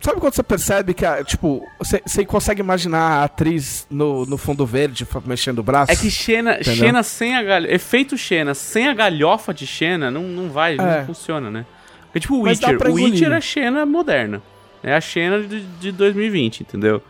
Sabe 0.01 0.19
quando 0.19 0.33
você 0.33 0.43
percebe 0.43 0.93
que, 0.93 1.05
a- 1.05 1.23
tipo, 1.23 1.65
você, 1.79 2.25
consegue 2.25 2.59
imaginar 2.59 3.21
a 3.21 3.23
atriz 3.23 3.87
no, 3.89 4.25
no 4.25 4.37
fundo 4.37 4.65
verde 4.65 5.07
mexendo 5.25 5.59
o 5.59 5.63
braço? 5.63 5.91
É 5.93 5.95
que 5.95 6.11
Xena? 6.11 6.61
Xena 6.61 7.01
sem 7.03 7.35
a 7.37 7.41
galhofa. 7.41 7.73
Efeito 7.73 8.17
Xena 8.17 8.53
sem 8.53 8.87
a 8.89 8.93
galhofa 8.93 9.53
de 9.53 9.65
Xena 9.65 10.11
não, 10.11 10.23
não 10.23 10.49
vai, 10.49 10.73
É. 10.73 10.99
não 10.99 11.05
funciona, 11.05 11.49
né? 11.49 11.65
Porque, 12.03 12.19
tipo, 12.19 12.35
o 12.35 12.41
Witcher. 12.41 12.77
O 12.89 12.93
Witcher 12.95 13.31
é 13.31 13.39
Xena 13.41 13.85
moderna. 13.85 14.41
É 14.83 14.93
a 14.93 14.99
Xena 15.01 15.39
de, 15.41 15.61
de 15.61 15.91
2020, 15.93 16.61
entendeu? 16.61 17.01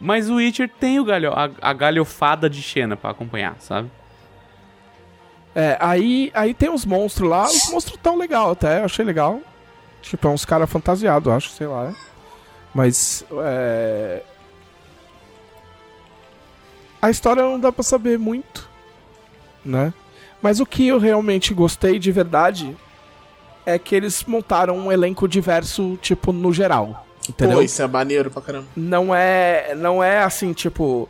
Mas 0.00 0.28
o 0.28 0.36
Witcher 0.36 0.68
tem 0.68 0.98
o 1.00 1.04
galho, 1.04 1.32
a, 1.32 1.50
a 1.60 1.72
galhofada 1.72 2.48
de 2.48 2.62
Xena 2.62 2.96
pra 2.96 3.10
acompanhar, 3.10 3.56
sabe? 3.60 3.90
É, 5.54 5.76
aí, 5.80 6.30
aí 6.34 6.54
tem 6.54 6.70
os 6.70 6.84
monstros 6.84 7.28
lá. 7.28 7.44
Os 7.44 7.70
monstros 7.70 7.98
tão 8.02 8.16
legal 8.16 8.52
até, 8.52 8.80
eu 8.80 8.84
achei 8.84 9.04
legal. 9.04 9.40
Tipo, 10.00 10.28
é 10.28 10.30
uns 10.30 10.44
caras 10.44 10.70
fantasiados, 10.70 11.32
acho, 11.32 11.50
sei 11.50 11.66
lá. 11.66 11.88
é. 11.88 11.94
Mas, 12.74 13.24
é... 13.32 14.22
A 17.00 17.10
história 17.10 17.42
não 17.42 17.58
dá 17.58 17.72
pra 17.72 17.82
saber 17.82 18.18
muito, 18.18 18.68
né? 19.64 19.92
Mas 20.42 20.60
o 20.60 20.66
que 20.66 20.86
eu 20.86 20.98
realmente 20.98 21.54
gostei 21.54 21.98
de 21.98 22.10
verdade 22.12 22.76
é 23.66 23.78
que 23.78 23.94
eles 23.94 24.24
montaram 24.24 24.76
um 24.76 24.92
elenco 24.92 25.28
diverso, 25.28 25.98
tipo, 26.00 26.32
no 26.32 26.52
geral. 26.52 27.06
Entendeu? 27.28 27.58
Pô, 27.58 27.62
isso 27.62 27.82
é 27.82 27.86
maneiro 27.86 28.30
pra 28.30 28.40
caramba. 28.42 28.66
não 28.76 29.14
é 29.14 29.74
não 29.74 30.02
é 30.02 30.22
assim 30.22 30.52
tipo 30.52 31.08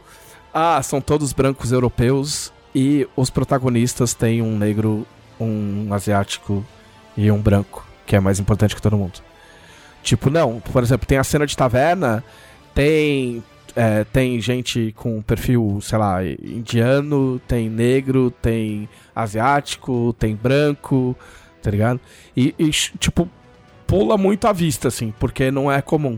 ah 0.52 0.82
são 0.82 1.00
todos 1.00 1.32
brancos 1.32 1.72
europeus 1.72 2.52
e 2.74 3.06
os 3.16 3.30
protagonistas 3.30 4.14
têm 4.14 4.42
um 4.42 4.56
negro 4.58 5.06
um 5.40 5.88
asiático 5.92 6.64
e 7.16 7.30
um 7.30 7.40
branco 7.40 7.86
que 8.06 8.16
é 8.16 8.20
mais 8.20 8.40
importante 8.40 8.74
que 8.74 8.82
todo 8.82 8.96
mundo 8.96 9.20
tipo 10.02 10.30
não 10.30 10.60
por 10.60 10.82
exemplo 10.82 11.06
tem 11.06 11.18
a 11.18 11.24
cena 11.24 11.46
de 11.46 11.56
taverna 11.56 12.24
tem 12.74 13.42
é, 13.76 14.04
tem 14.04 14.40
gente 14.40 14.92
com 14.96 15.22
perfil 15.22 15.78
sei 15.82 15.98
lá 15.98 16.24
indiano 16.24 17.40
tem 17.46 17.68
negro 17.68 18.30
tem 18.30 18.88
asiático 19.14 20.14
tem 20.18 20.34
branco 20.34 21.16
tá 21.62 21.70
ligado 21.70 22.00
e, 22.36 22.54
e 22.58 22.70
tipo 22.70 23.28
pula 23.88 24.16
muito 24.16 24.46
à 24.46 24.52
vista 24.52 24.86
assim 24.86 25.12
porque 25.18 25.50
não 25.50 25.70
é 25.72 25.82
comum 25.82 26.16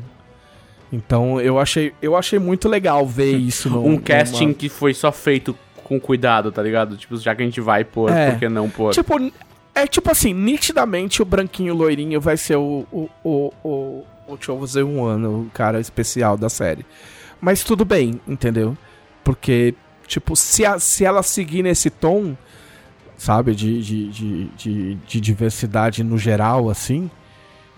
então 0.92 1.40
eu 1.40 1.58
achei, 1.58 1.92
eu 2.02 2.16
achei 2.16 2.38
muito 2.38 2.68
legal 2.68 3.06
ver 3.06 3.36
isso 3.36 3.70
no, 3.70 3.86
Um 3.86 3.96
casting 3.98 4.52
que 4.52 4.68
foi 4.68 4.92
só 4.92 5.12
feito 5.12 5.56
com 5.84 6.00
cuidado, 6.00 6.50
tá 6.52 6.62
ligado? 6.62 6.96
Tipo, 6.96 7.16
já 7.16 7.34
que 7.34 7.42
a 7.42 7.44
gente 7.44 7.60
vai 7.60 7.84
pôr, 7.84 8.10
É. 8.10 8.30
por 8.32 8.38
que 8.40 8.48
não 8.48 8.68
pôr? 8.68 8.92
Tipo, 8.92 9.14
é 9.74 9.86
tipo 9.86 10.10
assim, 10.10 10.34
nitidamente 10.34 11.22
o 11.22 11.24
branquinho 11.24 11.74
loirinho 11.74 12.20
vai 12.20 12.36
ser 12.36 12.56
o 12.56 12.84
o 12.92 13.08
o 13.24 13.52
o, 13.62 14.04
o 14.28 14.36
Chosen 14.40 14.82
One, 14.82 15.26
o 15.26 15.50
cara 15.54 15.78
especial 15.80 16.36
da 16.36 16.48
série. 16.48 16.84
Mas 17.40 17.62
tudo 17.64 17.84
bem, 17.84 18.20
entendeu? 18.26 18.76
Porque 19.24 19.74
tipo, 20.08 20.34
se 20.34 20.66
a, 20.66 20.78
se 20.80 21.04
ela 21.04 21.22
seguir 21.22 21.62
nesse 21.62 21.88
tom, 21.88 22.36
sabe, 23.16 23.54
de, 23.54 23.80
de, 23.80 24.08
de, 24.10 24.44
de, 24.56 24.94
de 25.06 25.20
diversidade 25.20 26.02
no 26.02 26.18
geral 26.18 26.68
assim, 26.68 27.08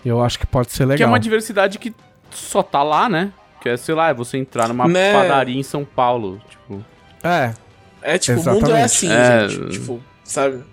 eu 0.09 0.21
acho 0.23 0.37
que 0.39 0.45
pode 0.45 0.71
ser 0.71 0.85
legal. 0.85 0.97
Que 0.97 1.03
é 1.03 1.07
uma 1.07 1.19
diversidade 1.19 1.77
que 1.79 1.93
só 2.31 2.61
tá 2.63 2.81
lá, 2.83 3.07
né? 3.09 3.31
Que 3.61 3.69
é, 3.69 3.77
sei 3.77 3.95
lá, 3.95 4.09
é 4.09 4.13
você 4.13 4.37
entrar 4.37 4.67
numa 4.67 4.87
Né? 4.87 5.13
padaria 5.13 5.57
em 5.59 5.63
São 5.63 5.85
Paulo, 5.85 6.41
tipo... 6.49 6.83
É, 7.23 7.53
É 8.01 8.17
tipo, 8.17 8.39
o 8.41 8.43
mundo 8.43 8.75
é 8.75 8.83
Exatamente. 8.83 8.85
assim, 8.85 9.11
É. 9.11 9.47
gente. 9.49 9.79
Tipo, 9.79 10.01
sabe? 10.23 10.63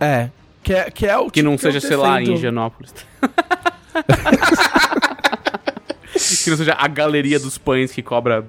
é. 0.00 0.30
Que 0.62 0.74
é, 0.74 0.90
que 0.90 1.06
é 1.06 1.16
o 1.16 1.30
Que 1.30 1.42
não 1.42 1.54
tipo 1.56 1.68
eu 1.68 1.72
seja, 1.72 1.86
sei 1.86 1.96
lá, 1.96 2.20
em. 2.20 2.32
Higienópolis. 2.34 2.92
que 6.44 6.50
não 6.50 6.56
seja 6.56 6.74
a 6.76 6.88
galeria 6.88 7.38
dos 7.38 7.56
pães 7.58 7.92
que 7.92 8.02
cobra 8.02 8.44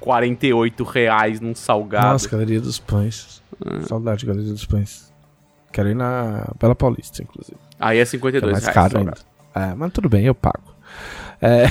48 0.00 0.82
reais 0.84 1.40
num 1.40 1.54
salgado. 1.54 2.08
Nossa, 2.08 2.28
Galeria 2.28 2.60
dos 2.60 2.78
Pães. 2.78 3.42
Saudade, 3.86 4.26
Galeria 4.26 4.52
dos 4.52 4.66
Pães. 4.66 5.12
Quero 5.72 5.88
ir 5.90 5.94
na 5.94 6.44
Bela 6.60 6.74
Paulista, 6.74 7.22
inclusive. 7.22 7.56
Aí 7.78 7.98
é 7.98 8.00
Que 8.00 8.02
é 8.02 8.06
52 8.06 8.52
mais 8.52 8.64
reais. 8.64 8.74
caro 8.74 8.98
ainda. 8.98 9.14
É, 9.54 9.74
mas 9.74 9.92
tudo 9.92 10.08
bem, 10.08 10.24
eu 10.26 10.34
pago. 10.34 10.74
É... 11.40 11.64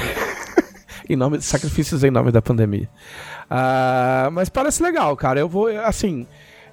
em 1.10 1.16
nome 1.16 1.38
de 1.38 1.44
sacrifícios 1.44 2.04
em 2.04 2.12
nome 2.12 2.32
da 2.32 2.42
pandemia. 2.42 2.90
Ah, 3.50 4.30
mas 4.32 4.50
parece 4.50 4.82
legal, 4.82 5.16
cara. 5.18 5.40
Eu 5.40 5.50
vou, 5.50 5.68
assim, 5.86 6.26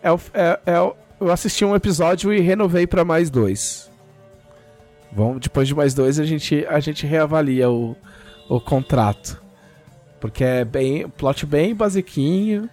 é, 0.03 0.13
o- 0.13 0.21
é- 0.33 0.61
é 0.67 0.77
eu 1.21 1.31
assisti 1.31 1.65
um 1.65 1.75
episódio 1.77 2.33
e 2.33 2.41
renovei 2.41 2.87
pra 2.87 3.05
mais 3.05 3.29
dois. 3.29 3.91
Vamos, 5.13 5.41
depois 5.41 5.69
de 5.69 5.75
mais 5.75 5.93
dois 5.93 6.19
a 6.19 6.25
gente, 6.25 6.65
a 6.67 6.81
gente 6.81 7.07
reavalia 7.07 7.69
o, 7.69 7.95
o 8.49 8.61
contrato. 8.61 9.43
Porque 10.21 10.45
é 10.45 10.65
bem, 10.65 11.09
plot 11.09 11.45
bem 11.45 11.75
basiquinho, 11.75 12.71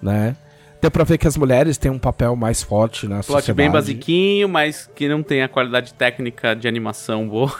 né? 0.00 0.36
Deu 0.84 0.90
pra 0.90 1.02
ver 1.02 1.16
que 1.16 1.26
as 1.26 1.34
mulheres 1.34 1.78
têm 1.78 1.90
um 1.90 1.98
papel 1.98 2.36
mais 2.36 2.62
forte 2.62 3.06
na 3.08 3.14
Plot 3.22 3.26
sociedade. 3.40 3.56
bem 3.56 3.70
basiquinho, 3.70 4.46
mas 4.50 4.86
que 4.94 5.08
não 5.08 5.22
tem 5.22 5.42
a 5.42 5.48
qualidade 5.48 5.94
técnica 5.94 6.54
de 6.54 6.68
animação 6.68 7.26
boa. 7.26 7.50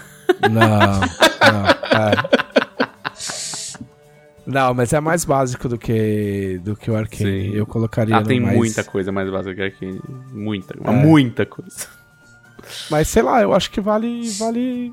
Não, 0.42 0.60
não, 0.60 1.66
é. 1.98 2.44
Não, 4.46 4.74
mas 4.74 4.92
é 4.92 5.00
mais 5.00 5.24
básico 5.24 5.70
do 5.70 5.78
que 5.78 6.60
do 6.62 6.76
que 6.76 6.90
o 6.90 6.96
Arcane. 6.96 7.48
Sim. 7.50 7.56
Eu 7.56 7.64
colocaria 7.64 8.14
Ah, 8.14 8.22
tem 8.22 8.40
mais... 8.40 8.54
muita 8.58 8.84
coisa 8.84 9.10
mais 9.10 9.30
básica 9.30 9.70
que 9.70 9.98
muita, 10.30 10.74
É. 10.84 10.90
muita 10.90 11.46
coisa. 11.46 11.86
Mas 12.90 13.08
sei 13.08 13.22
lá, 13.22 13.40
eu 13.40 13.54
acho 13.54 13.70
que 13.70 13.80
vale 13.80 14.28
vale 14.38 14.92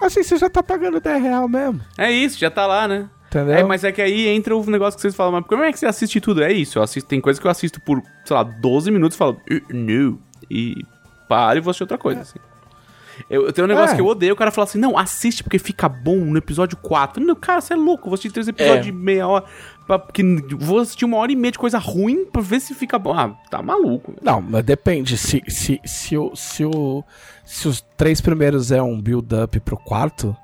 Assim, 0.00 0.22
você 0.22 0.38
já 0.38 0.48
tá 0.48 0.62
pagando 0.62 0.98
10 0.98 1.22
real 1.22 1.46
mesmo, 1.46 1.80
É 1.98 2.10
isso, 2.10 2.38
já 2.38 2.50
tá 2.50 2.66
lá, 2.66 2.88
né? 2.88 3.08
Entendeu? 3.38 3.56
É, 3.58 3.64
mas 3.64 3.84
é 3.84 3.92
que 3.92 4.00
aí 4.02 4.28
entra 4.28 4.56
o 4.56 4.64
negócio 4.70 4.96
que 4.96 5.02
vocês 5.02 5.14
falam, 5.14 5.32
mas 5.32 5.46
como 5.46 5.62
é 5.62 5.72
que 5.72 5.78
você 5.78 5.86
assiste 5.86 6.20
tudo? 6.20 6.42
É 6.42 6.52
isso, 6.52 6.78
eu 6.78 6.82
assisto, 6.82 7.08
tem 7.08 7.20
coisa 7.20 7.40
que 7.40 7.46
eu 7.46 7.50
assisto 7.50 7.80
por, 7.80 8.02
sei 8.24 8.36
lá, 8.36 8.42
12 8.42 8.90
minutos 8.90 9.14
e 9.16 9.18
falo, 9.18 9.40
"Uh, 9.50 9.74
no, 9.74 10.18
e 10.50 10.74
paro 11.28 11.58
e 11.58 11.60
vou 11.60 11.70
assistir 11.70 11.84
outra 11.84 11.98
coisa, 11.98 12.20
assim. 12.20 12.38
Eu, 13.30 13.46
eu 13.46 13.52
tenho 13.52 13.64
um 13.64 13.68
negócio 13.68 13.92
É. 13.92 13.96
que 13.96 14.02
eu 14.02 14.06
odeio, 14.06 14.34
o 14.34 14.36
cara 14.36 14.50
fala 14.50 14.64
assim, 14.66 14.78
não, 14.78 14.98
assiste 14.98 15.42
porque 15.42 15.58
fica 15.58 15.88
bom 15.88 16.16
no 16.16 16.36
episódio 16.36 16.76
4. 16.76 17.24
Não, 17.24 17.34
cara, 17.34 17.62
você 17.62 17.72
é 17.72 17.76
louco, 17.76 18.04
vou 18.04 18.12
assistir 18.12 18.30
três 18.30 18.46
episódios 18.46 18.86
É. 18.86 18.90
de 18.90 18.92
meia 18.92 19.26
hora, 19.26 19.42
pra, 19.86 19.98
porque 19.98 20.22
vou 20.58 20.80
assistir 20.80 21.06
uma 21.06 21.16
hora 21.16 21.32
e 21.32 21.36
meia 21.36 21.50
de 21.52 21.58
coisa 21.58 21.78
ruim 21.78 22.26
pra 22.26 22.42
ver 22.42 22.60
se 22.60 22.74
fica 22.74 22.98
bom. 22.98 23.14
Ah, 23.14 23.34
tá 23.50 23.62
maluco. 23.62 24.14
Não, 24.20 24.42
mas 24.42 24.62
depende. 24.64 25.16
Se, 25.16 25.42
se, 25.48 25.80
se, 25.82 26.14
o, 26.18 26.36
se, 26.36 26.62
o, 26.66 27.02
se 27.42 27.66
os 27.66 27.80
três 27.96 28.20
primeiros 28.20 28.70
é 28.70 28.82
um 28.82 29.00
build-up 29.00 29.58
pro 29.60 29.78
quarto, 29.78 30.36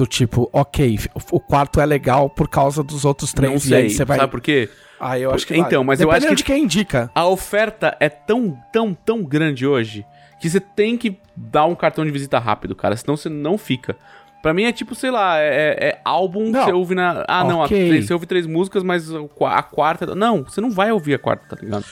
do 0.00 0.06
tipo, 0.06 0.48
ok, 0.52 0.98
o 1.30 1.38
quarto 1.38 1.78
é 1.80 1.84
legal 1.84 2.30
por 2.30 2.48
causa 2.48 2.82
dos 2.82 3.04
outros 3.04 3.32
três. 3.34 3.50
não 3.52 3.58
e 3.58 3.60
sei, 3.60 3.76
aí 3.82 3.90
você 3.90 4.04
vai. 4.04 4.18
sabe 4.18 4.30
por 4.30 4.40
quê? 4.40 4.68
Ah, 4.98 5.18
eu 5.18 5.30
acho 5.30 5.46
que 5.46 5.54
Então, 5.54 5.80
vai. 5.80 5.88
mas 5.88 6.00
eu 6.00 6.10
acho 6.10 6.20
Dependendo 6.20 6.36
que- 6.36 6.42
de 6.42 6.44
quem 6.44 6.64
indica. 6.64 7.10
A 7.14 7.26
oferta 7.26 7.96
é 8.00 8.08
tão, 8.08 8.56
tão, 8.72 8.94
tão 8.94 9.22
grande 9.22 9.66
hoje 9.66 10.04
que 10.40 10.48
você 10.48 10.58
tem 10.60 10.96
que 10.96 11.18
dar 11.36 11.66
um 11.66 11.74
cartão 11.74 12.04
de 12.04 12.10
visita 12.10 12.38
rápido, 12.38 12.74
cara, 12.74 12.96
senão 12.96 13.16
você 13.16 13.28
não 13.28 13.58
fica. 13.58 13.94
Pra 14.42 14.54
mim 14.54 14.64
é 14.64 14.72
tipo, 14.72 14.94
sei 14.94 15.10
lá, 15.10 15.38
é, 15.38 15.48
é- 15.48 15.88
é 15.88 16.00
álbum 16.02 16.46
que 16.46 16.50
Não. 16.52 16.64
você 16.64 16.72
ouve 16.72 16.94
na. 16.94 17.24
Ah, 17.28 17.44
não, 17.44 17.60
a- 17.60 17.66
Ok. 17.66 18.02
você 18.02 18.12
ouve 18.14 18.24
três 18.24 18.46
músicas, 18.46 18.82
mas 18.82 19.04
a 19.14 19.62
quarta. 19.62 20.14
Não, 20.14 20.44
você 20.44 20.62
não 20.62 20.70
vai 20.70 20.90
ouvir 20.90 21.12
a 21.14 21.18
quarta, 21.18 21.54
tá 21.54 21.62
ligado? 21.62 21.84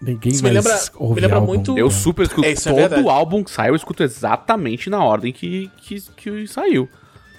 Ninguém 0.00 0.32
Isso 0.32 0.42
me 0.42 0.50
lembra- 0.50 0.78
ouve 0.96 1.14
me 1.16 1.20
lembra 1.20 1.36
álbum. 1.36 1.46
muito- 1.52 1.78
Eu 1.78 1.90
super 1.90 2.22
escuto. 2.24 2.46
É, 2.48 2.52
é 2.52 2.54
todo 2.54 2.74
verdade. 2.74 3.08
álbum 3.08 3.44
que 3.44 3.50
sai, 3.50 3.68
eu 3.68 3.76
escuto 3.76 4.02
exatamente 4.02 4.88
na 4.90 5.04
ordem 5.04 5.32
que, 5.32 5.70
que, 5.76 6.00
que 6.16 6.46
saiu. 6.48 6.88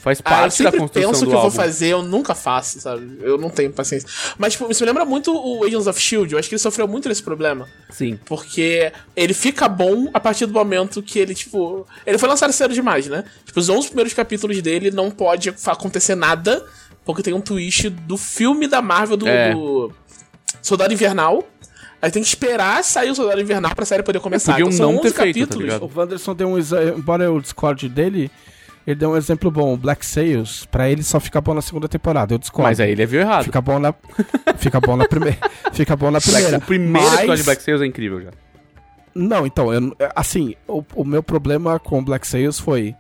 Faz 0.04 0.20
Ah, 0.26 0.30
eu 0.30 0.36
parte 0.36 0.64
da 0.64 0.70
sempre 0.72 0.80
construção 0.82 1.12
penso 1.12 1.22
do 1.22 1.28
que 1.30 1.34
eu 1.34 1.38
vou 1.40 1.46
álbum. 1.46 1.56
fazer, 1.56 1.88
eu 1.88 2.04
nunca 2.04 2.36
faço, 2.36 2.78
sabe? 2.82 3.20
Eu 3.22 3.38
não 3.38 3.50
tenho 3.50 3.72
paciência. 3.72 4.10
Mas, 4.38 4.52
tipo, 4.52 4.70
isso 4.70 4.84
me 4.84 4.88
lembra 4.88 5.06
muito 5.06 5.32
o 5.34 5.64
Agents 5.64 5.88
of 5.88 5.98
S.H.I.E.L.D. 5.98 6.36
Eu 6.36 6.40
acho 6.40 6.50
que 6.50 6.56
ele 6.56 6.60
sofreu 6.62 6.86
muito 6.90 7.08
desse 7.08 7.24
problema. 7.24 7.66
Sim. 7.90 8.20
Porque 8.26 8.92
ele 9.16 9.34
fica 9.34 9.70
bom 9.70 10.10
a 10.14 10.20
partir 10.20 10.46
do 10.46 10.52
momento 10.54 11.02
que 11.02 11.18
ele, 11.20 11.34
tipo. 11.34 11.88
Ele 12.06 12.18
foi 12.18 12.28
lançado 12.28 12.52
cedo 12.52 12.74
demais, 12.74 13.08
né? 13.08 13.24
Tipo, 13.46 13.60
os 13.62 13.70
11 13.70 13.88
primeiros 13.88 14.14
capítulos 14.14 14.62
dele 14.62 14.92
não 14.92 15.10
pode 15.10 15.56
acontecer 15.68 16.16
nada, 16.16 16.66
porque 17.06 17.24
tem 17.24 17.34
um 17.34 17.40
twist 17.40 17.90
do 17.90 18.18
filme 18.18 18.68
da 18.68 18.82
Marvel 18.82 19.16
do, 19.16 19.26
É. 19.26 19.54
do 19.54 19.90
Soldado 20.62 20.94
Invernal. 20.94 21.48
Aí 22.02 22.12
tem 22.12 22.22
que 22.22 22.28
esperar 22.28 22.84
sair 22.84 23.10
o 23.10 23.16
Soldado 23.16 23.40
Invernal 23.40 23.74
pra 23.74 23.86
série 23.86 24.04
poder 24.04 24.20
começar. 24.20 24.52
Podiam 24.52 24.68
Então, 24.68 24.78
são 24.78 24.92
não 24.92 25.00
ter 25.00 25.08
11 25.08 25.16
feito, 25.16 25.40
tá 25.48 25.56
capítulos. 25.56 25.96
O 25.96 25.98
Wanderson 26.00 26.36
deu 26.36 26.50
um 26.50 26.58
exemplo, 26.58 27.00
embora 27.00 27.24
eu 27.24 27.40
discorde 27.40 27.88
dele, 27.88 28.30
ele 28.86 28.96
deu 28.96 29.12
um 29.12 29.18
exemplo 29.18 29.50
bom. 29.50 29.78
Black 29.78 30.06
Sails, 30.06 30.66
pra 30.66 30.90
ele 30.90 31.04
só 31.04 31.20
fica 31.20 31.40
bom 31.40 31.54
na 31.54 31.62
segunda 31.62 31.88
temporada. 31.88 32.34
Eu 32.34 32.38
discordo. 32.38 32.68
Mas 32.70 32.80
aí 32.80 32.92
ele 32.92 33.06
viu 33.06 33.22
errado. 33.22 33.46
Fica 33.46 33.62
bom 33.62 33.80
na. 33.80 33.94
fica 34.58 34.80
bom 34.80 34.96
na 34.96 35.08
primeira. 35.08 35.38
Fica 35.74 35.96
bom 35.96 36.12
na 36.12 36.22
primeira. 36.22 36.58
O 36.58 36.62
primeiro 36.62 37.08
Mas- 37.08 37.20
episódio 37.20 37.38
de 37.38 37.44
Black 37.46 37.64
Sails 37.64 37.82
é 37.82 37.86
incrível 37.86 38.22
já. 38.22 38.30
Não, 39.16 39.46
então, 39.46 39.74
eu, 39.74 39.96
assim, 40.16 40.56
o, 40.68 40.84
o 40.96 41.04
meu 41.06 41.22
problema 41.24 41.80
com 41.80 42.04
Black 42.04 42.28
Sails 42.28 42.60
foi. 42.60 42.96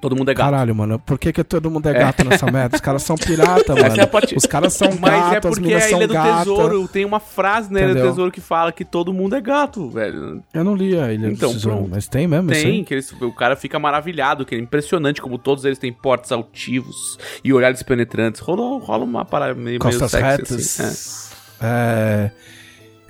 Todo 0.00 0.14
mundo 0.14 0.30
é 0.30 0.34
gato. 0.34 0.50
Caralho, 0.50 0.74
mano, 0.74 0.98
por 0.98 1.18
que, 1.18 1.32
que 1.32 1.42
todo 1.42 1.70
mundo 1.70 1.88
é 1.88 1.92
gato 1.94 2.22
nessa 2.22 2.50
merda? 2.52 2.76
Os 2.76 2.80
caras 2.82 3.02
são 3.02 3.16
pirata, 3.16 3.72
é 3.78 3.88
mano. 3.88 4.06
parte- 4.08 4.36
Os 4.36 4.44
caras 4.44 4.74
são 4.74 4.88
Mas 5.00 5.12
é 5.12 5.16
gatos, 5.34 5.34
as 5.50 5.54
porque 5.56 5.60
minas 5.68 5.84
a 5.84 5.90
Ilha 5.90 6.06
do 6.06 6.12
gatas. 6.14 6.38
Tesouro 6.40 6.88
tem 6.88 7.04
uma 7.04 7.18
frase 7.18 7.72
na 7.72 7.80
Ilha 7.80 7.94
do? 7.94 8.02
Tesouro 8.02 8.30
que 8.30 8.40
fala 8.40 8.70
que 8.72 8.84
todo 8.84 9.12
mundo 9.12 9.34
é 9.34 9.40
gato, 9.40 9.88
velho. 9.88 10.42
Eu 10.52 10.62
não 10.62 10.74
li 10.74 10.98
a 10.98 11.10
Ilha 11.12 11.28
Então, 11.28 11.48
do 11.50 11.54
Tesouro, 11.54 11.76
pronto. 11.78 11.90
mas 11.92 12.06
tem 12.06 12.28
mesmo 12.28 12.52
isso 12.52 12.62
Tem, 12.62 12.84
que 12.84 12.92
eles, 12.94 13.10
o 13.20 13.32
cara 13.32 13.56
fica 13.56 13.78
maravilhado, 13.78 14.44
que 14.44 14.54
é 14.54 14.58
impressionante 14.58 15.20
como 15.22 15.38
todos 15.38 15.64
eles 15.64 15.78
têm 15.78 15.92
portes 15.92 16.30
altivos 16.30 17.18
e 17.42 17.52
olhares 17.52 17.82
penetrantes. 17.82 18.40
Rola, 18.42 18.78
rola 18.84 19.02
uma 19.04 19.24
parada 19.24 19.54
meio, 19.54 19.78
meio 19.82 19.98
sexy, 20.08 20.16
retas. 20.18 20.80
assim. 20.80 21.34
É. 21.62 22.30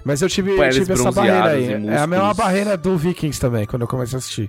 Mas 0.04 0.22
eu 0.22 0.28
tive, 0.28 0.52
eu 0.56 0.70
tive 0.70 0.92
essa 0.92 1.10
barreira 1.10 1.48
aí. 1.48 1.72
É 1.88 1.98
a 1.98 2.06
mesma 2.06 2.32
barreira 2.32 2.76
do 2.76 2.96
Vikings 2.96 3.40
também, 3.40 3.66
quando 3.66 3.82
eu 3.82 3.88
comecei 3.88 4.16
a 4.16 4.18
assistir. 4.18 4.48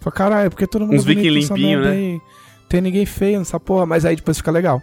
Falei, 0.00 0.16
caralho, 0.16 0.50
porque 0.50 0.66
todo 0.66 0.82
mundo 0.82 0.94
Uns 0.96 1.04
é 1.04 1.06
Viking 1.14 1.30
limpinho, 1.30 1.80
né? 1.82 1.90
aí. 1.90 2.20
Tem 2.68 2.80
ninguém 2.80 3.06
feio 3.06 3.38
nessa 3.38 3.58
porra, 3.58 3.86
mas 3.86 4.04
aí 4.04 4.14
depois 4.16 4.36
fica 4.36 4.50
legal. 4.50 4.82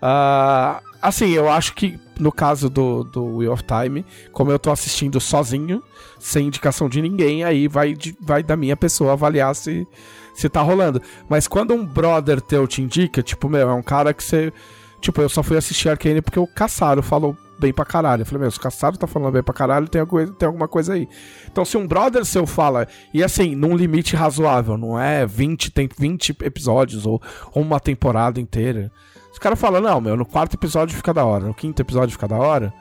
Ah, 0.00 0.80
assim, 1.02 1.30
eu 1.30 1.48
acho 1.48 1.74
que 1.74 1.98
no 2.18 2.32
caso 2.32 2.68
do, 2.70 3.04
do 3.04 3.36
Wheel 3.36 3.52
of 3.52 3.62
Time, 3.64 4.04
como 4.32 4.50
eu 4.50 4.58
tô 4.58 4.70
assistindo 4.70 5.20
sozinho, 5.20 5.82
sem 6.18 6.46
indicação 6.46 6.88
de 6.88 7.00
ninguém, 7.02 7.44
aí 7.44 7.68
vai, 7.68 7.94
de- 7.94 8.16
vai 8.20 8.42
da 8.42 8.56
minha 8.56 8.76
pessoa 8.76 9.12
avaliar 9.12 9.54
se, 9.54 9.86
se 10.34 10.48
tá 10.48 10.60
rolando. 10.62 11.00
Mas 11.28 11.46
quando 11.46 11.74
um 11.74 11.84
brother 11.84 12.40
teu 12.40 12.66
te 12.66 12.80
indica, 12.82 13.22
tipo, 13.22 13.48
meu, 13.48 13.68
é 13.68 13.74
um 13.74 13.82
cara 13.82 14.12
que 14.14 14.22
você. 14.24 14.52
Tipo, 15.00 15.20
eu 15.20 15.28
só 15.28 15.42
fui 15.44 15.56
assistir 15.56 15.88
Arcane 15.88 16.20
porque 16.20 16.40
o 16.40 16.46
Caçaro 16.46 17.02
falou 17.02 17.36
bem 17.58 17.72
pra 17.72 17.84
caralho. 17.84 18.22
Eu 18.22 18.26
falei, 18.26 18.42
meu, 18.42 18.50
se 18.50 18.58
o 18.58 18.92
tá 18.98 19.06
falando 19.06 19.32
bem 19.32 19.42
pra 19.42 19.54
caralho, 19.54 19.88
tem, 19.88 20.00
alguma, 20.00 20.26
tem 20.26 20.46
alguma 20.46 20.68
coisa 20.68 20.94
aí. 20.94 21.08
Então, 21.50 21.64
se 21.64 21.76
um 21.76 21.86
brother 21.86 22.24
seu 22.24 22.46
fala, 22.46 22.86
e 23.12 23.22
assim, 23.22 23.54
num 23.54 23.76
limite 23.76 24.14
razoável, 24.16 24.76
não 24.76 24.98
é 24.98 25.26
20, 25.26 25.70
tem 25.70 25.88
20 25.98 26.36
episódios 26.42 27.06
ou, 27.06 27.20
ou 27.52 27.62
uma 27.62 27.80
temporada 27.80 28.40
inteira. 28.40 28.90
Se 29.32 29.38
o 29.38 29.42
cara 29.42 29.56
fala, 29.56 29.80
não, 29.80 30.00
meu, 30.00 30.16
no 30.16 30.24
quarto 30.26 30.54
episódio 30.54 30.96
fica 30.96 31.12
da 31.14 31.24
hora, 31.24 31.44
no 31.46 31.54
quinto 31.54 31.80
episódio 31.82 32.10
fica 32.12 32.26
da 32.26 32.36
hora, 32.36 32.72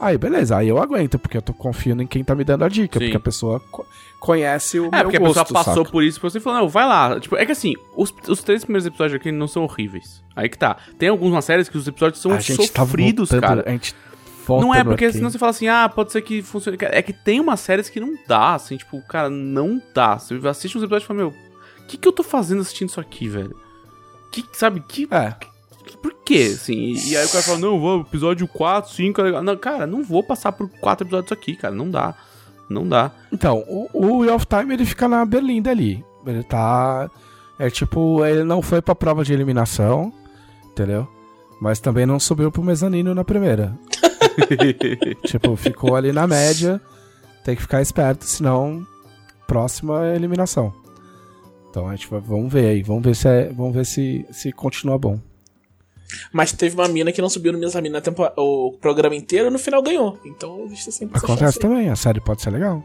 aí 0.00 0.18
beleza, 0.18 0.56
aí 0.56 0.68
eu 0.68 0.78
aguento, 0.82 1.18
porque 1.18 1.36
eu 1.36 1.42
tô 1.42 1.54
confiando 1.54 2.02
em 2.02 2.06
quem 2.06 2.22
tá 2.24 2.34
me 2.34 2.44
dando 2.44 2.64
a 2.64 2.68
dica, 2.68 2.98
Sim. 2.98 3.04
porque 3.06 3.16
a 3.16 3.20
pessoa 3.20 3.60
co- 3.70 3.86
conhece 4.20 4.78
o 4.78 4.86
É, 4.86 4.90
meu 4.90 5.02
porque 5.04 5.16
a 5.16 5.20
pessoa 5.20 5.44
passou 5.46 5.74
saca? 5.84 5.90
por 5.90 6.02
isso 6.04 6.18
e 6.18 6.22
você 6.22 6.38
falou, 6.40 6.60
não, 6.60 6.68
vai 6.68 6.84
lá. 6.86 7.18
Tipo, 7.18 7.36
é 7.36 7.46
que 7.46 7.52
assim, 7.52 7.74
os, 7.96 8.12
os 8.28 8.42
três 8.42 8.64
primeiros 8.64 8.84
episódios 8.86 9.16
aqui 9.20 9.32
não 9.32 9.48
são 9.48 9.62
horríveis. 9.64 10.22
Aí 10.36 10.48
que 10.48 10.58
tá. 10.58 10.76
Tem 10.98 11.08
algumas 11.08 11.44
séries 11.44 11.68
que 11.68 11.78
os 11.78 11.86
episódios 11.88 12.20
são 12.20 12.32
A 12.32 12.40
gente 12.40 12.68
tá 12.70 12.82
sofridos, 12.84 13.30
voltando- 13.30 13.48
cara. 13.48 13.64
A 13.66 13.70
gente 13.70 13.94
Não 14.48 14.74
é 14.74 14.82
porque 14.82 15.06
aqui. 15.06 15.16
senão 15.16 15.30
você 15.30 15.38
fala 15.38 15.50
assim, 15.50 15.68
ah, 15.68 15.88
pode 15.88 16.12
ser 16.12 16.22
que 16.22 16.42
funcione. 16.42 16.78
É 16.80 17.02
que 17.02 17.12
tem 17.12 17.40
umas 17.40 17.60
séries 17.60 17.88
que 17.88 18.00
não 18.00 18.14
dá, 18.26 18.54
assim, 18.54 18.76
tipo, 18.76 19.00
cara, 19.06 19.28
não 19.30 19.80
dá. 19.94 20.18
Você 20.18 20.34
assiste 20.46 20.76
uns 20.76 20.82
episódios 20.82 21.04
e 21.04 21.06
fala, 21.06 21.18
meu, 21.18 21.28
o 21.28 21.86
que, 21.86 21.96
que 21.96 22.08
eu 22.08 22.12
tô 22.12 22.22
fazendo 22.22 22.60
assistindo 22.60 22.88
isso 22.88 23.00
aqui, 23.00 23.28
velho? 23.28 23.56
Que, 24.30 24.44
sabe, 24.52 24.80
que. 24.80 25.06
É, 25.10 25.34
Por 26.00 26.14
quê, 26.24 26.52
assim? 26.54 26.74
E, 26.74 27.10
e 27.10 27.16
aí 27.16 27.26
o 27.26 27.28
cara 27.28 27.44
fala, 27.44 27.58
não, 27.58 27.78
vou, 27.78 28.00
episódio 28.00 28.48
4, 28.48 28.92
5, 28.92 29.20
é 29.20 29.24
legal. 29.24 29.42
Não, 29.42 29.56
cara, 29.56 29.86
não 29.86 30.02
vou 30.02 30.22
passar 30.22 30.52
por 30.52 30.68
quatro 30.80 31.06
episódios 31.06 31.32
aqui, 31.32 31.54
cara, 31.54 31.74
não 31.74 31.90
dá. 31.90 32.14
Não 32.68 32.88
dá. 32.88 33.10
Então, 33.30 33.64
o, 33.68 33.88
o 33.92 34.18
Wheel 34.18 34.34
of 34.34 34.46
Time 34.46 34.72
ele 34.72 34.86
fica 34.86 35.06
na 35.06 35.24
Berlinda 35.24 35.70
ali. 35.70 36.04
Ele 36.26 36.42
tá. 36.42 37.10
É 37.58 37.68
tipo, 37.70 38.24
ele 38.24 38.44
não 38.44 38.62
foi 38.62 38.80
pra 38.80 38.94
prova 38.94 39.24
de 39.24 39.32
eliminação, 39.32 40.12
entendeu? 40.70 41.06
Mas 41.60 41.78
também 41.78 42.06
não 42.06 42.18
subiu 42.18 42.50
pro 42.50 42.62
mezanino 42.62 43.14
na 43.14 43.22
primeira. 43.24 43.78
tipo, 45.26 45.56
ficou 45.56 45.96
ali 45.96 46.12
na 46.12 46.26
média. 46.26 46.80
Tem 47.44 47.56
que 47.56 47.62
ficar 47.62 47.82
esperto, 47.82 48.24
senão 48.24 48.86
próxima 49.46 50.06
é 50.06 50.16
eliminação. 50.16 50.72
Então 51.68 51.88
a 51.88 51.96
gente 51.96 52.08
vai, 52.08 52.20
vamos 52.20 52.52
ver 52.52 52.66
aí, 52.66 52.82
vamos 52.82 53.02
ver 53.02 53.16
se 53.16 53.28
é, 53.28 53.48
vamos 53.52 53.74
ver 53.74 53.84
se, 53.84 54.26
se 54.30 54.52
continua 54.52 54.98
bom. 54.98 55.18
Mas 56.32 56.52
teve 56.52 56.74
uma 56.74 56.86
mina 56.88 57.10
que 57.10 57.22
não 57.22 57.28
subiu 57.28 57.52
no 57.52 58.00
tempo, 58.00 58.22
o 58.36 58.72
programa 58.80 59.14
inteiro 59.14 59.48
e 59.48 59.50
no 59.50 59.58
final 59.58 59.82
ganhou. 59.82 60.18
Então 60.24 60.64
existe 60.66 60.92
sempre 60.92 61.18
Acontece 61.18 61.58
também, 61.58 61.88
a 61.88 61.96
série 61.96 62.20
pode 62.20 62.42
ser 62.42 62.50
legal. 62.50 62.82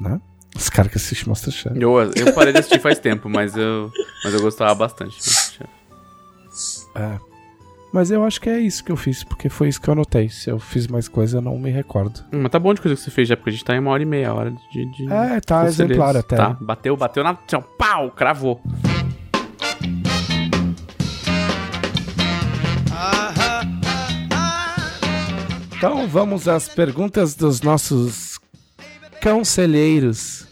Né? 0.00 0.20
Os 0.56 0.68
caras 0.68 0.90
que 0.90 0.98
assistem 0.98 1.28
Masterchef. 1.28 1.80
Eu, 1.80 1.98
eu 2.14 2.32
parei 2.32 2.52
de 2.52 2.58
assistir 2.60 2.80
faz 2.80 2.98
tempo, 2.98 3.28
mas 3.28 3.56
eu, 3.56 3.90
mas 4.24 4.34
eu 4.34 4.40
gostava 4.40 4.74
bastante. 4.74 5.18
É. 6.94 7.29
Mas 7.92 8.10
eu 8.10 8.24
acho 8.24 8.40
que 8.40 8.48
é 8.48 8.60
isso 8.60 8.84
que 8.84 8.92
eu 8.92 8.96
fiz, 8.96 9.24
porque 9.24 9.48
foi 9.48 9.68
isso 9.68 9.80
que 9.80 9.88
eu 9.88 9.92
anotei. 9.92 10.28
Se 10.28 10.48
eu 10.48 10.58
fiz 10.60 10.86
mais 10.86 11.08
coisa, 11.08 11.38
eu 11.38 11.42
não 11.42 11.58
me 11.58 11.70
recordo. 11.70 12.20
Hum, 12.32 12.42
Mas 12.42 12.52
tá 12.52 12.58
bom 12.58 12.72
de 12.72 12.80
coisa 12.80 12.94
que 12.96 13.02
você 13.02 13.10
fez 13.10 13.26
já, 13.28 13.36
porque 13.36 13.50
a 13.50 13.52
gente 13.52 13.64
tá 13.64 13.74
em 13.74 13.80
uma 13.80 13.90
hora 13.90 14.02
e 14.02 14.06
meia 14.06 14.32
hora 14.32 14.52
de. 14.72 14.86
de 14.92 15.12
É, 15.12 15.40
tá 15.40 15.62
conselheiros. 15.64 15.78
exemplar 15.96 16.16
até. 16.16 16.36
Tá, 16.36 16.56
bateu, 16.60 16.96
bateu 16.96 17.24
na. 17.24 17.34
tchau, 17.34 17.62
Pau, 17.76 18.10
cravou. 18.12 18.60
Então 25.76 26.06
vamos 26.06 26.46
às 26.46 26.68
perguntas 26.68 27.34
dos 27.34 27.62
nossos 27.62 28.38
conselheiros. 29.22 30.46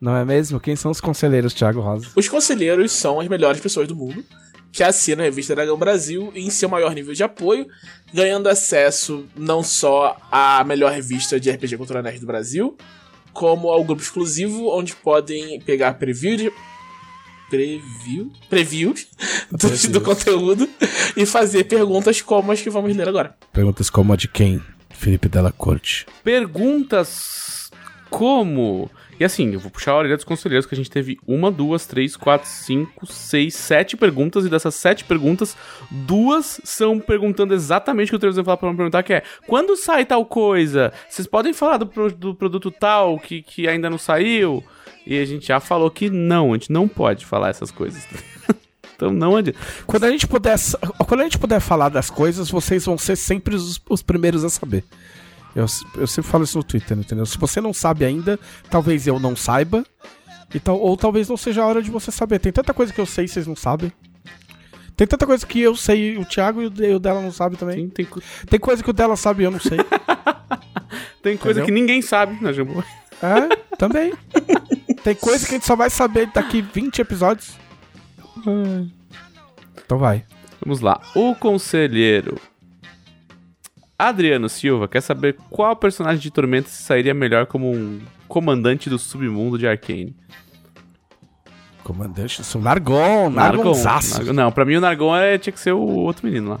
Não 0.00 0.16
é 0.16 0.24
mesmo? 0.24 0.60
Quem 0.60 0.76
são 0.76 0.90
os 0.90 1.00
conselheiros, 1.00 1.52
Thiago 1.52 1.80
Rosa? 1.80 2.06
Os 2.16 2.28
conselheiros 2.28 2.92
são 2.92 3.20
as 3.20 3.28
melhores 3.28 3.60
pessoas 3.60 3.88
do 3.88 3.96
mundo 3.96 4.24
que 4.72 4.82
assinam 4.82 5.22
a 5.22 5.24
revista 5.24 5.54
Dragão 5.54 5.76
Brasil 5.76 6.32
em 6.34 6.48
seu 6.50 6.68
maior 6.68 6.94
nível 6.94 7.14
de 7.14 7.22
apoio, 7.22 7.66
ganhando 8.12 8.48
acesso 8.48 9.26
não 9.36 9.62
só 9.62 10.16
à 10.30 10.62
melhor 10.64 10.92
revista 10.92 11.40
de 11.40 11.50
RPG 11.50 11.76
Cultura 11.76 12.02
Nerd 12.02 12.20
do 12.20 12.26
Brasil, 12.26 12.76
como 13.32 13.68
ao 13.68 13.84
grupo 13.84 14.02
exclusivo, 14.02 14.68
onde 14.76 14.94
podem 14.94 15.60
pegar 15.60 15.94
preview 15.94 16.36
de. 16.36 16.52
Preview? 17.48 18.30
Preview 18.48 18.94
do, 19.50 19.58
Previews. 19.58 19.86
do 19.86 20.00
conteúdo 20.00 20.68
e 21.16 21.26
fazer 21.26 21.64
perguntas 21.64 22.22
como 22.22 22.52
as 22.52 22.60
que 22.60 22.70
vamos 22.70 22.94
ler 22.96 23.08
agora. 23.08 23.36
Perguntas 23.52 23.90
como 23.90 24.12
a 24.12 24.16
de 24.16 24.28
quem? 24.28 24.62
Felipe 24.90 25.28
Della 25.28 25.50
Corte. 25.50 26.06
Perguntas 26.22 27.70
como. 28.08 28.88
E 29.20 29.24
assim, 29.24 29.52
eu 29.52 29.60
vou 29.60 29.70
puxar 29.70 29.92
a 29.92 29.98
orelha 29.98 30.16
dos 30.16 30.24
conselheiros, 30.24 30.64
que 30.64 30.74
a 30.74 30.76
gente 30.76 30.90
teve 30.90 31.18
uma, 31.26 31.50
duas, 31.50 31.84
três, 31.84 32.16
quatro, 32.16 32.48
cinco, 32.48 33.06
seis, 33.06 33.54
sete 33.54 33.94
perguntas, 33.94 34.46
e 34.46 34.48
dessas 34.48 34.74
sete 34.74 35.04
perguntas, 35.04 35.54
duas 35.90 36.58
são 36.64 36.98
perguntando 36.98 37.52
exatamente 37.52 38.08
o 38.08 38.10
que 38.12 38.16
o 38.16 38.18
Trevisan 38.18 38.42
falar 38.42 38.56
pra 38.56 38.70
me 38.70 38.76
perguntar, 38.78 39.02
que 39.02 39.12
é, 39.12 39.22
quando 39.46 39.76
sai 39.76 40.06
tal 40.06 40.24
coisa? 40.24 40.90
Vocês 41.06 41.28
podem 41.28 41.52
falar 41.52 41.76
do, 41.76 42.10
do 42.10 42.34
produto 42.34 42.70
tal 42.70 43.18
que, 43.18 43.42
que 43.42 43.68
ainda 43.68 43.90
não 43.90 43.98
saiu? 43.98 44.64
E 45.06 45.18
a 45.18 45.24
gente 45.26 45.48
já 45.48 45.60
falou 45.60 45.90
que 45.90 46.08
não, 46.08 46.54
a 46.54 46.56
gente 46.56 46.72
não 46.72 46.88
pode 46.88 47.26
falar 47.26 47.50
essas 47.50 47.70
coisas. 47.70 48.06
então 48.96 49.12
não 49.12 49.36
adianta. 49.36 49.58
Quando 49.86 50.04
a 50.04 50.10
gente 50.10 50.26
puder, 50.26 50.56
quando 51.06 51.20
a 51.20 51.24
gente 51.24 51.38
puder 51.38 51.60
falar 51.60 51.90
das 51.90 52.08
coisas, 52.08 52.50
vocês 52.50 52.86
vão 52.86 52.96
ser 52.96 53.16
sempre 53.16 53.54
os, 53.54 53.78
os 53.86 54.02
primeiros 54.02 54.44
a 54.44 54.48
saber. 54.48 54.82
Eu, 55.54 55.66
eu 55.96 56.06
sempre 56.06 56.30
falo 56.30 56.44
isso 56.44 56.56
no 56.58 56.64
Twitter, 56.64 56.96
entendeu? 56.98 57.26
Se 57.26 57.36
você 57.38 57.60
não 57.60 57.72
sabe 57.72 58.04
ainda, 58.04 58.38
talvez 58.70 59.06
eu 59.06 59.18
não 59.18 59.34
saiba. 59.34 59.84
E 60.54 60.58
tal, 60.58 60.78
ou 60.80 60.96
talvez 60.96 61.28
não 61.28 61.36
seja 61.36 61.62
a 61.62 61.66
hora 61.66 61.80
de 61.82 61.90
você 61.90 62.10
saber. 62.10 62.38
Tem 62.40 62.52
tanta 62.52 62.74
coisa 62.74 62.92
que 62.92 63.00
eu 63.00 63.06
sei 63.06 63.24
e 63.24 63.28
vocês 63.28 63.46
não 63.46 63.54
sabem. 63.56 63.92
Tem 64.96 65.06
tanta 65.06 65.24
coisa 65.26 65.46
que 65.46 65.60
eu 65.60 65.74
sei 65.76 66.18
o 66.18 66.24
Thiago 66.24 66.60
e 66.60 66.66
o 66.66 66.70
de- 66.70 66.94
o 66.94 66.98
dela 66.98 67.20
não 67.20 67.32
sabe 67.32 67.56
também. 67.56 67.76
Tem, 67.88 67.88
tem, 67.88 68.06
co- 68.06 68.20
Tem 68.48 68.60
coisa 68.60 68.82
que 68.82 68.90
o 68.90 68.92
dela 68.92 69.16
sabe 69.16 69.42
e 69.42 69.46
eu 69.46 69.50
não 69.50 69.60
sei. 69.60 69.78
tem 71.22 71.36
coisa 71.36 71.60
Entendeu? 71.60 71.64
que 71.66 71.70
ninguém 71.80 72.02
sabe, 72.02 72.42
né, 72.42 72.52
Jambu? 72.52 72.84
É, 73.22 73.56
também. 73.76 74.12
Tem 75.04 75.14
coisa 75.14 75.46
que 75.46 75.52
a 75.52 75.56
gente 75.56 75.66
só 75.66 75.76
vai 75.76 75.88
saber 75.90 76.26
daqui 76.34 76.60
20 76.62 76.98
episódios. 77.00 77.52
Então 79.84 79.98
vai. 79.98 80.24
Vamos 80.64 80.80
lá. 80.80 81.00
O 81.14 81.34
conselheiro 81.34 82.38
Adriano 84.08 84.48
Silva 84.48 84.88
quer 84.88 85.00
saber 85.00 85.36
qual 85.50 85.76
personagem 85.76 86.20
de 86.20 86.30
Tormenta 86.30 86.68
se 86.68 86.82
sairia 86.82 87.14
melhor 87.14 87.46
como 87.46 87.70
um 87.70 88.00
comandante 88.26 88.88
do 88.88 88.98
submundo 88.98 89.58
de 89.58 89.66
Arcane. 89.66 90.16
Comandante, 91.82 92.44
sou 92.44 92.60
Nargon, 92.60 93.30
Nargonzaço. 93.30 94.18
Nargon. 94.18 94.32
Não, 94.32 94.52
pra 94.52 94.64
mim 94.64 94.76
o 94.76 94.80
Nargon 94.80 95.16
é, 95.16 95.38
tinha 95.38 95.52
que 95.52 95.60
ser 95.60 95.72
o 95.72 95.80
outro 95.80 96.26
menino 96.26 96.50
lá. 96.50 96.58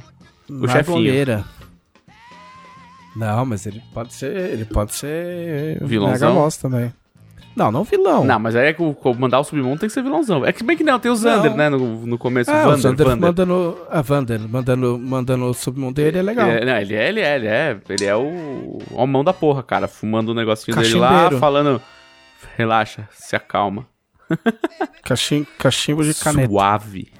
O 0.48 0.66
chefinho. 0.66 0.96
Nargoneira. 0.96 1.44
Não, 3.14 3.44
mas 3.44 3.66
ele 3.66 3.82
pode 3.92 4.14
ser. 4.14 4.34
Ele 4.50 4.64
pode 4.64 4.94
ser. 4.94 5.78
Vilãozão? 5.84 6.48
Também. 6.60 6.92
Não, 7.54 7.70
não 7.72 7.82
vilão. 7.82 8.24
Não, 8.24 8.38
mas 8.38 8.54
aí 8.54 8.68
é 8.68 8.72
que 8.72 8.82
o 8.82 8.94
comandar 8.94 9.40
o 9.40 9.44
submundo 9.44 9.80
tem 9.80 9.88
que 9.88 9.92
ser 9.92 10.02
vilãozão. 10.02 10.44
É 10.46 10.52
que 10.52 10.62
bem 10.62 10.76
que 10.76 10.84
não, 10.84 10.98
tem 10.98 11.10
o 11.10 11.16
Zander, 11.16 11.50
Não. 11.50 11.56
né, 11.56 11.68
no, 11.68 12.06
no 12.06 12.16
começo. 12.16 12.50
É, 12.50 12.54
o 12.54 12.58
o 12.58 12.62
Vander, 12.62 12.78
Zander 12.78 13.06
Vander. 13.06 13.28
mandando. 13.28 13.78
A 13.90 14.00
Vander, 14.00 14.40
mandando, 14.48 14.98
mandando 14.98 15.44
o 15.46 15.54
submundo 15.54 15.94
dele 15.94 16.18
é 16.18 16.22
legal. 16.22 16.48
Ele 16.48 16.60
é, 16.60 16.64
não, 16.64 16.80
ele 16.80 16.94
é, 16.94 17.08
ele 17.08 17.20
é, 17.20 17.36
ele 17.36 17.46
é, 17.48 17.80
ele 17.88 18.04
é 18.04 18.16
o, 18.16 18.78
o 18.92 19.06
mão 19.06 19.24
da 19.24 19.32
porra, 19.32 19.62
cara, 19.62 19.88
fumando 19.88 20.30
o 20.30 20.34
negocinho 20.34 20.76
dele 20.76 20.94
lá, 20.94 21.30
falando, 21.32 21.82
relaxa, 22.56 23.08
se 23.12 23.34
acalma. 23.34 23.86
Cachim, 25.02 25.44
cachimbo 25.58 26.04
de 26.04 26.14
caneta. 26.14 26.48
Suave. 26.48 27.12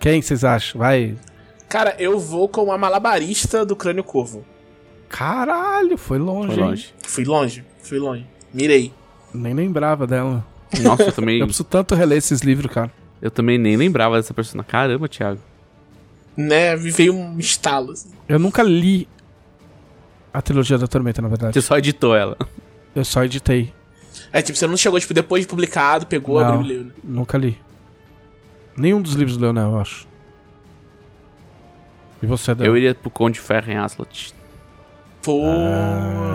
Quem 0.00 0.20
vocês 0.20 0.44
acham? 0.44 0.80
Vai. 0.80 1.16
Cara, 1.68 1.94
eu 1.98 2.18
vou 2.18 2.48
com 2.48 2.70
a 2.72 2.76
malabarista 2.76 3.64
do 3.64 3.76
crânio 3.76 4.02
corvo. 4.04 4.44
Caralho, 5.16 5.96
foi 5.96 6.18
longe. 6.18 6.48
Foi 6.48 6.56
hein? 6.56 6.68
longe. 6.68 6.94
Fui 7.06 7.24
longe, 7.24 7.64
fui 7.80 7.98
longe. 8.00 8.26
Mirei. 8.52 8.92
Nem 9.32 9.54
lembrava 9.54 10.08
dela. 10.08 10.44
Nossa, 10.82 11.04
eu 11.04 11.12
também, 11.14 11.38
Eu 11.38 11.46
preciso 11.46 11.62
tanto 11.62 11.94
reler 11.94 12.18
esses 12.18 12.40
livros, 12.40 12.72
cara. 12.72 12.90
eu 13.22 13.30
também 13.30 13.56
nem 13.56 13.76
lembrava 13.76 14.16
dessa 14.16 14.34
personagem. 14.34 14.68
Caramba, 14.68 15.08
Thiago. 15.08 15.38
Né? 16.36 16.74
Me 16.74 16.90
veio 16.90 17.14
um 17.14 17.38
estalo, 17.38 17.92
assim. 17.92 18.10
Eu 18.28 18.40
nunca 18.40 18.60
li 18.64 19.06
a 20.32 20.42
trilogia 20.42 20.76
da 20.76 20.88
Tormenta, 20.88 21.22
na 21.22 21.28
verdade. 21.28 21.54
Você 21.54 21.62
só 21.62 21.78
editou 21.78 22.16
ela. 22.16 22.36
Eu 22.92 23.04
só 23.04 23.22
editei. 23.22 23.72
É, 24.32 24.42
tipo, 24.42 24.58
você 24.58 24.66
não 24.66 24.76
chegou, 24.76 24.98
tipo, 24.98 25.14
depois 25.14 25.44
de 25.44 25.48
publicado, 25.48 26.06
pegou, 26.06 26.40
Não. 26.40 26.54
abriu 26.54 26.62
e 26.64 26.68
leu, 26.74 26.84
né? 26.86 26.92
Nunca 27.04 27.38
li. 27.38 27.56
Nenhum 28.76 29.00
dos 29.00 29.14
livros 29.14 29.36
do 29.36 29.42
Leonel, 29.42 29.70
eu 29.70 29.78
acho. 29.78 30.08
E 32.20 32.26
você, 32.26 32.52
Dan? 32.52 32.64
Eu 32.64 32.76
iria 32.76 32.96
pro 32.96 33.10
Conde 33.10 33.38
Ferro 33.38 33.70
em 33.70 33.76
Aslat. 33.76 34.32
Pô. 35.24 35.42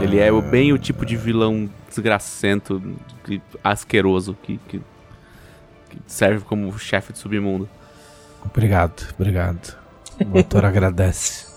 Ele 0.02 0.20
é 0.20 0.32
bem 0.42 0.74
o 0.74 0.78
tipo 0.78 1.06
de 1.06 1.16
vilão 1.16 1.70
desgracento, 1.88 2.82
que- 3.24 3.42
asqueroso, 3.64 4.36
que, 4.42 4.58
que, 4.68 4.80
que 5.90 5.98
serve 6.08 6.44
como 6.46 6.78
chefe 6.80 7.14
de 7.14 7.20
submundo. 7.20 7.70
Obrigado, 8.44 9.14
obrigado. 9.20 9.78
O 10.34 10.38
autor 10.38 10.66
agradece. 10.66 11.48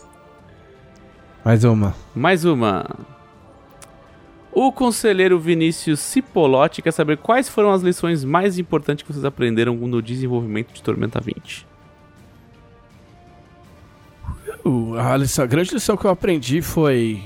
Mais 1.44 1.64
uma. 1.64 1.94
Mais 2.14 2.44
uma. 2.44 2.84
O 4.52 4.70
conselheiro 4.70 5.38
Vinícius 5.40 5.98
Cipolotti 6.00 6.82
quer 6.82 6.92
saber 6.92 7.16
quais 7.16 7.48
foram 7.48 7.72
as 7.72 7.80
lições 7.82 8.22
mais 8.22 8.58
importantes 8.58 9.02
que 9.04 9.12
vocês 9.12 9.24
aprenderam 9.24 9.74
no 9.74 10.02
desenvolvimento 10.02 10.72
de 10.74 10.82
Tormenta 10.82 11.18
20. 11.20 11.66
A, 14.98 15.16
lição, 15.16 15.44
a 15.44 15.46
grande 15.46 15.74
lição 15.74 15.96
que 15.96 16.04
eu 16.04 16.10
aprendi 16.10 16.62
foi. 16.62 17.22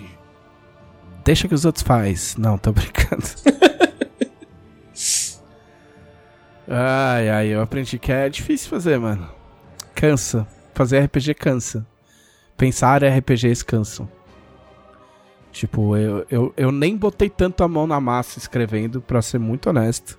Deixa 1.24 1.48
que 1.48 1.54
os 1.54 1.64
outros 1.64 1.82
faz. 1.82 2.36
Não, 2.36 2.56
tô 2.56 2.72
brincando. 2.72 3.24
ai, 6.68 7.28
ai, 7.28 7.46
eu 7.48 7.60
aprendi 7.60 7.98
que 7.98 8.12
é 8.12 8.28
difícil 8.28 8.70
fazer, 8.70 8.98
mano. 8.98 9.28
Cansa. 9.94 10.46
Fazer 10.74 11.00
RPG 11.00 11.34
cansa. 11.34 11.86
Pensar 12.56 13.02
RPGs 13.02 13.64
cansam. 13.64 14.08
Tipo, 15.52 15.96
eu, 15.96 16.26
eu, 16.30 16.54
eu 16.56 16.70
nem 16.70 16.96
botei 16.96 17.30
tanto 17.30 17.64
a 17.64 17.68
mão 17.68 17.86
na 17.86 18.00
massa 18.00 18.38
escrevendo, 18.38 19.00
pra 19.00 19.22
ser 19.22 19.38
muito 19.38 19.68
honesto. 19.68 20.18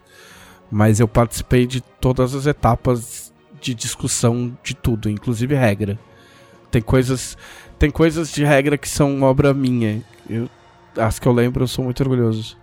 Mas 0.70 1.00
eu 1.00 1.08
participei 1.08 1.66
de 1.66 1.80
todas 1.80 2.36
as 2.36 2.46
etapas 2.46 3.32
de 3.62 3.74
discussão 3.74 4.56
de 4.64 4.76
tudo, 4.76 5.10
inclusive 5.10 5.56
regra. 5.56 5.98
Tem 6.72 6.82
coisas, 6.82 7.38
tem 7.80 7.90
coisas 7.90 8.32
de 8.32 8.44
regra 8.44 8.78
que 8.78 8.88
são 8.88 9.22
obra 9.22 9.54
minha. 9.54 10.02
Eu, 10.30 10.50
as 10.98 11.20
que 11.20 11.28
eu 11.28 11.32
lembro, 11.32 11.64
eu 11.64 11.68
sou 11.68 11.86
muito 11.86 12.02
orgulhoso. 12.02 12.58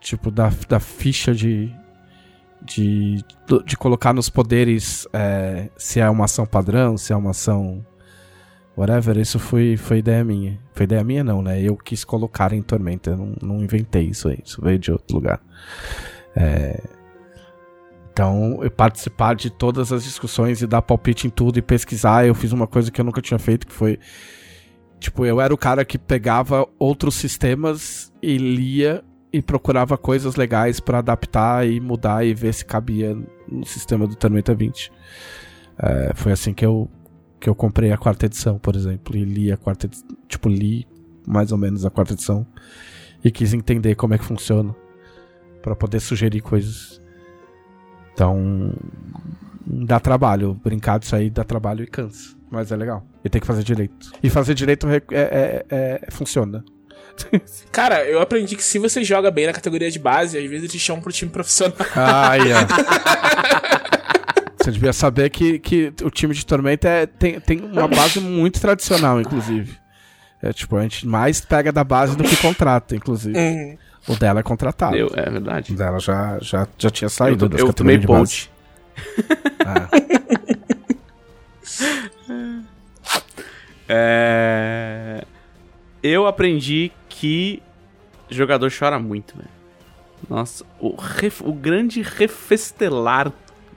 Tipo, 0.00 0.30
da, 0.30 0.50
da 0.68 0.80
ficha 0.80 1.32
de, 1.32 1.72
de, 2.60 3.24
de 3.64 3.76
colocar 3.76 4.12
nos 4.12 4.28
poderes 4.28 5.06
é, 5.12 5.68
se 5.76 6.00
é 6.00 6.10
uma 6.10 6.24
ação 6.24 6.46
padrão, 6.46 6.96
se 6.96 7.12
é 7.12 7.16
uma 7.16 7.30
ação. 7.30 7.84
Whatever, 8.76 9.18
isso 9.18 9.38
foi, 9.38 9.76
foi 9.76 9.98
ideia 9.98 10.24
minha. 10.24 10.58
Foi 10.72 10.84
ideia 10.84 11.04
minha, 11.04 11.22
não, 11.22 11.42
né? 11.42 11.60
Eu 11.60 11.76
quis 11.76 12.04
colocar 12.04 12.52
em 12.52 12.62
Tormenta. 12.62 13.10
Eu 13.10 13.16
não, 13.18 13.34
não 13.42 13.62
inventei 13.62 14.04
isso 14.04 14.28
aí. 14.28 14.38
Isso 14.42 14.62
veio 14.62 14.78
de 14.78 14.90
outro 14.90 15.14
lugar. 15.14 15.40
É, 16.34 16.82
então, 18.12 18.60
participar 18.76 19.34
de 19.34 19.48
todas 19.48 19.90
as 19.90 20.04
discussões 20.04 20.60
e 20.60 20.66
dar 20.66 20.82
palpite 20.82 21.26
em 21.26 21.30
tudo 21.30 21.58
e 21.58 21.62
pesquisar, 21.62 22.26
eu 22.26 22.34
fiz 22.34 22.52
uma 22.52 22.66
coisa 22.66 22.90
que 22.90 23.00
eu 23.00 23.04
nunca 23.06 23.22
tinha 23.22 23.38
feito, 23.38 23.66
que 23.66 23.72
foi. 23.72 23.98
Tipo, 25.00 25.24
eu 25.24 25.40
era 25.40 25.52
o 25.52 25.56
cara 25.56 25.82
que 25.82 25.98
pegava 25.98 26.68
outros 26.78 27.14
sistemas 27.14 28.12
e 28.22 28.36
lia 28.36 29.02
e 29.32 29.40
procurava 29.40 29.96
coisas 29.96 30.36
legais 30.36 30.78
pra 30.78 30.98
adaptar 30.98 31.66
e 31.66 31.80
mudar 31.80 32.24
e 32.24 32.34
ver 32.34 32.52
se 32.52 32.66
cabia 32.66 33.16
no 33.50 33.64
sistema 33.64 34.06
do 34.06 34.14
Tormenta 34.14 34.54
20. 34.54 34.92
É, 35.78 36.12
foi 36.14 36.32
assim 36.32 36.52
que 36.52 36.66
eu, 36.66 36.90
que 37.40 37.48
eu 37.48 37.54
comprei 37.54 37.92
a 37.92 37.96
quarta 37.96 38.26
edição, 38.26 38.58
por 38.58 38.76
exemplo, 38.76 39.16
e 39.16 39.24
li 39.24 39.50
a 39.50 39.56
quarta. 39.56 39.88
Tipo, 40.28 40.50
li 40.50 40.86
mais 41.26 41.50
ou 41.50 41.56
menos 41.56 41.86
a 41.86 41.90
quarta 41.90 42.12
edição 42.12 42.46
e 43.24 43.30
quis 43.30 43.54
entender 43.54 43.94
como 43.94 44.12
é 44.12 44.18
que 44.18 44.24
funciona 44.24 44.76
pra 45.62 45.74
poder 45.74 46.00
sugerir 46.00 46.42
coisas. 46.42 47.01
Então, 48.14 48.72
dá 49.66 49.98
trabalho. 50.00 50.54
Brincar 50.62 50.98
disso 50.98 51.14
aí 51.16 51.30
dá 51.30 51.44
trabalho 51.44 51.82
e 51.82 51.86
cansa. 51.86 52.34
Mas 52.50 52.70
é 52.70 52.76
legal. 52.76 53.06
E 53.24 53.28
tem 53.30 53.40
que 53.40 53.46
fazer 53.46 53.62
direito. 53.62 54.12
E 54.22 54.28
fazer 54.28 54.54
direito 54.54 54.86
é, 54.88 54.96
é- 54.96 55.02
é- 55.10 55.66
é- 55.70 56.10
funciona. 56.10 56.62
Cara, 57.72 58.04
eu 58.04 58.20
aprendi 58.20 58.56
que 58.56 58.62
se 58.64 58.78
você 58.78 59.02
joga 59.04 59.30
bem 59.30 59.46
na 59.46 59.52
categoria 59.52 59.90
de 59.90 59.98
base, 59.98 60.36
às 60.36 60.44
vezes 60.44 60.60
eles 60.60 60.72
te 60.72 60.78
chamam 60.78 61.02
pro 61.02 61.12
time 61.12 61.30
profissional. 61.30 61.76
Ai, 61.96 62.40
é. 62.52 62.54
Você 64.62 64.70
devia 64.70 64.92
saber 64.92 65.28
que, 65.30 65.58
que 65.58 65.92
o 66.04 66.10
time 66.10 66.32
de 66.32 66.46
Tormenta 66.46 66.88
é- 66.88 67.04
tem, 67.06 67.40
tem 67.40 67.60
uma 67.60 67.88
base 67.88 68.20
muito 68.20 68.60
tradicional, 68.60 69.20
inclusive. 69.20 69.76
É 70.40 70.52
tipo, 70.52 70.76
a 70.76 70.82
gente 70.82 71.04
mais 71.06 71.40
pega 71.40 71.72
da 71.72 71.82
base 71.82 72.16
do 72.16 72.22
que 72.22 72.36
contrata, 72.36 72.94
inclusive. 72.94 73.36
Uhum. 73.36 73.76
O 74.08 74.16
dela 74.16 74.40
é 74.40 74.42
contratado. 74.42 74.96
Eu, 74.96 75.10
é 75.14 75.30
verdade. 75.30 75.72
O 75.72 75.76
dela 75.76 75.98
já, 76.00 76.38
já, 76.40 76.66
já 76.76 76.90
tinha 76.90 77.08
saído 77.08 77.44
eu 77.44 77.48
das 77.48 77.60
eu 77.60 77.72
tomei 77.72 77.98
de 77.98 78.06
ponte. 78.06 78.50
Ah. 79.64 79.88
É... 83.88 85.24
Eu 86.02 86.26
aprendi 86.26 86.90
que 87.08 87.62
jogador 88.30 88.70
chora 88.76 88.98
muito, 88.98 89.36
velho. 89.36 89.48
Nossa, 90.28 90.64
o, 90.80 90.94
ref- 90.96 91.42
o 91.42 91.52
grande 91.52 92.00
refestelar 92.02 93.30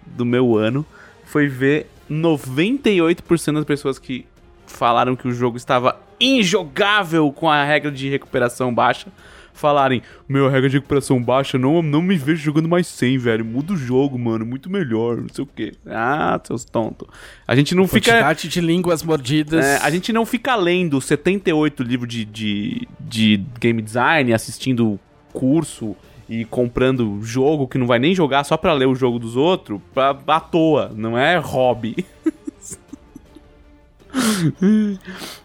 do 0.06 0.23
meu 0.26 0.56
ano 0.56 0.85
foi 1.26 1.47
ver 1.47 1.89
98% 2.10 3.53
das 3.56 3.65
pessoas 3.65 3.99
que 3.99 4.26
falaram 4.65 5.15
que 5.15 5.27
o 5.27 5.31
jogo 5.34 5.57
estava 5.57 5.99
injogável 6.19 7.31
com 7.31 7.49
a 7.49 7.64
regra 7.64 7.91
de 7.91 8.10
recuperação 8.10 8.73
baixa 8.73 9.07
falarem: 9.56 10.02
Meu, 10.27 10.49
regra 10.49 10.69
de 10.69 10.77
recuperação 10.77 11.22
baixa, 11.22 11.57
não, 11.57 11.82
não 11.82 12.02
me 12.02 12.15
vejo 12.15 12.41
jogando 12.41 12.69
mais 12.69 12.88
100, 12.88 13.18
velho. 13.18 13.45
Muda 13.45 13.73
o 13.73 13.77
jogo, 13.77 14.18
mano, 14.18 14.45
muito 14.45 14.69
melhor, 14.69 15.18
não 15.18 15.30
sei 15.30 15.44
o 15.44 15.48
quê. 15.48 15.73
Ah, 15.86 16.40
seus 16.44 16.65
tontos. 16.65 17.07
A 17.48 17.56
gente 17.56 17.76
não 17.76 17.88
fica. 17.88 18.11
Quantidade 18.11 18.48
de 18.48 18.61
línguas 18.61 19.03
mordidas. 19.03 19.65
É, 19.65 19.77
a 19.77 19.90
gente 19.90 20.14
não 20.14 20.26
fica 20.26 20.56
lendo 20.56 21.02
78 21.02 21.84
livros 21.84 22.10
de, 22.10 22.26
de, 22.26 22.88
de 22.99 23.44
game 23.60 23.82
design, 23.82 24.34
assistindo 24.34 24.99
curso 25.34 25.95
e 26.27 26.44
comprando 26.45 27.22
jogo 27.22 27.68
que 27.68 27.77
não 27.77 27.86
vai 27.86 27.99
nem 27.99 28.15
jogar 28.15 28.44
só 28.44 28.57
pra 28.57 28.73
ler 28.73 28.88
o 28.88 28.95
jogo 28.95 29.19
dos 29.19 29.36
outros 29.36 29.80
pra, 29.94 30.18
à 30.27 30.40
toa, 30.40 30.91
não 30.95 31.18
é 31.18 31.38
hobby. 31.38 32.06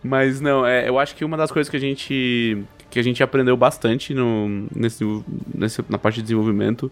Mas 0.03 0.41
não, 0.41 0.65
é, 0.65 0.89
eu 0.89 0.99
acho 0.99 1.15
que 1.15 1.25
uma 1.25 1.37
das 1.37 1.51
coisas 1.51 1.69
que 1.69 1.77
a 1.77 1.81
gente 1.81 2.63
que 2.91 2.99
a 2.99 3.03
gente 3.03 3.23
aprendeu 3.23 3.57
bastante 3.57 4.13
no, 4.13 4.67
nesse, 4.75 5.05
nesse, 5.55 5.85
na 5.89 5.97
parte 5.97 6.17
de 6.17 6.23
desenvolvimento 6.23 6.91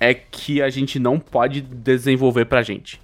é 0.00 0.14
que 0.14 0.62
a 0.62 0.70
gente 0.70 0.98
não 0.98 1.18
pode 1.18 1.60
desenvolver 1.60 2.46
pra 2.46 2.62
gente. 2.62 3.00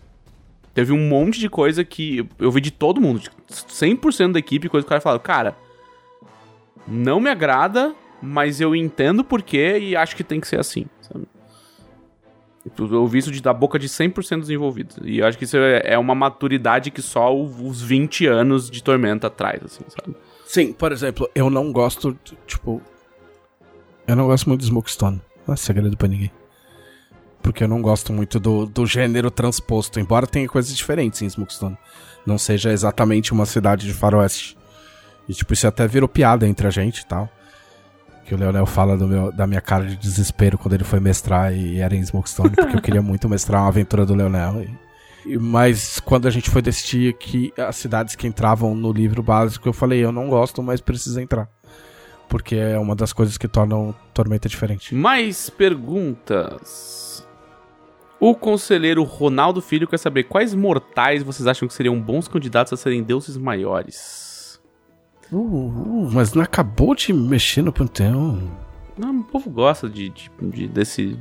Teve 0.72 0.92
um 0.92 1.08
monte 1.08 1.38
de 1.38 1.48
coisa 1.48 1.84
que 1.84 2.26
eu 2.38 2.50
vi 2.50 2.60
de 2.60 2.70
todo 2.70 3.00
mundo, 3.00 3.20
de 3.20 3.30
100% 3.48 4.32
da 4.32 4.38
equipe, 4.38 4.68
coisa 4.68 4.84
que 4.84 4.88
o 4.88 4.90
cara 4.90 5.00
fala, 5.00 5.18
cara, 5.18 5.56
não 6.86 7.20
me 7.20 7.30
agrada, 7.30 7.94
mas 8.20 8.60
eu 8.60 8.74
entendo 8.74 9.22
porquê 9.22 9.78
e 9.78 9.94
acho 9.94 10.16
que 10.16 10.24
tem 10.24 10.40
que 10.40 10.48
ser 10.48 10.58
assim, 10.58 10.86
sabe? 11.00 11.26
Eu 12.78 13.02
ouvi 13.02 13.18
isso 13.18 13.30
de, 13.30 13.42
da 13.42 13.52
boca 13.52 13.78
de 13.78 13.88
100% 13.88 14.40
dos 14.40 14.50
envolvidos. 14.50 14.96
E 15.04 15.18
eu 15.18 15.26
acho 15.26 15.36
que 15.36 15.44
isso 15.44 15.56
é, 15.58 15.82
é 15.84 15.98
uma 15.98 16.14
maturidade 16.14 16.90
que 16.90 17.02
só 17.02 17.34
os 17.36 17.82
20 17.82 18.26
anos 18.26 18.70
de 18.70 18.82
Tormenta 18.82 19.28
traz, 19.28 19.62
assim, 19.62 19.84
sabe? 19.88 20.16
Sim, 20.54 20.72
por 20.72 20.92
exemplo, 20.92 21.28
eu 21.34 21.50
não 21.50 21.72
gosto, 21.72 22.16
tipo. 22.46 22.80
Eu 24.06 24.14
não 24.14 24.28
gosto 24.28 24.48
muito 24.48 24.60
de 24.60 24.66
Smokestone. 24.66 25.20
Não 25.44 25.52
é 25.52 25.56
segredo 25.56 25.96
pra 25.96 26.06
ninguém. 26.06 26.30
Porque 27.42 27.64
eu 27.64 27.68
não 27.68 27.82
gosto 27.82 28.12
muito 28.12 28.38
do, 28.38 28.64
do 28.64 28.86
gênero 28.86 29.32
transposto, 29.32 29.98
embora 29.98 30.28
tenha 30.28 30.48
coisas 30.48 30.72
diferentes 30.76 31.20
em 31.22 31.26
Smokestone. 31.26 31.76
Não 32.24 32.38
seja 32.38 32.70
exatamente 32.70 33.32
uma 33.32 33.46
cidade 33.46 33.84
de 33.84 33.92
faroeste. 33.92 34.56
E 35.28 35.34
tipo, 35.34 35.52
isso 35.52 35.66
até 35.66 35.88
virou 35.88 36.08
piada 36.08 36.46
entre 36.46 36.68
a 36.68 36.70
gente 36.70 37.00
e 37.00 37.06
tal. 37.06 37.28
Que 38.24 38.32
o 38.32 38.38
Leonel 38.38 38.64
fala 38.64 38.96
meu, 38.96 39.32
da 39.32 39.48
minha 39.48 39.60
cara 39.60 39.84
de 39.84 39.96
desespero 39.96 40.56
quando 40.56 40.74
ele 40.74 40.84
foi 40.84 41.00
mestrar 41.00 41.52
e 41.52 41.80
era 41.80 41.96
em 41.96 42.00
Smokestone, 42.00 42.50
porque 42.54 42.76
eu 42.76 42.80
queria 42.80 43.02
muito 43.02 43.28
mestrar 43.28 43.60
uma 43.62 43.68
aventura 43.68 44.06
do 44.06 44.14
Leonel. 44.14 44.62
E- 44.62 44.83
mas 45.40 46.00
quando 46.00 46.26
a 46.26 46.30
gente 46.30 46.50
foi 46.50 46.60
decidir 46.62 47.14
que 47.14 47.52
as 47.56 47.76
cidades 47.76 48.14
que 48.14 48.26
entravam 48.26 48.74
no 48.74 48.92
livro 48.92 49.22
básico, 49.22 49.68
eu 49.68 49.72
falei, 49.72 50.04
eu 50.04 50.12
não 50.12 50.28
gosto, 50.28 50.62
mas 50.62 50.80
precisa 50.80 51.22
entrar. 51.22 51.48
Porque 52.28 52.56
é 52.56 52.78
uma 52.78 52.94
das 52.96 53.12
coisas 53.12 53.36
que 53.38 53.46
tornam 53.46 53.94
Tormenta 54.12 54.48
diferente. 54.48 54.94
Mais 54.94 55.50
perguntas. 55.50 57.26
O 58.18 58.34
conselheiro 58.34 59.02
Ronaldo 59.02 59.60
Filho 59.60 59.86
quer 59.86 59.98
saber 59.98 60.24
quais 60.24 60.54
mortais 60.54 61.22
vocês 61.22 61.46
acham 61.46 61.68
que 61.68 61.74
seriam 61.74 62.00
bons 62.00 62.26
candidatos 62.26 62.72
a 62.72 62.76
serem 62.76 63.02
deuses 63.02 63.36
maiores? 63.36 64.60
Uh, 65.32 65.36
uh, 65.36 66.10
mas 66.12 66.32
não 66.32 66.42
acabou 66.42 66.94
de 66.94 67.12
mexer 67.12 67.62
no 67.62 67.72
panteão. 67.72 68.40
Não, 68.96 69.20
o 69.20 69.24
povo 69.24 69.50
gosta 69.50 69.88
de, 69.88 70.08
de- 70.10 70.30
de- 70.40 70.68
desse. 70.68 71.18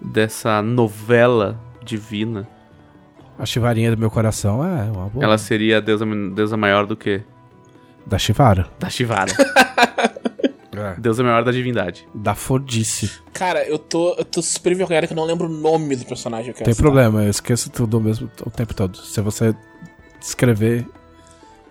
dessa 0.00 0.62
novela 0.62 1.58
divina, 1.84 2.46
A 3.38 3.46
chivarinha 3.46 3.90
do 3.90 3.98
meu 3.98 4.10
coração 4.10 4.64
é 4.64 4.90
uma 4.90 5.08
boa. 5.08 5.24
ela 5.24 5.38
seria 5.38 5.78
a 5.78 5.80
deusa, 5.80 6.04
deusa 6.34 6.56
maior 6.56 6.86
do 6.86 6.96
que? 6.96 7.22
Da 8.06 8.18
Chivara. 8.18 8.68
Da 8.78 8.88
Shivara. 8.90 9.32
É. 10.74 10.98
deusa 10.98 11.22
maior 11.22 11.44
da 11.44 11.52
divindade. 11.52 12.08
Da 12.14 12.34
Fodice. 12.34 13.20
Cara, 13.34 13.62
eu 13.68 13.78
tô, 13.78 14.14
eu 14.14 14.24
tô 14.24 14.40
super 14.40 14.72
envergonhado 14.72 15.06
que 15.06 15.12
eu 15.12 15.16
não 15.16 15.24
lembro 15.26 15.46
o 15.46 15.50
nome 15.50 15.94
do 15.94 16.06
personagem. 16.06 16.48
Eu 16.48 16.54
quero 16.54 16.64
Tem 16.64 16.72
citar. 16.72 16.82
problema, 16.90 17.22
eu 17.24 17.30
esqueço 17.30 17.70
tudo 17.70 18.00
mesmo 18.00 18.28
o 18.44 18.50
tempo 18.50 18.72
todo. 18.72 18.96
Se 18.96 19.20
você 19.20 19.54
escrever 20.18 20.86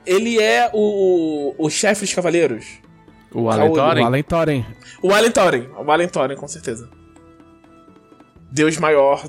Ele 0.06 0.40
é 0.40 0.70
o, 0.72 1.56
o 1.58 1.68
chefe 1.70 2.02
dos 2.06 2.14
cavaleiros. 2.14 2.80
O 3.34 3.46
o 3.50 3.74
Thorin? 3.74 4.02
O 4.02 4.06
Allen 4.06 4.24
Thorin. 4.24 4.66
O 5.76 5.92
Allen 5.92 6.08
Thorin, 6.08 6.36
com 6.36 6.48
certeza. 6.48 6.88
Deus 8.52 8.78
maior 8.78 9.28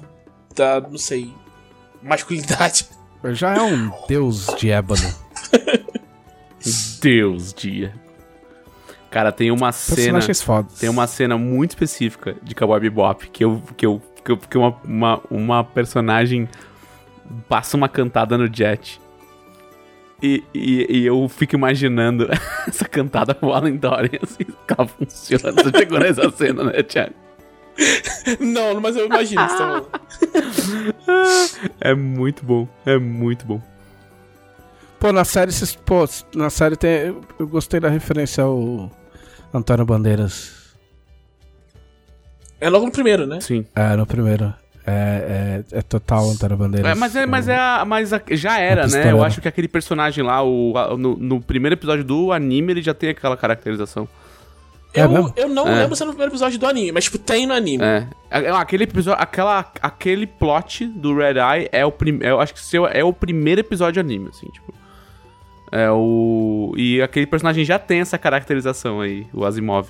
da, 0.55 0.81
não 0.83 0.99
sei, 0.99 1.33
masculinidade. 2.03 2.87
Já 3.33 3.55
é 3.55 3.63
um 3.63 3.91
deus 4.09 4.47
de 4.59 4.71
ébano. 4.71 5.15
Deus, 7.01 7.53
dia. 7.53 7.95
Cara, 9.11 9.31
tem 9.31 9.51
uma 9.51 9.73
cena... 9.73 10.21
Fodas. 10.35 10.79
Tem 10.79 10.89
uma 10.89 11.07
cena 11.07 11.37
muito 11.37 11.71
específica 11.71 12.37
de 12.43 12.55
Cowboy 12.55 12.81
Bebop 12.81 13.29
que 13.29 13.45
eu 13.45 13.63
que 13.77 13.85
eu 13.85 14.01
que, 14.25 14.31
eu, 14.31 14.37
que 14.37 14.57
uma, 14.57 14.77
uma, 14.85 15.21
uma 15.31 15.65
personagem 15.65 16.49
passa 17.49 17.77
uma 17.77 17.89
cantada 17.89 18.39
no 18.39 18.53
Jet. 18.53 19.01
E, 20.23 20.45
e, 20.55 20.99
e 20.99 21.07
eu 21.07 21.29
fico 21.29 21.57
imaginando 21.57 22.29
essa 22.67 22.85
cantada 22.85 23.35
com 23.35 23.47
o 23.47 23.53
Alan 23.53 23.75
Dory, 23.75 24.21
assim, 24.23 24.45
que 24.45 24.75
ela 24.79 24.87
funciona. 24.87 25.53
Você 25.53 25.79
chegou 25.79 25.99
nessa 25.99 26.31
cena, 26.31 26.65
né, 26.65 26.83
Thiago? 26.83 27.15
não, 28.41 28.81
mas 28.81 28.97
eu 28.97 29.07
imagino 29.07 29.43
que 29.47 29.53
você 29.53 29.59
tá 29.59 29.67
falando. 29.67 29.89
É 31.81 31.95
muito 31.95 32.45
bom, 32.45 32.69
é 32.87 32.99
muito 32.99 33.45
bom. 33.47 33.61
Pô, 34.99 35.13
na 35.13 35.25
série, 35.25 35.51
esses- 35.51 35.75
pô, 35.75 36.09
na 36.35 36.49
série 36.51 36.77
tem. 36.77 37.17
Eu, 37.39 37.47
gostei 37.49 37.81
da 37.81 37.89
referência 37.89 38.45
ao 38.45 38.91
Antônio 39.53 39.85
Bandeiras. 39.85 40.75
É 42.61 42.69
logo 42.71 42.87
no 42.87 42.93
primeiro, 42.93 43.27
né? 43.27 43.41
Sim. 43.41 43.67
É, 43.75 43.97
no 43.97 44.07
primeiro. 44.07 44.55
É, 44.87 45.63
é, 45.73 45.79
é 45.79 45.83
total 45.83 46.29
Antônio 46.31 46.57
Bandeiras. 46.57 46.91
É, 46.91 46.95
mas 46.95 47.17
é, 47.17 47.27
mas 47.27 47.49
é 47.49 47.57
a, 47.57 47.85
mas 47.85 48.13
a- 48.13 48.23
já 48.31 48.59
era, 48.59 48.83
né? 48.83 48.87
Eu 48.87 48.91
pistoleira. 48.93 49.27
acho 49.27 49.41
que 49.41 49.49
aquele 49.49 49.69
personagem 49.69 50.23
lá, 50.25 50.43
o, 50.45 50.77
a- 50.77 50.97
no, 50.97 51.17
no 51.17 51.41
primeiro 51.41 51.75
episódio 51.75 52.05
do 52.05 52.31
anime, 52.33 52.73
ele 52.73 52.83
já 52.83 52.95
tem 52.95 53.11
aquela 53.11 53.37
caracterização. 53.37 54.09
É 54.95 55.05
eu, 55.05 55.09
mesmo? 55.09 55.33
eu 55.37 55.49
não 55.49 55.67
É. 55.67 55.81
lembro 55.81 55.97
se 55.97 56.03
é 56.03 56.07
no 56.07 56.13
primeiro 56.13 56.33
episódio 56.33 56.59
do 56.59 56.67
anime, 56.67 56.93
mas 56.93 57.05
tipo, 57.05 57.19
tem 57.19 57.47
no 57.47 57.55
anime. 57.55 57.83
É. 57.83 58.07
É, 58.31 58.51
Aquele 58.51 58.85
episódio, 58.85 59.23
aquela, 59.23 59.71
aquele 59.81 60.27
plot 60.27 60.87
do 60.87 61.17
Red 61.17 61.35
Eye 61.39 61.69
é 61.73 61.85
o 61.85 61.91
primeiro. 61.93 62.35
Eu 62.35 62.41
acho 62.41 62.53
que 62.53 62.61
seu, 62.61 62.87
é 62.87 63.03
o 63.03 63.13
primeiro 63.13 63.61
episódio 63.61 64.01
anime, 64.01 64.29
assim, 64.29 64.47
tipo. 64.49 64.75
É 65.71 65.91
o. 65.91 66.75
E 66.77 67.01
aquele 67.01 67.27
personagem 67.27 67.65
já 67.65 67.79
tem 67.79 68.01
essa 68.01 68.19
caracterização 68.19 69.01
aí, 69.01 69.27
o 69.33 69.45
Asimov. 69.47 69.89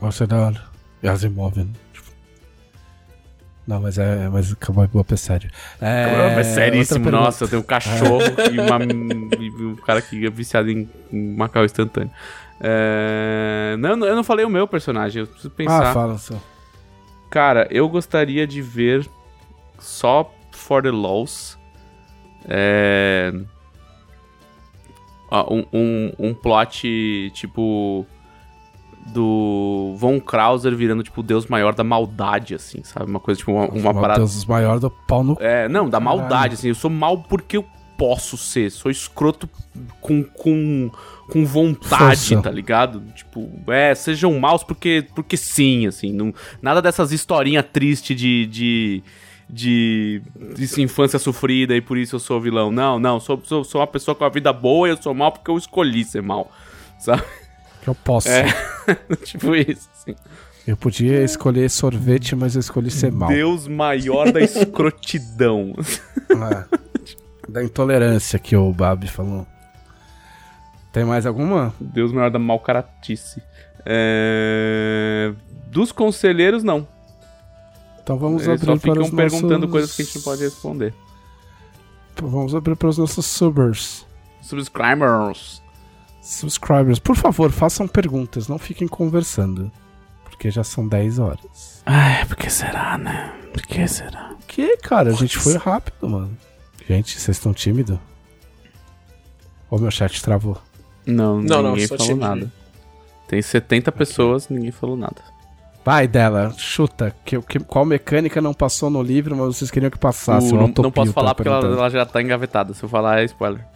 Nossa, 0.00 0.24
é 0.24 0.26
da 0.26 0.36
hora. 0.46 0.64
E 1.02 1.08
Asimov, 1.08 1.58
né? 1.58 1.66
Tipo... 1.92 2.06
Não, 3.66 3.80
mas 3.82 3.98
é. 3.98 4.28
Mas 4.30 4.54
Cowboy 4.54 4.86
Bebop 4.86 5.12
é 5.12 5.16
sério. 5.18 5.50
É, 5.80 6.36
É, 6.38 6.42
seríssimo, 6.44 7.10
nossa, 7.10 7.46
tem 7.46 7.58
um 7.58 7.62
cachorro 7.62 8.22
e, 8.50 8.58
uma, 8.58 8.78
e 9.38 9.64
um 9.66 9.76
cara 9.76 10.00
que 10.00 10.26
é 10.26 10.30
viciado 10.30 10.70
em, 10.70 10.88
em 11.12 11.36
Macau 11.36 11.64
instantâneo. 11.66 12.10
É, 12.64 13.74
não, 13.76 14.06
eu 14.06 14.14
não 14.14 14.22
falei 14.22 14.44
o 14.44 14.50
meu 14.50 14.68
personagem, 14.68 15.22
eu 15.22 15.26
preciso 15.26 15.50
pensar. 15.50 15.90
Ah, 15.90 15.92
fala 15.92 16.16
só. 16.16 16.36
Cara, 17.28 17.66
eu 17.70 17.88
gostaria 17.88 18.46
de 18.46 18.62
ver 18.62 19.08
só 19.80 20.30
for 20.52 20.80
the 20.82 20.90
laws. 20.92 21.58
É. 22.48 23.32
Um, 25.30 25.64
um, 25.72 26.12
um 26.18 26.34
plot 26.34 27.30
tipo. 27.34 28.06
Do 29.04 29.94
Von 29.96 30.20
Krauser 30.20 30.76
virando, 30.76 31.02
tipo, 31.02 31.22
o 31.22 31.24
deus 31.24 31.46
maior 31.46 31.74
da 31.74 31.82
maldade, 31.82 32.54
assim, 32.54 32.84
sabe? 32.84 33.10
Uma 33.10 33.18
coisa, 33.18 33.38
tipo, 33.38 33.50
uma, 33.50 33.66
uma 33.66 33.92
parada. 33.92 34.20
Deus, 34.20 34.44
maior 34.44 34.78
do 34.78 34.88
pau 34.88 35.24
no. 35.24 35.36
É, 35.40 35.68
não, 35.68 35.88
da 35.88 35.98
Caralho. 35.98 36.20
maldade, 36.20 36.54
assim. 36.54 36.68
Eu 36.68 36.74
sou 36.76 36.88
mal 36.88 37.18
porque 37.18 37.56
eu 37.56 37.64
posso 37.98 38.36
ser. 38.36 38.70
Sou 38.70 38.90
escroto 38.90 39.48
com, 40.00 40.22
com, 40.22 40.90
com 41.30 41.44
vontade, 41.44 42.28
Força. 42.28 42.42
tá 42.42 42.50
ligado? 42.50 43.02
Tipo, 43.14 43.48
é, 43.68 43.94
sejam 43.94 44.38
maus 44.38 44.62
porque, 44.62 45.06
porque 45.14 45.36
sim, 45.36 45.86
assim. 45.86 46.12
Não, 46.12 46.34
nada 46.60 46.82
dessas 46.82 47.12
historinhas 47.12 47.64
tristes 47.72 48.16
de, 48.16 48.46
de, 48.46 49.02
de, 49.48 50.22
de 50.54 50.82
infância 50.82 51.18
sofrida 51.18 51.74
e 51.74 51.80
por 51.80 51.96
isso 51.96 52.16
eu 52.16 52.20
sou 52.20 52.40
vilão. 52.40 52.70
Não, 52.70 52.98
não. 52.98 53.20
Sou, 53.20 53.40
sou, 53.44 53.64
sou 53.64 53.80
uma 53.80 53.86
pessoa 53.86 54.14
com 54.14 54.24
a 54.24 54.28
vida 54.28 54.52
boa 54.52 54.88
e 54.88 54.90
eu 54.90 55.02
sou 55.02 55.14
mal 55.14 55.32
porque 55.32 55.50
eu 55.50 55.56
escolhi 55.56 56.04
ser 56.04 56.22
mal, 56.22 56.50
sabe? 56.98 57.22
Que 57.82 57.88
eu 57.88 57.94
posso. 57.94 58.28
É. 58.28 58.46
tipo 59.24 59.54
isso, 59.54 59.88
assim. 59.94 60.14
Eu 60.66 60.76
podia 60.76 61.24
escolher 61.24 61.68
sorvete, 61.68 62.36
mas 62.36 62.54
eu 62.54 62.60
escolhi 62.60 62.90
ser 62.90 63.10
mal. 63.10 63.28
Deus 63.28 63.66
maior 63.66 64.30
da 64.30 64.38
escrotidão. 64.42 65.74
É. 66.30 66.78
Da 67.48 67.64
intolerância 67.64 68.38
que 68.38 68.54
o 68.54 68.72
Babi 68.72 69.08
falou. 69.08 69.46
Tem 70.92 71.04
mais 71.04 71.24
alguma? 71.24 71.74
Deus 71.80 72.12
maior 72.12 72.30
da 72.30 72.38
malcaratice. 72.38 73.42
É... 73.84 75.32
Dos 75.66 75.90
conselheiros, 75.90 76.62
não. 76.62 76.86
Então 78.02 78.18
vamos 78.18 78.46
Eles 78.46 78.60
abrir 78.60 78.66
só 78.66 78.72
para 78.72 78.94
ficam 78.94 79.02
os 79.02 79.10
perguntando 79.10 79.60
nossos... 79.60 79.70
coisas 79.70 79.96
que 79.96 80.02
a 80.02 80.04
gente 80.04 80.16
não 80.16 80.22
pode 80.22 80.42
responder. 80.42 80.94
Vamos 82.20 82.54
abrir 82.54 82.76
para 82.76 82.88
os 82.88 82.98
nossos 82.98 83.24
subers. 83.24 84.06
Subscribers. 84.42 85.62
Subscribers, 86.20 86.98
por 86.98 87.16
favor, 87.16 87.50
façam 87.50 87.88
perguntas, 87.88 88.46
não 88.46 88.58
fiquem 88.58 88.86
conversando. 88.86 89.72
Porque 90.24 90.50
já 90.50 90.62
são 90.62 90.86
10 90.86 91.18
horas. 91.18 91.82
Ai, 91.86 92.24
por 92.26 92.36
que 92.36 92.50
será, 92.50 92.98
né? 92.98 93.32
Por 93.52 93.62
que 93.62 93.86
será? 93.88 94.34
Que, 94.46 94.76
cara, 94.76 95.10
a 95.10 95.14
gente 95.14 95.38
foi 95.38 95.56
rápido, 95.56 96.08
mano. 96.08 96.36
Gente, 96.88 97.18
vocês 97.18 97.36
estão 97.36 97.54
tímidos? 97.54 97.98
Ou 99.70 99.78
meu 99.78 99.90
chat 99.90 100.22
travou? 100.22 100.60
Não, 101.06 101.40
Não, 101.42 101.62
não, 101.62 101.70
ninguém 101.72 101.86
só 101.86 101.96
falou 101.96 102.16
nada. 102.16 102.52
Tem 103.28 103.40
70 103.42 103.90
pessoas, 103.92 104.48
ninguém 104.48 104.70
falou 104.70 104.96
nada. 104.96 105.16
Vai 105.84 106.06
dela, 106.06 106.52
chuta. 106.56 107.14
Que, 107.24 107.40
que- 107.42 107.58
qual 107.60 107.84
mecânica 107.84 108.40
não 108.40 108.54
passou 108.54 108.88
no 108.88 109.02
livro, 109.02 109.34
mas 109.36 109.56
vocês 109.56 109.70
queriam 109.70 109.90
que 109.90 109.98
passasse? 109.98 110.52
O- 110.52 110.56
O 110.56 110.60
não, 110.60 110.66
não 110.68 110.90
posso 110.92 111.12
tá 111.12 111.20
falar 111.20 111.34
porque 111.34 111.48
ela, 111.48 111.66
ela 111.66 111.90
já 111.90 112.06
tá 112.06 112.22
engavetada. 112.22 112.72
Se 112.74 112.82
eu 112.84 112.88
falar, 112.88 113.20
é 113.20 113.24
spoiler. 113.24 113.66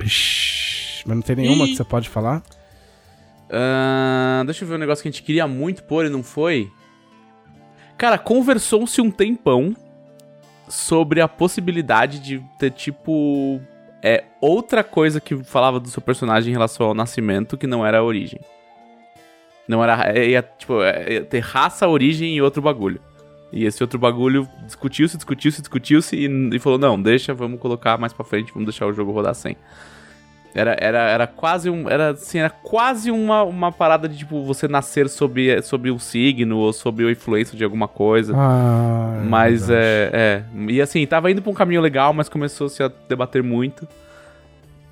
Ixi, 0.00 1.02
mas 1.06 1.16
não 1.16 1.22
tem 1.22 1.36
nenhuma 1.36 1.64
Ih. 1.64 1.70
que 1.70 1.76
você 1.76 1.84
pode 1.84 2.08
falar? 2.08 2.42
Ah, 3.50 4.42
deixa 4.44 4.64
eu 4.64 4.68
ver 4.68 4.74
um 4.74 4.78
negócio 4.78 5.02
que 5.02 5.08
a 5.08 5.10
gente 5.10 5.22
queria 5.22 5.46
muito 5.48 5.82
pôr 5.82 6.06
e 6.06 6.08
não 6.10 6.22
foi. 6.22 6.70
Cara, 7.96 8.16
conversou-se 8.18 9.00
um 9.00 9.10
tempão 9.10 9.74
sobre 10.68 11.20
a 11.20 11.26
possibilidade 11.26 12.20
de 12.20 12.40
ter, 12.58 12.70
tipo. 12.70 13.60
É 14.02 14.24
outra 14.40 14.84
coisa 14.84 15.20
que 15.20 15.42
falava 15.42 15.80
do 15.80 15.88
seu 15.88 16.00
personagem 16.00 16.50
em 16.50 16.52
relação 16.52 16.86
ao 16.86 16.94
nascimento 16.94 17.56
que 17.56 17.66
não 17.66 17.84
era 17.84 17.98
a 17.98 18.02
origem. 18.02 18.40
Não 19.66 19.82
era. 19.82 20.16
é, 20.16 20.28
Ia, 20.30 20.42
tipo, 20.42 20.82
é, 20.82 21.14
ia 21.14 21.24
ter 21.24 21.40
raça, 21.40 21.86
origem 21.88 22.34
e 22.36 22.42
outro 22.42 22.62
bagulho. 22.62 23.00
E 23.52 23.64
esse 23.64 23.82
outro 23.82 23.98
bagulho 23.98 24.48
discutiu-se, 24.64 25.16
discutiu-se, 25.16 25.60
discutiu-se 25.60 26.16
e, 26.16 26.26
e 26.54 26.58
falou: 26.58 26.78
não, 26.78 27.00
deixa, 27.00 27.34
vamos 27.34 27.60
colocar 27.60 27.98
mais 27.98 28.12
pra 28.12 28.24
frente, 28.24 28.52
vamos 28.52 28.66
deixar 28.66 28.86
o 28.86 28.92
jogo 28.92 29.10
rodar 29.10 29.34
sem. 29.34 29.56
Era, 30.54 30.76
era, 30.80 30.98
era 31.10 31.26
quase 31.26 31.68
um. 31.70 31.88
Era 31.88 32.10
assim, 32.10 32.38
era 32.38 32.50
quase 32.50 33.10
uma, 33.10 33.42
uma 33.44 33.70
parada 33.70 34.08
de 34.08 34.16
tipo 34.18 34.42
você 34.44 34.66
nascer 34.66 35.08
sob, 35.08 35.60
sob 35.62 35.90
um 35.90 35.98
signo 35.98 36.56
ou 36.58 36.72
sob 36.72 37.06
a 37.06 37.10
influência 37.12 37.56
de 37.56 37.62
alguma 37.62 37.86
coisa. 37.86 38.32
Ah, 38.36 39.22
mas 39.28 39.68
verdade. 39.68 39.86
é, 40.14 40.42
é. 40.56 40.70
E 40.72 40.80
assim, 40.80 41.06
tava 41.06 41.30
indo 41.30 41.42
pra 41.42 41.50
um 41.50 41.54
caminho 41.54 41.80
legal, 41.80 42.12
mas 42.12 42.28
começou-se 42.28 42.82
a 42.82 42.90
debater 43.08 43.42
muito. 43.42 43.86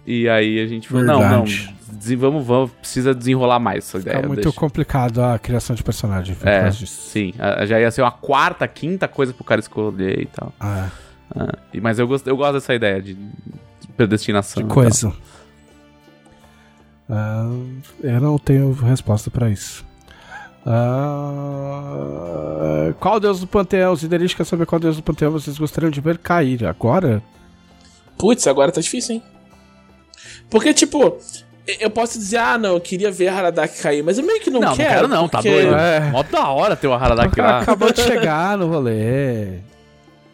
E 0.07 0.29
aí 0.29 0.61
a 0.61 0.67
gente 0.69 0.87
falou, 0.89 1.05
não, 1.05 1.15
não, 1.21 1.45
Verdade. 1.45 1.75
desen- 1.91 2.17
vamos, 2.17 2.47
vamos, 2.47 2.71
precisa 2.73 3.13
desenrolar 3.13 3.59
mais 3.59 3.79
essa 3.79 3.99
Fica 3.99 4.11
ideia. 4.13 4.27
muito 4.29 4.43
deixa. 4.43 4.57
complicado 4.61 5.21
a 5.21 5.37
criação 5.37 5.75
de 5.75 5.83
personagem 5.83 6.37
por 6.37 6.47
É, 6.47 6.61
causa 6.63 6.79
disso. 6.79 7.11
sim. 7.11 7.35
Já 7.67 7.81
ia 7.81 7.91
ser 7.91 8.03
uma 8.03 8.13
quarta, 8.13 8.69
quinta 8.69 9.09
coisa 9.09 9.33
pro 9.33 9.43
cara 9.43 9.61
escolher 9.61 10.21
e 10.21 10.27
tal. 10.27 10.53
Ah, 10.61 10.91
Ah, 11.35 11.59
e- 11.75 11.81
mas 11.81 11.99
eu 11.99 12.07
gosto, 12.07 12.29
eu 12.29 12.37
gosto 12.37 12.53
dessa 12.53 12.73
ideia 12.73 13.03
de, 13.03 13.15
de 13.15 13.89
predestinação. 13.97 14.63
de 14.63 14.69
coisa. 14.73 15.13
Ah, 17.09 17.49
eu 18.03 18.21
não 18.21 18.39
tenho 18.39 18.73
resposta 18.73 19.31
pra 19.31 19.49
isso. 19.49 19.85
Ah, 21.57 22.93
qual 23.01 23.21
deus 23.21 23.41
do 23.41 23.47
panteão? 23.47 23.95
Ziderich 23.95 24.35
quer 24.37 24.45
saber 24.45 24.67
qual 24.67 24.79
deus 24.81 24.97
do 24.97 25.03
panteão 25.03 25.31
vocês 25.33 25.59
gostariam 25.59 25.91
de 25.91 26.01
ver 26.01 26.19
cair 26.19 26.65
agora? 26.67 27.23
Putz, 28.19 28.47
agora 28.47 28.73
tá 28.73 28.81
difícil, 28.81 29.17
hein? 29.17 29.23
Porque, 30.51 30.73
tipo, 30.75 31.19
eu 31.81 31.91
posso 31.91 32.19
dizer, 32.19 32.39
ah, 32.39 32.57
não, 32.59 32.75
eu 32.75 32.81
queria 32.81 33.11
ver 33.13 33.29
a 33.29 33.37
Haradaki 33.37 33.81
cair, 33.83 34.03
mas 34.03 34.19
eu 34.19 34.25
meio 34.27 34.41
que 34.41 34.51
não, 34.51 34.61
Não, 34.61 34.69
não 34.71 34.77
quero. 34.77 34.91
quero 34.95 35.09
não, 35.09 35.29
tá 35.29 35.39
porque- 35.39 35.51
doido. 35.51 35.75
É. 35.77 36.01
Mó 36.11 36.23
da 36.23 36.49
hora 36.49 36.75
ter 36.77 36.87
o 36.87 36.93
Haradaki 36.95 37.41
lá. 37.41 37.61
Acabou 37.63 37.93
de 37.93 38.01
chegar 38.01 38.57
no 38.57 38.67
rolê. 38.69 39.59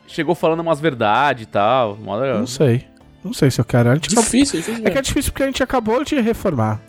Chegou 0.06 0.34
falando 0.34 0.60
umas 0.60 0.78
verdades 0.80 1.44
e 1.44 1.46
tal. 1.46 1.96
Mó. 1.96 2.18
Não 2.20 2.46
sei. 2.46 2.86
Não 3.24 3.32
sei 3.32 3.50
se 3.50 3.60
eu 3.60 3.64
quero. 3.64 3.90
A 3.90 3.94
gente 3.94 4.06
acabou- 4.06 4.24
Difícil, 4.24 4.60
difícil. 4.60 4.86
É 4.86 4.90
que 4.90 4.98
é 4.98 5.02
difícil 5.02 5.32
porque 5.32 5.42
a 5.42 5.46
gente 5.46 5.62
acabou 5.62 6.02
de 6.04 6.20
reformar. 6.20 6.80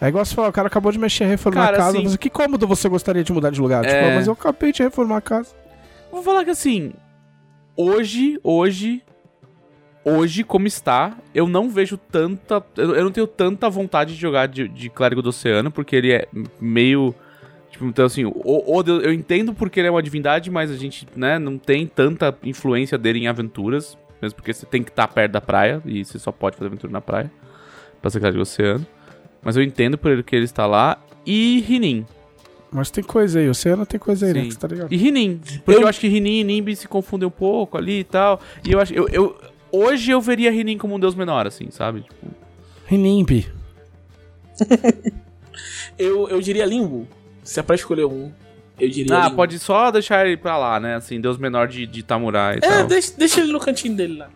É 0.00 0.08
igual 0.08 0.24
você 0.24 0.34
falou, 0.34 0.50
o 0.50 0.52
cara 0.52 0.66
acabou 0.68 0.90
de 0.92 0.98
mexer, 0.98 1.24
reformar 1.24 1.64
Cara, 1.66 1.76
a 1.76 1.78
casa. 1.80 1.96
assim- 1.98 2.04
Mas 2.04 2.16
que 2.16 2.28
cômodo 2.28 2.66
você 2.66 2.88
gostaria 2.88 3.22
de 3.24 3.32
mudar 3.32 3.50
de 3.50 3.60
lugar? 3.60 3.82
Tipo, 3.84 3.94
É. 3.94 4.14
mas 4.16 4.26
eu 4.26 4.32
acabei 4.32 4.72
de 4.72 4.82
reformar 4.82 5.18
a 5.18 5.20
casa. 5.20 5.54
Vou 6.10 6.22
falar 6.22 6.44
que 6.44 6.50
assim, 6.50 6.92
hoje, 7.76 8.38
hoje, 8.42 9.02
hoje 10.04 10.44
como 10.44 10.66
está, 10.66 11.16
eu 11.34 11.46
não 11.48 11.70
vejo 11.70 11.96
tanta, 11.96 12.62
eu, 12.76 12.94
eu 12.96 13.04
não 13.04 13.10
tenho 13.12 13.26
tanta 13.26 13.70
vontade 13.70 14.14
de 14.14 14.20
jogar 14.20 14.46
de, 14.46 14.68
de 14.68 14.90
Clérigo 14.90 15.22
do 15.22 15.30
Oceano, 15.30 15.70
porque 15.70 15.96
ele 15.96 16.12
é 16.12 16.26
meio, 16.60 17.14
tipo, 17.70 17.84
então 17.86 18.04
assim, 18.04 18.24
o, 18.24 18.32
o 18.76 18.82
Deus- 18.82 19.02
eu 19.04 19.12
entendo 19.12 19.54
porque 19.54 19.80
ele 19.80 19.88
é 19.88 19.90
uma 19.90 20.02
divindade, 20.02 20.50
mas 20.50 20.70
a 20.70 20.76
gente, 20.76 21.06
né, 21.16 21.38
não 21.38 21.56
tem 21.56 21.86
tanta 21.86 22.36
influência 22.44 22.98
dele 22.98 23.20
em 23.20 23.26
aventuras, 23.28 23.96
mesmo 24.24 24.36
porque 24.36 24.52
você 24.52 24.66
tem 24.66 24.82
que 24.82 24.90
estar 24.90 25.06
perto 25.08 25.32
da 25.32 25.40
praia, 25.40 25.80
e 25.86 26.04
você 26.04 26.18
só 26.18 26.32
pode 26.32 26.56
fazer 26.56 26.66
aventura 26.68 26.92
na 26.92 27.00
praia, 27.00 27.30
pra 28.02 28.10
ser 28.10 28.18
Clérigo 28.20 28.38
do 28.38 28.42
Oceano. 28.42 28.86
Mas 29.42 29.56
eu 29.56 29.62
entendo 29.62 29.96
por 29.98 30.10
ele 30.10 30.22
que 30.22 30.34
ele 30.34 30.44
está 30.44 30.66
lá, 30.66 30.98
e 31.26 31.60
Rinin. 31.60 32.04
Mas 32.72 32.90
tem 32.90 33.04
coisa 33.04 33.38
aí, 33.38 33.48
oceano 33.48 33.86
tem 33.86 34.00
coisa 34.00 34.26
aí, 34.26 34.32
né? 34.34 34.42
Sim. 34.42 34.50
Você 34.50 34.58
tá 34.58 34.66
ligado? 34.66 34.92
E 34.92 34.96
Rinin. 34.96 35.38
Porque 35.64 35.78
eu, 35.78 35.82
Eu- 35.82 35.88
acho 35.88 36.00
que 36.00 36.08
Rinin 36.08 36.40
e 36.40 36.44
Nimbi 36.44 36.74
se 36.74 36.88
confundem 36.88 37.26
um 37.28 37.30
pouco 37.30 37.78
ali 37.78 38.00
e 38.00 38.04
tal. 38.04 38.40
E 38.66 38.72
eu 38.72 38.80
acho. 38.80 38.92
Eu, 38.92 39.06
eu- 39.10 39.36
hoje 39.70 40.10
eu 40.10 40.20
veria 40.20 40.50
Rinin 40.50 40.76
como 40.76 40.94
um 40.96 40.98
deus 40.98 41.14
menor, 41.14 41.46
assim, 41.46 41.70
sabe? 41.70 42.00
Tipo, 42.02 42.26
Rinimbi. 42.86 43.46
Eu, 45.98 46.28
eu 46.28 46.40
diria 46.40 46.64
Limbo. 46.66 47.06
Se 47.42 47.60
é 47.60 47.62
pra 47.62 47.74
escolher 47.76 48.06
um, 48.06 48.32
eu 48.78 48.88
diria 48.88 49.18
ah, 49.18 49.30
pode 49.30 49.58
só 49.58 49.90
deixar 49.90 50.26
ele 50.26 50.36
pra 50.36 50.56
lá, 50.58 50.78
né? 50.80 50.96
Assim, 50.96 51.20
deus 51.20 51.38
menor 51.38 51.68
de, 51.68 51.86
de 51.86 52.02
Tamurai 52.02 52.56
e 52.56 52.58
É, 52.58 52.60
tal. 52.60 52.86
deixa, 52.86 53.12
deixa 53.16 53.40
ele 53.40 53.52
no 53.52 53.60
cantinho 53.60 53.96
dele 53.96 54.18
lá. 54.18 54.28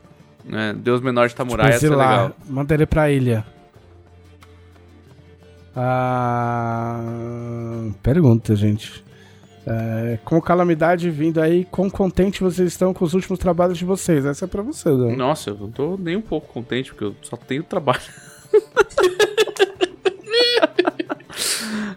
né? 0.45 0.75
Deus 0.79 1.01
menor 1.01 1.29
de 1.29 1.35
Tamurai 1.35 1.69
ia 1.69 1.73
Tipo, 1.79 1.89
ser 1.89 1.95
lá, 1.97 2.11
legal. 2.11 2.37
manda 2.49 2.75
ele 2.75 2.87
pra 2.87 3.11
ilha. 3.11 3.45
Ah, 6.21 7.91
pergunta, 8.03 8.57
gente. 8.57 9.05
É, 9.67 10.19
com 10.25 10.41
calamidade 10.41 11.11
vindo 11.11 11.41
aí, 11.41 11.65
quão 11.71 11.91
contente 11.91 12.41
vocês 12.43 12.69
estão 12.73 12.95
com 12.95 13.05
os 13.05 13.13
últimos 13.15 13.39
trabalhos 13.39 13.77
de 13.77 13.85
vocês? 13.85 14.25
Essa 14.25 14.47
é 14.47 14.49
pra 14.49 14.63
você, 14.63 14.89
Dan. 14.91 15.15
Nossa, 15.15 15.51
eu 15.51 15.57
não 15.57 15.71
tô 15.71 15.97
nem 15.99 16.17
um 16.17 16.23
pouco 16.23 16.53
contente, 16.53 16.91
porque 16.91 17.05
eu 17.05 17.15
só 17.23 17.37
tenho 17.37 17.63
trabalho. 17.63 18.01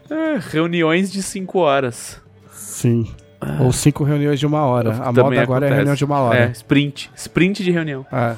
É, 0.10 0.38
reuniões 0.50 1.10
de 1.10 1.24
5 1.24 1.58
horas. 1.60 2.22
Sim. 2.82 3.08
Ou 3.60 3.72
cinco 3.72 4.04
reuniões 4.04 4.40
de 4.40 4.46
uma 4.46 4.62
hora. 4.66 4.92
A 4.94 5.12
moda 5.12 5.22
agora 5.22 5.36
é 5.38 5.44
acontece. 5.44 5.74
reunião 5.74 5.96
de 5.96 6.06
uma 6.06 6.16
É, 6.18 6.20
hora. 6.22 6.52
sprint. 6.52 7.12
Sprint 7.16 7.64
de 7.64 7.72
reunião. 7.72 8.06
É. 8.12 8.36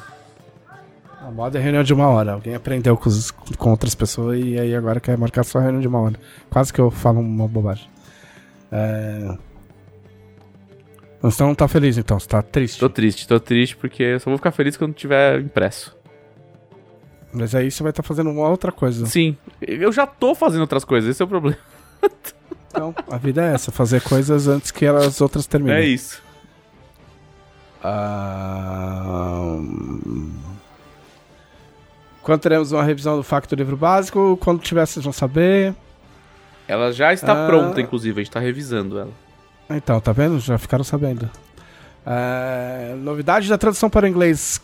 A 1.25 1.31
moda 1.31 1.57
é 1.57 1.61
reunião 1.61 1.83
de 1.83 1.93
uma 1.93 2.07
hora. 2.07 2.33
Alguém 2.33 2.55
aprendeu 2.55 2.95
com, 2.97 3.09
os- 3.09 3.31
com 3.31 3.69
outras 3.69 3.95
pessoas 3.95 4.39
e 4.43 4.57
aí 4.59 4.73
agora 4.75 4.99
quer 4.99 5.17
marcar 5.17 5.43
só 5.43 5.59
reunião 5.59 5.81
de 5.81 5.87
uma 5.87 5.99
hora. 5.99 6.15
Quase 6.49 6.71
que 6.71 6.79
eu 6.79 6.89
falo 6.91 7.19
uma 7.19 7.47
bobagem. 7.47 7.87
É... 8.71 9.37
Você 11.21 11.41
não 11.43 11.55
tá 11.55 11.67
feliz 11.69 11.97
então, 11.97 12.19
você 12.19 12.27
tá 12.27 12.41
triste. 12.41 12.79
Tô 12.79 12.89
triste, 12.89 13.27
tô 13.27 13.39
triste 13.39 13.77
porque 13.77 14.03
eu 14.03 14.19
só 14.19 14.29
vou 14.29 14.37
ficar 14.37 14.51
feliz 14.51 14.75
quando 14.75 14.93
tiver 14.93 15.39
impresso. 15.39 15.95
Mas 17.31 17.55
aí 17.55 17.71
você 17.71 17.81
vai 17.81 17.91
estar 17.91 18.03
fazendo 18.03 18.29
uma 18.29 18.47
outra 18.49 18.71
coisa. 18.71 19.05
Sim, 19.05 19.35
eu 19.61 19.91
já 19.91 20.05
tô 20.05 20.35
fazendo 20.35 20.61
outras 20.61 20.83
coisas, 20.85 21.09
esse 21.09 21.21
é 21.21 21.25
o 21.25 21.27
problema. 21.27 21.57
Então, 22.75 22.93
a 23.11 23.17
vida 23.17 23.43
é 23.43 23.53
essa, 23.53 23.71
fazer 23.71 24.01
coisas 24.01 24.47
antes 24.47 24.71
que 24.71 24.85
as 24.87 25.21
outras 25.21 25.45
terminem. 25.45 25.77
É 25.77 25.85
isso. 25.85 26.21
Ah. 27.83 29.57
Quando 32.23 32.39
teremos 32.41 32.71
uma 32.71 32.83
revisão 32.83 33.17
do 33.17 33.23
Facto 33.23 33.53
Livro 33.53 33.75
Básico? 33.77 34.37
Quando 34.41 34.61
tiver, 34.61 34.85
vocês 34.85 35.03
vão 35.03 35.13
saber. 35.13 35.75
Ela 36.67 36.91
já 36.93 37.13
está 37.13 37.43
Ah. 37.43 37.47
pronta, 37.47 37.81
inclusive, 37.81 38.21
a 38.21 38.23
gente 38.23 38.31
tá 38.33 38.39
revisando 38.39 38.97
ela. 38.99 39.11
Então, 39.69 39.99
tá 39.99 40.11
vendo? 40.11 40.39
Já 40.39 40.57
ficaram 40.57 40.83
sabendo. 40.83 41.29
É, 42.05 42.95
novidade 42.97 43.47
da 43.49 43.57
tradução 43.57 43.89
para 43.89 44.05
o 44.05 44.09
inglês. 44.09 44.61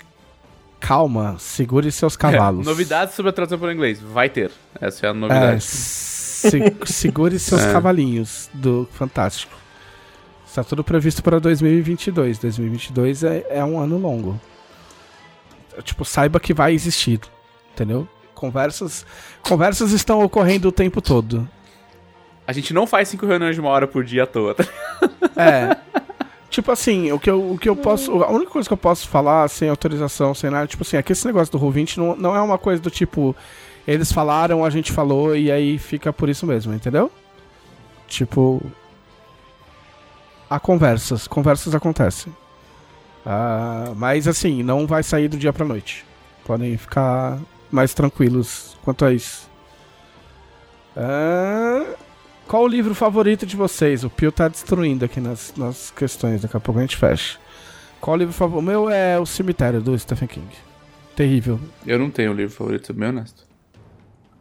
Calma, 0.79 1.35
segure 1.37 1.91
seus 1.91 2.15
cavalos. 2.17 2.65
Novidades 2.65 3.13
sobre 3.13 3.29
a 3.29 3.33
tradução 3.33 3.59
para 3.59 3.67
o 3.67 3.71
inglês. 3.71 3.99
Vai 4.01 4.29
ter. 4.29 4.51
Essa 4.79 5.05
é 5.07 5.09
a 5.09 5.11
É, 5.11 5.13
novidade. 5.13 5.61
Se- 6.39 6.75
segure 6.85 7.37
seus 7.39 7.61
É. 7.61 7.71
cavalinhos 7.71 8.49
do 8.53 8.87
Fantástico. 8.93 9.53
Está 10.47 10.63
tudo 10.63 10.83
previsto 10.83 11.21
para 11.21 11.39
2022. 11.39 12.39
2022 12.39 13.23
é, 13.23 13.45
é 13.49 13.63
um 13.63 13.79
ano 13.79 13.97
longo. 13.97 14.39
Tipo, 15.83 16.03
saiba 16.03 16.39
que 16.39 16.53
vai 16.53 16.73
existir. 16.73 17.19
Entendeu? 17.73 18.07
Conversas, 18.33 19.05
conversas 19.41 19.91
estão 19.91 20.21
ocorrendo 20.23 20.67
o 20.69 20.71
tempo 20.71 21.01
todo. 21.01 21.47
A 22.47 22.51
gente 22.51 22.73
não 22.73 22.87
faz 22.87 23.09
cinco 23.09 23.25
reuniões 23.25 23.55
de 23.55 23.61
uma 23.61 23.69
hora 23.69 23.87
por 23.87 24.03
dia 24.03 24.23
à 24.23 24.27
toa. 24.27 24.55
tá? 24.55 24.63
É. 25.37 25.77
tipo 26.49 26.71
assim, 26.71 27.11
o 27.11 27.19
que, 27.19 27.29
eu, 27.29 27.51
o 27.51 27.57
que 27.57 27.69
eu 27.69 27.75
posso. 27.75 28.23
A 28.23 28.31
única 28.31 28.51
coisa 28.51 28.67
que 28.67 28.73
eu 28.73 28.77
posso 28.77 29.07
falar 29.07 29.47
sem 29.49 29.69
autorização, 29.69 30.33
sem 30.33 30.49
nada, 30.49 30.65
tipo 30.67 30.81
assim, 30.83 30.97
é 30.97 31.03
que 31.03 31.11
esse 31.11 31.25
negócio 31.27 31.51
do 31.51 31.59
Roll20 31.59 31.97
não, 31.97 32.15
não 32.15 32.35
é 32.35 32.41
uma 32.41 32.57
coisa 32.57 32.81
do 32.81 32.89
tipo. 32.89 33.35
Eles 33.87 34.11
falaram, 34.11 34.63
a 34.63 34.69
gente 34.69 34.91
falou 34.91 35.35
e 35.35 35.51
aí 35.51 35.77
fica 35.77 36.13
por 36.13 36.29
isso 36.29 36.45
mesmo, 36.45 36.73
entendeu? 36.73 37.11
Tipo. 38.07 38.61
Há 40.49 40.59
conversas. 40.59 41.27
Conversas 41.27 41.75
acontecem. 41.75 42.33
Ah, 43.25 43.93
mas 43.95 44.27
assim, 44.27 44.63
não 44.63 44.87
vai 44.87 45.03
sair 45.03 45.27
do 45.27 45.37
dia 45.37 45.53
pra 45.53 45.65
noite. 45.65 46.05
Podem 46.45 46.77
ficar 46.77 47.39
mais 47.71 47.93
tranquilos 47.93 48.77
quanto 48.83 49.05
a 49.05 49.13
isso. 49.13 49.49
Ah, 50.95 51.95
qual 52.47 52.63
o 52.63 52.67
livro 52.67 52.95
favorito 52.95 53.45
de 53.45 53.55
vocês? 53.55 54.03
O 54.03 54.09
Pio 54.09 54.31
tá 54.31 54.47
destruindo 54.47 55.05
aqui 55.05 55.19
nas, 55.19 55.53
nas 55.55 55.91
questões, 55.91 56.41
daqui 56.41 56.57
a 56.57 56.59
pouco 56.59 56.79
a 56.79 56.81
gente 56.81 56.97
fecha. 56.97 57.37
Qual 58.01 58.15
o 58.15 58.19
livro 58.19 58.33
favorito? 58.33 58.59
O 58.59 58.65
meu 58.65 58.89
é 58.89 59.19
O 59.19 59.25
Cemitério, 59.25 59.81
do 59.81 59.97
Stephen 59.97 60.27
King. 60.27 60.49
Terrível. 61.15 61.59
Eu 61.85 61.99
não 61.99 62.09
tenho 62.09 62.31
um 62.31 62.33
livro 62.33 62.55
favorito, 62.55 62.93
bem 62.93 63.09
honesto. 63.09 63.48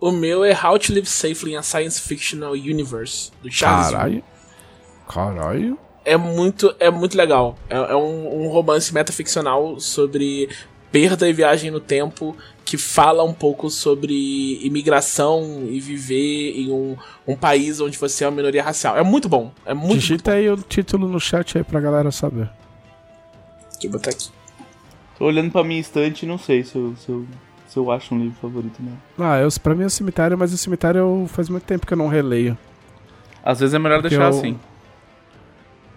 O 0.00 0.12
meu 0.12 0.44
é 0.44 0.52
How 0.52 0.78
to 0.78 0.92
Live 0.92 1.08
Safely 1.08 1.52
in 1.52 1.56
a 1.56 1.62
Science 1.62 2.00
Fictional 2.00 2.52
Universe, 2.52 3.32
do 3.42 3.50
Charles. 3.50 3.88
Yu. 3.88 3.92
Caralho. 3.92 4.24
Caralho. 5.08 5.78
É 6.04 6.16
muito, 6.16 6.74
é 6.78 6.90
muito 6.90 7.16
legal. 7.16 7.58
É, 7.68 7.76
é 7.76 7.96
um, 7.96 8.44
um 8.44 8.48
romance 8.48 8.94
metaficcional 8.94 9.78
sobre 9.80 10.48
perda 10.90 11.28
e 11.28 11.32
viagem 11.32 11.70
no 11.70 11.80
tempo 11.80 12.36
que 12.64 12.76
fala 12.76 13.24
um 13.24 13.32
pouco 13.32 13.70
sobre 13.70 14.58
imigração 14.64 15.66
e 15.68 15.80
viver 15.80 16.52
em 16.54 16.70
um, 16.70 16.96
um 17.26 17.34
país 17.34 17.80
onde 17.80 17.96
você 17.98 18.24
é 18.24 18.28
uma 18.28 18.36
minoria 18.36 18.62
racial. 18.62 18.96
É 18.96 19.02
muito 19.02 19.28
bom. 19.28 19.52
É 19.64 19.72
muito, 19.72 19.88
muito 19.88 20.00
Digita 20.00 20.30
bom. 20.30 20.36
aí 20.36 20.50
o 20.50 20.56
título 20.58 21.08
no 21.08 21.18
chat 21.18 21.58
aí 21.58 21.64
pra 21.64 21.80
galera 21.80 22.10
saber. 22.10 22.50
Deixa 23.72 23.86
eu 23.86 23.90
botar 23.90 24.10
aqui. 24.10 24.28
Tô 25.18 25.24
olhando 25.24 25.50
pra 25.50 25.64
minha 25.64 25.80
estante 25.80 26.24
e 26.24 26.28
não 26.28 26.38
sei 26.38 26.62
se 26.62 26.76
eu, 26.76 26.94
se, 26.96 27.08
eu, 27.08 27.26
se 27.68 27.76
eu 27.78 27.90
acho 27.92 28.14
um 28.14 28.18
livro 28.18 28.36
favorito, 28.40 28.80
não. 28.80 29.24
Ah, 29.24 29.38
eu, 29.38 29.48
pra 29.62 29.74
mim 29.74 29.84
é 29.84 29.86
o 29.86 29.90
Cemitério, 29.90 30.36
mas 30.36 30.52
o 30.52 30.58
Cemitério 30.58 30.98
eu, 30.98 31.26
faz 31.28 31.48
muito 31.48 31.62
tempo 31.64 31.86
que 31.86 31.92
eu 31.92 31.98
não 31.98 32.08
releio. 32.08 32.58
Às 33.44 33.60
vezes 33.60 33.74
é 33.74 33.78
melhor 33.78 34.00
Porque 34.02 34.16
deixar 34.16 34.32
eu- 34.32 34.38
assim. 34.38 34.58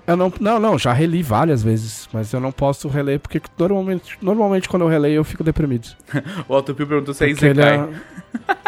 Eu 0.07 0.18
não, 0.18 0.34
não, 0.39 0.60
não, 0.60 0.77
já 0.80 0.91
reli 0.91 1.22
várias 1.23 1.61
vezes, 1.64 2.10
mas 2.11 2.34
eu 2.34 2.39
não 2.39 2.52
posso 2.52 2.88
reler 2.89 3.19
porque 3.19 3.39
normalmente, 3.57 4.18
normalmente 4.22 4.68
quando 4.68 4.81
eu 4.81 4.88
releio 4.89 5.15
eu 5.18 5.23
fico 5.23 5.43
deprimido. 5.43 5.88
O 6.49 6.56
Autopio 6.56 6.85
perguntou 6.88 7.14
se 7.14 7.23
é 7.23 7.27
Porque 7.30 7.45
ele 7.45 7.61
Isekai. 7.61 7.80
é- 7.80 8.61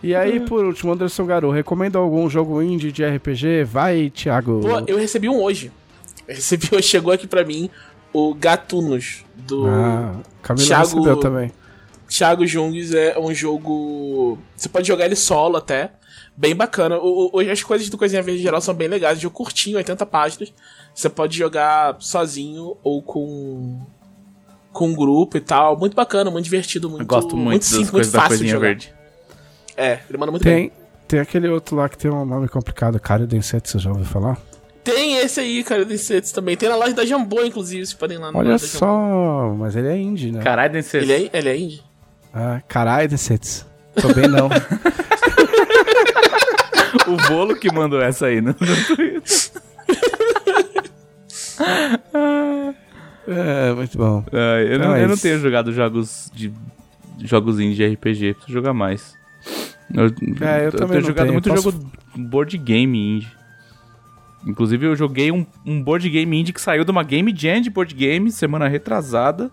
e 0.02 0.14
aí, 0.14 0.40
por 0.40 0.64
último, 0.64 0.92
Anderson 0.92 1.24
Garu, 1.26 1.50
recomenda 1.50 1.98
algum 1.98 2.28
jogo 2.28 2.60
indie 2.60 2.92
de 2.92 3.04
RPG? 3.04 3.64
Vai, 3.64 4.10
Thiago. 4.10 4.60
Pô, 4.60 4.82
eu 4.86 4.98
recebi 4.98 5.28
um 5.28 5.40
hoje. 5.40 5.70
Eu 6.26 6.34
recebi 6.34 6.68
chegou 6.82 7.12
aqui 7.12 7.26
pra 7.26 7.44
mim 7.44 7.70
o 8.12 8.34
Gatunos, 8.34 9.24
do 9.36 9.66
Ah, 9.66 10.14
Thiago- 10.56 11.16
também. 11.16 11.52
Thiago 12.08 12.46
Jungs. 12.46 12.92
É 12.94 13.18
um 13.18 13.32
jogo. 13.32 14.38
Você 14.56 14.68
pode 14.68 14.86
jogar 14.88 15.04
ele 15.06 15.16
solo 15.16 15.56
até. 15.56 15.92
Bem 16.36 16.54
bacana. 16.56 16.98
O, 16.98 17.30
o- 17.36 17.40
as 17.50 17.62
coisas 17.62 17.88
do 17.88 17.96
Coisinha 17.98 18.22
Verde 18.22 18.40
em 18.40 18.42
geral 18.42 18.60
são 18.60 18.74
bem 18.74 18.88
legais. 18.88 19.18
Um 19.18 19.20
jogo 19.22 19.36
curtinho, 19.36 19.76
80 19.76 20.04
páginas. 20.06 20.52
Você 20.94 21.08
pode 21.08 21.36
jogar 21.36 21.96
sozinho 22.00 22.76
ou 22.82 23.02
com. 23.02 23.80
Com 24.72 24.88
um 24.88 24.94
grupo 24.94 25.36
e 25.36 25.40
tal. 25.40 25.76
Muito 25.76 25.94
bacana, 25.96 26.30
muito 26.30 26.44
divertido, 26.44 26.88
muito. 26.88 27.02
Eu 27.02 27.06
gosto 27.06 27.36
muito, 27.36 27.60
das 27.62 27.68
simples, 27.70 27.90
coisas 27.90 28.12
muito 28.12 28.22
da 28.22 28.28
fácil 28.28 28.36
de 28.36 28.42
coisinha 28.42 28.52
jogar. 28.52 28.66
verde. 28.68 28.94
É, 29.76 30.00
ele 30.08 30.18
manda 30.18 30.30
muito 30.30 30.44
bem. 30.44 30.68
Tem, 30.68 30.72
tem 31.08 31.20
aquele 31.20 31.48
outro 31.48 31.74
lá 31.76 31.88
que 31.88 31.98
tem 31.98 32.10
um 32.10 32.24
nome 32.24 32.48
complicado, 32.48 32.98
Cara 33.00 33.26
Densetsu, 33.26 33.78
você 33.78 33.84
já 33.84 33.90
ouviu 33.90 34.04
falar? 34.04 34.38
Tem 34.82 35.16
esse 35.18 35.38
aí, 35.40 35.62
cara, 35.62 35.84
desse 35.84 36.32
também. 36.32 36.56
Tem 36.56 36.68
na 36.68 36.76
loja 36.76 36.94
da 36.94 37.04
Jambô, 37.04 37.42
inclusive, 37.44 37.84
vocês 37.86 37.94
podem 37.94 38.16
ir 38.16 38.20
lá 38.20 38.30
Olha 38.34 38.56
só, 38.58 39.54
mas 39.58 39.76
ele 39.76 39.88
é 39.88 39.96
indie, 39.96 40.32
né? 40.32 40.42
Caralho, 40.42 40.82
ser. 40.82 41.02
Ele 41.02 41.12
é, 41.12 41.30
ele 41.32 41.48
é 41.48 41.56
indie? 41.58 41.82
Ah, 42.32 42.60
caralho, 42.66 43.08
Decets. 43.08 43.66
Tô 44.00 44.12
bem 44.14 44.26
não. 44.28 44.48
O 47.06 47.16
bolo 47.28 47.54
que 47.56 47.72
mandou 47.72 48.00
essa 48.02 48.26
aí, 48.26 48.40
né? 48.40 48.54
é, 53.26 53.72
muito 53.74 53.96
bom. 53.98 54.24
Ah, 54.32 54.60
eu, 54.60 54.78
não, 54.78 54.84
Então 54.86 54.94
é 54.96 55.02
eu 55.04 55.06
não 55.08 55.14
isso. 55.14 55.22
tenho 55.22 55.38
jogado 55.38 55.72
jogos 55.72 56.30
de 56.34 56.52
jogos 57.22 57.58
indie 57.60 57.76
de 57.76 57.86
RPG, 57.94 58.34
preciso 58.34 58.52
jogar 58.52 58.72
mais. 58.72 59.14
Eu, 59.92 60.04
É, 60.46 60.66
eu 60.66 60.72
também 60.72 60.88
tenho 60.88 61.00
não 61.00 61.00
jogado 61.02 61.24
tenho, 61.26 61.32
muito 61.32 61.48
posso- 61.50 61.70
jogo 61.70 61.90
board 62.16 62.56
game 62.58 63.16
indie. 63.16 63.28
Inclusive 64.46 64.86
eu 64.86 64.96
joguei 64.96 65.30
um, 65.30 65.44
um 65.66 65.82
board 65.82 66.08
game 66.08 66.38
indie 66.38 66.52
que 66.52 66.60
saiu 66.60 66.84
de 66.84 66.90
uma 66.90 67.02
game 67.02 67.34
jam 67.36 67.60
de 67.60 67.70
board 67.70 67.94
game 67.94 68.30
semana 68.30 68.68
retrasada. 68.68 69.50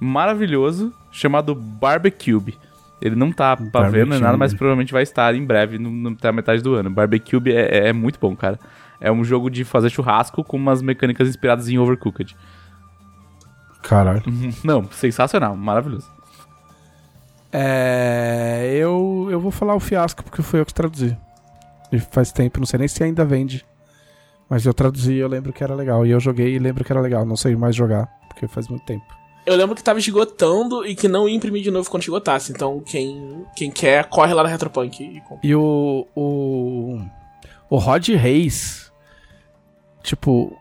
Maravilhoso, 0.00 0.92
chamado 1.10 1.54
Barbecube. 1.54 2.58
Ele 3.00 3.14
não 3.14 3.30
tá 3.30 3.56
pra 3.56 3.90
ver, 3.90 4.06
não 4.06 4.16
é 4.16 4.20
nada, 4.20 4.36
mas 4.36 4.54
provavelmente 4.54 4.92
vai 4.92 5.02
estar 5.02 5.34
em 5.34 5.44
breve, 5.44 5.78
no, 5.78 5.90
no, 5.90 6.10
até 6.10 6.28
a 6.28 6.32
metade 6.32 6.62
do 6.62 6.74
ano. 6.74 6.88
Barbecube 6.88 7.52
é, 7.52 7.78
é, 7.78 7.88
é 7.88 7.92
muito 7.92 8.18
bom, 8.18 8.34
cara. 8.34 8.58
É 9.00 9.12
um 9.12 9.22
jogo 9.22 9.50
de 9.50 9.64
fazer 9.64 9.90
churrasco 9.90 10.42
com 10.42 10.56
umas 10.56 10.80
mecânicas 10.80 11.28
inspiradas 11.28 11.68
em 11.68 11.78
Overcooked. 11.78 12.34
Caralho. 13.82 14.22
Não, 14.64 14.90
sensacional, 14.90 15.54
maravilhoso. 15.54 16.10
É, 17.52 18.72
eu, 18.74 19.28
eu 19.30 19.38
vou 19.38 19.50
falar 19.50 19.74
o 19.74 19.80
fiasco 19.80 20.24
porque 20.24 20.42
foi 20.42 20.60
eu 20.60 20.66
que 20.66 20.74
traduzi. 20.74 21.16
E 21.92 21.98
faz 21.98 22.32
tempo, 22.32 22.58
não 22.58 22.66
sei 22.66 22.78
nem 22.78 22.88
se 22.88 23.04
ainda 23.04 23.24
vende. 23.24 23.64
Mas 24.48 24.66
eu 24.66 24.74
traduzi 24.74 25.14
e 25.14 25.18
eu 25.18 25.28
lembro 25.28 25.52
que 25.52 25.64
era 25.64 25.74
legal. 25.74 26.06
E 26.06 26.10
eu 26.10 26.20
joguei 26.20 26.54
e 26.54 26.58
lembro 26.58 26.84
que 26.84 26.92
era 26.92 27.00
legal. 27.00 27.24
Não 27.24 27.36
sei 27.36 27.56
mais 27.56 27.74
jogar, 27.74 28.06
porque 28.28 28.46
faz 28.46 28.68
muito 28.68 28.84
tempo. 28.84 29.04
Eu 29.46 29.56
lembro 29.56 29.74
que 29.74 29.84
tava 29.84 29.98
esgotando 29.98 30.86
e 30.86 30.94
que 30.94 31.06
não 31.06 31.28
ia 31.28 31.34
imprimir 31.34 31.62
de 31.62 31.70
novo 31.70 31.90
quando 31.90 32.02
esgotasse. 32.02 32.50
Então, 32.50 32.80
quem, 32.80 33.44
quem 33.54 33.70
quer, 33.70 34.08
corre 34.08 34.32
lá 34.32 34.42
na 34.42 34.48
Retropunk 34.48 35.02
e 35.02 35.20
compra. 35.20 35.40
E 35.42 35.54
o. 35.54 36.06
O, 36.14 37.00
o 37.68 37.76
Rod 37.76 38.08
Reis, 38.08 38.90
tipo, 40.02 40.56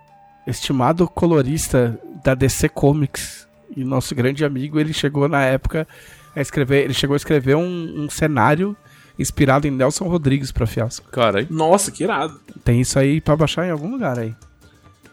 estimado 0.45 1.07
colorista 1.07 1.97
da 2.23 2.33
DC 2.33 2.69
Comics 2.69 3.47
e 3.75 3.83
nosso 3.83 4.13
grande 4.13 4.43
amigo, 4.43 4.79
ele 4.79 4.93
chegou 4.93 5.27
na 5.29 5.43
época 5.43 5.87
a 6.35 6.41
escrever. 6.41 6.83
Ele 6.83 6.93
chegou 6.93 7.13
a 7.13 7.17
escrever 7.17 7.55
um, 7.55 8.03
um 8.03 8.09
cenário 8.09 8.75
inspirado 9.17 9.67
em 9.67 9.71
Nelson 9.71 10.05
Rodrigues 10.07 10.51
pra 10.51 10.65
Fiasco. 10.67 11.09
Caralho. 11.11 11.47
Nossa, 11.49 11.91
que 11.91 12.03
irado. 12.03 12.39
Tem 12.63 12.81
isso 12.81 12.97
aí 12.97 13.21
pra 13.21 13.35
baixar 13.35 13.65
em 13.67 13.71
algum 13.71 13.89
lugar 13.91 14.17
aí. 14.19 14.35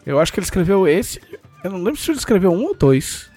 Eu 0.05 0.19
acho 0.19 0.31
que 0.33 0.39
ele 0.39 0.45
escreveu 0.45 0.87
esse. 0.87 1.21
Eu 1.63 1.71
não 1.71 1.77
lembro 1.83 1.99
se 1.99 2.09
ele 2.09 2.17
escreveu 2.17 2.51
um 2.51 2.63
ou 2.65 2.75
dois. 2.75 3.29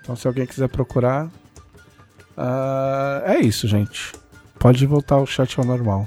Então, 0.00 0.16
se 0.16 0.26
alguém 0.26 0.46
quiser 0.46 0.68
procurar. 0.68 1.28
ah, 2.36 3.22
é 3.26 3.40
isso, 3.40 3.66
gente. 3.68 4.12
Pode 4.58 4.86
voltar 4.86 5.16
o 5.18 5.26
chat 5.26 5.58
ao 5.58 5.64
normal. 5.66 6.06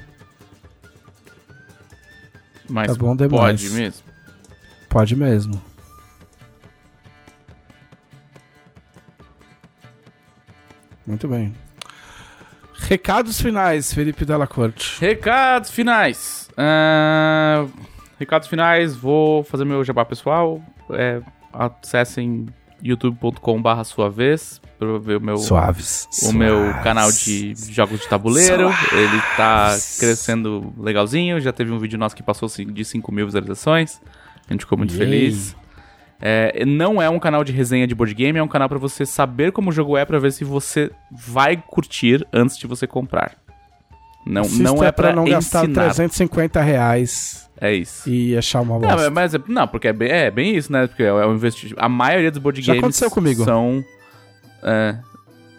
Mas 2.68 2.88
Tá 2.88 2.96
bom 2.98 3.16
demais. 3.16 3.62
pode 3.62 3.70
mesmo. 3.72 4.04
Pode 4.90 5.16
mesmo. 5.16 5.62
Muito 11.06 11.28
bem. 11.28 11.56
Recados 12.88 13.40
finais, 13.42 13.94
Felipe 13.94 14.26
Della 14.26 14.48
Corte. 14.48 15.00
Recados 15.00 15.70
finais. 15.70 16.50
Ah, 16.58 17.66
recados 18.20 18.48
finais, 18.48 18.96
vou 18.96 19.44
fazer 19.44 19.66
meu 19.66 19.84
jabá 19.84 20.04
pessoal. 20.06 20.62
É, 20.92 21.22
acessem 21.54 22.48
youtube.com/barra 22.82 23.84
sua 23.84 24.10
vez 24.10 24.62
pra 24.80 24.98
ver 24.98 25.18
o 25.18 25.22
meu, 25.22 25.38
Suaves. 25.38 26.08
o 26.24 26.32
meu 26.34 26.74
canal 26.84 27.12
de 27.12 27.54
jogos 27.70 28.00
de 28.00 28.08
tabuleiro. 28.08 28.70
Ele 28.92 29.22
tá 29.36 29.78
crescendo 30.00 30.74
legalzinho. 30.78 31.40
Já 31.40 31.52
teve 31.52 31.72
um 31.72 31.78
vídeo 31.80 32.00
nosso 32.00 32.16
que 32.16 32.24
passou 32.24 32.50
de 32.50 32.86
5 32.86 33.12
mil 33.12 33.26
visualizações. 33.26 34.00
A 34.50 34.54
gente 34.54 34.62
ficou 34.62 34.78
muito 34.78 34.92
Yay. 34.96 35.00
feliz. 35.00 35.56
É, 36.22 36.66
não 36.66 37.02
é 37.02 37.10
um 37.10 37.18
canal 37.20 37.44
de 37.44 37.52
resenha 37.54 37.88
de 37.88 37.96
board 37.96 38.14
game, 38.14 38.38
é 38.38 38.44
um 38.44 38.48
canal 38.48 38.68
pra 38.68 38.78
você 38.78 39.06
saber 39.06 39.52
como 39.54 39.70
o 39.70 39.72
jogo 39.72 39.96
é, 39.98 40.04
pra 40.04 40.20
ver 40.20 40.32
se 40.34 40.44
você 40.44 40.92
vai 41.12 41.56
curtir 41.56 42.26
antes 42.34 42.58
de 42.58 42.68
você 42.68 42.86
comprar. 42.86 43.36
Não, 44.26 44.42
Assista 44.42 44.64
não 44.64 44.84
é 44.84 44.92
pra 44.92 45.14
não 45.16 45.24
gastar 45.26 45.64
ensinar. 45.64 45.84
350 45.86 46.62
reais 46.62 47.50
É 47.60 47.74
isso. 47.74 48.08
e 48.10 48.38
achar 48.38 48.60
uma 48.62 48.78
Não, 48.78 48.82
bosta. 48.90 49.10
mas 49.10 49.34
é- 49.34 49.40
não, 49.48 49.66
porque 49.68 49.88
é 49.88 49.94
bem, 49.94 50.10
é 50.12 50.30
bem 50.30 50.56
isso, 50.58 50.72
né? 50.72 50.88
Porque 50.88 51.04
é 51.04 51.14
um 51.26 51.34
investimento. 51.34 51.76
A 51.80 51.88
maioria 51.88 52.30
dos 52.30 52.40
board 52.40 52.62
Já 52.62 52.74
games 52.74 52.84
aconteceu 52.84 53.10
comigo. 53.10 53.44
são 53.46 53.84
é, 54.62 54.98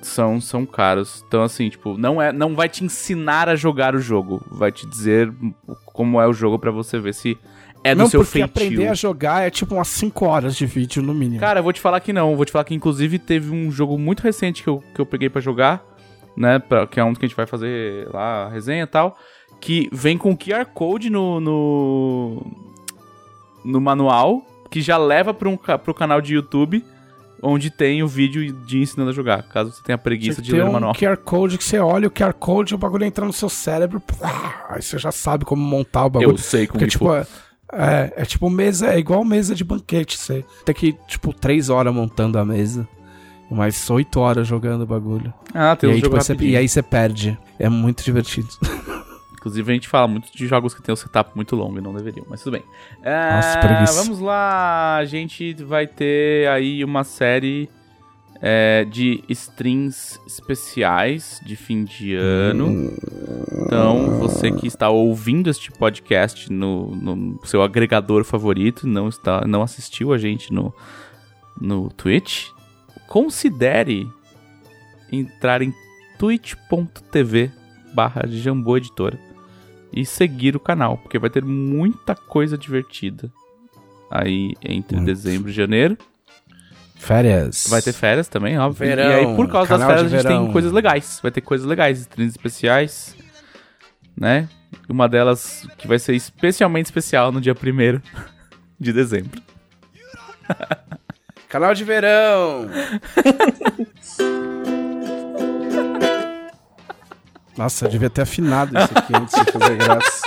são 0.03 0.41
são 0.43 0.67
caros. 0.67 1.25
Então 1.27 1.43
assim, 1.43 1.71
tipo, 1.71 1.97
não 1.97 2.21
é 2.21 2.33
não 2.33 2.55
vai 2.55 2.69
te 2.69 2.85
ensinar 2.85 3.49
a 3.49 3.57
jogar 3.57 3.95
o 3.95 3.99
jogo, 3.99 4.45
vai 4.51 4.71
te 4.71 4.87
dizer 4.87 5.33
como 5.87 6.21
é 6.21 6.27
o 6.29 6.33
jogo 6.35 6.59
pra 6.59 6.71
você 6.71 6.99
ver 7.01 7.15
se 7.15 7.37
é 7.83 7.95
do 7.95 7.99
não, 7.99 8.09
seu 8.09 8.21
porque 8.21 8.39
feitio. 8.39 8.51
aprender 8.51 8.89
a 8.89 8.95
jogar 8.95 9.47
é 9.47 9.51
tipo 9.51 9.75
umas 9.75 9.89
5 9.89 10.25
horas 10.27 10.57
de 10.57 10.67
vídeo 10.67 11.03
no 11.03 11.15
mínimo. 11.15 11.41
Cara, 11.41 11.61
eu 11.61 11.65
vou 11.65 11.73
te 11.73 11.81
falar 11.81 12.01
que 12.01 12.13
não. 12.13 12.37
Vou 12.37 12.45
te 12.45 12.53
falar 12.53 12.65
que, 12.65 12.75
inclusive, 12.75 13.19
teve 13.19 13.51
um 13.51 13.71
jogo 13.71 13.99
muito 13.99 14.21
recente 14.21 14.63
que 14.63 14.69
eu, 14.69 14.83
que 14.95 15.01
eu 15.01 15.07
peguei 15.07 15.31
pra 15.31 15.41
jogar, 15.41 15.83
né? 16.37 16.59
Pra, 16.59 16.87
que 16.87 17.01
é 17.01 17.05
um 17.05 17.15
que 17.15 17.25
a 17.25 17.29
gente 17.29 17.37
vai 17.37 17.47
fazer 17.47 18.09
lá, 18.13 18.47
a 18.47 18.49
resenha 18.51 18.85
e 18.85 18.87
tal. 18.87 19.17
Que 19.61 19.89
vem 19.93 20.17
com 20.17 20.37
QR 20.37 20.67
Code 20.67 21.11
no, 21.11 21.41
no, 21.41 22.47
no 23.65 23.81
manual, 23.81 24.43
que 24.71 24.81
já 24.81 24.97
leva 24.97 25.33
pra 25.33 25.49
um, 25.49 25.57
pro 25.57 25.95
canal 25.95 26.21
de 26.21 26.35
YouTube, 26.35 26.85
onde 27.43 27.71
tem 27.71 28.03
o 28.03 28.09
vídeo 28.09 28.53
de 28.53 28.79
ensinando 28.79 29.11
a 29.11 29.15
jogar, 29.15 29.43
caso 29.45 29.73
você 29.73 29.83
tenha 29.83 29.99
preguiça 29.99 30.41
de 30.41 30.53
ler 30.53 30.65
o 30.65 30.69
um 30.69 30.73
manual. 30.73 30.95
QR 30.95 31.17
Code 31.17 31.59
que 31.59 31.65
você 31.65 31.79
olha 31.79 32.09
o 32.09 32.11
QR 32.11 32.33
Code 32.35 32.73
e 32.73 32.75
o 32.75 32.79
bagulho 32.79 33.05
entra 33.05 33.25
no 33.25 33.33
seu 33.33 33.49
cérebro. 33.49 34.03
Aí 34.69 34.83
você 34.83 34.99
já 34.99 35.11
sabe 35.11 35.45
como 35.45 35.63
montar 35.63 36.07
o 36.07 36.11
bagulho. 36.11 36.33
Eu 36.33 36.39
sei 36.39 36.67
como 36.67 36.79
Porque, 36.79 36.87
que 36.87 36.93
tipo, 36.93 37.13
é, 37.13 37.27
é, 37.73 38.13
é 38.17 38.25
tipo 38.25 38.49
mesa, 38.51 38.93
é 38.93 38.99
igual 38.99 39.25
mesa 39.25 39.55
de 39.55 39.65
banquete. 39.65 40.19
Você 40.19 40.45
tem 40.65 40.75
que, 40.75 40.93
tipo, 41.07 41.33
3 41.33 41.69
horas 41.69 41.95
montando 41.95 42.39
a 42.39 42.45
mesa. 42.45 42.89
Mais 43.51 43.91
8 43.91 44.21
horas 44.21 44.47
jogando 44.47 44.83
o 44.83 44.87
bagulho. 44.87 45.35
Ah, 45.53 45.75
tem 45.75 45.91
E 45.91 45.93
um 45.93 45.97
aí, 45.97 46.03
depois 46.03 46.25
você, 46.25 46.37
e 46.41 46.57
aí 46.57 46.69
você 46.69 46.83
perde. 46.83 47.37
É 47.59 47.69
muito 47.69 48.05
divertido. 48.05 48.49
Inclusive, 49.35 49.71
a 49.71 49.75
gente 49.75 49.89
fala 49.89 50.07
muito 50.07 50.31
de 50.37 50.47
jogos 50.47 50.75
que 50.75 50.83
tem 50.83 50.93
um 50.93 50.97
setup 50.97 51.35
muito 51.35 51.57
longo 51.57 51.79
e 51.79 51.81
não 51.81 51.95
deveriam, 51.95 52.27
mas 52.29 52.43
tudo 52.43 52.53
bem. 52.53 52.63
Ah, 53.03 53.37
Nossa, 53.37 53.59
preguiça. 53.59 54.03
Vamos 54.05 54.21
lá, 54.21 54.97
a 54.99 55.05
gente 55.07 55.55
vai 55.65 55.87
ter 55.87 56.47
aí 56.49 56.85
uma 56.85 57.05
série 57.05 57.69
é, 58.43 58.85
de 58.85 59.23
strings 59.29 60.21
especiais 60.27 61.41
de 61.45 61.57
fim 61.57 61.85
de 61.85 62.15
ano. 62.15 62.93
Então, 63.67 64.19
você 64.19 64.51
que 64.51 64.67
está 64.67 64.89
ouvindo 64.89 65.51
este 65.51 65.71
podcast 65.71 66.51
no, 66.51 66.95
no 66.95 67.41
seu 67.45 67.63
agregador 67.63 68.25
favorito, 68.25 68.87
não 68.87 69.09
está, 69.09 69.47
não 69.47 69.63
assistiu 69.63 70.13
a 70.13 70.19
gente 70.19 70.53
no, 70.53 70.75
no 71.61 71.91
Twitch, 71.91 72.49
considere 73.07 74.09
entrar 75.13 75.61
em 75.61 75.75
twitch.tv 76.19 77.51
barra 77.93 78.27
Jambô 78.27 78.77
Editora 78.77 79.19
e 79.93 80.07
seguir 80.07 80.55
o 80.55 80.61
canal, 80.61 80.97
porque 80.97 81.19
vai 81.19 81.29
ter 81.29 81.45
muita 81.45 82.15
coisa 82.15 82.57
divertida 82.57 83.31
aí 84.11 84.55
entre 84.63 84.97
Muito. 84.97 85.07
dezembro 85.07 85.51
e 85.51 85.53
janeiro. 85.53 85.97
Férias. 87.01 87.67
Vai 87.69 87.81
ter 87.81 87.95
férias 87.95 88.29
também, 88.29 88.59
óbvio. 88.59 88.87
Verão, 88.87 89.11
e 89.11 89.15
aí, 89.15 89.35
por 89.35 89.49
causa 89.49 89.71
das 89.71 89.87
férias, 89.87 90.05
a 90.05 90.09
gente 90.09 90.23
verão. 90.23 90.45
tem 90.45 90.53
coisas 90.53 90.71
legais. 90.71 91.19
Vai 91.23 91.31
ter 91.31 91.41
coisas 91.41 91.67
legais, 91.67 92.01
streams 92.01 92.37
especiais, 92.37 93.17
né? 94.15 94.47
Uma 94.87 95.09
delas 95.09 95.67
que 95.79 95.89
vai 95.89 95.99
ser 95.99 96.15
especialmente 96.15 96.85
especial 96.87 97.33
no 97.33 97.41
dia 97.41 97.55
1 97.55 98.01
de 98.79 98.93
dezembro. 98.93 99.41
Canal 101.49 101.73
de 101.75 101.85
verão. 101.85 102.69
Nossa, 107.57 107.87
eu 107.87 107.91
devia 107.91 108.11
ter 108.11 108.21
afinado 108.23 108.79
isso 108.79 108.91
aqui 108.95 109.17
antes 109.17 109.35
de 109.43 109.51
fazer 109.51 109.77
graça. 109.77 110.21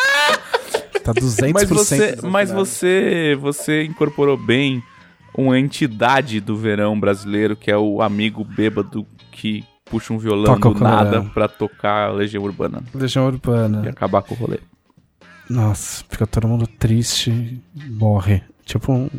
Tá 1.04 1.14
200% 1.14 1.54
Mas 1.54 1.70
você, 1.70 2.18
mas 2.24 2.52
você, 2.52 3.38
você 3.40 3.84
incorporou 3.84 4.36
bem 4.38 4.84
uma 5.36 5.60
entidade 5.60 6.40
do 6.40 6.56
verão 6.56 7.00
brasileiro, 7.00 7.56
que 7.56 7.72
é 7.72 7.78
o 7.78 8.02
amigo 8.02 8.44
bêbado 8.44 9.06
que 9.32 9.64
puxa 9.86 10.14
um 10.14 10.18
violão 10.18 10.56
Toca 10.60 10.70
do 10.70 10.80
nada 10.84 11.22
pra 11.34 11.48
tocar 11.48 12.10
a 12.10 12.12
Legião 12.12 12.44
Urbana 12.44 12.82
Legião 12.94 13.26
e 13.26 13.28
Urbana. 13.28 13.90
acabar 13.90 14.22
com 14.22 14.34
o 14.34 14.38
rolê. 14.38 14.60
Nossa, 15.50 16.04
fica 16.10 16.26
todo 16.26 16.48
mundo 16.48 16.66
triste 16.66 17.30
e 17.30 17.90
morre. 17.90 18.42
Tipo 18.66 18.94
um... 18.94 19.10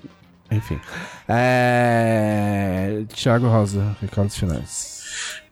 Enfim. 0.50 0.80
É... 1.28 3.02
Thiago 3.14 3.46
Rosa, 3.46 3.96
recados 4.00 4.36
finais. 4.36 4.94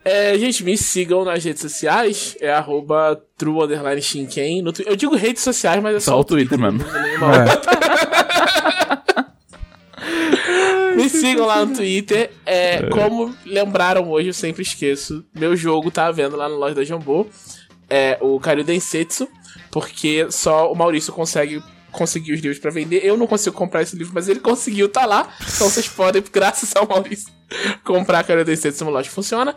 É, 0.05 0.37
gente, 0.37 0.65
me 0.65 0.77
sigam 0.77 1.25
nas 1.25 1.45
redes 1.45 1.63
sociais. 1.63 2.37
É 2.41 2.53
arroba 2.53 3.21
true. 3.37 3.55
No 4.63 4.73
Eu 4.85 4.97
digo 4.97 5.15
redes 5.15 5.43
sociais, 5.43 5.81
mas 5.83 5.97
é 5.97 6.01
só, 6.01 6.13
Só 6.13 6.21
o 6.21 6.25
Twitter 6.25 6.59
mesmo. 6.59 6.79
não 6.79 6.93
tem 6.93 7.03
nenhuma 7.03 7.27
outra. 7.27 7.53
É, 7.53 8.22
Me 10.97 11.09
sigam 11.09 11.47
lá 11.47 11.65
no 11.65 11.75
Twitter. 11.75 12.31
É, 12.45 12.89
como 12.89 13.35
lembraram 13.45 14.11
hoje, 14.11 14.29
eu 14.29 14.35
sempre 14.35 14.63
esqueço. 14.63 15.25
Meu 15.35 15.57
jogo 15.57 15.91
tá 15.91 16.07
à 16.07 16.13
venda 16.13 16.37
lá 16.37 16.49
na 16.49 16.57
loja 16.57 16.75
da 16.75 16.85
Jambô. 16.85 17.27
É 17.89 18.19
o 18.21 18.39
Karyu 18.39 18.65
Densetsu. 18.65 19.29
Porque 19.71 20.27
só 20.31 20.71
o 20.71 20.77
Maurício 20.77 21.13
consegue 21.13 21.63
conseguir 21.91 22.33
os 22.33 22.41
livros 22.41 22.59
pra 22.59 22.71
vender. 22.71 23.05
Eu 23.05 23.17
não 23.17 23.27
consigo 23.27 23.55
comprar 23.57 23.83
esse 23.83 23.97
livro, 23.97 24.13
mas 24.15 24.29
ele 24.29 24.41
conseguiu, 24.41 24.89
tá 24.89 25.07
lá. 25.07 25.29
Então 25.41 25.69
vocês 25.69 25.89
podem, 25.89 26.23
graças 26.33 26.75
ao 26.75 26.87
Maurício, 26.87 27.33
comprar 27.85 28.25
Karyu 28.25 28.45
Densetsu 28.45 28.85
no 28.85 28.91
loja 28.91 29.09
que 29.09 29.15
funciona. 29.15 29.55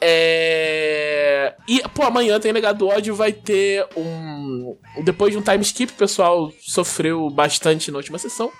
É... 0.00 1.54
E, 1.66 1.82
pô, 1.94 2.04
amanhã 2.04 2.38
tem 2.38 2.52
Legado 2.52 2.78
do 2.78 2.88
Ódio, 2.88 3.14
vai 3.14 3.32
ter 3.32 3.84
um... 3.96 4.76
Depois 5.02 5.32
de 5.32 5.38
um 5.38 5.42
time 5.42 5.62
skip, 5.62 5.92
o 5.92 5.96
pessoal 5.96 6.52
sofreu 6.60 7.28
bastante 7.30 7.90
na 7.90 7.98
última 7.98 8.18
sessão. 8.18 8.50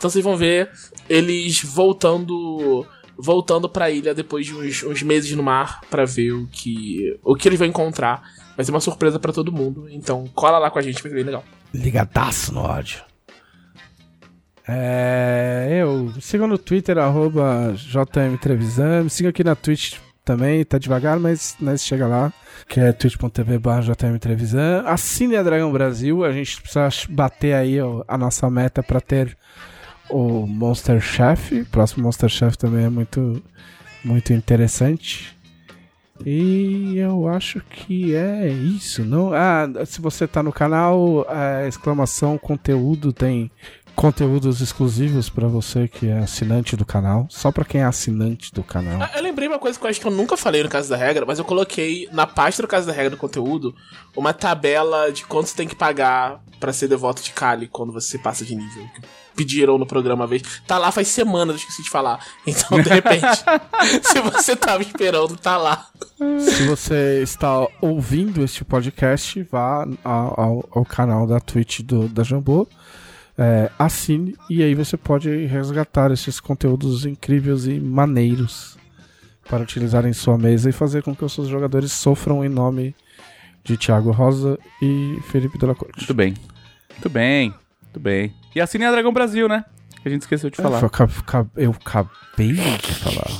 Então 0.00 0.08
vocês 0.08 0.24
vão 0.24 0.34
ver 0.34 0.70
eles 1.06 1.62
voltando 1.62 2.86
voltando 3.18 3.68
pra 3.68 3.90
ilha 3.90 4.14
depois 4.14 4.46
de 4.46 4.54
uns, 4.54 4.82
uns 4.82 5.02
meses 5.02 5.30
no 5.36 5.42
mar 5.42 5.82
pra 5.90 6.06
ver 6.06 6.32
o 6.32 6.46
que 6.46 7.20
o 7.22 7.34
que 7.34 7.46
eles 7.46 7.58
vão 7.58 7.68
encontrar. 7.68 8.22
Vai 8.56 8.64
ser 8.64 8.70
uma 8.70 8.80
surpresa 8.80 9.18
pra 9.18 9.30
todo 9.30 9.52
mundo. 9.52 9.90
Então 9.90 10.26
cola 10.34 10.58
lá 10.58 10.70
com 10.70 10.78
a 10.78 10.82
gente, 10.82 11.02
vai 11.02 11.10
ser 11.10 11.16
bem 11.16 11.24
legal. 11.24 11.44
Ligadaço 11.74 12.54
no 12.54 12.62
ódio. 12.62 13.02
É, 14.66 15.80
eu 15.82 16.14
siga 16.18 16.46
no 16.46 16.56
Twitter, 16.56 16.96
arroba. 16.96 17.74
Me 19.02 19.10
siga 19.10 19.28
aqui 19.28 19.44
na 19.44 19.54
Twitch 19.54 19.98
também, 20.24 20.64
tá 20.64 20.78
devagar, 20.78 21.20
mas 21.20 21.56
nós 21.60 21.84
chega 21.84 22.06
lá, 22.06 22.32
que 22.66 22.80
é 22.80 22.90
twitch.tv 22.90 23.58
barra 23.58 23.82
JM 23.82 24.16
Trevisan. 24.18 24.82
Assine 24.86 25.36
a 25.36 25.42
Dragão 25.42 25.70
Brasil, 25.70 26.24
a 26.24 26.32
gente 26.32 26.62
precisa 26.62 26.88
bater 27.10 27.52
aí 27.52 27.78
ó, 27.82 28.02
a 28.08 28.16
nossa 28.16 28.48
meta 28.48 28.82
pra 28.82 28.98
ter 28.98 29.36
o 30.10 30.46
Monster 30.46 31.00
Chef. 31.00 31.60
O 31.60 31.66
próximo 31.66 32.04
Monster 32.04 32.28
Chef 32.28 32.56
também 32.56 32.84
é 32.84 32.88
muito, 32.90 33.42
muito 34.04 34.32
interessante. 34.32 35.36
E 36.24 36.98
eu 36.98 37.26
acho 37.28 37.60
que 37.70 38.14
é 38.14 38.48
isso, 38.48 39.02
não? 39.04 39.32
Ah, 39.32 39.66
se 39.86 40.00
você 40.02 40.26
tá 40.26 40.42
no 40.42 40.52
canal, 40.52 41.24
a 41.28 41.66
exclamação 41.66 42.36
conteúdo 42.36 43.10
tem 43.12 43.50
conteúdos 43.96 44.60
exclusivos 44.60 45.28
pra 45.28 45.46
você 45.48 45.88
que 45.88 46.08
é 46.08 46.18
assinante 46.18 46.76
do 46.76 46.84
canal, 46.86 47.26
só 47.28 47.50
pra 47.50 47.64
quem 47.64 47.80
é 47.80 47.84
assinante 47.84 48.52
do 48.52 48.62
canal. 48.62 49.00
Ah, 49.02 49.10
Eu 49.16 49.22
lembrei 49.22 49.48
uma 49.48 49.58
coisa 49.58 49.78
que 49.78 49.84
eu 49.84 49.90
acho 49.90 50.00
que 50.00 50.06
eu 50.06 50.10
nunca 50.10 50.36
falei 50.36 50.62
no 50.62 50.68
caso 50.68 50.88
da 50.88 50.96
regra, 50.96 51.24
mas 51.26 51.38
eu 51.38 51.44
coloquei 51.44 52.08
na 52.12 52.26
pasta 52.26 52.62
do 52.62 52.68
caso 52.68 52.86
da 52.86 52.92
regra 52.92 53.10
do 53.10 53.16
conteúdo 53.16 53.74
uma 54.16 54.32
tabela 54.32 55.10
de 55.12 55.24
quanto 55.24 55.48
você 55.48 55.56
tem 55.56 55.68
que 55.68 55.74
pagar 55.74 56.42
pra 56.58 56.72
ser 56.72 56.88
devoto 56.88 57.22
de 57.22 57.30
Kali 57.32 57.66
quando 57.66 57.92
você 57.92 58.18
passa 58.18 58.44
de 58.44 58.54
nível. 58.54 58.86
Pediram 59.44 59.78
no 59.78 59.86
programa 59.86 60.22
uma 60.22 60.26
vez. 60.26 60.42
Tá 60.66 60.76
lá 60.78 60.90
faz 60.92 61.08
semanas, 61.08 61.54
eu 61.54 61.56
esqueci 61.60 61.82
de 61.82 61.90
falar. 61.90 62.24
Então, 62.46 62.80
de 62.80 62.88
repente, 62.88 63.26
se 64.02 64.20
você 64.20 64.54
tava 64.54 64.82
esperando, 64.82 65.36
tá 65.36 65.56
lá. 65.56 65.86
Se 66.38 66.66
você 66.66 67.20
está 67.22 67.66
ouvindo 67.80 68.42
este 68.44 68.64
podcast, 68.64 69.42
vá 69.50 69.86
ao, 70.04 70.40
ao- 70.40 70.68
ao 70.72 70.84
canal 70.84 71.26
da 71.26 71.40
Twitch 71.40 71.80
do, 71.80 72.08
da 72.08 72.22
Jambô, 72.22 72.66
é, 73.38 73.70
assine 73.78 74.36
e 74.50 74.62
aí 74.62 74.74
você 74.74 74.96
pode 74.98 75.46
resgatar 75.46 76.10
esses 76.10 76.38
conteúdos 76.40 77.06
incríveis 77.06 77.66
e 77.66 77.80
maneiros 77.80 78.76
para 79.48 79.62
utilizar 79.62 80.04
em 80.04 80.12
sua 80.12 80.36
mesa 80.36 80.68
e 80.68 80.72
fazer 80.72 81.02
com 81.02 81.16
que 81.16 81.24
os 81.24 81.32
seus 81.32 81.48
jogadores 81.48 81.90
sofram 81.92 82.44
em 82.44 82.48
nome 82.50 82.94
de 83.64 83.76
Thiago 83.78 84.10
Rosa 84.10 84.58
e 84.82 85.18
Felipe 85.30 85.56
Della 85.58 85.74
Corte. 85.74 85.96
Muito 85.98 86.14
bem. 86.14 86.34
Muito 86.90 87.08
bem. 87.08 87.54
Muito 87.90 87.98
bem. 87.98 88.32
E 88.54 88.60
assinem 88.60 88.86
a 88.86 88.90
é 88.90 88.92
Dragão 88.92 89.12
Brasil, 89.12 89.48
né? 89.48 89.64
Que 90.00 90.08
a 90.08 90.10
gente 90.10 90.22
esqueceu 90.22 90.48
de 90.48 90.60
é, 90.60 90.62
falar. 90.62 90.80
Eu, 91.56 91.72
acabei 91.72 92.52
de 92.52 92.94
falar. 92.94 93.30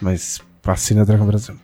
Mas 0.00 0.42
assine 0.64 1.00
a 1.00 1.02
é 1.04 1.06
Dragão 1.06 1.26
Brasil. 1.26 1.56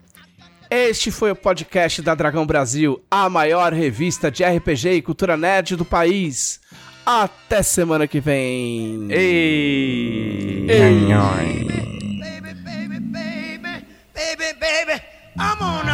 Este 0.70 1.10
foi 1.10 1.32
o 1.32 1.36
podcast 1.36 2.01
da 2.01 2.14
Dragão 2.14 2.47
Brasil, 2.47 3.02
a 3.10 3.28
maior 3.28 3.73
revista 3.73 4.31
de 4.31 4.44
RPG 4.44 4.93
e 4.93 5.02
cultura 5.02 5.36
nerd 5.36 5.74
do 5.77 5.85
país. 5.85 6.60
Até 7.05 7.62
semana 7.62 8.06
que 8.06 8.20
vem. 8.20 9.09
Ei! 9.10 10.66
Ei. 10.70 10.78
Ei. 10.78 11.09
Baby, 12.20 12.55
baby, 12.64 13.01
baby, 13.01 13.85
baby, 14.14 14.52
baby, 14.60 15.02
I'm 15.36 15.60
on 15.60 15.91